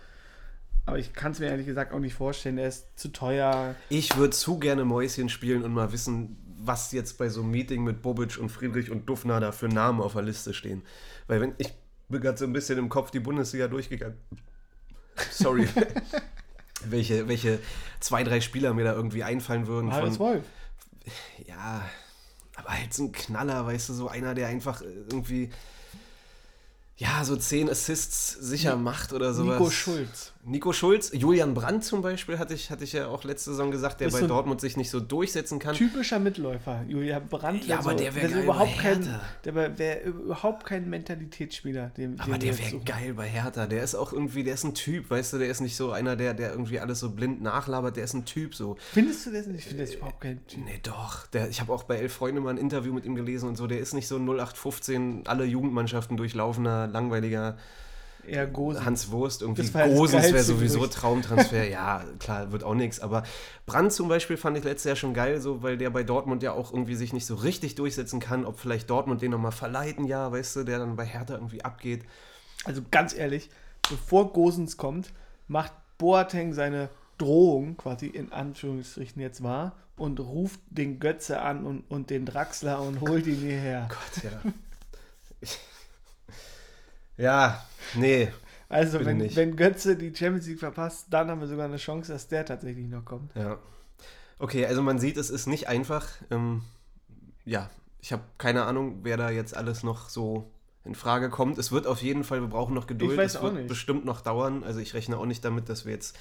Aber 0.85 0.99
ich 0.99 1.13
kann 1.13 1.31
es 1.31 1.39
mir 1.39 1.47
ehrlich 1.47 1.65
gesagt 1.65 1.93
auch 1.93 1.99
nicht 1.99 2.13
vorstellen. 2.13 2.57
Er 2.57 2.67
ist 2.67 2.97
zu 2.97 3.09
teuer. 3.09 3.75
Ich 3.89 4.17
würde 4.17 4.31
zu 4.31 4.59
gerne 4.59 4.85
Mäuschen 4.85 5.29
spielen 5.29 5.63
und 5.63 5.73
mal 5.73 5.91
wissen, 5.91 6.37
was 6.57 6.91
jetzt 6.91 7.17
bei 7.17 7.29
so 7.29 7.41
einem 7.41 7.51
Meeting 7.51 7.83
mit 7.83 8.01
Bobic 8.01 8.37
und 8.37 8.49
Friedrich 8.49 8.91
und 8.91 9.07
Dufner 9.07 9.39
da 9.39 9.51
für 9.51 9.67
Namen 9.67 10.01
auf 10.01 10.13
der 10.13 10.21
Liste 10.21 10.53
stehen. 10.53 10.83
Weil 11.27 11.41
wenn 11.41 11.53
ich 11.57 11.73
bin 12.07 12.21
gerade 12.21 12.37
so 12.37 12.45
ein 12.45 12.53
bisschen 12.53 12.77
im 12.77 12.89
Kopf 12.89 13.11
die 13.11 13.19
Bundesliga 13.19 13.67
durchgegangen. 13.67 14.17
Sorry. 15.31 15.67
welche, 16.89 17.27
welche 17.27 17.59
zwei, 17.99 18.23
drei 18.23 18.41
Spieler 18.41 18.73
mir 18.73 18.83
da 18.83 18.93
irgendwie 18.93 19.23
einfallen 19.23 19.67
würden. 19.67 19.87
Marius 19.87 20.17
Von, 20.17 20.27
Wolf. 20.27 20.43
ja, 21.45 21.83
aber 22.55 22.69
halt 22.69 22.93
so 22.93 23.05
ein 23.05 23.11
Knaller, 23.11 23.65
weißt 23.65 23.89
du, 23.89 23.93
so 23.93 24.07
einer, 24.07 24.33
der 24.33 24.47
einfach 24.47 24.81
irgendwie 24.81 25.49
ja, 26.97 27.23
so 27.25 27.35
zehn 27.35 27.69
Assists 27.69 28.31
sicher 28.31 28.77
macht 28.77 29.11
oder 29.11 29.33
sowas. 29.33 29.59
Nico 29.59 29.69
Schulz. 29.69 30.31
Nico 30.47 30.73
Schulz, 30.73 31.11
Julian 31.11 31.55
Brandt 31.55 31.83
zum 31.83 32.03
Beispiel, 32.03 32.37
hatte 32.37 32.53
ich, 32.53 32.69
hatte 32.69 32.83
ich 32.83 32.93
ja 32.93 33.07
auch 33.07 33.23
letzte 33.23 33.49
Saison 33.49 33.71
gesagt, 33.71 33.99
der 33.99 34.09
Ist 34.09 34.13
bei 34.13 34.19
so 34.19 34.27
Dortmund 34.27 34.61
sich 34.61 34.77
nicht 34.77 34.91
so 34.91 34.99
durchsetzen 34.99 35.57
kann. 35.57 35.75
Typischer 35.75 36.19
Mitläufer. 36.19 36.83
Julia 36.87 37.19
Brandt. 37.19 37.65
Ja, 37.65 37.79
aber 37.79 37.91
so, 37.91 37.97
der 37.97 38.13
wär 38.13 38.21
wär 38.21 38.29
so 38.29 38.35
geil 38.35 38.43
überhaupt 38.43 38.77
kein. 38.77 39.19
Der 39.43 39.55
wäre 39.55 39.99
überhaupt 40.01 40.65
kein 40.65 40.87
Mentalitätsspieler. 40.87 41.89
Den, 41.97 42.19
Aber 42.19 42.37
den 42.37 42.41
der 42.41 42.59
wäre 42.59 42.79
geil 42.85 43.13
bei 43.15 43.27
Hertha. 43.27 43.65
Der 43.65 43.83
ist 43.83 43.95
auch 43.95 44.13
irgendwie, 44.13 44.43
der 44.43 44.53
ist 44.53 44.65
ein 44.65 44.75
Typ, 44.75 45.09
weißt 45.09 45.33
du, 45.33 45.37
der 45.39 45.47
ist 45.47 45.61
nicht 45.61 45.75
so 45.75 45.91
einer, 45.91 46.15
der, 46.15 46.35
der 46.35 46.51
irgendwie 46.51 46.79
alles 46.79 46.99
so 46.99 47.09
blind 47.09 47.41
nachlabert, 47.41 47.97
der 47.97 48.03
ist 48.03 48.13
ein 48.13 48.25
Typ 48.25 48.53
so. 48.53 48.77
Findest 48.93 49.25
du 49.25 49.31
das 49.31 49.47
nicht? 49.47 49.61
Ich 49.61 49.65
finde 49.65 49.85
das 49.85 49.95
überhaupt 49.95 50.21
kein 50.21 50.45
Typ. 50.45 50.63
Nee, 50.63 50.79
doch. 50.83 51.25
Der, 51.27 51.49
ich 51.49 51.59
habe 51.59 51.73
auch 51.73 51.83
bei 51.83 51.97
Elf 51.97 52.13
Freunde 52.13 52.39
mal 52.41 52.51
ein 52.51 52.57
Interview 52.57 52.93
mit 52.93 53.05
ihm 53.05 53.15
gelesen 53.15 53.49
und 53.49 53.55
so, 53.55 53.65
der 53.65 53.79
ist 53.79 53.95
nicht 53.95 54.07
so 54.07 54.17
ein 54.17 54.25
0815, 54.25 55.23
alle 55.25 55.45
Jugendmannschaften 55.45 56.17
durchlaufender, 56.17 56.85
langweiliger 56.85 57.57
Eher 58.27 58.47
Gose. 58.47 58.83
Hans 58.83 59.11
Wurst, 59.11 59.41
irgendwie 59.41 59.69
Gosens 59.69 60.31
wäre 60.31 60.43
sowieso 60.43 60.79
Gerücht. 60.79 60.93
Traumtransfer. 60.93 61.63
ja, 61.69 62.03
klar, 62.19 62.51
wird 62.51 62.63
auch 62.63 62.73
nichts. 62.73 62.99
Aber 62.99 63.23
Brandt 63.65 63.93
zum 63.93 64.07
Beispiel 64.07 64.37
fand 64.37 64.57
ich 64.57 64.63
letztes 64.63 64.85
Jahr 64.85 64.95
schon 64.95 65.13
geil, 65.13 65.39
so, 65.41 65.63
weil 65.63 65.77
der 65.77 65.89
bei 65.89 66.03
Dortmund 66.03 66.43
ja 66.43 66.53
auch 66.53 66.71
irgendwie 66.71 66.95
sich 66.95 67.13
nicht 67.13 67.25
so 67.25 67.35
richtig 67.35 67.75
durchsetzen 67.75 68.19
kann, 68.19 68.45
ob 68.45 68.59
vielleicht 68.59 68.89
Dortmund 68.89 69.21
den 69.21 69.31
nochmal 69.31 69.51
verleiht, 69.51 69.97
ein 69.97 70.05
Jahr, 70.05 70.31
weißt 70.31 70.57
du, 70.57 70.63
der 70.63 70.79
dann 70.79 70.95
bei 70.95 71.05
Hertha 71.05 71.35
irgendwie 71.35 71.63
abgeht. 71.63 72.03
Also 72.63 72.81
ganz 72.91 73.15
ehrlich, 73.15 73.49
bevor 73.89 74.33
Gosens 74.33 74.77
kommt, 74.77 75.11
macht 75.47 75.73
Boateng 75.97 76.53
seine 76.53 76.89
Drohung 77.17 77.77
quasi 77.77 78.07
in 78.07 78.31
Anführungsstrichen 78.31 79.21
jetzt 79.21 79.43
wahr 79.43 79.75
und 79.97 80.19
ruft 80.19 80.59
den 80.69 80.99
Götze 80.99 81.41
an 81.41 81.65
und, 81.65 81.83
und 81.89 82.09
den 82.09 82.25
Draxler 82.25 82.81
und 82.81 83.01
holt 83.01 83.27
ihn 83.27 83.37
hierher. 83.37 83.87
Gott, 83.89 84.23
ja. 84.23 84.51
Ja, 87.17 87.63
nee. 87.95 88.29
Also 88.67 89.03
wenn, 89.05 89.17
nicht. 89.17 89.35
wenn 89.35 89.55
Götze 89.55 89.95
die 89.95 90.13
Champions 90.15 90.47
League 90.47 90.59
verpasst, 90.59 91.07
dann 91.11 91.29
haben 91.29 91.39
wir 91.39 91.47
sogar 91.47 91.65
eine 91.65 91.77
Chance, 91.77 92.11
dass 92.11 92.27
der 92.27 92.45
tatsächlich 92.45 92.87
noch 92.87 93.05
kommt. 93.05 93.35
Ja. 93.35 93.59
Okay, 94.39 94.65
also 94.65 94.81
man 94.81 94.99
sieht, 94.99 95.17
es 95.17 95.29
ist 95.29 95.47
nicht 95.47 95.67
einfach. 95.67 96.07
Ähm, 96.29 96.63
ja, 97.45 97.69
ich 98.01 98.11
habe 98.11 98.23
keine 98.37 98.63
Ahnung, 98.65 98.99
wer 99.03 99.17
da 99.17 99.29
jetzt 99.29 99.55
alles 99.55 99.83
noch 99.83 100.09
so 100.09 100.51
in 100.83 100.95
Frage 100.95 101.29
kommt. 101.29 101.57
Es 101.57 101.71
wird 101.71 101.87
auf 101.87 102.01
jeden 102.01 102.23
Fall, 102.23 102.41
wir 102.41 102.47
brauchen 102.47 102.73
noch 102.73 102.87
Geduld. 102.87 103.11
Ich 103.11 103.17
weiß 103.17 103.31
es 103.31 103.37
auch 103.37 103.43
wird 103.43 103.55
nicht. 103.55 103.67
bestimmt 103.67 104.05
noch 104.05 104.21
dauern. 104.21 104.63
Also 104.63 104.79
ich 104.79 104.93
rechne 104.93 105.17
auch 105.17 105.25
nicht 105.25 105.45
damit, 105.45 105.69
dass 105.69 105.85
wir 105.85 105.93
jetzt 105.93 106.17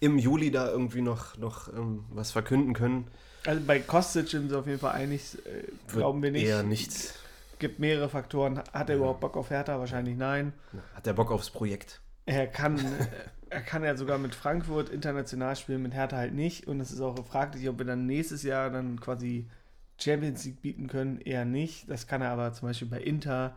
im 0.00 0.18
Juli 0.18 0.50
da 0.50 0.68
irgendwie 0.68 1.02
noch, 1.02 1.38
noch 1.38 1.72
ähm, 1.72 2.04
was 2.10 2.32
verkünden 2.32 2.74
können. 2.74 3.06
Also 3.46 3.62
bei 3.66 3.78
Kostic 3.80 4.28
sind 4.28 4.50
wir 4.50 4.58
auf 4.58 4.66
jeden 4.66 4.78
Fall 4.78 4.92
einig, 4.92 5.38
äh, 5.46 5.64
glauben 5.92 6.22
wir 6.22 6.30
nicht. 6.30 6.44
Eher 6.44 6.62
nichts. 6.62 7.14
Gibt 7.62 7.78
mehrere 7.78 8.08
Faktoren. 8.08 8.58
Hat 8.72 8.90
er 8.90 8.96
überhaupt 8.96 9.20
Bock 9.20 9.36
auf 9.36 9.48
Hertha? 9.48 9.78
Wahrscheinlich 9.78 10.16
nein. 10.16 10.52
Hat 10.94 11.06
er 11.06 11.14
Bock 11.14 11.30
aufs 11.30 11.48
Projekt? 11.48 12.00
Er 12.26 12.48
kann, 12.48 12.78
er 13.50 13.60
kann 13.62 13.84
ja 13.84 13.96
sogar 13.96 14.18
mit 14.18 14.34
Frankfurt 14.34 14.90
international 14.90 15.54
spielen, 15.56 15.80
mit 15.80 15.94
Hertha 15.94 16.16
halt 16.16 16.34
nicht. 16.34 16.66
Und 16.66 16.80
es 16.80 16.90
ist 16.90 17.00
auch 17.00 17.16
fraglich, 17.24 17.66
ob 17.68 17.78
wir 17.78 17.86
dann 17.86 18.06
nächstes 18.06 18.42
Jahr 18.42 18.68
dann 18.68 19.00
quasi 19.00 19.48
Champions 19.96 20.44
League 20.44 20.60
bieten 20.60 20.88
können. 20.88 21.20
Eher 21.20 21.44
nicht. 21.44 21.88
Das 21.88 22.08
kann 22.08 22.20
er 22.20 22.30
aber 22.30 22.52
zum 22.52 22.68
Beispiel 22.68 22.88
bei 22.88 23.00
Inter, 23.00 23.54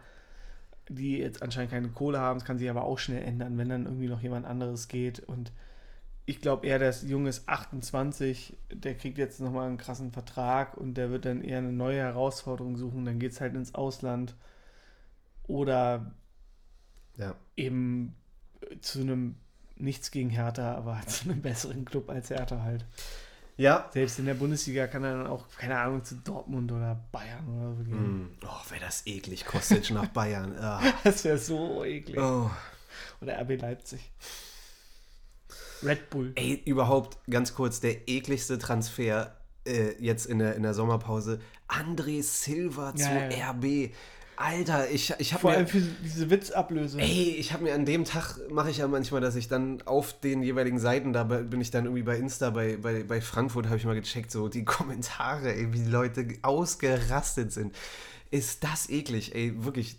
die 0.88 1.18
jetzt 1.18 1.42
anscheinend 1.42 1.72
keine 1.72 1.90
Kohle 1.90 2.20
haben. 2.20 2.38
Das 2.40 2.46
kann 2.46 2.60
sich 2.60 2.70
aber 2.70 2.84
auch 2.84 3.00
schnell 3.00 3.24
ändern, 3.24 3.58
wenn 3.58 3.70
dann 3.70 3.86
irgendwie 3.86 4.08
noch 4.08 4.22
jemand 4.22 4.46
anderes 4.46 4.88
geht. 4.88 5.20
Und 5.20 5.52
ich 6.26 6.42
glaube 6.42 6.66
eher, 6.66 6.80
der 6.80 6.92
Junge 7.06 7.30
ist 7.30 7.48
28, 7.48 8.58
der 8.72 8.96
kriegt 8.96 9.18
jetzt 9.18 9.40
nochmal 9.40 9.68
einen 9.68 9.78
krassen 9.78 10.12
Vertrag 10.12 10.76
und 10.76 10.96
der 10.96 11.12
wird 11.12 11.26
dann 11.26 11.42
eher 11.44 11.60
eine 11.60 11.72
neue 11.72 12.00
Herausforderung 12.00 12.78
suchen. 12.78 13.06
Dann 13.06 13.20
geht 13.20 13.32
es 13.34 13.42
halt 13.42 13.54
ins 13.56 13.76
Ausland. 13.76 14.36
Oder 15.48 16.12
Ja. 17.18 17.36
eben 17.56 18.16
zu 18.82 19.02
einem 19.02 19.36
nichts 19.76 20.10
gegen 20.12 20.30
Hertha, 20.30 20.74
aber 20.76 21.00
zu 21.06 21.30
einem 21.30 21.42
besseren 21.42 21.86
Club 21.86 22.10
als 22.10 22.30
Hertha 22.30 22.62
halt. 22.64 22.86
Ja. 23.58 23.90
Selbst 23.94 24.20
in 24.20 24.26
der 24.26 24.34
Bundesliga 24.34 24.88
kann 24.88 25.04
er 25.04 25.18
dann 25.18 25.28
auch, 25.28 25.48
keine 25.58 25.78
Ahnung, 25.78 26.04
zu 26.04 26.16
Dortmund 26.16 26.72
oder 26.72 27.00
Bayern 27.12 27.48
oder 27.48 27.76
so 27.76 27.84
gehen. 27.84 27.94
Hm. 27.94 28.30
Oh, 28.44 28.70
wäre 28.72 28.82
das 28.82 29.06
eklig. 29.06 29.46
Kostic 29.46 29.92
nach 29.92 30.08
Bayern. 30.08 30.58
Ah. 30.58 30.82
Das 31.04 31.24
wäre 31.24 31.38
so 31.38 31.86
eklig. 31.86 32.18
Oh. 32.18 32.50
Oder 33.22 33.40
RB 33.42 33.62
Leipzig. 33.62 34.12
Red 35.84 36.10
Bull. 36.10 36.32
Ey, 36.36 36.62
überhaupt 36.66 37.18
ganz 37.30 37.54
kurz, 37.54 37.80
der 37.80 38.08
ekligste 38.08 38.58
Transfer 38.58 39.36
äh, 39.66 39.94
jetzt 40.00 40.26
in 40.26 40.40
der, 40.40 40.56
in 40.56 40.64
der 40.64 40.74
Sommerpause. 40.74 41.40
André 41.68 42.22
Silva 42.24 42.94
Ja, 42.96 43.06
zu 43.30 43.38
ja. 43.38 43.52
RB. 43.52 43.92
Alter, 44.38 44.90
ich, 44.90 45.14
ich 45.18 45.32
habe 45.34 45.42
Vor 45.42 45.52
mir... 45.52 45.58
allem 45.58 45.68
für 45.68 45.80
diese 45.80 46.30
Witzablöse. 46.30 47.00
Ey, 47.00 47.36
ich 47.38 47.54
habe 47.54 47.64
mir 47.64 47.74
an 47.74 47.86
dem 47.86 48.04
Tag, 48.04 48.38
mache 48.50 48.70
ich 48.70 48.78
ja 48.78 48.88
manchmal, 48.88 49.22
dass 49.22 49.36
ich 49.36 49.48
dann 49.48 49.82
auf 49.84 50.20
den 50.20 50.44
jeweiligen 50.44 50.78
Seiten, 50.78 51.14
da 51.14 51.24
bin 51.24 51.62
ich 51.62 51.72
dann 51.72 51.86
irgendwie 51.86 52.04
bei 52.04 52.18
Insta, 52.18 52.50
bei, 52.50 52.78
bei, 52.78 53.04
bei 53.04 53.22
Frankfurt 53.22 53.68
habe 53.68 53.78
ich 53.78 53.86
mal 53.86 53.96
gecheckt, 53.96 54.32
so 54.32 54.50
die 54.50 54.66
Kommentare, 54.66 55.54
ey, 55.54 55.72
wie 55.72 55.80
die 55.80 55.90
Leute 55.90 56.28
ausgerastet 56.42 57.54
sind. 57.54 57.74
Ist 58.30 58.64
das 58.64 58.90
eklig, 58.90 59.34
ey, 59.36 59.64
wirklich. 59.64 59.98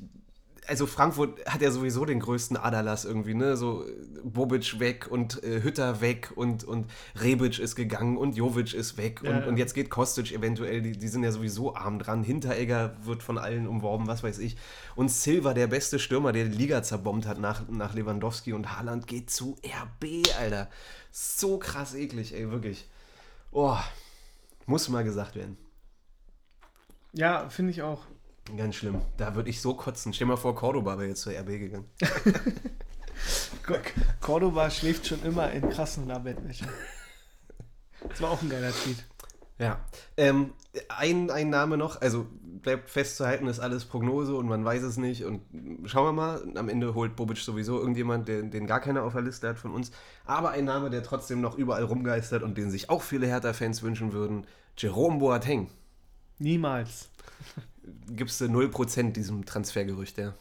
Also 0.66 0.86
Frankfurt 0.86 1.44
hat 1.46 1.62
ja 1.62 1.70
sowieso 1.70 2.04
den 2.04 2.20
größten 2.20 2.56
Aderlass 2.56 3.04
irgendwie, 3.04 3.34
ne? 3.34 3.56
So 3.56 3.84
äh, 3.86 3.92
Bobic 4.24 4.80
weg 4.80 5.06
und 5.10 5.42
äh, 5.44 5.62
Hütter 5.62 6.00
weg 6.00 6.32
und, 6.34 6.64
und 6.64 6.90
Rebic 7.20 7.58
ist 7.58 7.76
gegangen 7.76 8.16
und 8.16 8.36
Jovic 8.36 8.74
ist 8.74 8.96
weg 8.96 9.20
Ja, 9.22 9.30
und, 9.30 9.40
ja. 9.40 9.46
und 9.46 9.56
jetzt 9.56 9.74
geht 9.74 9.90
Kostic 9.90 10.32
eventuell, 10.32 10.82
die, 10.82 10.92
die 10.92 11.08
sind 11.08 11.22
ja 11.22 11.30
sowieso 11.30 11.76
arm 11.76 11.98
dran. 11.98 12.24
Hinteregger 12.24 12.96
wird 13.04 13.22
von 13.22 13.38
allen 13.38 13.66
umworben, 13.66 14.06
was 14.06 14.22
weiß 14.22 14.38
ich. 14.40 14.56
Und 14.94 15.10
Silva, 15.10 15.54
der 15.54 15.68
beste 15.68 15.98
Stürmer, 15.98 16.32
der 16.32 16.44
die 16.46 16.56
Liga 16.56 16.82
zerbombt 16.82 17.26
hat 17.26 17.38
nach, 17.38 17.68
nach 17.68 17.94
Lewandowski 17.94 18.52
und 18.52 18.76
Haaland, 18.76 19.06
geht 19.06 19.30
zu 19.30 19.56
RB, 19.64 20.26
Alter. 20.38 20.68
So 21.12 21.58
krass 21.58 21.94
eklig, 21.94 22.34
ey, 22.34 22.50
wirklich. 22.50 22.88
Oh, 23.52 23.78
muss 24.66 24.88
mal 24.88 25.04
gesagt 25.04 25.36
werden. 25.36 25.56
Ja, 27.12 27.48
finde 27.48 27.70
ich 27.70 27.82
auch. 27.82 28.02
Ganz 28.56 28.76
schlimm. 28.76 29.00
Da 29.16 29.34
würde 29.34 29.50
ich 29.50 29.60
so 29.60 29.74
kotzen. 29.74 30.12
Stell 30.12 30.26
mal 30.26 30.36
vor, 30.36 30.54
Cordoba 30.54 30.98
wäre 30.98 31.08
jetzt 31.08 31.22
zur 31.22 31.32
RB 31.32 31.46
gegangen. 31.46 31.86
Co- 33.66 33.74
Cordoba 34.20 34.70
schläft 34.70 35.06
schon 35.06 35.22
immer 35.24 35.50
in 35.50 35.68
krassen 35.68 36.06
Bettwäsche. 36.06 36.66
Das 38.08 38.20
war 38.20 38.30
auch 38.30 38.42
ein 38.42 38.50
geiler 38.50 38.70
Tweet. 38.70 39.04
Ja. 39.58 39.80
Ähm, 40.16 40.52
ein, 40.88 41.30
ein 41.30 41.50
Name 41.50 41.76
noch, 41.76 42.00
also 42.00 42.26
bleibt 42.62 42.90
festzuhalten, 42.90 43.46
ist 43.46 43.58
alles 43.60 43.84
Prognose 43.84 44.34
und 44.34 44.46
man 44.48 44.64
weiß 44.64 44.82
es 44.82 44.96
nicht. 44.96 45.24
Und 45.24 45.40
schauen 45.86 46.04
wir 46.04 46.12
mal, 46.12 46.46
am 46.56 46.68
Ende 46.68 46.94
holt 46.94 47.16
Bobic 47.16 47.38
sowieso 47.38 47.78
irgendjemand, 47.78 48.28
den, 48.28 48.50
den 48.50 48.66
gar 48.66 48.80
keiner 48.80 49.02
auf 49.02 49.14
der 49.14 49.22
Liste 49.22 49.48
hat 49.48 49.58
von 49.58 49.72
uns. 49.72 49.90
Aber 50.24 50.50
ein 50.50 50.64
Name, 50.64 50.90
der 50.90 51.02
trotzdem 51.02 51.40
noch 51.40 51.56
überall 51.56 51.84
rumgeistert 51.84 52.42
und 52.42 52.58
den 52.58 52.70
sich 52.70 52.90
auch 52.90 53.02
viele 53.02 53.26
Hertha-Fans 53.26 53.82
wünschen 53.82 54.12
würden, 54.12 54.46
Jerome 54.76 55.18
Boateng. 55.18 55.68
Niemals. 56.38 57.08
Gibst 58.08 58.40
du 58.40 58.46
0% 58.46 59.12
diesem 59.12 59.44
Transfergerücht, 59.44 60.18
ja? 60.18 60.34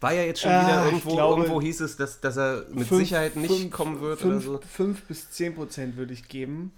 War 0.00 0.12
ja 0.12 0.22
jetzt 0.22 0.40
schon 0.42 0.50
Ah, 0.50 0.62
wieder 0.62 0.80
ich 0.80 0.92
irgendwo, 0.92 1.14
glaube, 1.14 1.42
irgendwo 1.42 1.60
hieß 1.62 1.80
es, 1.80 1.96
dass, 1.96 2.20
dass 2.20 2.36
er 2.36 2.66
mit 2.70 2.86
Fünf- 2.86 3.00
Sicherheit 3.00 3.36
nicht 3.36 3.54
fünf- 3.54 3.70
kommen 3.70 4.00
wird 4.00 4.20
fünf, 4.20 4.46
oder 4.46 4.58
so. 4.58 4.66
5 4.66 5.02
bis 5.04 5.30
10 5.30 5.54
Prozent 5.54 5.96
würde 5.96 6.12
ich 6.12 6.28
geben. 6.28 6.72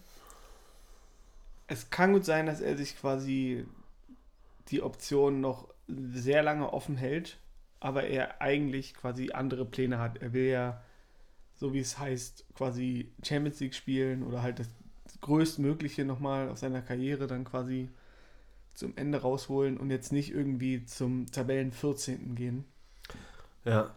Es 1.67 1.91
kann 1.91 2.13
gut 2.13 2.25
sein, 2.25 2.47
dass 2.47 2.61
er 2.61 2.77
sich 2.77 2.97
quasi 3.01 3.65
die 4.69 4.83
Option 4.83 5.41
noch 5.41 5.69
sehr 5.89 6.43
lange 6.43 6.73
offen 6.73 6.97
hält, 6.97 7.39
aber 7.81 8.05
er 8.05 8.41
eigentlich 8.41 8.95
quasi 8.95 9.31
andere 9.33 9.65
Pläne 9.65 9.99
hat. 9.99 10.19
Er 10.19 10.33
will 10.33 10.47
ja, 10.47 10.83
so 11.59 11.73
wie 11.73 11.81
es 11.81 11.99
heißt, 11.99 12.45
quasi 12.55 13.11
Champions 13.25 13.59
League 13.61 13.75
spielen 13.75 14.23
oder 14.23 14.43
halt 14.43 14.61
das 14.61 14.69
Größtmögliche 15.21 16.05
nochmal 16.05 16.49
aus 16.49 16.61
seiner 16.61 16.83
Karriere 16.83 17.27
dann 17.27 17.45
quasi 17.45 17.89
zum 18.77 18.97
Ende 18.97 19.23
rausholen 19.23 19.77
und 19.79 19.91
jetzt 19.91 20.13
nicht 20.13 20.33
irgendwie 20.33 20.85
zum 20.85 21.27
Tabellen 21.33 21.73
14. 21.73 22.35
gehen. 22.35 22.65
Ja, 23.65 23.91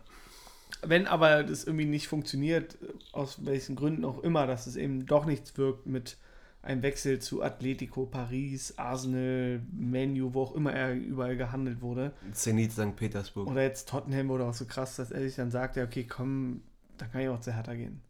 Wenn 0.81 1.05
aber 1.05 1.43
das 1.43 1.65
irgendwie 1.65 1.85
nicht 1.85 2.07
funktioniert, 2.07 2.77
aus 3.11 3.45
welchen 3.45 3.75
Gründen 3.75 4.05
auch 4.05 4.23
immer, 4.23 4.47
dass 4.47 4.65
es 4.65 4.75
eben 4.75 5.05
doch 5.05 5.25
nichts 5.25 5.57
wirkt 5.57 5.85
mit 5.85 6.17
einem 6.61 6.81
Wechsel 6.81 7.19
zu 7.19 7.41
Atletico, 7.41 8.05
Paris, 8.05 8.77
Arsenal, 8.77 9.61
Menu, 9.71 10.33
wo 10.33 10.43
auch 10.43 10.55
immer 10.55 10.73
er 10.73 10.93
überall 10.93 11.37
gehandelt 11.37 11.81
wurde. 11.81 12.13
Zenit 12.33 12.71
St. 12.71 12.95
Petersburg. 12.95 13.47
Oder 13.49 13.63
jetzt 13.63 13.87
Tottenham 13.89 14.31
oder 14.31 14.47
auch 14.47 14.53
so 14.53 14.65
krass, 14.65 14.95
dass 14.95 15.11
er 15.11 15.21
sich 15.21 15.35
dann 15.35 15.51
sagt, 15.51 15.75
ja, 15.75 15.83
okay, 15.83 16.05
komm, 16.05 16.61
dann 16.97 17.11
kann 17.11 17.21
ich 17.21 17.29
auch 17.29 17.39
zu 17.39 17.53
Hertha 17.53 17.75
gehen. 17.75 18.01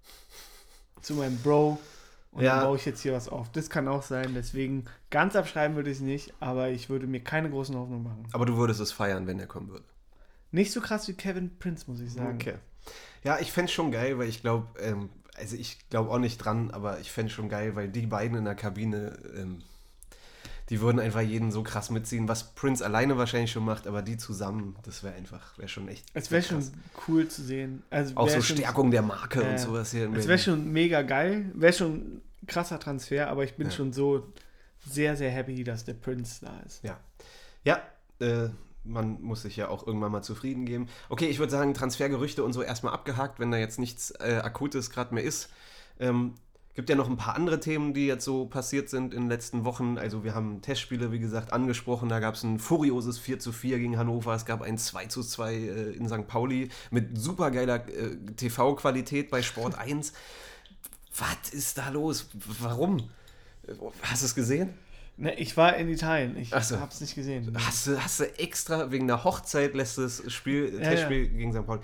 Zu 1.02 1.14
meinem 1.16 1.38
Bro. 1.38 1.80
Und 2.32 2.44
Ja. 2.44 2.58
dann 2.58 2.66
baue 2.66 2.78
ich 2.78 2.86
jetzt 2.86 3.02
hier 3.02 3.14
was 3.14 3.28
auf. 3.28 3.52
Das 3.52 3.70
kann 3.70 3.88
auch 3.88 4.04
sein. 4.04 4.34
Deswegen 4.36 4.86
ganz 5.10 5.36
abschreiben 5.36 5.76
würde 5.76 5.90
ich 5.90 5.98
es 5.98 6.04
nicht, 6.04 6.34
aber 6.40 6.70
ich 6.70 6.90
würde 6.90 7.08
mir 7.08 7.22
keine 7.22 7.50
großen 7.50 7.76
Hoffnungen 7.76 8.04
machen. 8.04 8.28
Aber 8.32 8.46
du 8.46 8.56
würdest 8.58 8.80
es 8.80 8.92
feiern, 8.92 9.26
wenn 9.28 9.40
er 9.40 9.48
kommen 9.48 9.70
würde. 9.70 9.86
Nicht 10.52 10.72
so 10.72 10.82
krass 10.82 11.08
wie 11.08 11.14
Kevin 11.14 11.58
Prince, 11.58 11.90
muss 11.90 12.00
ich 12.02 12.14
sagen. 12.14 12.36
Okay. 12.36 12.56
Ja, 13.24 13.40
ich 13.40 13.52
fände 13.52 13.66
es 13.70 13.74
schon 13.74 13.92
geil, 13.92 14.18
weil 14.18 14.28
ich 14.30 14.42
glaube, 14.42 14.68
ähm, 14.80 15.10
also 15.38 15.56
ich 15.56 15.90
glaube 15.90 16.12
auch 16.12 16.20
nicht 16.20 16.38
dran, 16.38 16.72
aber 16.72 17.00
ich 17.00 17.12
fände 17.12 17.28
es 17.30 17.34
schon 17.34 17.50
geil, 17.50 17.76
weil 17.76 17.90
die 17.90 18.06
beiden 18.08 18.38
in 18.38 18.46
der 18.46 18.56
Kabine, 18.56 19.18
ähm, 19.36 19.64
die 20.70 20.82
würden 20.82 21.00
einfach 21.00 21.22
jeden 21.22 21.52
so 21.52 21.64
krass 21.64 21.90
mitziehen, 21.90 22.28
was 22.28 22.54
Prince 22.54 22.86
alleine 22.86 23.18
wahrscheinlich 23.18 23.52
schon 23.52 23.66
macht, 23.66 23.88
aber 23.88 24.02
die 24.02 24.18
zusammen, 24.18 24.76
das 24.84 25.04
wäre 25.04 25.16
einfach, 25.16 25.58
wäre 25.58 25.68
schon 25.68 25.88
echt. 25.88 26.06
Es 26.14 26.30
wäre 26.30 26.44
schon 26.44 26.64
cool 27.08 27.28
zu 27.28 27.42
sehen. 27.42 27.84
Also 27.90 28.16
Auch 28.16 28.30
so 28.30 28.42
Stärkung 28.42 28.92
der 28.92 29.02
Marke 29.02 29.42
Ja, 29.42 29.50
und 29.50 29.60
sowas 29.60 29.92
hier. 29.92 30.12
Es 30.14 30.28
wäre 30.28 30.38
schon 30.38 30.72
mega 30.72 31.02
geil. 31.02 31.52
Wäre 31.56 31.74
schon 31.74 31.94
ein 31.96 32.22
krasser 32.48 32.80
Transfer, 32.80 33.30
aber 33.30 33.44
ich 33.44 33.56
bin 33.56 33.68
Ja. 33.68 33.74
schon 33.74 33.94
so 33.94 34.32
sehr, 34.88 35.16
sehr 35.16 35.32
happy, 35.32 35.64
dass 35.64 35.86
der 35.86 35.96
Prince 35.96 36.46
da 36.46 36.60
ist. 36.66 36.84
Ja. 36.84 37.00
Ja, 37.64 37.82
äh, 38.20 38.50
man 38.84 39.22
muss 39.22 39.42
sich 39.42 39.56
ja 39.58 39.70
auch 39.70 39.86
irgendwann 39.86 40.12
mal 40.12 40.22
zufrieden 40.22 40.66
geben. 40.66 40.88
Okay, 41.10 41.26
ich 41.28 41.40
würde 41.40 41.52
sagen, 41.52 41.74
Transfergerüchte 41.74 42.44
und 42.44 42.54
so 42.54 42.62
erstmal 42.62 42.94
abgehakt, 42.94 43.40
wenn 43.40 43.52
da 43.52 43.58
jetzt 43.58 43.80
nichts 43.80 44.12
äh, 44.12 44.40
Akutes 44.44 44.90
gerade 44.90 45.14
mehr 45.14 45.24
ist. 45.24 45.50
Ähm, 46.00 46.36
gibt 46.80 46.90
ja 46.90 46.96
noch 46.96 47.10
ein 47.10 47.18
paar 47.18 47.36
andere 47.36 47.60
Themen, 47.60 47.94
die 47.94 48.08
jetzt 48.08 48.24
so 48.24 48.46
passiert 48.46 48.88
sind 48.88 49.14
in 49.14 49.24
den 49.24 49.30
letzten 49.30 49.66
Wochen. 49.66 49.98
Also 49.98 50.24
wir 50.24 50.34
haben 50.34 50.62
Testspiele, 50.62 51.12
wie 51.12 51.20
gesagt, 51.20 51.52
angesprochen. 51.52 52.08
Da 52.08 52.22
gab 52.22 52.36
es 52.36 52.44
ein 52.44 52.58
furioses 52.58 53.20
4 53.20 53.38
zu 53.38 53.52
4 53.52 53.80
gegen 53.80 53.98
Hannover. 53.98 54.34
Es 54.34 54.46
gab 54.46 54.62
ein 54.62 54.78
2 54.78 55.08
zu 55.08 55.22
2 55.22 55.54
äh, 55.54 55.58
in 55.92 56.08
St. 56.08 56.26
Pauli 56.26 56.70
mit 56.90 57.18
supergeiler 57.18 57.86
äh, 57.90 58.16
TV-Qualität 58.34 59.30
bei 59.30 59.42
Sport 59.42 59.78
1. 59.78 60.14
Was 61.18 61.50
ist 61.52 61.78
da 61.78 61.90
los? 61.90 62.30
Warum? 62.62 63.10
Hast 64.04 64.22
du 64.22 64.28
es 64.28 64.36
gesehen? 64.36 64.70
Ne, 65.18 65.36
ich 65.36 65.58
war 65.58 65.76
in 65.76 65.90
Italien. 65.90 66.38
Ich 66.38 66.52
so. 66.52 66.80
habe 66.80 66.94
es 66.94 67.02
nicht 67.02 67.14
gesehen. 67.14 67.54
Hast 67.60 67.88
du, 67.88 68.02
hast 68.02 68.22
du 68.22 68.40
extra 68.40 68.90
wegen 68.90 69.06
der 69.06 69.26
Hochzeit 69.26 69.76
das 69.76 70.24
Spiel, 70.28 70.76
Ja, 70.76 70.92
Testspiel 70.92 71.28
gegen 71.28 71.52
St. 71.52 71.66
Pauli. 71.66 71.82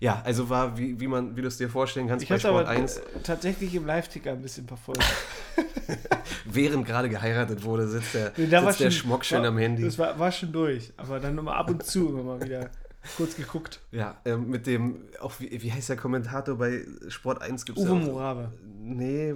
Ja, 0.00 0.22
also 0.24 0.48
war, 0.48 0.78
wie, 0.78 0.98
wie, 0.98 1.06
man, 1.06 1.36
wie 1.36 1.42
du 1.42 1.48
es 1.48 1.58
dir 1.58 1.68
vorstellen 1.68 2.08
kannst, 2.08 2.22
Ich 2.22 2.28
bei 2.30 2.38
Sport 2.38 2.66
aber 2.66 2.68
1, 2.70 2.96
äh, 2.96 3.02
tatsächlich 3.22 3.74
im 3.74 3.84
Live-Ticker 3.86 4.32
ein 4.32 4.40
bisschen 4.40 4.66
verfolgt. 4.66 5.04
während 6.46 6.86
gerade 6.86 7.08
geheiratet 7.08 7.62
wurde, 7.64 7.86
sitzt 7.88 8.14
der, 8.14 8.32
Nee, 8.36 8.46
sitzt 8.46 8.52
der 8.54 8.72
schon- 8.72 8.90
Schmock 8.92 9.24
schön 9.24 9.40
war, 9.42 9.48
am 9.48 9.58
Handy. 9.58 9.84
Das 9.84 9.98
war, 9.98 10.18
war 10.18 10.32
schon 10.32 10.52
durch, 10.52 10.92
aber 10.96 11.20
dann 11.20 11.36
immer 11.36 11.54
ab 11.54 11.70
und 11.70 11.84
zu 11.84 12.08
immer 12.08 12.22
mal 12.22 12.42
wieder 12.42 12.70
kurz 13.16 13.36
geguckt. 13.36 13.80
Ja, 13.92 14.16
ähm, 14.24 14.48
mit 14.50 14.66
dem, 14.66 14.96
auch 15.20 15.32
wie, 15.38 15.62
wie 15.62 15.72
heißt 15.72 15.88
der 15.88 15.96
Kommentator 15.96 16.56
bei 16.56 16.84
Sport 17.08 17.42
1? 17.42 17.64
Gibt's 17.64 17.82
Uwe 17.82 17.88
ja 17.88 17.94
auch, 17.94 18.06
Morave. 18.06 18.52
Nee, 18.82 19.34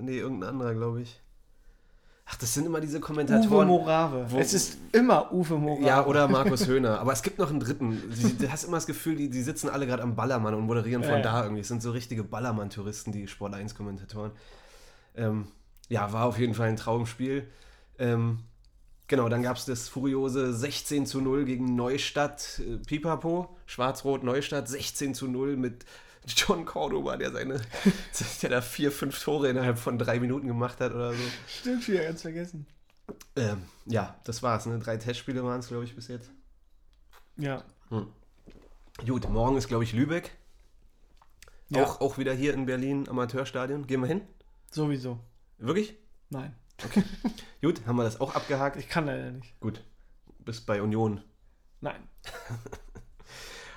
nee, 0.00 0.18
irgendein 0.18 0.50
anderer, 0.50 0.74
glaube 0.74 1.02
ich. 1.02 1.20
Ach, 2.32 2.36
das 2.36 2.54
sind 2.54 2.64
immer 2.64 2.80
diese 2.80 2.96
Uwe 2.96 3.04
Kommentatoren. 3.04 3.68
Morave. 3.68 4.24
wo- 4.30 4.38
es 4.38 4.54
ist 4.54 4.78
immer 4.92 5.30
Uwe 5.32 5.58
Morave. 5.58 5.84
Ja, 5.86 6.06
oder 6.06 6.28
Markus 6.28 6.66
Höhner. 6.66 6.98
Aber 6.98 7.12
es 7.12 7.22
gibt 7.22 7.38
noch 7.38 7.50
einen 7.50 7.60
dritten. 7.60 8.02
Du 8.38 8.50
hast 8.50 8.64
immer 8.64 8.78
das 8.78 8.86
Gefühl, 8.86 9.16
die, 9.16 9.28
die 9.28 9.42
sitzen 9.42 9.68
alle 9.68 9.86
gerade 9.86 10.02
am 10.02 10.16
Ballermann 10.16 10.54
und 10.54 10.64
moderieren 10.64 11.04
von 11.04 11.12
ja. 11.14 11.20
da 11.20 11.42
irgendwie. 11.42 11.60
Es 11.60 11.68
sind 11.68 11.82
so 11.82 11.90
richtige 11.90 12.24
Ballermann-Touristen, 12.24 13.12
die 13.12 13.28
Sport 13.28 13.54
1-Kommentatoren. 13.54 14.30
Ähm, 15.14 15.46
ja, 15.88 16.10
war 16.12 16.24
auf 16.24 16.38
jeden 16.38 16.54
Fall 16.54 16.68
ein 16.68 16.76
Traumspiel. 16.76 17.48
Ähm, 17.98 18.38
Genau, 19.08 19.28
dann 19.28 19.42
gab 19.42 19.58
es 19.58 19.66
das 19.66 19.90
furiose 19.90 20.54
16 20.54 21.04
zu 21.04 21.20
0 21.20 21.44
gegen 21.44 21.74
Neustadt, 21.76 22.62
äh, 22.66 22.78
Pipapo, 22.78 23.54
Schwarz-Rot 23.66 24.22
Neustadt, 24.22 24.68
16 24.68 25.12
zu 25.14 25.28
0 25.28 25.58
mit 25.58 25.84
John 26.26 26.64
Cordoba, 26.64 27.16
der 27.16 27.32
seine, 27.32 27.60
der 28.42 28.50
da 28.50 28.60
vier, 28.60 28.92
fünf 28.92 29.22
Tore 29.22 29.48
innerhalb 29.48 29.78
von 29.78 29.98
drei 29.98 30.20
Minuten 30.20 30.46
gemacht 30.46 30.80
hat 30.80 30.92
oder 30.92 31.12
so. 31.12 31.22
Stimmt, 31.46 31.88
wieder 31.88 32.04
ganz 32.04 32.22
vergessen. 32.22 32.66
Ähm, 33.36 33.64
ja, 33.86 34.16
das 34.24 34.42
war's. 34.42 34.66
Ne? 34.66 34.78
Drei 34.78 34.96
Testspiele 34.96 35.44
waren 35.44 35.60
es, 35.60 35.68
glaube 35.68 35.84
ich, 35.84 35.94
bis 35.94 36.08
jetzt. 36.08 36.30
Ja. 37.36 37.64
Gut, 39.06 39.28
morgen 39.28 39.56
ist, 39.56 39.68
glaube 39.68 39.84
ich, 39.84 39.92
Lübeck. 39.92 40.30
Ja. 41.70 41.84
Auch, 41.84 42.00
auch 42.00 42.18
wieder 42.18 42.32
hier 42.34 42.54
in 42.54 42.66
Berlin, 42.66 43.08
Amateurstadion. 43.08 43.86
Gehen 43.86 44.00
wir 44.00 44.08
hin? 44.08 44.22
Sowieso. 44.70 45.18
Wirklich? 45.58 45.96
Nein. 46.30 46.54
Gut, 47.62 47.86
haben 47.86 47.96
wir 47.96 48.04
das 48.04 48.20
auch 48.20 48.34
abgehakt. 48.34 48.76
Ich 48.76 48.88
kann 48.88 49.06
leider 49.06 49.30
nicht. 49.30 49.58
Gut, 49.60 49.82
bist 50.38 50.66
bei 50.66 50.82
Union. 50.82 51.22
Nein. 51.80 52.08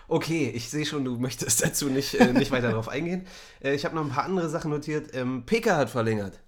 Okay, 0.07 0.49
ich 0.53 0.69
sehe 0.69 0.85
schon, 0.85 1.03
du 1.05 1.17
möchtest 1.17 1.61
dazu 1.65 1.89
nicht, 1.89 2.13
äh, 2.15 2.31
nicht 2.33 2.51
weiter 2.51 2.69
darauf 2.69 2.89
eingehen. 2.89 3.25
Äh, 3.63 3.73
ich 3.73 3.85
habe 3.85 3.95
noch 3.95 4.03
ein 4.03 4.09
paar 4.11 4.25
andere 4.25 4.49
Sachen 4.49 4.71
notiert. 4.71 5.13
Ähm, 5.15 5.43
Peka 5.45 5.75
hat 5.77 5.89
verlängert. 5.89 6.39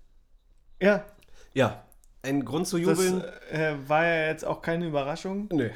Ja, 0.82 1.05
Ja, 1.53 1.84
ein 2.22 2.45
Grund 2.45 2.68
zu 2.68 2.78
das 2.78 2.97
jubeln. 2.99 3.24
äh, 3.51 3.76
war 3.88 4.05
ja 4.05 4.28
jetzt 4.28 4.45
auch 4.45 4.62
keine 4.62 4.86
Überraschung, 4.88 5.47
Nö. 5.51 5.70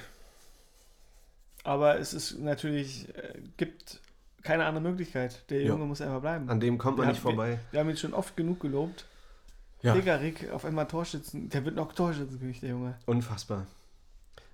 aber 1.64 2.00
es 2.00 2.14
ist 2.14 2.40
natürlich, 2.40 3.08
äh, 3.16 3.34
gibt 3.58 4.00
keine 4.44 4.66
andere 4.66 4.84
Möglichkeit. 4.84 5.50
Der. 5.50 5.64
Junge 5.64 5.86
muss 5.86 6.02
einfach 6.02 6.22
bleiben. 6.22 6.50
An 6.50 6.60
dem 6.60 6.78
kommt 6.78 6.98
man 6.98 7.08
Wir 7.08 7.12
nicht 7.14 7.24
haben- 7.24 7.36
vorbei. 7.36 7.60
Wir 7.72 7.80
haben 7.80 7.90
ihn 7.90 7.98
schon 7.98 8.14
oft 8.14 8.36
genug 8.36 8.60
gelobt. 8.60 9.06
Ja, 9.84 9.94
Rick 9.94 10.52
auf 10.52 10.64
einmal 10.66 10.88
Torschützen. 10.88 11.50
Der 11.50 11.66
wird 11.66 11.76
noch 11.76 11.94
Torschützenkönig, 11.94 12.60
der 12.60 12.70
Junge. 12.70 12.96
unfassbar. 13.08 13.66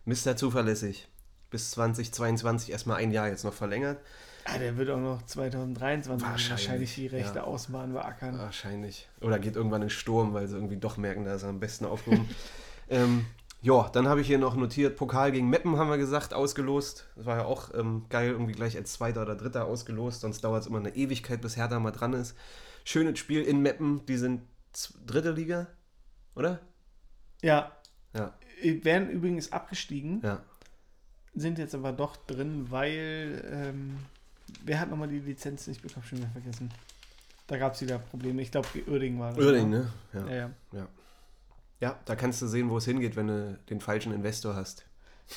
Mr. 0.05 0.37
Zuverlässig. 0.37 1.07
Bis 1.49 1.71
2022 1.71 2.71
erstmal 2.71 2.97
ein 2.97 3.11
Jahr 3.11 3.27
jetzt 3.27 3.43
noch 3.43 3.53
verlängert. 3.53 3.99
Ah, 4.45 4.57
der 4.57 4.77
wird 4.77 4.89
auch 4.89 4.99
noch 4.99 5.25
2023 5.25 6.25
Wahrscheinlich, 6.25 6.49
wahrscheinlich, 6.49 6.95
die 6.95 7.07
Rechte 7.07 7.39
ja. 7.39 7.43
ausbauen 7.43 7.93
beackern. 7.93 8.37
Wahrscheinlich. 8.37 9.09
Oder 9.19 9.39
geht 9.39 9.57
irgendwann 9.57 9.81
in 9.81 9.89
Sturm, 9.89 10.33
weil 10.33 10.47
sie 10.47 10.55
irgendwie 10.55 10.77
doch 10.77 10.97
merken, 10.97 11.25
da 11.25 11.35
ist 11.35 11.43
er 11.43 11.49
am 11.49 11.59
besten 11.59 11.85
aufgehoben. 11.85 12.29
ähm, 12.89 13.25
ja, 13.61 13.89
dann 13.89 14.07
habe 14.07 14.21
ich 14.21 14.27
hier 14.27 14.37
noch 14.37 14.55
notiert, 14.55 14.95
Pokal 14.95 15.31
gegen 15.31 15.49
Meppen 15.49 15.77
haben 15.77 15.89
wir 15.89 15.97
gesagt, 15.97 16.33
ausgelost. 16.33 17.07
Das 17.15 17.25
war 17.25 17.37
ja 17.37 17.45
auch 17.45 17.73
ähm, 17.73 18.05
geil, 18.09 18.29
irgendwie 18.29 18.53
gleich 18.53 18.77
als 18.77 18.93
Zweiter 18.93 19.23
oder 19.23 19.35
Dritter 19.35 19.65
ausgelost, 19.65 20.21
sonst 20.21 20.43
dauert 20.43 20.61
es 20.61 20.67
immer 20.67 20.79
eine 20.79 20.95
Ewigkeit, 20.95 21.41
bis 21.41 21.57
Hertha 21.57 21.79
mal 21.79 21.91
dran 21.91 22.13
ist. 22.13 22.35
Schönes 22.85 23.19
Spiel 23.19 23.41
in 23.41 23.61
Meppen, 23.61 24.05
die 24.05 24.17
sind 24.17 24.43
dritte 25.05 25.31
Liga, 25.31 25.67
oder? 26.35 26.59
Ja. 27.41 27.71
Ja. 28.13 28.33
Äh, 28.61 28.83
Werden 28.85 29.09
übrigens 29.09 29.51
abgestiegen, 29.51 30.21
Ja. 30.23 30.41
Sind 31.37 31.57
jetzt 31.59 31.75
aber 31.75 31.91
doch 31.91 32.15
drin, 32.17 32.67
weil. 32.69 33.43
Ähm, 33.51 33.97
wer 34.63 34.79
hat 34.79 34.89
nochmal 34.89 35.07
die 35.07 35.19
Lizenz 35.19 35.67
nicht 35.67 35.81
bekommen? 35.81 36.05
Schon 36.05 36.19
wieder 36.19 36.29
vergessen. 36.29 36.69
Da 37.47 37.57
gab 37.57 37.75
es 37.75 37.81
wieder 37.81 37.97
Probleme. 37.99 38.41
Ich 38.41 38.51
glaube, 38.51 38.67
Uerdingen 38.87 39.19
war 39.19 39.33
das. 39.33 39.43
Uerdingen, 39.43 39.69
ne? 39.71 39.91
ne? 40.13 40.19
Ja. 40.29 40.35
Ja, 40.35 40.51
ja. 40.73 40.87
ja, 41.79 41.99
da 42.05 42.15
kannst 42.15 42.41
du 42.41 42.47
sehen, 42.47 42.69
wo 42.69 42.77
es 42.77 42.85
hingeht, 42.85 43.15
wenn 43.15 43.27
du 43.27 43.59
den 43.69 43.79
falschen 43.79 44.11
Investor 44.13 44.55
hast. 44.55 44.85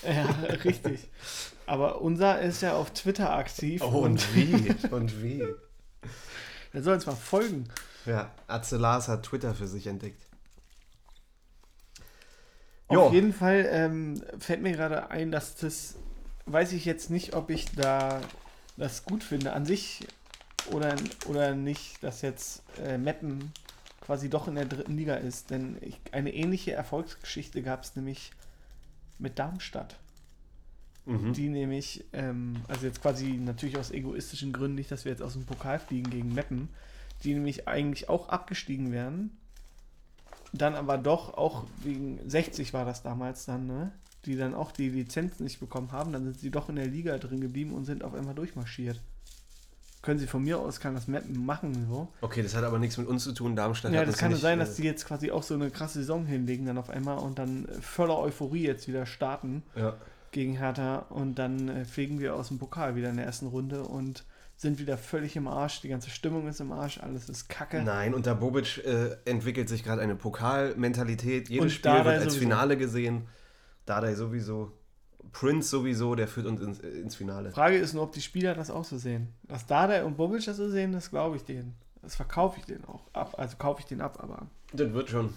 Ja, 0.04 0.24
richtig. 0.64 1.08
Aber 1.66 2.00
unser 2.00 2.40
ist 2.40 2.62
ja 2.62 2.74
auf 2.74 2.92
Twitter 2.92 3.32
aktiv 3.32 3.82
Oh, 3.82 4.00
und 4.00 4.34
wie? 4.34 4.74
und 4.90 5.22
wie? 5.22 5.44
der 6.72 6.82
soll 6.82 6.94
uns 6.94 7.06
mal 7.06 7.14
folgen. 7.14 7.68
Ja, 8.06 8.30
Atze 8.46 8.76
Lars 8.76 9.08
hat 9.08 9.24
Twitter 9.24 9.54
für 9.54 9.66
sich 9.68 9.86
entdeckt. 9.86 10.22
Auf 12.90 12.96
Jo. 12.96 13.12
jeden 13.12 13.32
Fall 13.32 13.68
ähm, 13.70 14.20
fällt 14.40 14.62
mir 14.62 14.72
gerade 14.72 15.10
ein, 15.10 15.30
dass 15.30 15.54
das, 15.54 15.94
weiß 16.46 16.72
ich 16.72 16.84
jetzt 16.84 17.08
nicht, 17.08 17.34
ob 17.34 17.50
ich 17.50 17.66
da 17.76 18.20
das 18.76 19.04
gut 19.04 19.22
finde 19.22 19.52
an 19.52 19.64
sich 19.64 20.08
oder, 20.72 20.96
oder 21.28 21.54
nicht, 21.54 22.02
dass 22.02 22.20
jetzt 22.22 22.64
äh, 22.84 22.98
Meppen 22.98 23.52
quasi 24.00 24.28
doch 24.28 24.48
in 24.48 24.56
der 24.56 24.64
dritten 24.64 24.96
Liga 24.96 25.14
ist. 25.14 25.50
Denn 25.50 25.76
ich, 25.82 26.00
eine 26.10 26.34
ähnliche 26.34 26.72
Erfolgsgeschichte 26.72 27.62
gab 27.62 27.84
es 27.84 27.94
nämlich 27.94 28.32
mit 29.20 29.38
Darmstadt. 29.38 29.96
Mhm. 31.06 31.32
Die 31.32 31.48
nämlich, 31.48 32.04
ähm, 32.12 32.56
also 32.66 32.86
jetzt 32.86 33.00
quasi 33.00 33.34
natürlich 33.34 33.78
aus 33.78 33.92
egoistischen 33.92 34.52
Gründen, 34.52 34.74
nicht, 34.74 34.90
dass 34.90 35.04
wir 35.04 35.12
jetzt 35.12 35.22
aus 35.22 35.34
dem 35.34 35.46
Pokal 35.46 35.78
fliegen 35.78 36.10
gegen 36.10 36.34
Meppen, 36.34 36.68
die 37.22 37.34
nämlich 37.34 37.68
eigentlich 37.68 38.08
auch 38.08 38.30
abgestiegen 38.30 38.90
wären. 38.90 39.30
Dann 40.52 40.74
aber 40.74 40.98
doch 40.98 41.34
auch 41.34 41.64
wegen 41.82 42.18
60 42.28 42.72
war 42.72 42.84
das 42.84 43.02
damals 43.02 43.44
dann, 43.46 43.66
ne? 43.66 43.92
Die 44.26 44.36
dann 44.36 44.54
auch 44.54 44.72
die 44.72 44.88
Lizenz 44.90 45.40
nicht 45.40 45.60
bekommen 45.60 45.92
haben. 45.92 46.12
Dann 46.12 46.24
sind 46.24 46.38
sie 46.40 46.50
doch 46.50 46.68
in 46.68 46.76
der 46.76 46.86
Liga 46.86 47.16
drin 47.18 47.40
geblieben 47.40 47.72
und 47.72 47.84
sind 47.84 48.04
auf 48.04 48.14
einmal 48.14 48.34
durchmarschiert. 48.34 49.00
Können 50.02 50.18
sie 50.18 50.26
von 50.26 50.42
mir 50.42 50.58
aus, 50.58 50.80
kann 50.80 50.94
das 50.94 51.08
Mappen 51.08 51.44
machen, 51.44 51.86
so. 51.88 52.08
Okay, 52.22 52.42
das 52.42 52.54
hat 52.56 52.64
aber 52.64 52.78
nichts 52.78 52.96
mit 52.96 53.06
uns 53.06 53.22
zu 53.22 53.32
tun. 53.32 53.54
Darmstadt 53.54 53.92
Ja, 53.92 54.04
das 54.04 54.16
kann 54.16 54.32
nicht, 54.32 54.40
sein, 54.40 54.58
äh, 54.58 54.64
dass 54.64 54.76
die 54.76 54.82
jetzt 54.82 55.04
quasi 55.04 55.30
auch 55.30 55.42
so 55.42 55.54
eine 55.54 55.70
krasse 55.70 55.98
Saison 55.98 56.24
hinlegen 56.24 56.64
dann 56.66 56.78
auf 56.78 56.88
einmal 56.88 57.18
und 57.18 57.38
dann 57.38 57.66
äh, 57.66 57.80
voller 57.82 58.18
Euphorie 58.18 58.62
jetzt 58.62 58.88
wieder 58.88 59.04
starten 59.04 59.62
Ja. 59.76 59.94
gegen 60.32 60.56
Hertha 60.56 61.00
und 61.10 61.34
dann 61.38 61.68
äh, 61.68 61.84
fliegen 61.84 62.18
wir 62.18 62.34
aus 62.34 62.48
dem 62.48 62.58
Pokal 62.58 62.96
wieder 62.96 63.10
in 63.10 63.16
der 63.16 63.26
ersten 63.26 63.46
Runde 63.48 63.82
und 63.82 64.24
sind 64.60 64.78
wieder 64.78 64.98
völlig 64.98 65.36
im 65.36 65.48
Arsch. 65.48 65.80
Die 65.80 65.88
ganze 65.88 66.10
Stimmung 66.10 66.46
ist 66.46 66.60
im 66.60 66.70
Arsch, 66.70 66.98
alles 66.98 67.30
ist 67.30 67.48
kacke. 67.48 67.82
Nein, 67.82 68.12
unter 68.12 68.34
Bobic 68.34 68.84
äh, 68.84 69.16
entwickelt 69.24 69.70
sich 69.70 69.82
gerade 69.82 70.02
eine 70.02 70.16
Pokalmentalität. 70.16 71.48
Jedes 71.48 71.62
Und 71.62 71.70
Spiel 71.70 71.90
Dardai 71.90 72.04
wird 72.04 72.14
als 72.16 72.34
sowieso. 72.34 72.40
Finale 72.40 72.76
gesehen. 72.76 73.26
Dardai 73.86 74.14
sowieso. 74.14 74.72
Prince 75.32 75.70
sowieso, 75.70 76.14
der 76.14 76.28
führt 76.28 76.46
uns 76.46 76.60
ins, 76.60 76.78
ins 76.80 77.16
Finale. 77.16 77.52
Frage 77.52 77.78
ist 77.78 77.94
nur, 77.94 78.02
ob 78.02 78.12
die 78.12 78.20
Spieler 78.20 78.54
das 78.54 78.70
auch 78.70 78.84
so 78.84 78.98
sehen. 78.98 79.32
Dass 79.44 79.64
Dada 79.66 80.04
und 80.04 80.18
Bobic 80.18 80.44
das 80.44 80.58
so 80.58 80.68
sehen, 80.68 80.92
das 80.92 81.08
glaube 81.08 81.36
ich 81.36 81.44
denen. 81.44 81.74
Das 82.02 82.14
verkaufe 82.14 82.58
ich 82.58 82.66
denen 82.66 82.84
auch 82.84 83.06
ab. 83.14 83.36
Also 83.38 83.56
kaufe 83.56 83.80
ich 83.80 83.86
den 83.86 84.02
ab, 84.02 84.18
aber. 84.22 84.46
Das 84.74 84.92
wird 84.92 85.08
schon. 85.08 85.32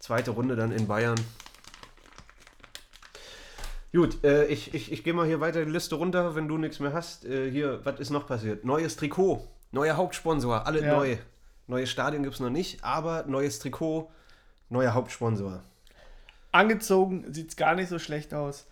Zweite 0.00 0.32
Runde 0.32 0.56
dann 0.56 0.72
in 0.72 0.88
Bayern. 0.88 1.20
Gut, 3.92 4.22
äh, 4.22 4.46
ich, 4.46 4.74
ich, 4.74 4.92
ich 4.92 5.02
gehe 5.02 5.14
mal 5.14 5.26
hier 5.26 5.40
weiter 5.40 5.64
die 5.64 5.70
Liste 5.70 5.94
runter, 5.94 6.34
wenn 6.34 6.46
du 6.46 6.58
nichts 6.58 6.78
mehr 6.78 6.92
hast. 6.92 7.24
Äh, 7.24 7.50
hier, 7.50 7.84
was 7.84 7.98
ist 8.00 8.10
noch 8.10 8.26
passiert? 8.26 8.64
Neues 8.64 8.96
Trikot, 8.96 9.46
neuer 9.72 9.96
Hauptsponsor, 9.96 10.66
alle 10.66 10.84
Ja. 10.84 10.96
neu. 10.96 11.16
Neues 11.66 11.90
Stadion 11.90 12.22
gibt 12.22 12.34
es 12.34 12.40
noch 12.40 12.50
nicht, 12.50 12.82
aber 12.82 13.24
neues 13.26 13.58
Trikot, 13.58 14.10
neuer 14.70 14.94
Hauptsponsor. 14.94 15.62
Angezogen 16.52 17.32
sieht 17.32 17.50
es 17.50 17.56
gar 17.56 17.74
nicht 17.74 17.88
so 17.88 17.98
schlecht 17.98 18.32
aus. 18.32 18.66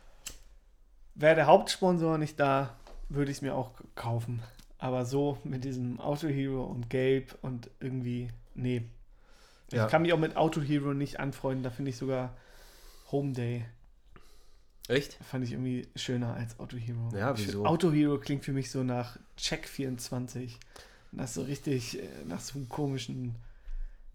Wäre 1.14 1.34
der 1.34 1.46
Hauptsponsor 1.46 2.18
nicht 2.18 2.38
da, 2.40 2.74
würde 3.08 3.30
ich 3.30 3.38
es 3.38 3.42
mir 3.42 3.54
auch 3.54 3.70
kaufen. 3.94 4.42
Aber 4.78 5.04
so 5.06 5.38
mit 5.44 5.64
diesem 5.64 5.98
Auto 6.00 6.28
Hero 6.28 6.64
und 6.64 6.90
Gelb 6.90 7.36
und 7.42 7.70
irgendwie, 7.80 8.28
nee. 8.54 8.82
Ja. 9.72 9.84
Ich 9.86 9.90
kann 9.90 10.02
mich 10.02 10.12
auch 10.12 10.18
mit 10.18 10.36
Auto 10.36 10.60
Hero 10.60 10.92
nicht 10.94 11.18
anfreunden. 11.18 11.62
Da 11.62 11.70
finde 11.70 11.90
ich 11.90 11.96
sogar 11.96 12.34
Home 13.10 13.32
Day. 13.32 13.64
Echt? 14.88 15.14
Fand 15.24 15.44
ich 15.44 15.52
irgendwie 15.52 15.88
schöner 15.96 16.34
als 16.34 16.58
Auto 16.60 16.76
Hero. 16.76 17.10
Ja, 17.16 17.36
wieso? 17.36 17.64
Auto 17.64 17.90
Hero 17.92 18.18
klingt 18.18 18.44
für 18.44 18.52
mich 18.52 18.70
so 18.70 18.82
nach 18.82 19.18
Check 19.36 19.68
24. 19.68 20.58
Nach 21.12 21.28
so 21.28 21.42
richtig, 21.42 21.98
äh, 21.98 22.08
nach 22.26 22.40
so 22.40 22.58
einem 22.58 22.68
komischen. 22.68 23.34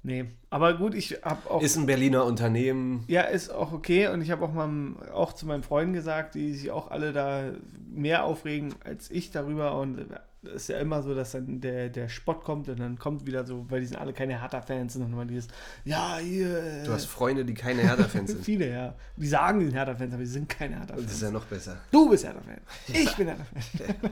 Nee. 0.03 0.25
Aber 0.49 0.73
gut, 0.77 0.95
ich 0.95 1.19
habe 1.23 1.49
auch. 1.49 1.61
Ist 1.61 1.77
ein 1.77 1.85
Berliner 1.85 2.25
Unternehmen. 2.25 3.03
ja, 3.07 3.21
ist 3.21 3.49
auch 3.51 3.71
okay. 3.71 4.07
Und 4.07 4.21
ich 4.21 4.31
habe 4.31 4.43
auch, 4.45 4.51
mal, 4.51 4.69
auch 5.13 5.33
zu 5.33 5.45
meinen 5.45 5.61
Freunden 5.63 5.93
gesagt, 5.93 6.33
die 6.35 6.53
sich 6.53 6.71
auch 6.71 6.89
alle 6.89 7.13
da 7.13 7.51
mehr 7.93 8.23
aufregen 8.25 8.73
als 8.83 9.11
ich 9.11 9.29
darüber. 9.29 9.77
Und 9.79 9.99
es 10.43 10.53
ist 10.53 10.69
ja 10.69 10.79
immer 10.79 11.03
so, 11.03 11.13
dass 11.13 11.33
dann 11.33 11.61
der, 11.61 11.89
der 11.89 12.09
Spott 12.09 12.43
kommt 12.43 12.67
und 12.67 12.79
dann 12.79 12.97
kommt 12.97 13.27
wieder 13.27 13.45
so, 13.45 13.67
weil 13.69 13.81
die 13.81 13.85
sind 13.85 13.97
alle 13.97 14.11
keine 14.11 14.41
Hertha-Fans, 14.41 14.93
sondern 14.93 15.13
immer 15.13 15.25
dieses, 15.25 15.49
ja, 15.85 16.17
hier. 16.17 16.63
äh, 16.63 16.83
Du 16.83 16.91
hast 16.93 17.05
Freunde, 17.05 17.45
die 17.45 17.53
keine 17.53 17.83
Hertha-Fans 17.83 18.31
sind. 18.31 18.43
Viele, 18.43 18.71
ja. 18.71 18.95
Die 19.17 19.27
sagen, 19.27 19.59
die 19.59 19.65
sind 19.67 19.75
Hertha-Fans, 19.75 20.13
aber 20.15 20.23
die 20.23 20.29
sind 20.29 20.49
keine 20.49 20.77
Das 20.77 20.81
ist 20.81 20.89
Hertha-Fans. 20.97 21.21
ja 21.21 21.31
noch 21.31 21.45
besser. 21.45 21.77
Du 21.91 22.09
bist 22.09 22.23
Hertha-Fan. 22.25 22.57
Ich 22.87 23.15
bin 23.15 23.27
Hertha-Fan. 23.27 24.11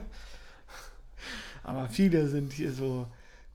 aber 1.64 1.88
viele 1.88 2.28
sind 2.28 2.52
hier 2.52 2.72
so, 2.72 3.08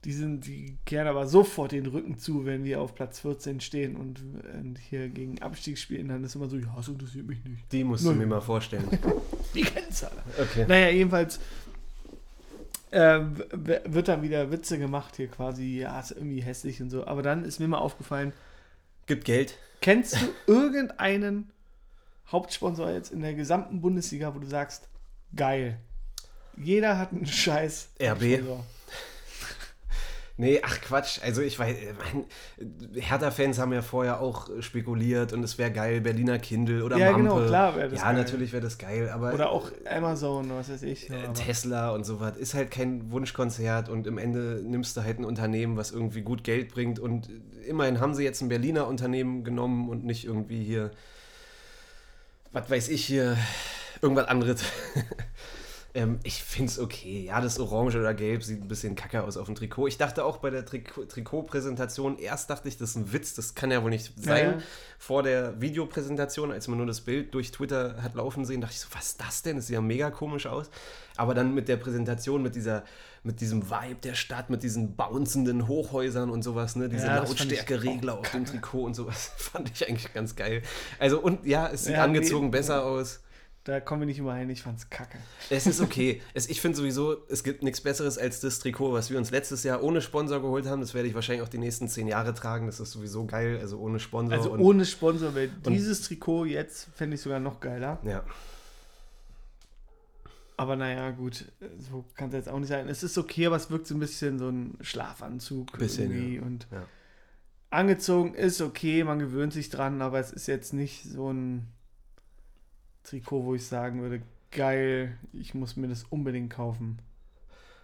die 0.06 0.12
sind, 0.12 0.46
die 0.46 0.78
kehren 0.84 1.08
aber 1.08 1.26
sofort 1.26 1.72
den 1.72 1.86
Rücken 1.86 2.16
zu, 2.16 2.46
wenn 2.46 2.62
wir 2.64 2.80
auf 2.80 2.94
Platz 2.94 3.18
14 3.20 3.60
stehen 3.60 3.96
und, 3.96 4.20
und 4.54 4.78
hier 4.78 5.08
gegen 5.08 5.42
Abstieg 5.42 5.78
spielen, 5.78 6.06
dann 6.06 6.22
ist 6.22 6.36
immer 6.36 6.48
so, 6.48 6.56
ja, 6.56 6.72
das 6.76 6.86
interessiert 6.86 7.26
mich 7.26 7.44
nicht. 7.44 7.70
Die 7.72 7.82
musst 7.82 8.04
du 8.04 8.10
Null. 8.10 8.18
mir 8.18 8.26
mal 8.26 8.40
vorstellen. 8.40 8.84
Die 9.54 9.62
kennen's 9.62 10.04
alle. 10.04 10.22
Okay. 10.40 10.64
Naja, 10.68 10.90
jedenfalls 10.90 11.40
äh, 12.92 13.18
wird 13.84 14.06
dann 14.06 14.22
wieder 14.22 14.52
Witze 14.52 14.78
gemacht 14.78 15.16
hier 15.16 15.26
quasi, 15.26 15.80
ja, 15.80 15.98
ist 15.98 16.12
irgendwie 16.12 16.40
hässlich 16.40 16.80
und 16.80 16.90
so. 16.90 17.04
Aber 17.04 17.22
dann 17.22 17.44
ist 17.44 17.58
mir 17.58 17.66
mal 17.66 17.78
aufgefallen, 17.78 18.32
Gibt 19.06 19.24
Geld. 19.24 19.58
Kennst 19.80 20.14
du 20.20 20.26
irgendeinen 20.52 21.50
Hauptsponsor 22.30 22.90
jetzt 22.90 23.12
in 23.12 23.22
der 23.22 23.34
gesamten 23.34 23.80
Bundesliga, 23.80 24.34
wo 24.34 24.38
du 24.38 24.46
sagst, 24.46 24.88
geil. 25.34 25.78
Jeder 26.56 26.96
hat 26.98 27.12
einen 27.12 27.26
scheiß 27.26 27.90
RB. 28.00 28.08
Hauptsponsor. 28.08 28.66
Nee, 30.38 30.60
ach 30.62 30.82
Quatsch. 30.82 31.20
Also 31.22 31.40
ich 31.40 31.58
weiß, 31.58 31.74
äh, 31.74 33.00
Hertha-Fans 33.00 33.58
haben 33.58 33.72
ja 33.72 33.80
vorher 33.80 34.20
auch 34.20 34.50
spekuliert 34.60 35.32
und 35.32 35.42
es 35.42 35.56
wäre 35.56 35.70
geil, 35.72 36.02
Berliner 36.02 36.38
Kindle 36.38 36.84
oder 36.84 36.98
Ja, 36.98 37.12
Mampe. 37.12 37.22
genau, 37.22 37.46
klar 37.46 37.74
wäre 37.74 37.88
das 37.88 38.00
Ja, 38.00 38.06
geil. 38.08 38.16
natürlich 38.16 38.52
wäre 38.52 38.62
das 38.62 38.76
geil, 38.76 39.08
aber 39.08 39.32
Oder 39.32 39.48
auch 39.50 39.70
Amazon, 39.90 40.50
was 40.50 40.70
weiß 40.70 40.82
ich. 40.82 41.08
äh, 41.08 41.14
aber- 41.24 41.32
Tesla 41.32 41.90
und 41.92 42.04
sowas 42.04 42.36
ist 42.36 42.52
halt 42.52 42.70
kein 42.70 43.10
Wunschkonzert 43.10 43.88
und 43.88 44.06
im 44.06 44.18
Ende 44.18 44.60
nimmst 44.62 44.94
du 44.98 45.04
halt 45.04 45.18
ein 45.18 45.24
Unternehmen, 45.24 45.78
was 45.78 45.90
irgendwie 45.90 46.20
gut 46.20 46.44
Geld 46.44 46.68
bringt 46.68 46.98
und 46.98 47.30
immerhin 47.66 47.98
haben 48.00 48.14
sie 48.14 48.22
jetzt 48.22 48.42
ein 48.42 48.48
Berliner 48.50 48.86
Unternehmen 48.88 49.42
genommen 49.42 49.88
und 49.88 50.04
nicht 50.04 50.26
irgendwie 50.26 50.62
hier, 50.62 50.90
was 52.52 52.68
weiß 52.68 52.88
ich 52.90 53.06
hier, 53.06 53.38
irgendwas 54.02 54.28
anderes. 54.28 54.62
ähm, 55.96 56.20
ich 56.22 56.42
finde 56.44 56.70
es 56.70 56.78
okay. 56.78 57.24
Ja, 57.26 57.40
das 57.40 57.58
Orange 57.58 57.98
oder 57.98 58.14
Gelb 58.14 58.44
sieht 58.44 58.62
ein 58.62 58.68
bisschen 58.68 58.94
kacke 58.94 59.24
aus 59.24 59.36
auf 59.36 59.46
dem 59.46 59.54
Trikot. 59.54 59.88
Ich 59.88 59.98
dachte 59.98 60.24
auch 60.24 60.36
bei 60.36 60.50
der 60.50 60.64
Trikot- 60.66 61.06
Trikotpräsentation, 61.08 62.18
erst 62.18 62.50
dachte 62.50 62.68
ich, 62.68 62.76
das 62.78 62.90
ist 62.90 62.96
ein 62.96 63.12
Witz, 63.12 63.34
das 63.34 63.54
kann 63.54 63.70
ja 63.70 63.82
wohl 63.82 63.90
nicht 63.90 64.12
sein. 64.22 64.50
ja. 64.58 64.58
Vor 64.98 65.22
der 65.22 65.60
Videopräsentation, 65.60 66.52
als 66.52 66.68
man 66.68 66.78
nur 66.78 66.86
das 66.86 67.00
Bild 67.00 67.34
durch 67.34 67.50
Twitter 67.50 68.02
hat 68.02 68.14
laufen 68.14 68.44
sehen, 68.44 68.60
dachte 68.60 68.74
ich 68.74 68.80
so, 68.80 68.88
was 68.92 69.06
ist 69.08 69.20
das 69.20 69.42
denn? 69.42 69.56
Das 69.56 69.66
sieht 69.66 69.74
ja 69.74 69.80
mega 69.80 70.10
komisch 70.10 70.46
aus. 70.46 70.70
Aber 71.16 71.34
dann 71.34 71.54
mit 71.54 71.68
der 71.68 71.76
Präsentation, 71.76 72.42
mit 72.42 72.54
dieser, 72.54 72.84
mit 73.22 73.40
diesem 73.40 73.70
Vibe 73.70 73.96
der 74.02 74.14
Stadt, 74.14 74.50
mit 74.50 74.62
diesen 74.62 74.96
bouncenden 74.96 75.66
Hochhäusern 75.66 76.30
und 76.30 76.42
sowas, 76.42 76.76
ne, 76.76 76.88
diese 76.88 77.06
Ja, 77.06 77.16
Lautstärkeregler 77.16 78.18
auf 78.18 78.30
dem 78.30 78.44
Trikot 78.44 78.84
und 78.84 78.94
sowas, 78.94 79.32
fand 79.36 79.70
ich 79.74 79.88
eigentlich 79.88 80.12
ganz 80.12 80.36
geil. 80.36 80.62
Also 80.98 81.20
und 81.20 81.44
ja, 81.46 81.68
es 81.68 81.84
sieht 81.84 81.94
Ja, 81.94 82.04
angezogen 82.04 82.46
nee, 82.46 82.52
besser 82.52 82.76
ja. 82.76 82.82
aus. 82.82 83.20
Da 83.66 83.80
kommen 83.80 84.02
wir 84.02 84.06
nicht 84.06 84.20
überein, 84.20 84.48
ich 84.48 84.62
fand's 84.62 84.90
kacke. 84.90 85.18
Es 85.50 85.66
ist 85.66 85.80
okay. 85.80 86.22
es, 86.34 86.48
ich 86.48 86.60
finde 86.60 86.76
sowieso, 86.76 87.16
es 87.28 87.42
gibt 87.42 87.64
nichts 87.64 87.80
Besseres 87.80 88.16
als 88.16 88.38
das 88.38 88.60
Trikot, 88.60 88.92
was 88.92 89.10
wir 89.10 89.18
uns 89.18 89.32
letztes 89.32 89.64
Jahr 89.64 89.82
ohne 89.82 90.00
Sponsor 90.00 90.40
geholt 90.40 90.66
haben. 90.66 90.80
Das 90.80 90.94
werde 90.94 91.08
ich 91.08 91.14
wahrscheinlich 91.16 91.42
auch 91.42 91.48
die 91.48 91.58
nächsten 91.58 91.88
zehn 91.88 92.06
Jahre 92.06 92.32
tragen. 92.32 92.66
Das 92.66 92.78
ist 92.78 92.92
sowieso 92.92 93.26
geil, 93.26 93.58
also 93.60 93.80
ohne 93.80 93.98
Sponsor. 93.98 94.38
Also 94.38 94.54
ohne 94.54 94.84
Sponsor 94.84 95.34
wäre 95.34 95.48
dieses 95.66 96.02
Trikot 96.02 96.44
jetzt, 96.44 96.86
fände 96.94 97.16
ich 97.16 97.22
sogar 97.22 97.40
noch 97.40 97.58
geiler. 97.58 97.98
Ja, 98.04 98.22
Aber 100.56 100.76
naja, 100.76 101.10
gut, 101.10 101.46
so 101.90 102.04
kann 102.14 102.28
es 102.28 102.34
jetzt 102.34 102.48
auch 102.48 102.60
nicht 102.60 102.68
sein. 102.68 102.88
Es 102.88 103.02
ist 103.02 103.18
okay, 103.18 103.46
aber 103.46 103.56
es 103.56 103.68
wirkt 103.68 103.88
so 103.88 103.96
ein 103.96 104.00
bisschen 104.00 104.38
so 104.38 104.48
ein 104.48 104.78
Schlafanzug 104.80 105.76
Bisschen, 105.76 106.12
irgendwie. 106.12 106.38
Und 106.38 106.68
Ja. 106.70 106.86
angezogen 107.70 108.34
ist 108.34 108.60
okay, 108.60 109.02
man 109.02 109.18
gewöhnt 109.18 109.52
sich 109.52 109.70
dran, 109.70 110.00
aber 110.02 110.20
es 110.20 110.32
ist 110.32 110.46
jetzt 110.46 110.72
nicht 110.72 111.02
so 111.02 111.32
ein 111.32 111.66
Trikot, 113.06 113.44
wo 113.44 113.54
ich 113.54 113.66
sagen 113.66 114.02
würde, 114.02 114.20
geil, 114.50 115.16
ich 115.32 115.54
muss 115.54 115.76
mir 115.76 115.88
das 115.88 116.04
unbedingt 116.04 116.50
kaufen. 116.52 116.98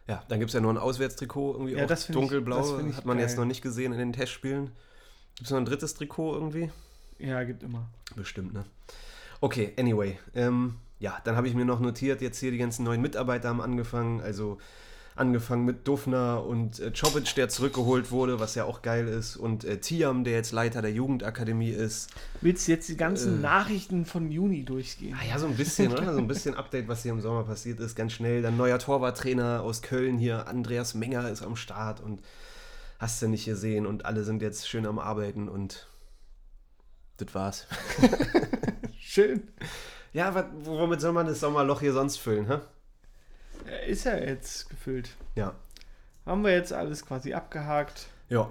Ja, 0.09 0.23
dann 0.29 0.41
gibt 0.41 0.51
es 0.51 0.55
ja 0.55 0.61
noch 0.61 0.71
ein 0.71 0.79
Auswärtstrikot, 0.79 1.53
irgendwie 1.55 1.75
Ja, 1.75 1.85
auch 1.85 1.89
das 1.89 2.05
find 2.05 2.17
ich- 2.17 2.21
dunkelblau. 2.23 2.57
das 2.79 2.97
Hat 2.97 3.05
man 3.07 3.19
jetzt 3.19 3.33
geil. 3.33 3.41
noch 3.41 3.47
nicht 3.47 3.63
gesehen 3.63 3.93
in 3.93 3.99
den 3.99 4.13
Testspielen. 4.13 4.67
Gibt 5.37 5.47
es 5.47 5.51
noch 5.51 5.59
ein 5.59 5.65
drittes 5.65 5.95
Trikot 5.95 6.35
irgendwie? 6.35 6.71
Ja, 7.19 7.43
gibt 7.45 7.63
immer. 7.63 7.89
Bestimmt, 8.17 8.53
ne? 8.53 8.65
Okay, 9.41 9.73
anyway. 9.79 10.19
Ähm, 10.35 10.77
ja, 10.99 11.19
dann 11.25 11.37
habe 11.37 11.47
ich 11.49 11.55
mir 11.55 11.65
noch 11.65 11.81
notiert, 11.81 12.21
jetzt 12.21 12.39
hier 12.39 12.51
die 12.51 12.59
ganzen 12.59 12.85
neuen 12.85 13.01
Mitarbeiter 13.01 13.49
haben 13.49 13.61
angefangen. 13.61 14.21
Also 14.21 14.59
angefangen 15.15 15.65
mit 15.65 15.87
Dufner 15.87 16.45
und 16.45 16.81
äh, 16.81 16.91
Chobic, 16.91 17.35
der 17.35 17.49
zurückgeholt 17.49 18.11
wurde, 18.11 18.41
was 18.41 18.55
ja 18.55 18.65
auch 18.65 18.83
geil 18.83 19.09
ist. 19.09 19.37
Und 19.37 19.65
äh, 19.65 19.79
Tiam, 19.79 20.25
der 20.25 20.33
jetzt 20.35 20.53
Leiter 20.53 20.83
der 20.83 20.93
Jugendakademie 20.93 21.71
ist. 21.71 22.11
Willst 22.41 22.67
du 22.67 22.73
jetzt 22.73 22.89
die 22.89 22.97
ganzen 22.97 23.39
Äh. 23.39 23.43
Nachrichten 23.43 24.05
von 24.07 24.31
Juni 24.31 24.65
durchgehen? 24.65 25.17
Ah 25.21 25.25
ja, 25.27 25.39
so 25.39 25.47
ein 25.47 25.57
bisschen, 25.57 25.93
oder? 25.93 26.13
So 26.13 26.19
ein 26.19 26.29
bisschen 26.29 26.55
Update, 26.55 26.89
was 26.89 27.03
hier 27.03 27.13
im 27.13 27.21
Sommer 27.21 27.45
passiert 27.45 27.81
ist, 27.81 27.95
ganz 27.95 28.13
schnell. 28.13 28.43
Dann 28.43 28.57
neuer 28.57 28.79
Torwarttrainer 28.79 29.63
aus 29.63 29.83
Köln 29.83 30.19
hier, 30.19 30.49
Andreas 30.49 30.95
Menger 30.95 31.29
ist 31.31 31.43
am 31.43 31.57
Start 31.57 32.01
und 32.01 32.23
hast 32.99 33.21
du 33.21 33.29
nicht 33.29 33.45
gesehen 33.45 33.85
und 33.87 34.07
alle 34.07 34.25
sind 34.25 34.43
jetzt 34.43 34.69
schön 34.69 34.87
am 34.87 34.99
Arbeiten 34.99 35.49
und 35.49 35.89
das 37.19 37.35
war's. 37.35 37.67
Schön. 38.99 39.49
Ja, 40.13 40.35
wat, 40.35 40.47
womit 40.65 41.01
soll 41.01 41.13
man 41.13 41.27
das 41.27 41.41
Sommerloch 41.41 41.81
hier 41.81 41.93
sonst 41.93 42.17
füllen, 42.19 42.47
hä? 42.49 42.59
Äh, 43.67 43.91
Ist 43.91 44.05
ja 44.05 44.17
jetzt 44.17 44.69
gefüllt. 44.71 45.11
Ja. 45.35 45.55
Haben 46.27 46.43
wir 46.45 46.53
jetzt 46.53 46.73
alles 46.73 47.05
quasi 47.05 47.35
abgehakt. 47.35 48.07
Ja, 48.29 48.49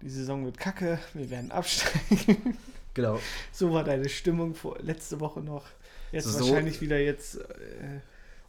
Die 0.00 0.08
Saison 0.08 0.44
wird 0.44 0.58
kacke, 0.58 0.98
wir 1.14 1.28
werden 1.30 1.50
absteigen. 1.50 2.56
genau. 2.94 3.18
so 3.52 3.72
war 3.72 3.84
deine 3.84 4.08
Stimmung 4.08 4.54
vor, 4.54 4.78
letzte 4.80 5.20
Woche 5.20 5.40
noch. 5.40 5.64
Jetzt 6.12 6.26
So- 6.26 6.40
wahrscheinlich 6.40 6.80
wieder 6.80 6.98
jetzt. 6.98 7.36
Äh, 7.36 8.00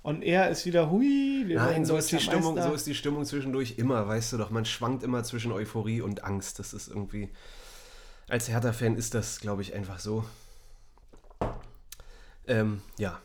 on 0.04 0.22
Air 0.22 0.50
ist 0.52 0.66
wieder 0.68 0.92
hui. 0.92 1.44
Wir 1.48 1.58
Nein, 1.58 1.84
so 1.84 1.98
ist, 1.98 2.12
die 2.12 2.20
Stimmung, 2.20 2.54
Meister. 2.56 2.70
so 2.70 2.76
ist 2.76 2.86
die 2.86 2.94
Stimmung 2.94 3.26
zwischendurch 3.26 3.78
immer, 3.80 4.08
weißt 4.08 4.34
du 4.34 4.38
doch. 4.38 4.52
Man 4.52 4.66
schwankt 4.66 5.02
immer 5.04 5.24
zwischen 5.24 5.52
Euphorie 5.52 6.02
und 6.02 6.24
Angst. 6.24 6.60
Das 6.60 6.74
ist 6.74 6.88
irgendwie. 6.90 7.30
Als 8.30 8.48
Hertha-Fan 8.50 8.96
ist 8.98 9.16
das, 9.16 9.40
glaube 9.40 9.64
ich, 9.64 9.74
einfach 9.74 9.98
so. 10.00 10.24
Ähm, 12.48 12.82
ja. 13.00 13.20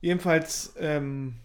Jedenfalls 0.00 0.74
ähm, 0.78 1.36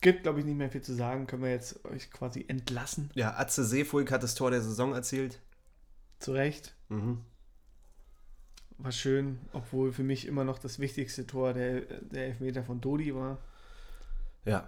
gibt, 0.00 0.24
glaube 0.24 0.40
ich, 0.40 0.46
nicht 0.46 0.56
mehr 0.56 0.70
viel 0.70 0.82
zu 0.82 0.94
sagen. 0.94 1.26
Können 1.26 1.42
wir 1.42 1.50
jetzt 1.50 1.84
euch 1.84 2.10
quasi 2.10 2.44
entlassen. 2.48 3.10
Ja, 3.14 3.36
Atze 3.38 3.64
Seefuig 3.64 4.10
hat 4.10 4.22
das 4.22 4.34
Tor 4.34 4.50
der 4.50 4.62
Saison 4.62 4.92
erzielt. 4.92 5.40
Zu 6.18 6.32
Recht. 6.32 6.74
Mhm. 6.88 7.20
War 8.78 8.92
schön, 8.92 9.38
obwohl 9.52 9.92
für 9.92 10.02
mich 10.02 10.26
immer 10.26 10.44
noch 10.44 10.58
das 10.58 10.78
wichtigste 10.78 11.26
Tor 11.26 11.52
der, 11.52 11.82
der 11.82 12.26
Elfmeter 12.26 12.64
von 12.64 12.80
Dodi 12.80 13.14
war. 13.14 13.38
Ja. 14.44 14.66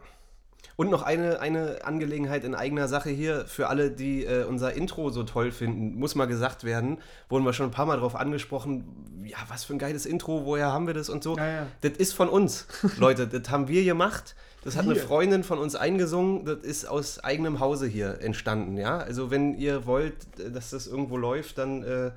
Und 0.77 0.91
noch 0.91 1.03
eine, 1.03 1.41
eine 1.41 1.85
Angelegenheit 1.85 2.45
in 2.45 2.55
eigener 2.55 2.89
Sache 2.89 3.11
hier 3.11 3.45
für 3.47 3.69
alle, 3.69 3.91
die 3.91 4.25
äh, 4.25 4.45
unser 4.45 4.73
Intro 4.73 5.11
so 5.11 5.23
toll 5.23 5.53
finden, 5.53 5.95
muss 5.95 6.15
mal 6.15 6.27
gesagt 6.27 6.65
werden. 6.65 6.99
Wurden 7.29 7.45
wir 7.45 7.53
schon 7.53 7.67
ein 7.67 7.73
paar 7.73 7.87
Mal 7.87 7.99
drauf 7.99 8.17
angesprochen. 8.17 9.25
Ja, 9.25 9.39
was 9.49 9.65
für 9.65 9.75
ein 9.75 9.79
geiles 9.79 10.07
Intro, 10.07 10.45
woher 10.45 10.73
haben 10.73 10.87
wir 10.87 10.95
das 10.95 11.09
und 11.09 11.23
so. 11.23 11.37
Ja, 11.37 11.47
ja. 11.47 11.67
Das 11.83 11.93
ist 11.93 12.15
von 12.15 12.29
uns, 12.29 12.67
Leute. 12.99 13.27
Das 13.27 13.51
haben 13.51 13.69
wir 13.69 13.85
gemacht. 13.85 14.35
Das 14.65 14.77
hat 14.77 14.85
eine 14.85 14.95
Wir. 14.95 15.03
Freundin 15.03 15.43
von 15.43 15.59
uns 15.59 15.75
eingesungen. 15.75 16.45
Das 16.45 16.59
ist 16.59 16.87
aus 16.87 17.19
eigenem 17.19 17.61
Hause 17.61 17.87
hier 17.87 18.21
entstanden, 18.21 18.77
ja. 18.77 18.99
Also 18.99 19.31
wenn 19.31 19.59
ihr 19.59 19.87
wollt, 19.87 20.15
äh, 20.39 20.51
dass 20.51 20.71
das 20.71 20.87
irgendwo 20.87 21.17
läuft, 21.17 21.59
dann 21.59 21.83
äh, 21.83 22.13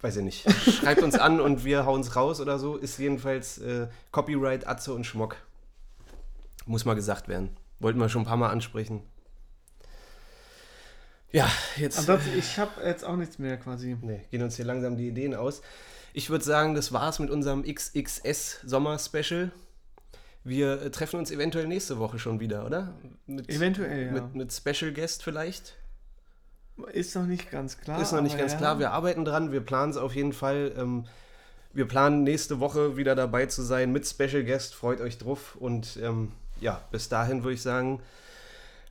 weiß 0.00 0.16
ich 0.16 0.24
nicht. 0.24 0.50
Schreibt 0.80 1.02
uns 1.02 1.18
an 1.18 1.40
und 1.40 1.64
wir 1.64 1.84
hauen 1.84 2.00
es 2.00 2.16
raus 2.16 2.40
oder 2.40 2.58
so. 2.58 2.76
Ist 2.76 2.98
jedenfalls 2.98 3.58
äh, 3.58 3.88
Copyright 4.12 4.66
Atze 4.66 4.94
und 4.94 5.04
Schmock. 5.04 5.36
Muss 6.66 6.84
mal 6.84 6.94
gesagt 6.94 7.28
werden. 7.28 7.56
Wollten 7.78 7.98
wir 7.98 8.08
schon 8.08 8.22
ein 8.22 8.26
paar 8.26 8.36
Mal 8.36 8.50
ansprechen. 8.50 9.02
Ja, 11.32 11.50
jetzt. 11.76 11.98
Ansonsten, 11.98 12.38
ich 12.38 12.58
habe 12.58 12.70
jetzt 12.86 13.04
auch 13.04 13.16
nichts 13.16 13.38
mehr 13.38 13.56
quasi. 13.56 13.96
Nee, 14.00 14.20
gehen 14.30 14.42
uns 14.42 14.56
hier 14.56 14.64
langsam 14.64 14.96
die 14.96 15.08
Ideen 15.08 15.34
aus. 15.34 15.62
Ich 16.12 16.30
würde 16.30 16.44
sagen, 16.44 16.76
das 16.76 16.92
war's 16.92 17.18
mit 17.18 17.28
unserem 17.28 17.64
XXS 17.64 18.60
Sommer-Special. 18.64 19.50
Wir 20.44 20.80
äh, 20.80 20.90
treffen 20.90 21.18
uns 21.18 21.32
eventuell 21.32 21.66
nächste 21.66 21.98
Woche 21.98 22.20
schon 22.20 22.38
wieder, 22.38 22.64
oder? 22.64 22.94
Mit, 23.26 23.48
Eventuell, 23.48 24.06
ja. 24.06 24.12
mit, 24.12 24.34
mit 24.34 24.52
Special 24.52 24.92
Guest 24.92 25.24
vielleicht. 25.24 25.76
Ist 26.92 27.16
noch 27.16 27.26
nicht 27.26 27.50
ganz 27.50 27.80
klar. 27.80 28.00
Ist 28.00 28.12
noch 28.12 28.20
nicht 28.20 28.38
ganz 28.38 28.52
ja. 28.52 28.58
klar. 28.58 28.78
Wir 28.78 28.92
arbeiten 28.92 29.24
dran. 29.24 29.52
Wir 29.52 29.60
planen 29.60 29.90
es 29.90 29.96
auf 29.96 30.14
jeden 30.14 30.32
Fall. 30.32 30.72
Ähm, 30.76 31.06
wir 31.72 31.88
planen 31.88 32.22
nächste 32.22 32.60
Woche 32.60 32.96
wieder 32.96 33.16
dabei 33.16 33.46
zu 33.46 33.62
sein 33.62 33.90
mit 33.90 34.06
Special 34.06 34.44
Guest. 34.44 34.74
Freut 34.74 35.00
euch 35.00 35.18
drauf. 35.18 35.56
Und 35.58 35.98
ähm, 36.02 36.30
ja, 36.60 36.80
bis 36.90 37.08
dahin 37.08 37.42
würde 37.42 37.54
ich 37.54 37.62
sagen, 37.62 38.00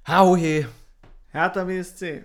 hau 0.08 0.36
he. 0.36 0.66
Hertha 1.32 1.64
BSC. 1.64 2.24